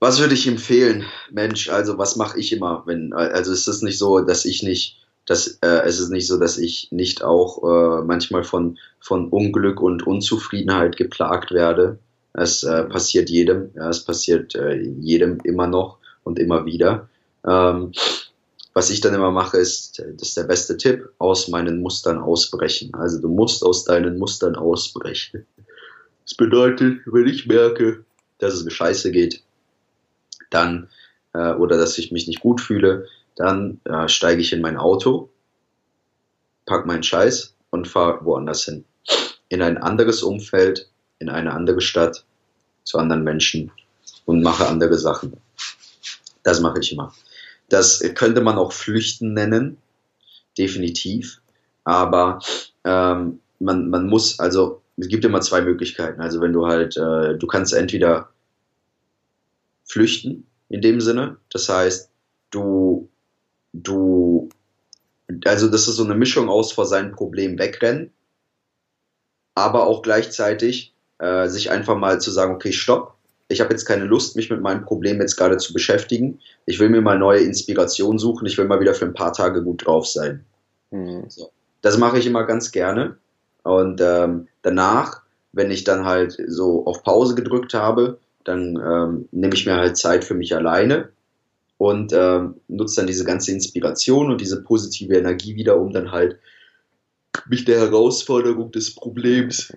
Was 0.00 0.20
würde 0.20 0.34
ich 0.34 0.46
empfehlen? 0.46 1.04
Mensch, 1.30 1.68
also 1.70 1.98
was 1.98 2.16
mache 2.16 2.38
ich 2.38 2.52
immer, 2.52 2.82
wenn, 2.86 3.12
also 3.12 3.52
es 3.52 3.66
ist 3.66 3.82
nicht 3.82 3.98
so, 3.98 4.20
dass 4.20 4.44
ich 4.44 4.62
nicht, 4.62 4.98
dass, 5.26 5.58
äh, 5.62 5.82
es 5.86 5.98
ist 5.98 6.10
nicht 6.10 6.26
so, 6.26 6.38
dass 6.38 6.58
ich 6.58 6.88
nicht 6.90 7.24
auch 7.24 7.62
äh, 7.62 8.02
manchmal 8.04 8.44
von, 8.44 8.78
von 9.00 9.28
Unglück 9.28 9.80
und 9.80 10.06
Unzufriedenheit 10.06 10.96
geplagt 10.96 11.52
werde. 11.52 11.98
Es 12.34 12.64
äh, 12.64 12.84
passiert 12.84 13.30
jedem, 13.30 13.70
ja, 13.74 13.88
es 13.88 14.04
passiert 14.04 14.54
äh, 14.54 14.74
jedem 14.74 15.40
immer 15.44 15.68
noch 15.68 15.98
und 16.24 16.38
immer 16.38 16.66
wieder. 16.66 17.08
Ähm, 17.46 17.92
was 18.72 18.90
ich 18.90 19.00
dann 19.00 19.14
immer 19.14 19.30
mache, 19.30 19.56
ist, 19.56 20.00
das 20.00 20.28
ist 20.28 20.36
der 20.36 20.42
beste 20.42 20.76
Tipp, 20.76 21.08
aus 21.18 21.46
meinen 21.46 21.80
Mustern 21.80 22.18
ausbrechen. 22.18 22.92
Also 22.94 23.20
du 23.20 23.28
musst 23.28 23.64
aus 23.64 23.84
deinen 23.84 24.18
Mustern 24.18 24.56
ausbrechen. 24.56 25.46
Das 26.24 26.34
bedeutet, 26.34 27.00
wenn 27.06 27.28
ich 27.28 27.46
merke, 27.46 28.04
dass 28.38 28.54
es 28.54 28.64
mir 28.64 28.72
scheiße 28.72 29.12
geht, 29.12 29.42
dann, 30.50 30.88
äh, 31.34 31.52
oder 31.52 31.76
dass 31.76 31.98
ich 31.98 32.10
mich 32.10 32.26
nicht 32.26 32.40
gut 32.40 32.60
fühle, 32.60 33.06
dann 33.36 33.80
äh, 33.84 34.08
steige 34.08 34.40
ich 34.40 34.52
in 34.52 34.60
mein 34.60 34.76
Auto, 34.76 35.30
pack 36.66 36.84
meinen 36.84 37.04
Scheiß 37.04 37.54
und 37.70 37.86
fahre 37.86 38.24
woanders 38.24 38.64
hin. 38.64 38.84
In 39.48 39.62
ein 39.62 39.78
anderes 39.78 40.24
Umfeld, 40.24 40.88
in 41.18 41.28
eine 41.28 41.52
andere 41.52 41.80
Stadt, 41.80 42.24
zu 42.84 42.98
anderen 42.98 43.24
Menschen 43.24 43.72
und 44.26 44.42
mache 44.42 44.66
andere 44.66 44.98
Sachen. 44.98 45.34
Das 46.42 46.60
mache 46.60 46.80
ich 46.80 46.92
immer. 46.92 47.14
Das 47.68 48.00
könnte 48.14 48.40
man 48.40 48.58
auch 48.58 48.72
Flüchten 48.72 49.32
nennen, 49.32 49.78
definitiv. 50.58 51.40
Aber 51.84 52.40
ähm, 52.84 53.40
man, 53.58 53.88
man 53.88 54.06
muss, 54.06 54.38
also 54.38 54.82
es 54.96 55.08
gibt 55.08 55.24
immer 55.24 55.40
zwei 55.40 55.62
Möglichkeiten. 55.62 56.20
Also 56.20 56.40
wenn 56.40 56.52
du 56.52 56.66
halt, 56.66 56.96
äh, 56.96 57.36
du 57.36 57.46
kannst 57.46 57.72
entweder 57.72 58.28
flüchten 59.84 60.46
in 60.68 60.80
dem 60.80 61.00
Sinne, 61.00 61.38
das 61.50 61.68
heißt, 61.68 62.10
du, 62.50 63.08
du, 63.72 64.48
also 65.44 65.68
das 65.68 65.88
ist 65.88 65.96
so 65.96 66.04
eine 66.04 66.14
Mischung 66.14 66.48
aus 66.48 66.72
vor 66.72 66.86
seinem 66.86 67.12
Problem 67.12 67.58
wegrennen, 67.58 68.12
aber 69.54 69.86
auch 69.86 70.02
gleichzeitig 70.02 70.93
äh, 71.24 71.48
sich 71.48 71.70
einfach 71.70 71.96
mal 71.96 72.20
zu 72.20 72.30
sagen, 72.30 72.54
okay, 72.54 72.72
stopp, 72.72 73.14
ich 73.48 73.60
habe 73.60 73.70
jetzt 73.70 73.86
keine 73.86 74.04
Lust, 74.04 74.36
mich 74.36 74.50
mit 74.50 74.60
meinem 74.60 74.84
Problem 74.84 75.20
jetzt 75.20 75.36
gerade 75.36 75.56
zu 75.56 75.72
beschäftigen. 75.72 76.40
Ich 76.66 76.80
will 76.80 76.90
mir 76.90 77.00
mal 77.00 77.18
neue 77.18 77.40
Inspiration 77.40 78.18
suchen. 78.18 78.46
Ich 78.46 78.58
will 78.58 78.66
mal 78.66 78.80
wieder 78.80 78.94
für 78.94 79.06
ein 79.06 79.14
paar 79.14 79.32
Tage 79.32 79.62
gut 79.62 79.86
drauf 79.86 80.06
sein. 80.06 80.44
Hm. 80.90 81.24
Das 81.82 81.98
mache 81.98 82.18
ich 82.18 82.26
immer 82.26 82.44
ganz 82.44 82.72
gerne. 82.72 83.16
Und 83.62 84.00
ähm, 84.02 84.48
danach, 84.62 85.22
wenn 85.52 85.70
ich 85.70 85.84
dann 85.84 86.04
halt 86.04 86.36
so 86.46 86.84
auf 86.86 87.02
Pause 87.02 87.34
gedrückt 87.34 87.74
habe, 87.74 88.18
dann 88.44 88.76
ähm, 88.76 89.28
nehme 89.32 89.54
ich 89.54 89.64
mir 89.64 89.76
halt 89.76 89.96
Zeit 89.96 90.24
für 90.24 90.34
mich 90.34 90.54
alleine 90.54 91.08
und 91.78 92.12
ähm, 92.12 92.56
nutze 92.68 92.96
dann 92.96 93.06
diese 93.06 93.24
ganze 93.24 93.52
Inspiration 93.52 94.30
und 94.30 94.40
diese 94.40 94.62
positive 94.62 95.16
Energie 95.16 95.54
wieder, 95.56 95.78
um 95.78 95.92
dann 95.92 96.12
halt 96.12 96.38
mich 97.48 97.64
der 97.64 97.80
Herausforderung 97.80 98.70
des 98.72 98.94
Problems 98.94 99.72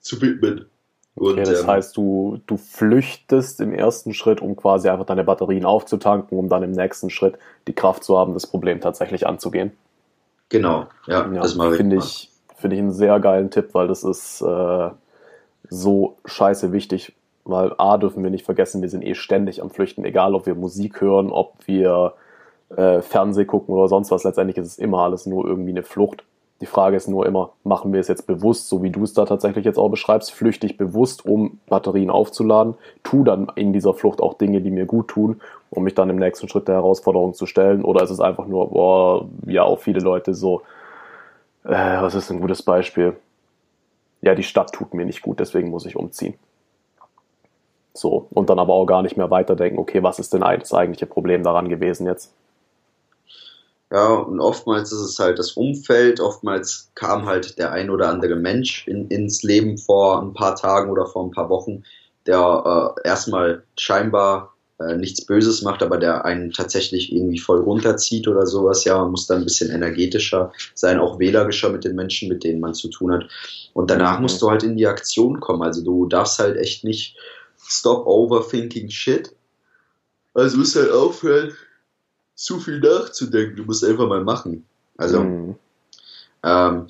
zu 0.00 0.20
widmen. 0.20 0.66
Und, 1.14 1.32
Okay, 1.32 1.44
das 1.44 1.62
ähm, 1.62 1.66
heißt, 1.68 1.96
du, 1.96 2.40
du 2.46 2.56
flüchtest 2.56 3.60
im 3.60 3.72
ersten 3.74 4.14
Schritt, 4.14 4.40
um 4.40 4.56
quasi 4.56 4.88
einfach 4.88 5.06
deine 5.06 5.24
Batterien 5.24 5.64
aufzutanken, 5.64 6.38
um 6.38 6.48
dann 6.48 6.62
im 6.62 6.72
nächsten 6.72 7.10
Schritt 7.10 7.38
die 7.68 7.74
Kraft 7.74 8.04
zu 8.04 8.18
haben, 8.18 8.34
das 8.34 8.46
Problem 8.46 8.80
tatsächlich 8.80 9.26
anzugehen. 9.26 9.72
Genau, 10.48 10.86
ja, 11.06 11.30
Ja, 11.32 11.40
das 11.42 11.54
mache 11.54 11.76
immer. 11.76 11.98
ich, 11.98 12.30
finde 12.56 12.76
ich 12.76 12.82
einen 12.82 12.92
sehr 12.92 13.20
geilen 13.20 13.50
Tipp, 13.50 13.70
weil 13.72 13.88
das 13.88 14.04
ist 14.04 14.42
äh, 14.42 14.90
so 15.68 16.16
scheiße 16.24 16.72
wichtig. 16.72 17.14
Weil 17.44 17.74
A 17.78 17.98
dürfen 17.98 18.22
wir 18.22 18.30
nicht 18.30 18.44
vergessen, 18.44 18.82
wir 18.82 18.88
sind 18.88 19.02
eh 19.02 19.14
ständig 19.14 19.62
am 19.62 19.70
Flüchten, 19.70 20.04
egal 20.04 20.34
ob 20.34 20.46
wir 20.46 20.54
Musik 20.54 21.00
hören, 21.00 21.30
ob 21.30 21.54
wir 21.66 22.14
äh, 22.76 23.02
Fernseh 23.02 23.44
gucken 23.44 23.74
oder 23.74 23.88
sonst 23.88 24.10
was. 24.10 24.24
Letztendlich 24.24 24.56
ist 24.58 24.66
es 24.68 24.78
immer 24.78 25.00
alles 25.00 25.26
nur 25.26 25.46
irgendwie 25.46 25.70
eine 25.70 25.82
Flucht. 25.82 26.24
Die 26.62 26.66
Frage 26.66 26.96
ist 26.96 27.08
nur 27.08 27.26
immer, 27.26 27.50
machen 27.64 27.92
wir 27.92 27.98
es 27.98 28.06
jetzt 28.06 28.28
bewusst, 28.28 28.68
so 28.68 28.84
wie 28.84 28.90
du 28.90 29.02
es 29.02 29.14
da 29.14 29.24
tatsächlich 29.24 29.64
jetzt 29.64 29.78
auch 29.78 29.88
beschreibst, 29.88 30.30
flüchte 30.30 30.64
ich 30.64 30.76
bewusst, 30.76 31.26
um 31.26 31.58
Batterien 31.68 32.08
aufzuladen, 32.08 32.76
tu 33.02 33.24
dann 33.24 33.50
in 33.56 33.72
dieser 33.72 33.94
Flucht 33.94 34.20
auch 34.20 34.34
Dinge, 34.34 34.60
die 34.60 34.70
mir 34.70 34.86
gut 34.86 35.08
tun, 35.08 35.40
um 35.70 35.82
mich 35.82 35.96
dann 35.96 36.08
im 36.08 36.20
nächsten 36.20 36.48
Schritt 36.48 36.68
der 36.68 36.76
Herausforderung 36.76 37.34
zu 37.34 37.46
stellen, 37.46 37.82
oder 37.84 38.04
ist 38.04 38.10
es 38.10 38.20
einfach 38.20 38.46
nur, 38.46 38.70
boah, 38.70 39.26
ja, 39.44 39.64
auch 39.64 39.80
viele 39.80 39.98
Leute 39.98 40.34
so, 40.34 40.62
äh, 41.64 42.00
was 42.00 42.14
ist 42.14 42.30
ein 42.30 42.40
gutes 42.40 42.62
Beispiel? 42.62 43.16
Ja, 44.20 44.36
die 44.36 44.44
Stadt 44.44 44.72
tut 44.72 44.94
mir 44.94 45.04
nicht 45.04 45.22
gut, 45.22 45.40
deswegen 45.40 45.68
muss 45.68 45.84
ich 45.84 45.96
umziehen. 45.96 46.34
So, 47.92 48.28
und 48.30 48.50
dann 48.50 48.60
aber 48.60 48.74
auch 48.74 48.86
gar 48.86 49.02
nicht 49.02 49.16
mehr 49.16 49.32
weiterdenken, 49.32 49.80
okay, 49.80 50.04
was 50.04 50.20
ist 50.20 50.32
denn 50.32 50.42
das 50.42 50.72
eigentliche 50.72 51.06
Problem 51.06 51.42
daran 51.42 51.68
gewesen 51.68 52.06
jetzt? 52.06 52.32
Ja, 53.92 54.14
und 54.14 54.40
oftmals 54.40 54.90
ist 54.90 55.00
es 55.00 55.18
halt 55.18 55.38
das 55.38 55.52
Umfeld, 55.52 56.18
oftmals 56.18 56.90
kam 56.94 57.26
halt 57.26 57.58
der 57.58 57.72
ein 57.72 57.90
oder 57.90 58.08
andere 58.08 58.36
Mensch 58.36 58.88
in, 58.88 59.08
ins 59.08 59.42
Leben 59.42 59.76
vor 59.76 60.22
ein 60.22 60.32
paar 60.32 60.56
Tagen 60.56 60.90
oder 60.90 61.04
vor 61.04 61.26
ein 61.26 61.30
paar 61.30 61.50
Wochen, 61.50 61.84
der 62.26 62.94
äh, 62.96 63.06
erstmal 63.06 63.64
scheinbar 63.76 64.54
äh, 64.80 64.96
nichts 64.96 65.26
Böses 65.26 65.60
macht, 65.60 65.82
aber 65.82 65.98
der 65.98 66.24
einen 66.24 66.52
tatsächlich 66.52 67.12
irgendwie 67.12 67.38
voll 67.38 67.60
runterzieht 67.60 68.26
oder 68.28 68.46
sowas. 68.46 68.84
Ja, 68.84 68.96
man 68.96 69.10
muss 69.10 69.26
dann 69.26 69.40
ein 69.42 69.44
bisschen 69.44 69.70
energetischer 69.70 70.52
sein, 70.74 70.98
auch 70.98 71.18
wählerischer 71.18 71.68
mit 71.68 71.84
den 71.84 71.94
Menschen, 71.94 72.30
mit 72.30 72.44
denen 72.44 72.60
man 72.60 72.72
zu 72.72 72.88
tun 72.88 73.12
hat. 73.12 73.28
Und 73.74 73.90
danach 73.90 74.20
musst 74.20 74.40
du 74.40 74.48
halt 74.48 74.62
in 74.62 74.78
die 74.78 74.86
Aktion 74.86 75.38
kommen. 75.40 75.62
Also 75.62 75.84
du 75.84 76.06
darfst 76.06 76.38
halt 76.38 76.56
echt 76.56 76.82
nicht 76.82 77.14
stop 77.58 78.06
overthinking 78.06 78.88
shit. 78.88 79.36
Also 80.32 80.56
musst 80.56 80.76
halt 80.76 80.90
aufhören, 80.90 81.52
zu 82.42 82.58
viel 82.58 82.80
nachzudenken. 82.80 83.56
Du 83.56 83.64
musst 83.64 83.84
einfach 83.84 84.08
mal 84.08 84.24
machen. 84.24 84.64
Also, 84.96 85.20
Hm, 85.20 85.54
ähm, 86.42 86.86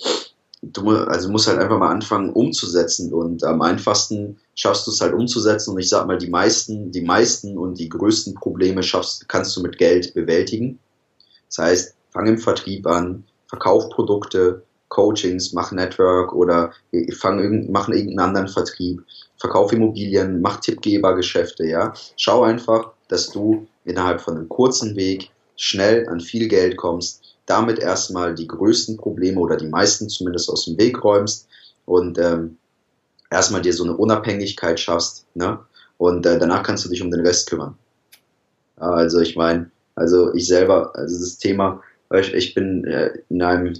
du 0.62 0.90
also 0.90 1.28
musst 1.28 1.48
halt 1.48 1.58
einfach 1.58 1.78
mal 1.78 1.90
anfangen 1.90 2.30
umzusetzen 2.30 3.12
und 3.12 3.44
am 3.44 3.60
einfachsten 3.62 4.38
schaffst 4.54 4.86
du 4.86 4.92
es 4.92 5.00
halt 5.00 5.12
umzusetzen 5.12 5.72
und 5.72 5.80
ich 5.80 5.88
sag 5.88 6.06
mal, 6.06 6.18
die 6.18 6.30
meisten, 6.30 6.90
die 6.90 7.02
meisten 7.02 7.58
und 7.58 7.78
die 7.78 7.88
größten 7.88 8.34
Probleme 8.34 8.82
schaffst, 8.82 9.28
kannst 9.28 9.56
du 9.56 9.62
mit 9.62 9.76
Geld 9.76 10.14
bewältigen. 10.14 10.78
Das 11.48 11.58
heißt, 11.58 11.94
fang 12.10 12.26
im 12.26 12.38
Vertrieb 12.38 12.86
an, 12.86 13.24
verkauf 13.46 13.90
Produkte, 13.90 14.62
Coachings, 14.88 15.52
mach 15.52 15.72
Network 15.72 16.32
oder 16.32 16.72
fang 17.18 17.40
irgend, 17.40 17.70
mach 17.70 17.88
irgendeinen 17.88 18.28
anderen 18.28 18.48
Vertrieb, 18.48 19.02
verkauf 19.36 19.72
Immobilien, 19.72 20.40
mach 20.40 20.60
Tippgebergeschäfte, 20.60 21.66
ja. 21.66 21.92
Schau 22.16 22.42
einfach, 22.42 22.92
dass 23.08 23.30
du 23.30 23.66
innerhalb 23.84 24.20
von 24.20 24.36
einem 24.36 24.48
kurzen 24.48 24.94
Weg 24.96 25.30
schnell 25.62 26.08
an 26.08 26.20
viel 26.20 26.48
Geld 26.48 26.76
kommst, 26.76 27.36
damit 27.46 27.78
erstmal 27.78 28.34
die 28.34 28.46
größten 28.46 28.96
Probleme 28.96 29.40
oder 29.40 29.56
die 29.56 29.68
meisten 29.68 30.08
zumindest 30.08 30.50
aus 30.50 30.64
dem 30.64 30.78
Weg 30.78 31.02
räumst 31.04 31.48
und 31.86 32.18
ähm, 32.18 32.58
erstmal 33.30 33.62
dir 33.62 33.72
so 33.72 33.84
eine 33.84 33.96
Unabhängigkeit 33.96 34.78
schaffst, 34.80 35.26
ne? 35.34 35.58
Und 35.98 36.26
äh, 36.26 36.38
danach 36.38 36.64
kannst 36.64 36.84
du 36.84 36.88
dich 36.88 37.00
um 37.00 37.10
den 37.10 37.24
Rest 37.24 37.48
kümmern. 37.48 37.76
Also 38.76 39.20
ich 39.20 39.36
meine, 39.36 39.70
also 39.94 40.34
ich 40.34 40.48
selber, 40.48 40.90
also 40.96 41.20
das 41.20 41.38
Thema 41.38 41.80
ich, 42.20 42.34
ich 42.34 42.54
bin 42.54 42.84
äh, 42.84 43.10
in 43.28 43.42
einem, 43.42 43.74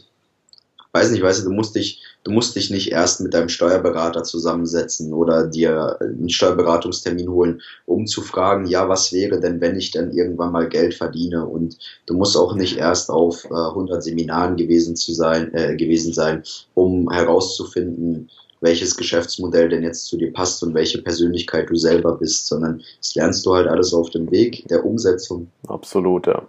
weiß 0.92 1.10
nicht, 1.10 1.22
weißt 1.22 1.40
du, 1.40 1.48
du 1.48 1.54
musst 1.54 1.74
dich, 1.74 2.02
du 2.24 2.30
musst 2.30 2.54
dich 2.54 2.70
nicht 2.70 2.92
erst 2.92 3.20
mit 3.20 3.32
deinem 3.34 3.48
Steuerberater 3.48 4.22
zusammensetzen 4.22 5.12
oder 5.12 5.46
dir 5.46 5.98
einen 6.00 6.28
Steuerberatungstermin 6.28 7.30
holen, 7.30 7.62
um 7.86 8.06
zu 8.06 8.20
fragen, 8.20 8.66
ja, 8.66 8.88
was 8.88 9.12
wäre 9.12 9.40
denn, 9.40 9.60
wenn 9.60 9.76
ich 9.76 9.90
dann 9.90 10.12
irgendwann 10.12 10.52
mal 10.52 10.68
Geld 10.68 10.94
verdiene? 10.94 11.46
Und 11.46 11.78
du 12.06 12.14
musst 12.14 12.36
auch 12.36 12.54
nicht 12.54 12.76
erst 12.76 13.10
auf 13.10 13.44
äh, 13.46 13.54
100 13.54 14.02
Seminaren 14.02 14.56
gewesen 14.56 14.94
zu 14.94 15.12
sein, 15.12 15.52
äh, 15.54 15.76
gewesen 15.76 16.12
sein, 16.12 16.42
um 16.74 17.10
herauszufinden, 17.10 18.30
welches 18.60 18.96
Geschäftsmodell 18.96 19.68
denn 19.70 19.82
jetzt 19.82 20.06
zu 20.06 20.16
dir 20.16 20.32
passt 20.32 20.62
und 20.62 20.74
welche 20.74 21.02
Persönlichkeit 21.02 21.68
du 21.68 21.74
selber 21.74 22.16
bist, 22.16 22.46
sondern 22.46 22.82
das 23.00 23.14
lernst 23.14 23.44
du 23.44 23.54
halt 23.54 23.66
alles 23.66 23.92
auf 23.92 24.10
dem 24.10 24.30
Weg 24.30 24.66
der 24.68 24.84
Umsetzung. 24.84 25.48
Absolut, 25.66 26.26
ja. 26.28 26.46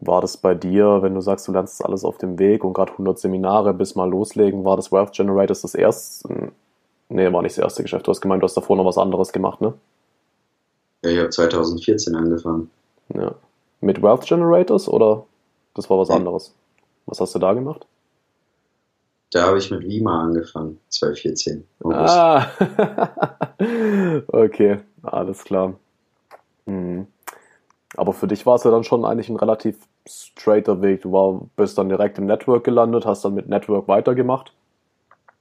War 0.00 0.22
das 0.22 0.38
bei 0.38 0.54
dir, 0.54 1.02
wenn 1.02 1.14
du 1.14 1.20
sagst, 1.20 1.46
du 1.46 1.52
lernst 1.52 1.84
alles 1.84 2.04
auf 2.04 2.16
dem 2.16 2.38
Weg 2.38 2.64
und 2.64 2.72
gerade 2.72 2.92
100 2.92 3.18
Seminare 3.18 3.74
bis 3.74 3.94
mal 3.94 4.08
loslegen, 4.08 4.64
war 4.64 4.76
das 4.76 4.90
Wealth 4.90 5.12
Generators 5.12 5.60
das 5.60 5.74
erste? 5.74 6.52
Nee, 7.10 7.32
war 7.32 7.42
nicht 7.42 7.58
das 7.58 7.62
erste 7.64 7.82
Geschäft. 7.82 8.06
Du 8.06 8.10
hast 8.10 8.20
gemeint, 8.20 8.42
du 8.42 8.44
hast 8.44 8.56
davor 8.56 8.76
noch 8.76 8.86
was 8.86 8.96
anderes 8.96 9.32
gemacht, 9.32 9.60
ne? 9.60 9.74
Ja, 11.02 11.10
ich 11.10 11.18
habe 11.18 11.30
2014 11.30 12.14
angefangen. 12.14 12.70
Ja. 13.14 13.34
Mit 13.80 14.02
Wealth 14.02 14.26
Generators 14.26 14.88
oder 14.88 15.26
das 15.74 15.90
war 15.90 15.98
was 15.98 16.08
ja. 16.08 16.14
anderes? 16.14 16.54
Was 17.06 17.20
hast 17.20 17.34
du 17.34 17.38
da 17.38 17.52
gemacht? 17.52 17.86
Da 19.32 19.46
habe 19.46 19.58
ich 19.58 19.70
mit 19.70 19.82
Vima 19.82 20.22
angefangen, 20.22 20.80
2014. 20.88 21.64
August. 21.84 22.14
Ah, 22.14 22.50
okay, 24.28 24.80
alles 25.02 25.44
klar. 25.44 25.74
Hm. 26.66 27.06
Aber 27.96 28.12
für 28.12 28.26
dich 28.26 28.46
war 28.46 28.56
es 28.56 28.64
ja 28.64 28.70
dann 28.70 28.84
schon 28.84 29.04
eigentlich 29.04 29.28
ein 29.28 29.36
relativ 29.36 29.78
straighter 30.06 30.82
Weg. 30.82 31.02
Du 31.02 31.12
war, 31.12 31.42
bist 31.56 31.78
dann 31.78 31.88
direkt 31.88 32.18
im 32.18 32.26
Network 32.26 32.64
gelandet, 32.64 33.06
hast 33.06 33.24
dann 33.24 33.34
mit 33.34 33.48
Network 33.48 33.88
weitergemacht. 33.88 34.52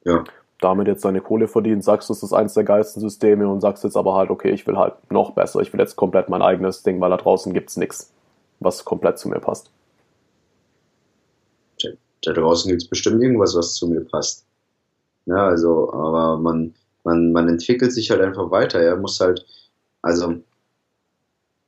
Ja. 0.05 0.23
Damit 0.61 0.87
jetzt 0.87 1.05
deine 1.05 1.21
Kohle 1.21 1.47
verdient, 1.47 1.83
sagst 1.83 2.09
du, 2.09 2.13
es 2.13 2.21
ist 2.21 2.33
eins 2.33 2.53
der 2.53 2.65
geilsten 2.65 3.01
Systeme 3.01 3.47
und 3.47 3.61
sagst 3.61 3.83
jetzt 3.83 3.95
aber 3.95 4.15
halt, 4.15 4.29
okay, 4.29 4.51
ich 4.51 4.67
will 4.67 4.77
halt 4.77 4.93
noch 5.09 5.31
besser, 5.31 5.61
ich 5.61 5.71
will 5.71 5.79
jetzt 5.79 5.95
komplett 5.95 6.27
mein 6.27 6.41
eigenes 6.41 6.83
Ding, 6.83 6.99
weil 6.99 7.09
da 7.09 7.17
draußen 7.17 7.53
gibt 7.53 7.69
es 7.69 7.77
nichts, 7.77 8.11
was 8.59 8.83
komplett 8.83 9.17
zu 9.19 9.29
mir 9.29 9.39
passt. 9.39 9.71
Da 12.21 12.33
draußen 12.33 12.69
gibt 12.69 12.83
es 12.83 12.89
bestimmt 12.89 13.21
irgendwas, 13.21 13.55
was 13.55 13.75
zu 13.75 13.87
mir 13.87 14.01
passt. 14.01 14.45
Ja, 15.25 15.47
also, 15.47 15.93
aber 15.93 16.37
man, 16.37 16.73
man, 17.03 17.31
man 17.31 17.47
entwickelt 17.47 17.93
sich 17.93 18.11
halt 18.11 18.21
einfach 18.21 18.51
weiter. 18.51 18.79
Er 18.79 18.95
ja, 18.95 18.95
muss 18.95 19.19
halt, 19.19 19.45
also 20.01 20.35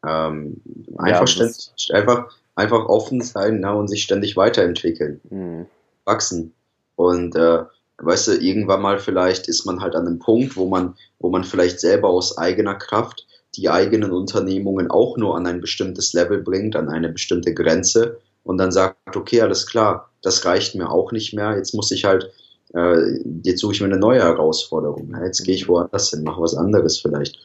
ähm, 0.06 0.62
einfach, 0.98 1.28
ja, 1.28 1.96
einfach, 1.96 2.30
einfach 2.56 2.86
offen 2.88 3.22
sein 3.22 3.60
na, 3.62 3.74
und 3.74 3.88
sich 3.88 4.04
ständig 4.04 4.38
weiterentwickeln, 4.38 5.22
mhm. 5.30 5.66
wachsen. 6.06 6.54
Und 6.96 7.36
äh, 7.36 7.64
weißt 7.98 8.28
du, 8.28 8.32
irgendwann 8.34 8.82
mal 8.82 9.00
vielleicht 9.00 9.48
ist 9.48 9.66
man 9.66 9.82
halt 9.82 9.96
an 9.96 10.08
einem 10.08 10.20
Punkt, 10.20 10.56
wo 10.58 10.68
man, 10.68 10.96
wo 11.20 11.30
man 11.30 11.44
vielleicht 11.44 11.80
selber 11.80 12.10
aus 12.10 12.38
eigener 12.38 12.76
Kraft 12.76 13.26
die 13.56 13.70
eigenen 13.70 14.12
Unternehmungen 14.12 14.90
auch 14.90 15.18
nur 15.18 15.36
an 15.36 15.46
ein 15.46 15.62
bestimmtes 15.62 16.14
Level 16.14 16.42
bringt, 16.42 16.76
an 16.76 16.90
eine 16.90 17.10
bestimmte 17.10 17.54
Grenze 17.54 18.20
und 18.44 18.58
dann 18.58 18.72
sagt, 18.72 19.16
okay, 19.16 19.42
alles 19.42 19.68
klar, 19.68 20.10
das 20.22 20.46
reicht 20.46 20.76
mir 20.76 20.90
auch 20.90 21.12
nicht 21.12 21.34
mehr, 21.34 21.58
jetzt 21.58 21.74
muss 21.74 21.92
ich 21.92 22.06
halt, 22.06 22.32
äh, 22.74 23.20
jetzt 23.44 23.60
suche 23.60 23.74
ich 23.74 23.82
mir 23.82 23.88
eine 23.88 24.00
neue 24.00 24.22
Herausforderung. 24.22 25.16
Jetzt 25.24 25.44
gehe 25.44 25.56
ich 25.56 25.68
woanders 25.68 26.10
hin, 26.10 26.24
mache 26.24 26.42
was 26.42 26.56
anderes 26.56 27.00
vielleicht. 27.00 27.40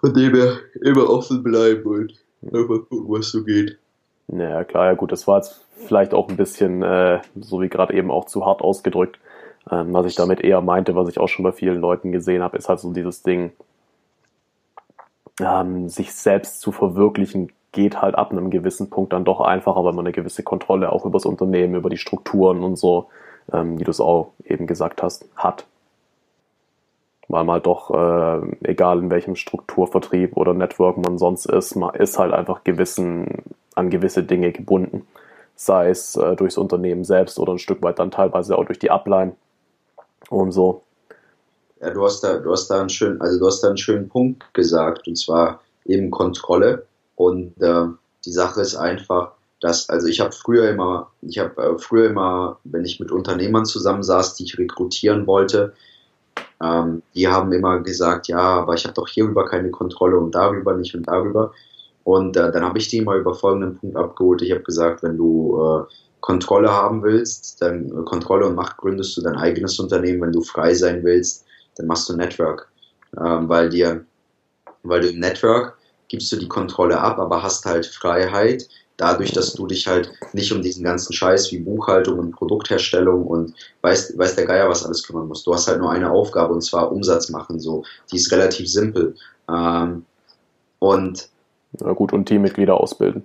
Von 0.00 0.14
dem 0.14 0.34
her 0.34 0.58
immer 0.82 1.08
offen 1.08 1.42
bleiben 1.42 1.84
und 1.84 2.14
einfach 2.42 2.88
gucken, 2.88 3.06
was 3.08 3.30
so 3.30 3.44
geht. 3.44 3.78
Ja, 4.28 4.64
klar, 4.64 4.86
ja 4.86 4.94
gut, 4.94 5.12
das 5.12 5.26
war 5.26 5.38
jetzt 5.38 5.64
vielleicht 5.86 6.12
auch 6.14 6.28
ein 6.28 6.36
bisschen, 6.36 6.82
äh, 6.82 7.20
so 7.40 7.60
wie 7.62 7.68
gerade 7.68 7.94
eben 7.94 8.10
auch 8.10 8.26
zu 8.26 8.44
hart 8.44 8.60
ausgedrückt. 8.62 9.18
Ähm, 9.70 9.92
was 9.92 10.06
ich 10.06 10.14
damit 10.16 10.40
eher 10.40 10.60
meinte, 10.60 10.94
was 10.94 11.08
ich 11.08 11.18
auch 11.18 11.28
schon 11.28 11.44
bei 11.44 11.52
vielen 11.52 11.80
Leuten 11.80 12.12
gesehen 12.12 12.42
habe, 12.42 12.56
ist 12.58 12.68
halt 12.68 12.80
so 12.80 12.92
dieses 12.92 13.22
Ding, 13.22 13.52
ähm, 15.40 15.88
sich 15.88 16.12
selbst 16.14 16.60
zu 16.60 16.72
verwirklichen, 16.72 17.52
geht 17.72 18.00
halt 18.00 18.14
ab 18.16 18.32
einem 18.32 18.50
gewissen 18.50 18.90
Punkt 18.90 19.12
dann 19.12 19.24
doch 19.24 19.40
einfacher, 19.40 19.84
weil 19.84 19.92
man 19.92 20.06
eine 20.06 20.12
gewisse 20.12 20.42
Kontrolle 20.42 20.90
auch 20.90 21.04
über 21.04 21.18
das 21.18 21.26
Unternehmen, 21.26 21.74
über 21.74 21.90
die 21.90 21.98
Strukturen 21.98 22.62
und 22.62 22.76
so, 22.76 23.08
ähm, 23.52 23.78
wie 23.78 23.84
du 23.84 23.90
es 23.90 24.00
auch 24.00 24.32
eben 24.44 24.66
gesagt 24.66 25.02
hast, 25.02 25.26
hat 25.36 25.66
weil 27.28 27.46
halt 27.46 27.66
doch, 27.66 27.90
äh, 27.90 28.56
egal 28.62 28.98
in 28.98 29.10
welchem 29.10 29.36
Strukturvertrieb 29.36 30.36
oder 30.36 30.54
Network 30.54 30.96
man 30.96 31.18
sonst 31.18 31.46
ist, 31.46 31.76
man 31.76 31.94
ist 31.94 32.18
halt 32.18 32.32
einfach 32.32 32.64
gewissen, 32.64 33.44
an 33.74 33.90
gewisse 33.90 34.22
Dinge 34.22 34.52
gebunden. 34.52 35.06
Sei 35.54 35.90
es 35.90 36.16
äh, 36.16 36.36
durchs 36.36 36.56
Unternehmen 36.56 37.04
selbst 37.04 37.38
oder 37.38 37.52
ein 37.52 37.58
Stück 37.58 37.82
weit 37.82 37.98
dann 37.98 38.10
teilweise 38.10 38.56
auch 38.56 38.64
durch 38.64 38.78
die 38.78 38.90
Upline 38.90 39.34
und 40.30 40.52
so. 40.52 40.82
Ja, 41.80 41.90
du 41.90 42.04
hast 42.04 42.22
da, 42.22 42.38
du 42.38 42.50
hast 42.50 42.68
da 42.68 42.80
einen 42.80 42.88
schönen, 42.88 43.20
also 43.20 43.38
du 43.38 43.46
hast 43.46 43.60
da 43.60 43.68
einen 43.68 43.76
schönen 43.76 44.08
Punkt 44.08 44.52
gesagt, 44.54 45.06
und 45.06 45.16
zwar 45.16 45.60
eben 45.84 46.10
Kontrolle. 46.10 46.86
Und 47.14 47.60
äh, 47.60 47.84
die 48.24 48.32
Sache 48.32 48.60
ist 48.60 48.76
einfach, 48.76 49.32
dass, 49.60 49.90
also 49.90 50.06
ich 50.06 50.20
habe 50.20 50.32
früher 50.32 50.70
immer, 50.70 51.10
ich 51.20 51.38
habe 51.38 51.60
äh, 51.62 51.78
früher 51.78 52.08
immer, 52.08 52.58
wenn 52.64 52.84
ich 52.84 53.00
mit 53.00 53.10
Unternehmern 53.10 53.64
zusammensaß, 53.64 54.34
die 54.36 54.44
ich 54.44 54.58
rekrutieren 54.58 55.26
wollte, 55.26 55.74
ähm, 56.62 57.02
die 57.14 57.28
haben 57.28 57.52
immer 57.52 57.80
gesagt, 57.80 58.28
ja, 58.28 58.38
aber 58.38 58.74
ich 58.74 58.84
habe 58.84 58.94
doch 58.94 59.08
hierüber 59.08 59.44
keine 59.46 59.70
Kontrolle 59.70 60.16
und 60.18 60.34
darüber 60.34 60.74
nicht 60.76 60.94
und 60.94 61.06
darüber. 61.06 61.52
Und 62.04 62.36
äh, 62.36 62.50
dann 62.50 62.64
habe 62.64 62.78
ich 62.78 62.88
die 62.88 63.02
mal 63.02 63.18
über 63.18 63.34
folgenden 63.34 63.76
Punkt 63.76 63.96
abgeholt. 63.96 64.42
Ich 64.42 64.50
habe 64.50 64.62
gesagt, 64.62 65.02
wenn 65.02 65.16
du 65.16 65.60
äh, 65.60 65.92
Kontrolle 66.20 66.72
haben 66.72 67.02
willst, 67.02 67.60
dann 67.60 67.86
äh, 67.86 68.04
Kontrolle 68.04 68.46
und 68.46 68.54
Macht 68.54 68.78
gründest 68.78 69.16
du 69.16 69.22
dein 69.22 69.36
eigenes 69.36 69.78
Unternehmen. 69.78 70.22
Wenn 70.22 70.32
du 70.32 70.42
frei 70.42 70.74
sein 70.74 71.04
willst, 71.04 71.44
dann 71.76 71.86
machst 71.86 72.08
du 72.08 72.16
Network. 72.16 72.68
Ähm, 73.22 73.48
weil 73.48 73.68
dir, 73.68 74.04
weil 74.82 75.00
du 75.00 75.08
im 75.10 75.20
Network 75.20 75.78
gibst 76.08 76.32
du 76.32 76.36
die 76.36 76.48
Kontrolle 76.48 76.98
ab, 76.98 77.18
aber 77.18 77.42
hast 77.42 77.66
halt 77.66 77.86
Freiheit, 77.86 78.68
dadurch, 78.98 79.32
dass 79.32 79.54
du 79.54 79.66
dich 79.66 79.86
halt 79.86 80.12
nicht 80.34 80.52
um 80.52 80.60
diesen 80.60 80.84
ganzen 80.84 81.14
Scheiß 81.14 81.50
wie 81.52 81.60
Buchhaltung 81.60 82.18
und 82.18 82.32
Produktherstellung 82.32 83.26
und 83.26 83.54
weiß, 83.80 84.18
weiß 84.18 84.34
der 84.34 84.44
Geier 84.44 84.68
was 84.68 84.84
alles 84.84 85.04
kümmern 85.04 85.28
musst. 85.28 85.46
Du 85.46 85.54
hast 85.54 85.68
halt 85.68 85.78
nur 85.78 85.90
eine 85.90 86.10
Aufgabe 86.10 86.52
und 86.52 86.62
zwar 86.62 86.92
Umsatz 86.92 87.30
machen, 87.30 87.58
so. 87.58 87.84
Die 88.12 88.16
ist 88.16 88.30
relativ 88.30 88.68
simpel. 88.68 89.14
Ähm, 89.48 90.04
und. 90.80 91.28
Na 91.80 91.92
gut, 91.92 92.12
und 92.12 92.26
Teammitglieder 92.26 92.78
ausbilden. 92.78 93.22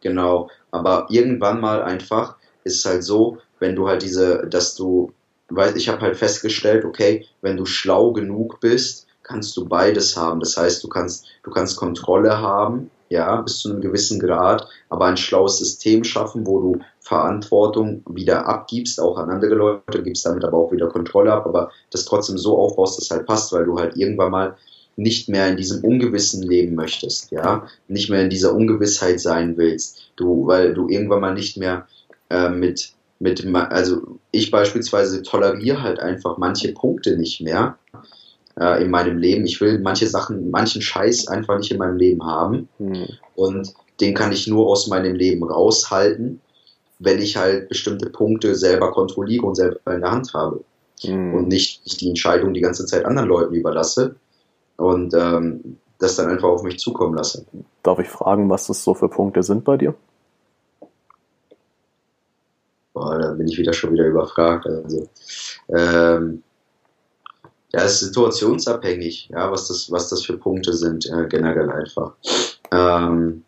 Genau. 0.00 0.50
Aber 0.72 1.06
irgendwann 1.08 1.60
mal 1.60 1.82
einfach 1.82 2.36
ist 2.64 2.80
es 2.80 2.84
halt 2.84 3.04
so, 3.04 3.38
wenn 3.60 3.76
du 3.76 3.88
halt 3.88 4.02
diese, 4.02 4.46
dass 4.48 4.74
du, 4.74 5.12
weil 5.48 5.76
ich 5.76 5.88
habe 5.88 6.00
halt 6.00 6.16
festgestellt, 6.16 6.84
okay, 6.84 7.26
wenn 7.42 7.56
du 7.56 7.64
schlau 7.64 8.12
genug 8.12 8.58
bist, 8.60 9.06
kannst 9.22 9.56
du 9.56 9.66
beides 9.66 10.16
haben. 10.16 10.40
Das 10.40 10.56
heißt, 10.56 10.82
du 10.82 10.88
kannst, 10.88 11.26
du 11.44 11.50
kannst 11.52 11.76
Kontrolle 11.76 12.38
haben, 12.38 12.90
ja, 13.12 13.40
bis 13.42 13.58
zu 13.58 13.70
einem 13.70 13.80
gewissen 13.80 14.18
Grad, 14.18 14.66
aber 14.88 15.06
ein 15.06 15.16
schlaues 15.16 15.58
System 15.58 16.02
schaffen, 16.02 16.46
wo 16.46 16.60
du 16.60 16.80
Verantwortung 17.00 18.02
wieder 18.08 18.46
abgibst, 18.46 19.00
auch 19.00 19.18
an 19.18 19.30
andere 19.30 19.54
Leute, 19.54 20.02
gibst 20.02 20.26
damit 20.26 20.44
aber 20.44 20.56
auch 20.56 20.72
wieder 20.72 20.88
Kontrolle 20.88 21.32
ab, 21.32 21.46
aber 21.46 21.70
das 21.90 22.04
trotzdem 22.04 22.38
so 22.38 22.58
aufbaust, 22.58 22.96
dass 22.96 23.04
es 23.04 23.10
halt 23.10 23.26
passt, 23.26 23.52
weil 23.52 23.66
du 23.66 23.78
halt 23.78 23.96
irgendwann 23.96 24.30
mal 24.30 24.56
nicht 24.96 25.28
mehr 25.28 25.48
in 25.48 25.56
diesem 25.56 25.84
Ungewissen 25.84 26.42
leben 26.42 26.74
möchtest, 26.74 27.30
ja, 27.30 27.66
nicht 27.88 28.10
mehr 28.10 28.22
in 28.22 28.30
dieser 28.30 28.54
Ungewissheit 28.54 29.20
sein 29.20 29.56
willst, 29.56 30.10
du, 30.16 30.46
weil 30.46 30.74
du 30.74 30.88
irgendwann 30.88 31.20
mal 31.20 31.34
nicht 31.34 31.56
mehr 31.56 31.86
äh, 32.30 32.48
mit 32.48 32.92
mit, 33.22 33.46
also 33.54 34.18
ich 34.32 34.50
beispielsweise 34.50 35.22
toleriere 35.22 35.80
halt 35.80 36.00
einfach 36.00 36.38
manche 36.38 36.72
Punkte 36.72 37.16
nicht 37.16 37.40
mehr, 37.40 37.78
äh, 38.58 38.82
in 38.82 38.90
meinem 38.90 39.18
Leben. 39.18 39.46
Ich 39.46 39.60
will 39.60 39.78
manche 39.78 40.06
Sachen, 40.06 40.50
manchen 40.50 40.82
Scheiß 40.82 41.28
einfach 41.28 41.58
nicht 41.58 41.70
in 41.70 41.78
meinem 41.78 41.96
Leben 41.96 42.24
haben. 42.24 42.68
Mhm. 42.78 43.08
Und 43.34 43.74
den 44.00 44.14
kann 44.14 44.32
ich 44.32 44.46
nur 44.46 44.66
aus 44.66 44.88
meinem 44.88 45.14
Leben 45.14 45.44
raushalten, 45.44 46.40
wenn 46.98 47.20
ich 47.20 47.36
halt 47.36 47.68
bestimmte 47.68 48.10
Punkte 48.10 48.54
selber 48.54 48.90
kontrolliere 48.92 49.46
und 49.46 49.54
selber 49.54 49.94
in 49.94 50.00
der 50.00 50.10
Hand 50.10 50.32
habe. 50.34 50.64
Mhm. 51.04 51.34
Und 51.34 51.48
nicht, 51.48 52.00
die 52.00 52.08
Entscheidung 52.08 52.54
die 52.54 52.60
ganze 52.60 52.86
Zeit 52.86 53.04
anderen 53.04 53.28
Leuten 53.28 53.54
überlasse 53.54 54.16
und 54.76 55.14
ähm, 55.14 55.78
das 55.98 56.16
dann 56.16 56.28
einfach 56.28 56.48
auf 56.48 56.62
mich 56.62 56.78
zukommen 56.78 57.14
lasse. 57.14 57.46
Darf 57.82 57.98
ich 57.98 58.08
fragen, 58.08 58.50
was 58.50 58.66
das 58.66 58.82
so 58.82 58.94
für 58.94 59.08
Punkte 59.08 59.42
sind 59.42 59.64
bei 59.64 59.76
dir? 59.76 59.94
Boah, 62.92 63.18
da 63.18 63.30
bin 63.32 63.48
ich 63.48 63.56
wieder 63.56 63.72
schon 63.72 63.92
wieder 63.92 64.06
überfragt. 64.06 64.66
Also, 64.66 65.08
ähm, 65.68 66.42
ja, 67.74 67.82
ist 67.82 68.00
situationsabhängig, 68.00 69.30
ja, 69.32 69.50
was 69.50 69.68
das, 69.68 69.90
was 69.90 70.08
das 70.08 70.24
für 70.24 70.36
Punkte 70.36 70.74
sind, 70.74 71.06
äh, 71.06 71.26
generell 71.28 71.70
einfach. 71.70 72.12
Ähm, 72.70 73.44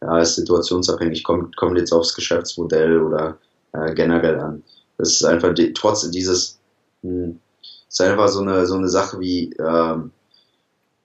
ja, 0.00 0.18
ist 0.18 0.34
situationsabhängig, 0.34 1.22
kommt, 1.22 1.56
kommt 1.56 1.78
jetzt 1.78 1.92
aufs 1.92 2.14
Geschäftsmodell 2.14 3.00
oder 3.00 3.38
äh, 3.72 3.94
generell 3.94 4.40
an. 4.40 4.64
Das 4.98 5.10
ist 5.10 5.24
einfach 5.24 5.54
die, 5.54 5.72
trotz 5.72 6.08
dieses, 6.10 6.58
mh, 7.02 7.10
hm, 7.10 7.40
ist 7.88 8.00
einfach 8.00 8.28
so 8.28 8.40
eine, 8.40 8.66
so 8.66 8.74
eine 8.74 8.88
Sache 8.88 9.20
wie, 9.20 9.54
ähm, 9.58 10.10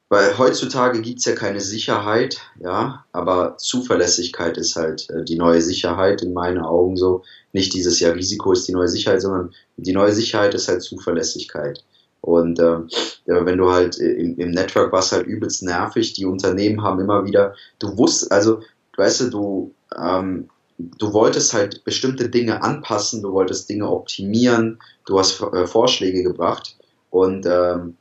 weil 0.10 0.38
heutzutage 0.38 1.02
gibt 1.02 1.20
es 1.20 1.26
ja 1.26 1.36
keine 1.36 1.60
Sicherheit, 1.60 2.40
ja, 2.60 3.06
aber 3.12 3.58
Zuverlässigkeit 3.58 4.58
ist 4.58 4.76
halt 4.76 5.10
äh, 5.10 5.24
die 5.24 5.36
neue 5.36 5.62
Sicherheit 5.62 6.22
in 6.24 6.34
meinen 6.34 6.60
Augen 6.60 6.96
so. 6.96 7.24
Nicht 7.52 7.74
dieses 7.74 8.00
Jahr 8.00 8.16
Risiko 8.16 8.54
ist 8.54 8.68
die 8.68 8.74
neue 8.74 8.88
Sicherheit, 8.88 9.22
sondern 9.22 9.54
die 9.76 9.92
neue 9.92 10.14
Sicherheit 10.14 10.54
ist 10.54 10.70
halt 10.70 10.82
Zuverlässigkeit. 10.82 11.84
Und 12.22 12.60
äh, 12.60 12.80
wenn 13.26 13.58
du 13.58 13.72
halt 13.72 13.98
im, 13.98 14.38
im 14.38 14.52
Network 14.52 14.92
warst 14.92 15.12
halt 15.12 15.28
übelst 15.28 15.64
nervig, 15.64 16.14
die 16.14 16.26
Unternehmen 16.26 16.82
haben 16.82 17.00
immer 17.00 17.26
wieder, 17.26 17.56
du 17.80 17.98
wusst, 17.98 18.32
also, 18.32 18.62
weißt 18.98 19.22
du, 19.22 19.30
du, 19.30 19.74
ähm, 19.98 20.50
du 20.78 21.14
wolltest 21.14 21.54
halt 21.54 21.84
bestimmte 21.84 22.30
Dinge 22.30 22.64
anpassen, 22.64 23.22
du 23.22 23.32
wolltest 23.32 23.70
Dinge 23.70 23.90
optimieren, 23.90 24.80
du 25.06 25.20
hast 25.20 25.42
äh, 25.42 25.68
Vorschläge 25.68 26.24
gebracht 26.24 26.78
und 27.10 27.46
ähm, 27.46 27.96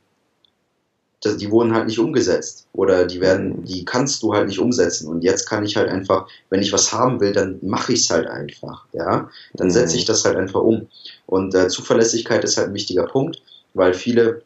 die 1.25 1.51
wurden 1.51 1.73
halt 1.73 1.87
nicht 1.87 1.99
umgesetzt 1.99 2.67
oder 2.73 3.05
die 3.05 3.19
werden, 3.19 3.65
die 3.65 3.85
kannst 3.85 4.21
du 4.21 4.33
halt 4.33 4.47
nicht 4.47 4.59
umsetzen. 4.59 5.07
Und 5.07 5.23
jetzt 5.23 5.47
kann 5.49 5.65
ich 5.65 5.75
halt 5.75 5.89
einfach, 5.89 6.27
wenn 6.49 6.61
ich 6.61 6.71
was 6.71 6.93
haben 6.93 7.19
will, 7.19 7.33
dann 7.33 7.57
mache 7.61 7.93
ich 7.93 8.01
es 8.01 8.09
halt 8.09 8.27
einfach, 8.27 8.85
ja. 8.93 9.29
Dann 9.53 9.71
setze 9.71 9.97
ich 9.97 10.03
mhm. 10.03 10.07
das 10.07 10.25
halt 10.25 10.37
einfach 10.37 10.61
um. 10.61 10.87
Und 11.25 11.55
äh, 11.55 11.69
Zuverlässigkeit 11.69 12.43
ist 12.43 12.57
halt 12.57 12.67
ein 12.69 12.73
wichtiger 12.75 13.07
Punkt, 13.07 13.41
weil 13.73 13.93
viele 13.93 14.41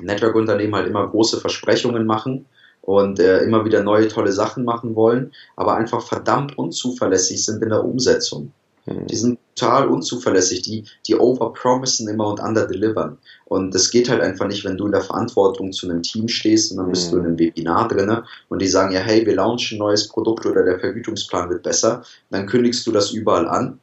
Network-Unternehmen 0.00 0.74
halt 0.74 0.88
immer 0.88 1.08
große 1.08 1.40
Versprechungen 1.40 2.06
machen 2.06 2.46
und 2.82 3.20
äh, 3.20 3.42
immer 3.42 3.64
wieder 3.64 3.82
neue 3.82 4.08
tolle 4.08 4.32
Sachen 4.32 4.64
machen 4.64 4.94
wollen, 4.94 5.32
aber 5.56 5.76
einfach 5.76 6.02
verdammt 6.02 6.56
unzuverlässig 6.56 7.44
sind 7.44 7.62
in 7.62 7.68
der 7.68 7.84
Umsetzung. 7.84 8.52
Mhm. 8.86 9.06
Die 9.06 9.16
sind 9.16 9.38
total 9.54 9.88
unzuverlässig, 9.88 10.62
die, 10.62 10.84
die 11.06 11.16
overpromisen 11.16 12.08
immer 12.08 12.28
und 12.28 12.40
underdelivern. 12.40 13.18
Und 13.44 13.74
das 13.74 13.90
geht 13.90 14.08
halt 14.08 14.22
einfach 14.22 14.46
nicht, 14.46 14.64
wenn 14.64 14.76
du 14.76 14.86
in 14.86 14.92
der 14.92 15.02
Verantwortung 15.02 15.72
zu 15.72 15.88
einem 15.88 16.02
Team 16.02 16.28
stehst 16.28 16.72
und 16.72 16.78
dann 16.78 16.90
bist 16.90 17.08
mhm. 17.08 17.10
du 17.10 17.18
in 17.18 17.26
einem 17.26 17.38
Webinar 17.38 17.88
drinne 17.88 18.24
und 18.48 18.62
die 18.62 18.68
sagen 18.68 18.92
ja, 18.92 19.00
hey, 19.00 19.26
wir 19.26 19.34
launchen 19.34 19.76
ein 19.76 19.80
neues 19.80 20.08
Produkt 20.08 20.46
oder 20.46 20.64
der 20.64 20.80
Vergütungsplan 20.80 21.50
wird 21.50 21.62
besser. 21.62 22.02
Dann 22.30 22.46
kündigst 22.46 22.86
du 22.86 22.92
das 22.92 23.10
überall 23.10 23.48
an. 23.48 23.78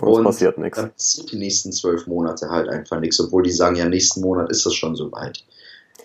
Und, 0.00 0.08
und 0.08 0.24
passiert 0.24 0.58
nichts. 0.58 0.78
Dann 0.78 0.92
passiert 0.92 1.32
die 1.32 1.38
nächsten 1.38 1.72
zwölf 1.72 2.06
Monate 2.06 2.50
halt 2.50 2.68
einfach 2.68 3.00
nichts, 3.00 3.20
obwohl 3.20 3.42
die 3.42 3.52
sagen, 3.52 3.76
ja, 3.76 3.88
nächsten 3.88 4.20
Monat 4.20 4.50
ist 4.50 4.66
das 4.66 4.74
schon 4.74 4.94
soweit. 4.94 5.44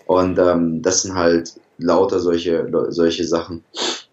Und 0.06 0.38
ähm, 0.38 0.82
das 0.82 1.02
sind 1.02 1.14
halt 1.14 1.52
lauter 1.78 2.20
solche, 2.20 2.68
solche 2.88 3.24
Sachen, 3.24 3.64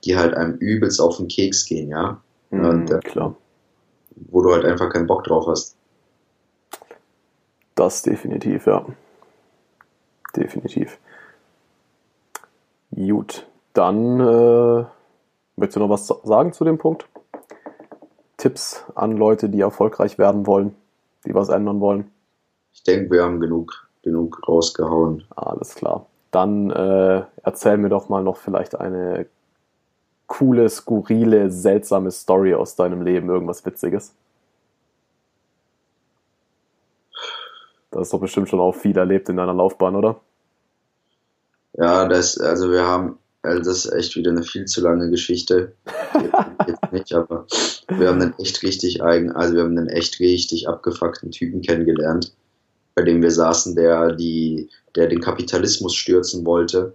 die 0.04 0.18
halt 0.18 0.34
einem 0.34 0.56
übelst 0.56 1.00
auf 1.02 1.18
den 1.18 1.28
Keks 1.28 1.66
gehen, 1.66 1.90
ja. 1.90 2.22
Mhm, 2.52 2.66
und, 2.66 2.92
äh, 2.92 3.00
klar 3.00 3.36
wo 4.32 4.42
du 4.42 4.52
halt 4.52 4.66
einfach 4.66 4.90
keinen 4.90 5.08
Bock 5.08 5.24
drauf 5.24 5.48
hast. 5.48 5.76
Das 7.76 8.02
definitiv, 8.02 8.66
ja. 8.68 8.86
Definitiv. 10.36 11.00
Gut, 12.92 13.48
dann 13.74 14.20
äh, 14.20 14.86
möchtest 15.56 15.76
du 15.76 15.80
noch 15.80 15.90
was 15.90 16.08
sagen 16.08 16.54
zu 16.54 16.66
dem 16.66 16.78
Punkt? 16.78 17.08
Tipps 18.40 18.84
an 18.96 19.18
Leute, 19.18 19.50
die 19.50 19.60
erfolgreich 19.60 20.18
werden 20.18 20.48
wollen, 20.48 20.76
die 21.26 21.36
was 21.36 21.50
ändern 21.50 21.80
wollen? 21.82 22.10
Ich 22.74 22.84
denke, 22.84 23.12
wir 23.12 23.24
haben 23.24 23.40
genug, 23.40 23.88
genug 24.02 24.48
rausgehauen. 24.48 25.26
Alles 25.36 25.76
klar. 25.76 26.08
Dann 26.32 26.72
äh, 26.72 27.24
erzähl 27.44 27.78
mir 27.78 27.90
doch 27.90 28.10
mal 28.10 28.24
noch 28.24 28.38
vielleicht 28.38 28.80
eine 28.80 29.28
coole, 30.28 30.70
skurrile, 30.70 31.52
seltsame 31.52 32.12
Story 32.12 32.54
aus 32.54 32.76
deinem 32.76 33.02
Leben, 33.02 33.30
irgendwas 33.30 33.66
Witziges? 33.66 34.14
Da 37.92 38.00
hast 38.00 38.14
doch 38.14 38.20
bestimmt 38.20 38.48
schon 38.48 38.60
auch 38.60 38.76
viel 38.76 38.98
erlebt 38.98 39.28
in 39.30 39.38
deiner 39.38 39.54
Laufbahn, 39.54 39.96
oder? 39.96 40.22
Ja, 41.74 42.08
das, 42.08 42.40
also 42.40 42.72
wir 42.72 42.86
haben, 42.86 43.18
also 43.42 43.64
das 43.64 43.86
ist 43.86 43.94
echt 43.94 44.16
wieder 44.16 44.32
eine 44.32 44.44
viel 44.44 44.66
zu 44.66 44.82
lange 44.82 45.10
Geschichte. 45.10 45.74
Jetzt 46.68 46.92
nicht, 46.92 47.14
aber 47.14 47.48
wir 47.90 48.08
haben 48.08 48.22
einen 48.22 48.34
echt 48.40 48.62
richtig 48.64 49.04
eigen, 49.04 49.32
also 49.32 49.56
wir 49.56 49.64
haben 49.64 49.78
einen 49.78 49.90
echt 49.90 50.20
richtig 50.20 50.68
abgefuckten 50.68 51.32
Typen 51.32 51.62
kennengelernt, 51.62 52.34
bei 52.96 53.04
dem 53.04 53.22
wir 53.22 53.32
saßen, 53.32 53.76
der 53.76 54.14
die, 54.14 54.70
der 54.96 55.08
den 55.08 55.22
Kapitalismus 55.22 55.96
stürzen 55.96 56.46
wollte 56.46 56.94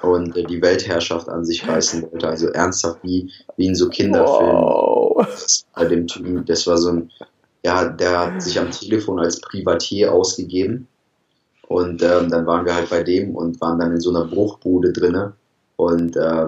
und 0.00 0.34
die 0.34 0.62
Weltherrschaft 0.62 1.28
an 1.28 1.44
sich 1.44 1.66
reißen 1.66 2.02
wollte. 2.10 2.28
Also 2.28 2.48
ernsthaft 2.48 3.00
wie, 3.02 3.30
wie 3.56 3.66
in 3.66 3.74
so 3.74 3.88
Kinderfilmen. 3.88 4.56
Wow. 4.56 5.26
Bei 5.74 5.84
dem 5.84 6.06
Typen, 6.06 6.44
das 6.44 6.66
war 6.66 6.78
so 6.78 6.90
ein, 6.90 7.10
ja, 7.64 7.88
der 7.88 8.18
hat 8.18 8.42
sich 8.42 8.58
am 8.58 8.70
Telefon 8.70 9.20
als 9.20 9.40
Privatier 9.40 10.12
ausgegeben. 10.12 10.88
Und 11.68 12.02
ähm, 12.02 12.28
dann 12.28 12.46
waren 12.46 12.66
wir 12.66 12.74
halt 12.74 12.90
bei 12.90 13.02
dem 13.02 13.36
und 13.36 13.60
waren 13.60 13.78
dann 13.78 13.92
in 13.92 14.00
so 14.00 14.10
einer 14.10 14.26
Bruchbude 14.26 14.92
drinne. 14.92 15.34
Und 15.76 16.16
äh, 16.16 16.46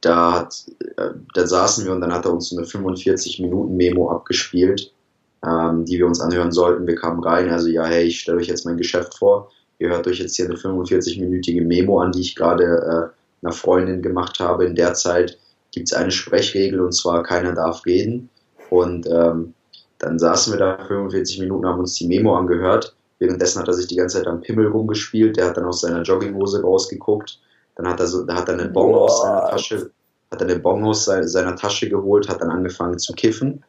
da, 0.00 0.48
äh, 0.96 1.10
da 1.34 1.46
saßen 1.46 1.84
wir 1.84 1.92
und 1.92 2.00
dann 2.00 2.12
hat 2.12 2.24
er 2.24 2.32
uns 2.32 2.56
eine 2.56 2.66
45-Minuten-Memo 2.66 4.10
abgespielt, 4.10 4.92
ähm, 5.44 5.84
die 5.84 5.98
wir 5.98 6.06
uns 6.06 6.20
anhören 6.20 6.52
sollten. 6.52 6.86
Wir 6.86 6.96
kamen 6.96 7.22
rein, 7.22 7.50
also 7.50 7.68
ja, 7.68 7.84
hey, 7.84 8.04
ich 8.04 8.20
stelle 8.20 8.38
euch 8.38 8.48
jetzt 8.48 8.64
mein 8.64 8.76
Geschäft 8.76 9.18
vor 9.18 9.50
ihr 9.80 9.88
hört 9.88 10.06
euch 10.06 10.20
jetzt 10.20 10.36
hier 10.36 10.44
eine 10.44 10.54
45-minütige 10.54 11.62
Memo 11.62 12.00
an, 12.00 12.12
die 12.12 12.20
ich 12.20 12.36
gerade 12.36 12.64
äh, 12.64 13.44
einer 13.44 13.52
Freundin 13.52 14.02
gemacht 14.02 14.38
habe. 14.38 14.66
In 14.66 14.76
der 14.76 14.94
Zeit 14.94 15.38
gibt 15.72 15.88
es 15.88 15.94
eine 15.94 16.10
Sprechregel 16.10 16.80
und 16.80 16.92
zwar 16.92 17.22
keiner 17.22 17.52
darf 17.52 17.84
reden. 17.86 18.28
Und 18.68 19.06
ähm, 19.06 19.54
dann 19.98 20.18
saßen 20.18 20.52
wir 20.52 20.58
da 20.58 20.84
45 20.84 21.40
Minuten, 21.40 21.66
haben 21.66 21.80
uns 21.80 21.94
die 21.94 22.06
Memo 22.06 22.36
angehört. 22.36 22.94
Währenddessen 23.18 23.60
hat 23.60 23.68
er 23.68 23.74
sich 23.74 23.86
die 23.86 23.96
ganze 23.96 24.18
Zeit 24.18 24.26
am 24.26 24.42
Pimmel 24.42 24.68
rumgespielt. 24.68 25.36
Der 25.36 25.46
hat 25.46 25.56
dann 25.56 25.64
aus 25.64 25.80
seiner 25.80 26.02
Jogginghose 26.02 26.62
rausgeguckt. 26.62 27.40
Dann 27.80 27.92
hat 27.92 28.00
er 28.00 28.06
so, 28.06 28.24
da 28.24 28.34
hat 28.34 28.48
er 28.48 28.58
eine 28.58 28.68
Bon 28.68 28.94
aus 28.94 29.22
seiner 29.22 29.48
Tasche, 29.48 29.90
hat 30.30 30.42
er 30.42 30.48
eine 30.48 30.58
Bon 30.58 30.84
aus 30.84 31.06
seiner 31.06 31.56
Tasche 31.56 31.88
geholt, 31.88 32.28
hat 32.28 32.42
dann 32.42 32.50
angefangen 32.50 32.98
zu 32.98 33.14
kiffen. 33.14 33.64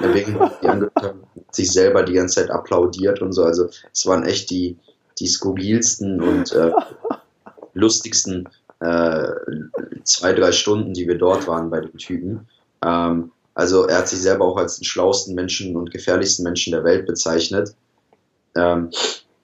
Deswegen 0.00 0.40
hat 0.40 1.14
sich 1.50 1.70
selber 1.70 2.02
die 2.02 2.14
ganze 2.14 2.36
Zeit 2.40 2.50
applaudiert 2.50 3.20
und 3.20 3.34
so. 3.34 3.44
Also 3.44 3.68
es 3.92 4.06
waren 4.06 4.24
echt 4.24 4.48
die, 4.48 4.78
die 5.18 5.26
skurrilsten 5.26 6.22
und 6.22 6.52
äh, 6.52 6.72
lustigsten 7.74 8.48
äh, 8.80 9.28
zwei, 10.04 10.32
drei 10.32 10.52
Stunden, 10.52 10.94
die 10.94 11.06
wir 11.06 11.18
dort 11.18 11.46
waren 11.46 11.68
bei 11.68 11.80
dem 11.80 11.98
Typen. 11.98 12.48
Ähm, 12.82 13.30
also 13.52 13.86
er 13.86 13.98
hat 13.98 14.08
sich 14.08 14.22
selber 14.22 14.46
auch 14.46 14.56
als 14.56 14.76
den 14.76 14.84
schlauesten 14.84 15.34
Menschen 15.34 15.76
und 15.76 15.90
gefährlichsten 15.90 16.44
Menschen 16.44 16.72
der 16.72 16.84
Welt 16.84 17.06
bezeichnet. 17.06 17.74
Ähm, 18.56 18.90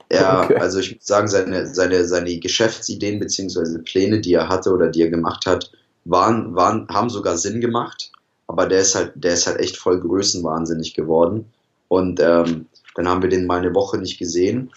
er, 0.09 0.41
okay. 0.45 0.57
also 0.57 0.79
ich 0.79 0.95
muss 0.95 1.07
sagen, 1.07 1.29
seine, 1.29 1.67
seine, 1.75 2.07
seine 2.07 2.39
Geschäftsideen 2.39 3.19
bzw. 3.19 3.79
Pläne, 3.79 4.21
die 4.21 4.35
er 4.35 4.49
hatte 4.49 4.73
oder 4.73 4.89
die 4.89 5.03
er 5.03 5.11
gemacht 5.11 5.47
hat, 5.47 5.71
waren, 6.05 6.55
waren, 6.55 6.87
haben 6.89 7.11
sogar 7.11 7.37
Sinn 7.37 7.61
gemacht, 7.61 8.13
aber 8.47 8.67
der 8.67 8.81
ist 8.81 8.95
halt, 8.95 9.13
der 9.17 9.35
ist 9.35 9.47
halt 9.47 9.59
echt 9.59 9.77
voll 9.77 10.01
größenwahnsinnig 10.01 10.95
geworden. 10.95 11.47
Und 11.89 12.21
ähm, 12.21 12.67
dann 12.95 13.09
haben 13.09 13.23
wir 13.23 13.29
den 13.29 13.47
mal 13.47 13.59
eine 13.59 13.75
Woche 13.75 13.99
nicht 13.99 14.19
gesehen. 14.19 14.71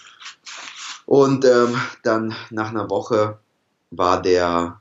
Und 1.06 1.44
ähm, 1.44 1.74
dann 2.02 2.34
nach 2.50 2.70
einer 2.70 2.88
Woche 2.90 3.38
war 3.90 4.22
der, 4.22 4.80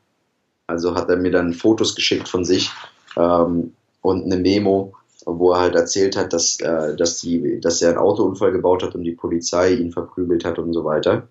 also 0.67 0.95
hat 0.95 1.09
er 1.09 1.17
mir 1.17 1.31
dann 1.31 1.53
Fotos 1.53 1.95
geschickt 1.95 2.27
von 2.27 2.45
sich 2.45 2.71
ähm, 3.17 3.73
und 4.01 4.25
eine 4.25 4.37
Memo, 4.37 4.93
wo 5.37 5.51
er 5.51 5.59
halt 5.59 5.75
erzählt 5.75 6.17
hat, 6.17 6.33
dass, 6.33 6.59
äh, 6.59 6.95
dass, 6.95 7.19
die, 7.19 7.59
dass 7.59 7.81
er 7.81 7.89
einen 7.89 7.97
Autounfall 7.97 8.51
gebaut 8.51 8.83
hat 8.83 8.93
und 8.95 9.03
die 9.03 9.11
Polizei 9.11 9.73
ihn 9.73 9.91
verprügelt 9.91 10.45
hat 10.45 10.59
und 10.59 10.73
so 10.73 10.85
weiter. 10.85 11.27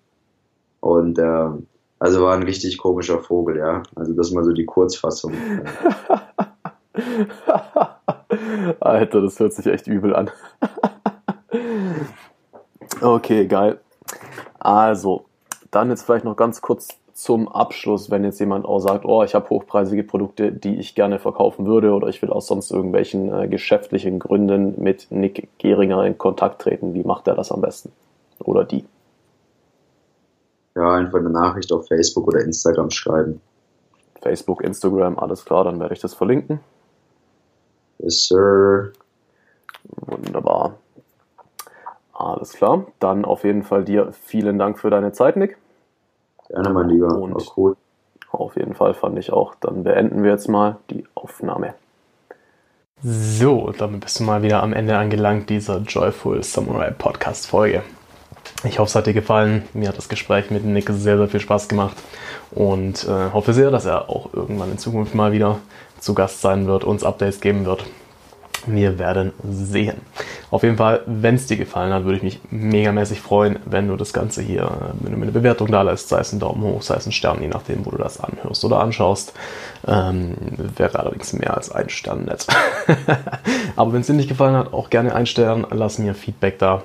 Und 0.79 1.17
äh, 1.19 1.49
also 1.99 2.21
war 2.21 2.35
ein 2.35 2.43
richtig 2.43 2.77
komischer 2.77 3.19
Vogel, 3.19 3.57
ja. 3.57 3.83
Also 3.95 4.13
das 4.13 4.27
ist 4.27 4.33
mal 4.33 4.45
so 4.45 4.53
die 4.53 4.65
Kurzfassung. 4.65 5.33
Alter, 8.79 9.21
das 9.21 9.39
hört 9.39 9.53
sich 9.53 9.67
echt 9.67 9.87
übel 9.87 10.15
an. 10.15 10.29
okay, 13.01 13.47
geil. 13.47 13.79
Also, 14.59 15.25
dann 15.71 15.89
jetzt 15.89 16.03
vielleicht 16.03 16.25
noch 16.25 16.35
ganz 16.35 16.61
kurz 16.61 16.89
zum 17.19 17.49
Abschluss, 17.49 18.09
wenn 18.09 18.23
jetzt 18.23 18.39
jemand 18.39 18.65
auch 18.65 18.79
sagt, 18.79 19.03
oh, 19.03 19.23
ich 19.23 19.35
habe 19.35 19.49
hochpreisige 19.49 20.05
Produkte, 20.05 20.53
die 20.53 20.77
ich 20.77 20.95
gerne 20.95 21.19
verkaufen 21.19 21.65
würde 21.65 21.91
oder 21.91 22.07
ich 22.07 22.21
will 22.21 22.29
aus 22.29 22.47
sonst 22.47 22.71
irgendwelchen 22.71 23.33
äh, 23.33 23.47
geschäftlichen 23.49 24.19
Gründen 24.19 24.81
mit 24.81 25.07
Nick 25.09 25.49
Geringer 25.57 26.05
in 26.05 26.17
Kontakt 26.17 26.61
treten. 26.61 26.93
Wie 26.93 27.03
macht 27.03 27.27
er 27.27 27.35
das 27.35 27.51
am 27.51 27.59
besten? 27.59 27.91
Oder 28.39 28.63
die? 28.63 28.85
Ja, 30.75 30.93
einfach 30.93 31.19
eine 31.19 31.29
Nachricht 31.29 31.73
auf 31.73 31.87
Facebook 31.87 32.27
oder 32.27 32.39
Instagram 32.39 32.89
schreiben. 32.89 33.41
Facebook, 34.21 34.63
Instagram, 34.63 35.19
alles 35.19 35.43
klar, 35.43 35.65
dann 35.65 35.79
werde 35.81 35.93
ich 35.93 35.99
das 35.99 36.13
verlinken. 36.13 36.61
Yes, 37.97 38.27
sir. 38.27 38.93
Wunderbar. 39.83 40.77
Alles 42.13 42.53
klar. 42.53 42.85
Dann 42.99 43.25
auf 43.25 43.43
jeden 43.43 43.63
Fall 43.63 43.83
dir 43.83 44.13
vielen 44.13 44.57
Dank 44.57 44.79
für 44.79 44.89
deine 44.89 45.11
Zeit, 45.11 45.35
Nick. 45.35 45.57
Gerne, 46.49 46.69
mein 46.69 46.89
Lieber. 46.89 47.15
Und 47.15 47.35
War 47.35 47.57
cool. 47.57 47.77
Auf 48.31 48.55
jeden 48.57 48.75
Fall 48.75 48.93
fand 48.93 49.17
ich 49.17 49.31
auch. 49.31 49.55
Dann 49.59 49.83
beenden 49.83 50.23
wir 50.23 50.31
jetzt 50.31 50.47
mal 50.47 50.77
die 50.89 51.05
Aufnahme. 51.15 51.73
So, 53.01 53.71
damit 53.77 54.01
bist 54.01 54.19
du 54.19 54.23
mal 54.23 54.41
wieder 54.41 54.61
am 54.61 54.73
Ende 54.73 54.97
angelangt 54.97 55.49
dieser 55.49 55.77
Joyful 55.79 56.43
Samurai 56.43 56.91
Podcast 56.91 57.47
Folge. 57.47 57.83
Ich 58.65 58.77
hoffe, 58.77 58.89
es 58.89 58.95
hat 58.95 59.07
dir 59.07 59.13
gefallen. 59.13 59.63
Mir 59.73 59.87
hat 59.87 59.97
das 59.97 60.09
Gespräch 60.09 60.51
mit 60.51 60.65
Nick 60.65 60.89
sehr, 60.89 61.17
sehr 61.17 61.27
viel 61.29 61.39
Spaß 61.39 61.69
gemacht 61.69 61.95
und 62.51 63.07
äh, 63.07 63.31
hoffe 63.31 63.53
sehr, 63.53 63.71
dass 63.71 63.85
er 63.85 64.09
auch 64.09 64.33
irgendwann 64.33 64.71
in 64.71 64.77
Zukunft 64.77 65.15
mal 65.15 65.31
wieder 65.31 65.59
zu 65.99 66.13
Gast 66.13 66.41
sein 66.41 66.67
wird, 66.67 66.83
uns 66.83 67.03
Updates 67.03 67.39
geben 67.39 67.65
wird. 67.65 67.85
Wir 68.67 68.99
werden 68.99 69.33
sehen. 69.43 70.01
Auf 70.51 70.63
jeden 70.63 70.77
Fall, 70.77 71.01
wenn 71.05 71.35
es 71.35 71.47
dir 71.47 71.57
gefallen 71.57 71.93
hat, 71.93 72.03
würde 72.03 72.17
ich 72.17 72.23
mich 72.23 72.39
megamäßig 72.49 73.21
freuen, 73.21 73.59
wenn 73.65 73.87
du 73.87 73.95
das 73.95 74.13
Ganze 74.13 74.41
hier, 74.41 74.69
wenn 74.99 75.11
du 75.11 75.17
mir 75.17 75.23
eine 75.23 75.31
Bewertung 75.31 75.67
da 75.71 75.81
lässt, 75.81 76.09
sei 76.09 76.19
es 76.19 76.33
ein 76.33 76.39
Daumen 76.39 76.63
hoch, 76.63 76.81
sei 76.81 76.95
es 76.95 77.05
ein 77.05 77.11
Stern, 77.11 77.41
je 77.41 77.47
nachdem, 77.47 77.85
wo 77.85 77.91
du 77.91 77.97
das 77.97 78.19
anhörst 78.19 78.63
oder 78.65 78.79
anschaust. 78.79 79.33
Ähm, 79.87 80.35
wäre 80.75 80.99
allerdings 80.99 81.33
mehr 81.33 81.55
als 81.55 81.71
ein 81.71 81.89
Stern 81.89 82.25
nett. 82.25 82.47
Aber 83.75 83.93
wenn 83.93 84.01
es 84.01 84.07
dir 84.07 84.13
nicht 84.13 84.29
gefallen 84.29 84.55
hat, 84.55 84.73
auch 84.73 84.89
gerne 84.89 85.15
ein 85.15 85.25
Stern, 85.25 85.65
lass 85.69 85.99
mir 85.99 86.13
Feedback 86.15 86.59
da. 86.59 86.83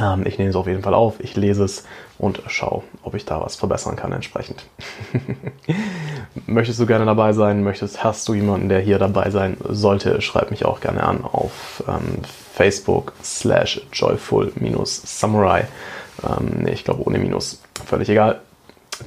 Ähm, 0.00 0.24
ich 0.26 0.38
nehme 0.38 0.50
es 0.50 0.56
auf 0.56 0.66
jeden 0.66 0.82
Fall 0.82 0.94
auf, 0.94 1.20
ich 1.20 1.36
lese 1.36 1.64
es 1.64 1.84
und 2.18 2.42
schaue, 2.48 2.82
ob 3.02 3.14
ich 3.14 3.24
da 3.24 3.40
was 3.40 3.56
verbessern 3.56 3.96
kann 3.96 4.12
entsprechend. 4.12 4.64
Möchtest 6.46 6.80
du 6.80 6.86
gerne 6.86 7.06
dabei 7.06 7.32
sein? 7.32 7.62
Möchtest, 7.62 8.02
hast 8.02 8.28
du 8.28 8.34
jemanden, 8.34 8.68
der 8.68 8.80
hier 8.80 8.98
dabei 8.98 9.30
sein 9.30 9.56
sollte? 9.68 10.20
Schreib 10.20 10.50
mich 10.50 10.64
auch 10.64 10.80
gerne 10.80 11.04
an 11.04 11.24
auf 11.24 11.82
ähm, 11.86 12.22
Facebook 12.54 13.12
slash 13.22 13.80
joyful-samurai. 13.92 15.68
Ähm, 16.24 16.62
nee, 16.64 16.72
ich 16.72 16.84
glaube 16.84 17.06
ohne 17.06 17.18
Minus. 17.18 17.62
Völlig 17.86 18.08
egal. 18.08 18.40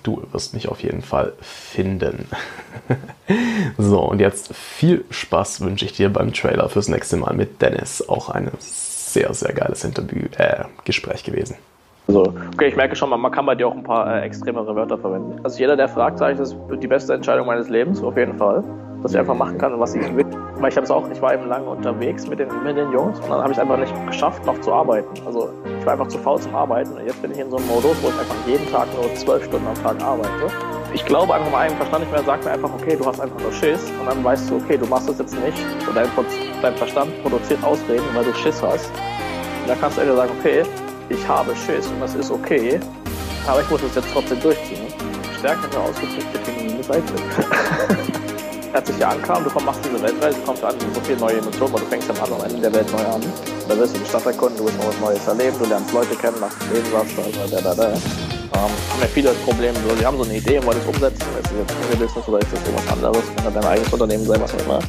Du 0.04 0.24
wirst 0.32 0.54
mich 0.54 0.70
auf 0.70 0.82
jeden 0.82 1.02
Fall 1.02 1.34
finden. 1.42 2.30
so, 3.78 4.00
und 4.00 4.20
jetzt 4.20 4.56
viel 4.56 5.04
Spaß 5.10 5.60
wünsche 5.60 5.84
ich 5.84 5.92
dir 5.92 6.12
beim 6.12 6.32
Trailer 6.32 6.70
fürs 6.70 6.88
nächste 6.88 7.18
Mal 7.18 7.34
mit 7.34 7.62
Dennis. 7.62 8.08
Auch 8.08 8.30
ein 8.30 8.50
sehr, 8.60 9.34
sehr 9.34 9.52
geiles 9.52 9.84
Interview, 9.84 10.28
äh, 10.38 10.64
Gespräch 10.86 11.26
gewesen. 11.26 11.58
Also, 12.12 12.34
okay, 12.54 12.68
ich 12.68 12.76
merke 12.76 12.94
schon 12.94 13.10
mal, 13.10 13.16
man 13.16 13.32
kann 13.32 13.46
bei 13.46 13.56
dir 13.56 13.70
auch 13.70 13.74
ein 13.74 13.84
paar 13.84 14.14
äh, 14.14 14.26
extremere 14.26 14.76
Wörter 14.76 14.98
verwenden. 14.98 15.40
Also 15.44 15.58
jeder, 15.60 15.78
der 15.78 15.88
fragt, 15.88 16.18
sage 16.18 16.34
ich, 16.34 16.40
das 16.40 16.52
ist 16.52 16.60
die 16.82 16.88
beste 16.88 17.14
Entscheidung 17.14 17.48
meines 17.48 17.70
Lebens, 17.70 18.04
auf 18.04 18.18
jeden 18.18 18.38
Fall. 18.38 18.62
Dass 19.02 19.14
ich 19.14 19.18
einfach 19.18 19.34
machen 19.34 19.58
kann, 19.58 19.80
was 19.80 19.96
ich 19.96 20.04
will. 20.14 20.26
Weil 20.58 20.70
ich 20.70 20.76
habe 20.76 20.84
es 20.84 20.92
auch, 20.92 21.10
ich 21.10 21.22
war 21.22 21.34
eben 21.34 21.48
lange 21.48 21.70
unterwegs 21.70 22.28
mit 22.28 22.40
den, 22.40 22.50
mit 22.66 22.76
den 22.76 22.92
Jungs 22.92 23.18
und 23.22 23.30
dann 23.30 23.40
habe 23.40 23.52
ich 23.52 23.58
es 23.58 23.60
einfach 23.60 23.78
nicht 23.78 23.94
geschafft, 24.08 24.46
noch 24.46 24.60
zu 24.60 24.74
arbeiten. 24.74 25.08
Also 25.26 25.52
ich 25.80 25.86
war 25.86 25.94
einfach 25.94 26.10
zu 26.10 26.18
faul 26.18 26.38
zum 26.38 26.54
Arbeiten 26.54 26.92
und 26.92 27.06
jetzt 27.06 27.22
bin 27.22 27.32
ich 27.32 27.40
in 27.40 27.50
so 27.50 27.56
einem 27.56 27.68
Modus, 27.68 27.96
wo 28.04 28.10
ich 28.10 28.20
einfach 28.20 28.36
jeden 28.46 28.70
Tag 28.70 28.88
nur 28.94 29.16
zwölf 29.16 29.46
Stunden 29.46 29.68
am 29.68 29.82
Tag 29.82 30.04
arbeite. 30.04 30.54
Ich 30.94 31.06
glaube 31.06 31.34
einfach 31.34 31.50
meinem 31.50 31.78
Verstand 31.78 32.04
nicht 32.04 32.12
mehr, 32.12 32.24
sagt 32.24 32.44
mir 32.44 32.52
einfach, 32.52 32.72
okay, 32.74 32.98
du 32.98 33.06
hast 33.06 33.22
einfach 33.22 33.40
nur 33.40 33.54
Schiss 33.54 33.90
und 34.02 34.06
dann 34.06 34.22
weißt 34.22 34.52
du, 34.52 34.58
okay, 34.58 34.78
du 34.78 34.86
machst 34.86 35.08
das 35.08 35.18
jetzt 35.18 35.42
nicht. 35.42 35.58
Und 35.88 35.96
dein, 35.96 36.08
dein 36.62 36.74
Verstand 36.76 37.10
produziert 37.24 37.64
Ausreden, 37.64 38.04
weil 38.14 38.26
du 38.26 38.34
Schiss 38.34 38.62
hast. 38.62 38.92
Und 39.62 39.70
dann 39.70 39.80
kannst 39.80 39.98
du 39.98 40.02
entweder 40.02 40.18
sagen, 40.18 40.32
okay, 40.38 40.64
ich 41.12 41.28
habe 41.28 41.56
Schiss 41.56 41.88
und 41.88 42.00
das 42.00 42.16
ist 42.16 42.32
okay, 42.32 42.80
aber 43.48 43.62
ich 43.62 43.70
muss 43.70 43.82
es 43.84 43.96
jetzt 43.96 44.08
trotzdem 44.14 44.40
durchziehen. 44.40 44.88
Stärker 45.40 45.68
nur 45.74 45.84
ausgeprägte 45.90 46.40
feminine 46.46 46.84
Seite. 46.84 47.14
Als 48.74 48.90
ich 48.90 48.96
hier 48.96 49.10
ankam, 49.10 49.44
du 49.44 49.50
machst 49.66 49.82
diese 49.84 50.02
Weltreise, 50.02 50.38
du 50.38 50.46
kommst 50.46 50.64
an, 50.64 50.76
so 50.80 51.02
viele 51.02 51.20
neue 51.20 51.38
Emotionen, 51.38 51.74
weil 51.74 51.82
du 51.82 51.88
fängst 51.88 52.10
am 52.10 52.24
anderen 52.24 52.50
Ende 52.50 52.62
der 52.62 52.74
Welt 52.74 52.92
neu 52.94 53.06
an. 53.06 53.22
Da 53.68 53.78
wirst 53.78 53.96
du 53.96 54.00
die 54.00 54.06
Stadt 54.06 54.26
erkunden, 54.26 54.58
du 54.58 54.66
wirst 54.66 54.78
noch 54.78 54.88
was 54.88 55.00
Neues 55.00 55.28
erleben, 55.28 55.58
du 55.60 55.66
lernst 55.68 55.92
Leute 55.92 56.16
kennen, 56.16 56.40
machst 56.40 56.58
Leben 56.72 56.88
was, 56.94 57.08
da, 57.52 57.62
da, 57.62 57.74
da. 57.74 57.88
Ähm, 57.92 58.00
haben 58.54 59.02
ja 59.02 59.08
viele 59.14 59.32
Probleme, 59.46 59.78
so, 59.88 59.96
die 59.96 60.06
haben 60.06 60.18
so 60.18 60.24
eine 60.24 60.38
Idee, 60.38 60.64
wollen 60.64 60.78
es 60.78 60.86
umsetzen, 60.86 61.26
ist 61.42 61.52
es 61.52 61.58
jetzt 61.58 61.72
ein 61.72 62.00
Business 62.00 62.28
oder 62.28 62.40
ist 62.40 62.54
das 62.54 62.62
irgendwas 62.64 62.94
anderes, 62.94 63.24
kann 63.44 63.54
dein 63.54 63.66
eigenes 63.66 63.92
Unternehmen 63.92 64.26
sein, 64.26 64.42
was 64.42 64.54
auch 64.54 64.66
immer. 64.66 64.80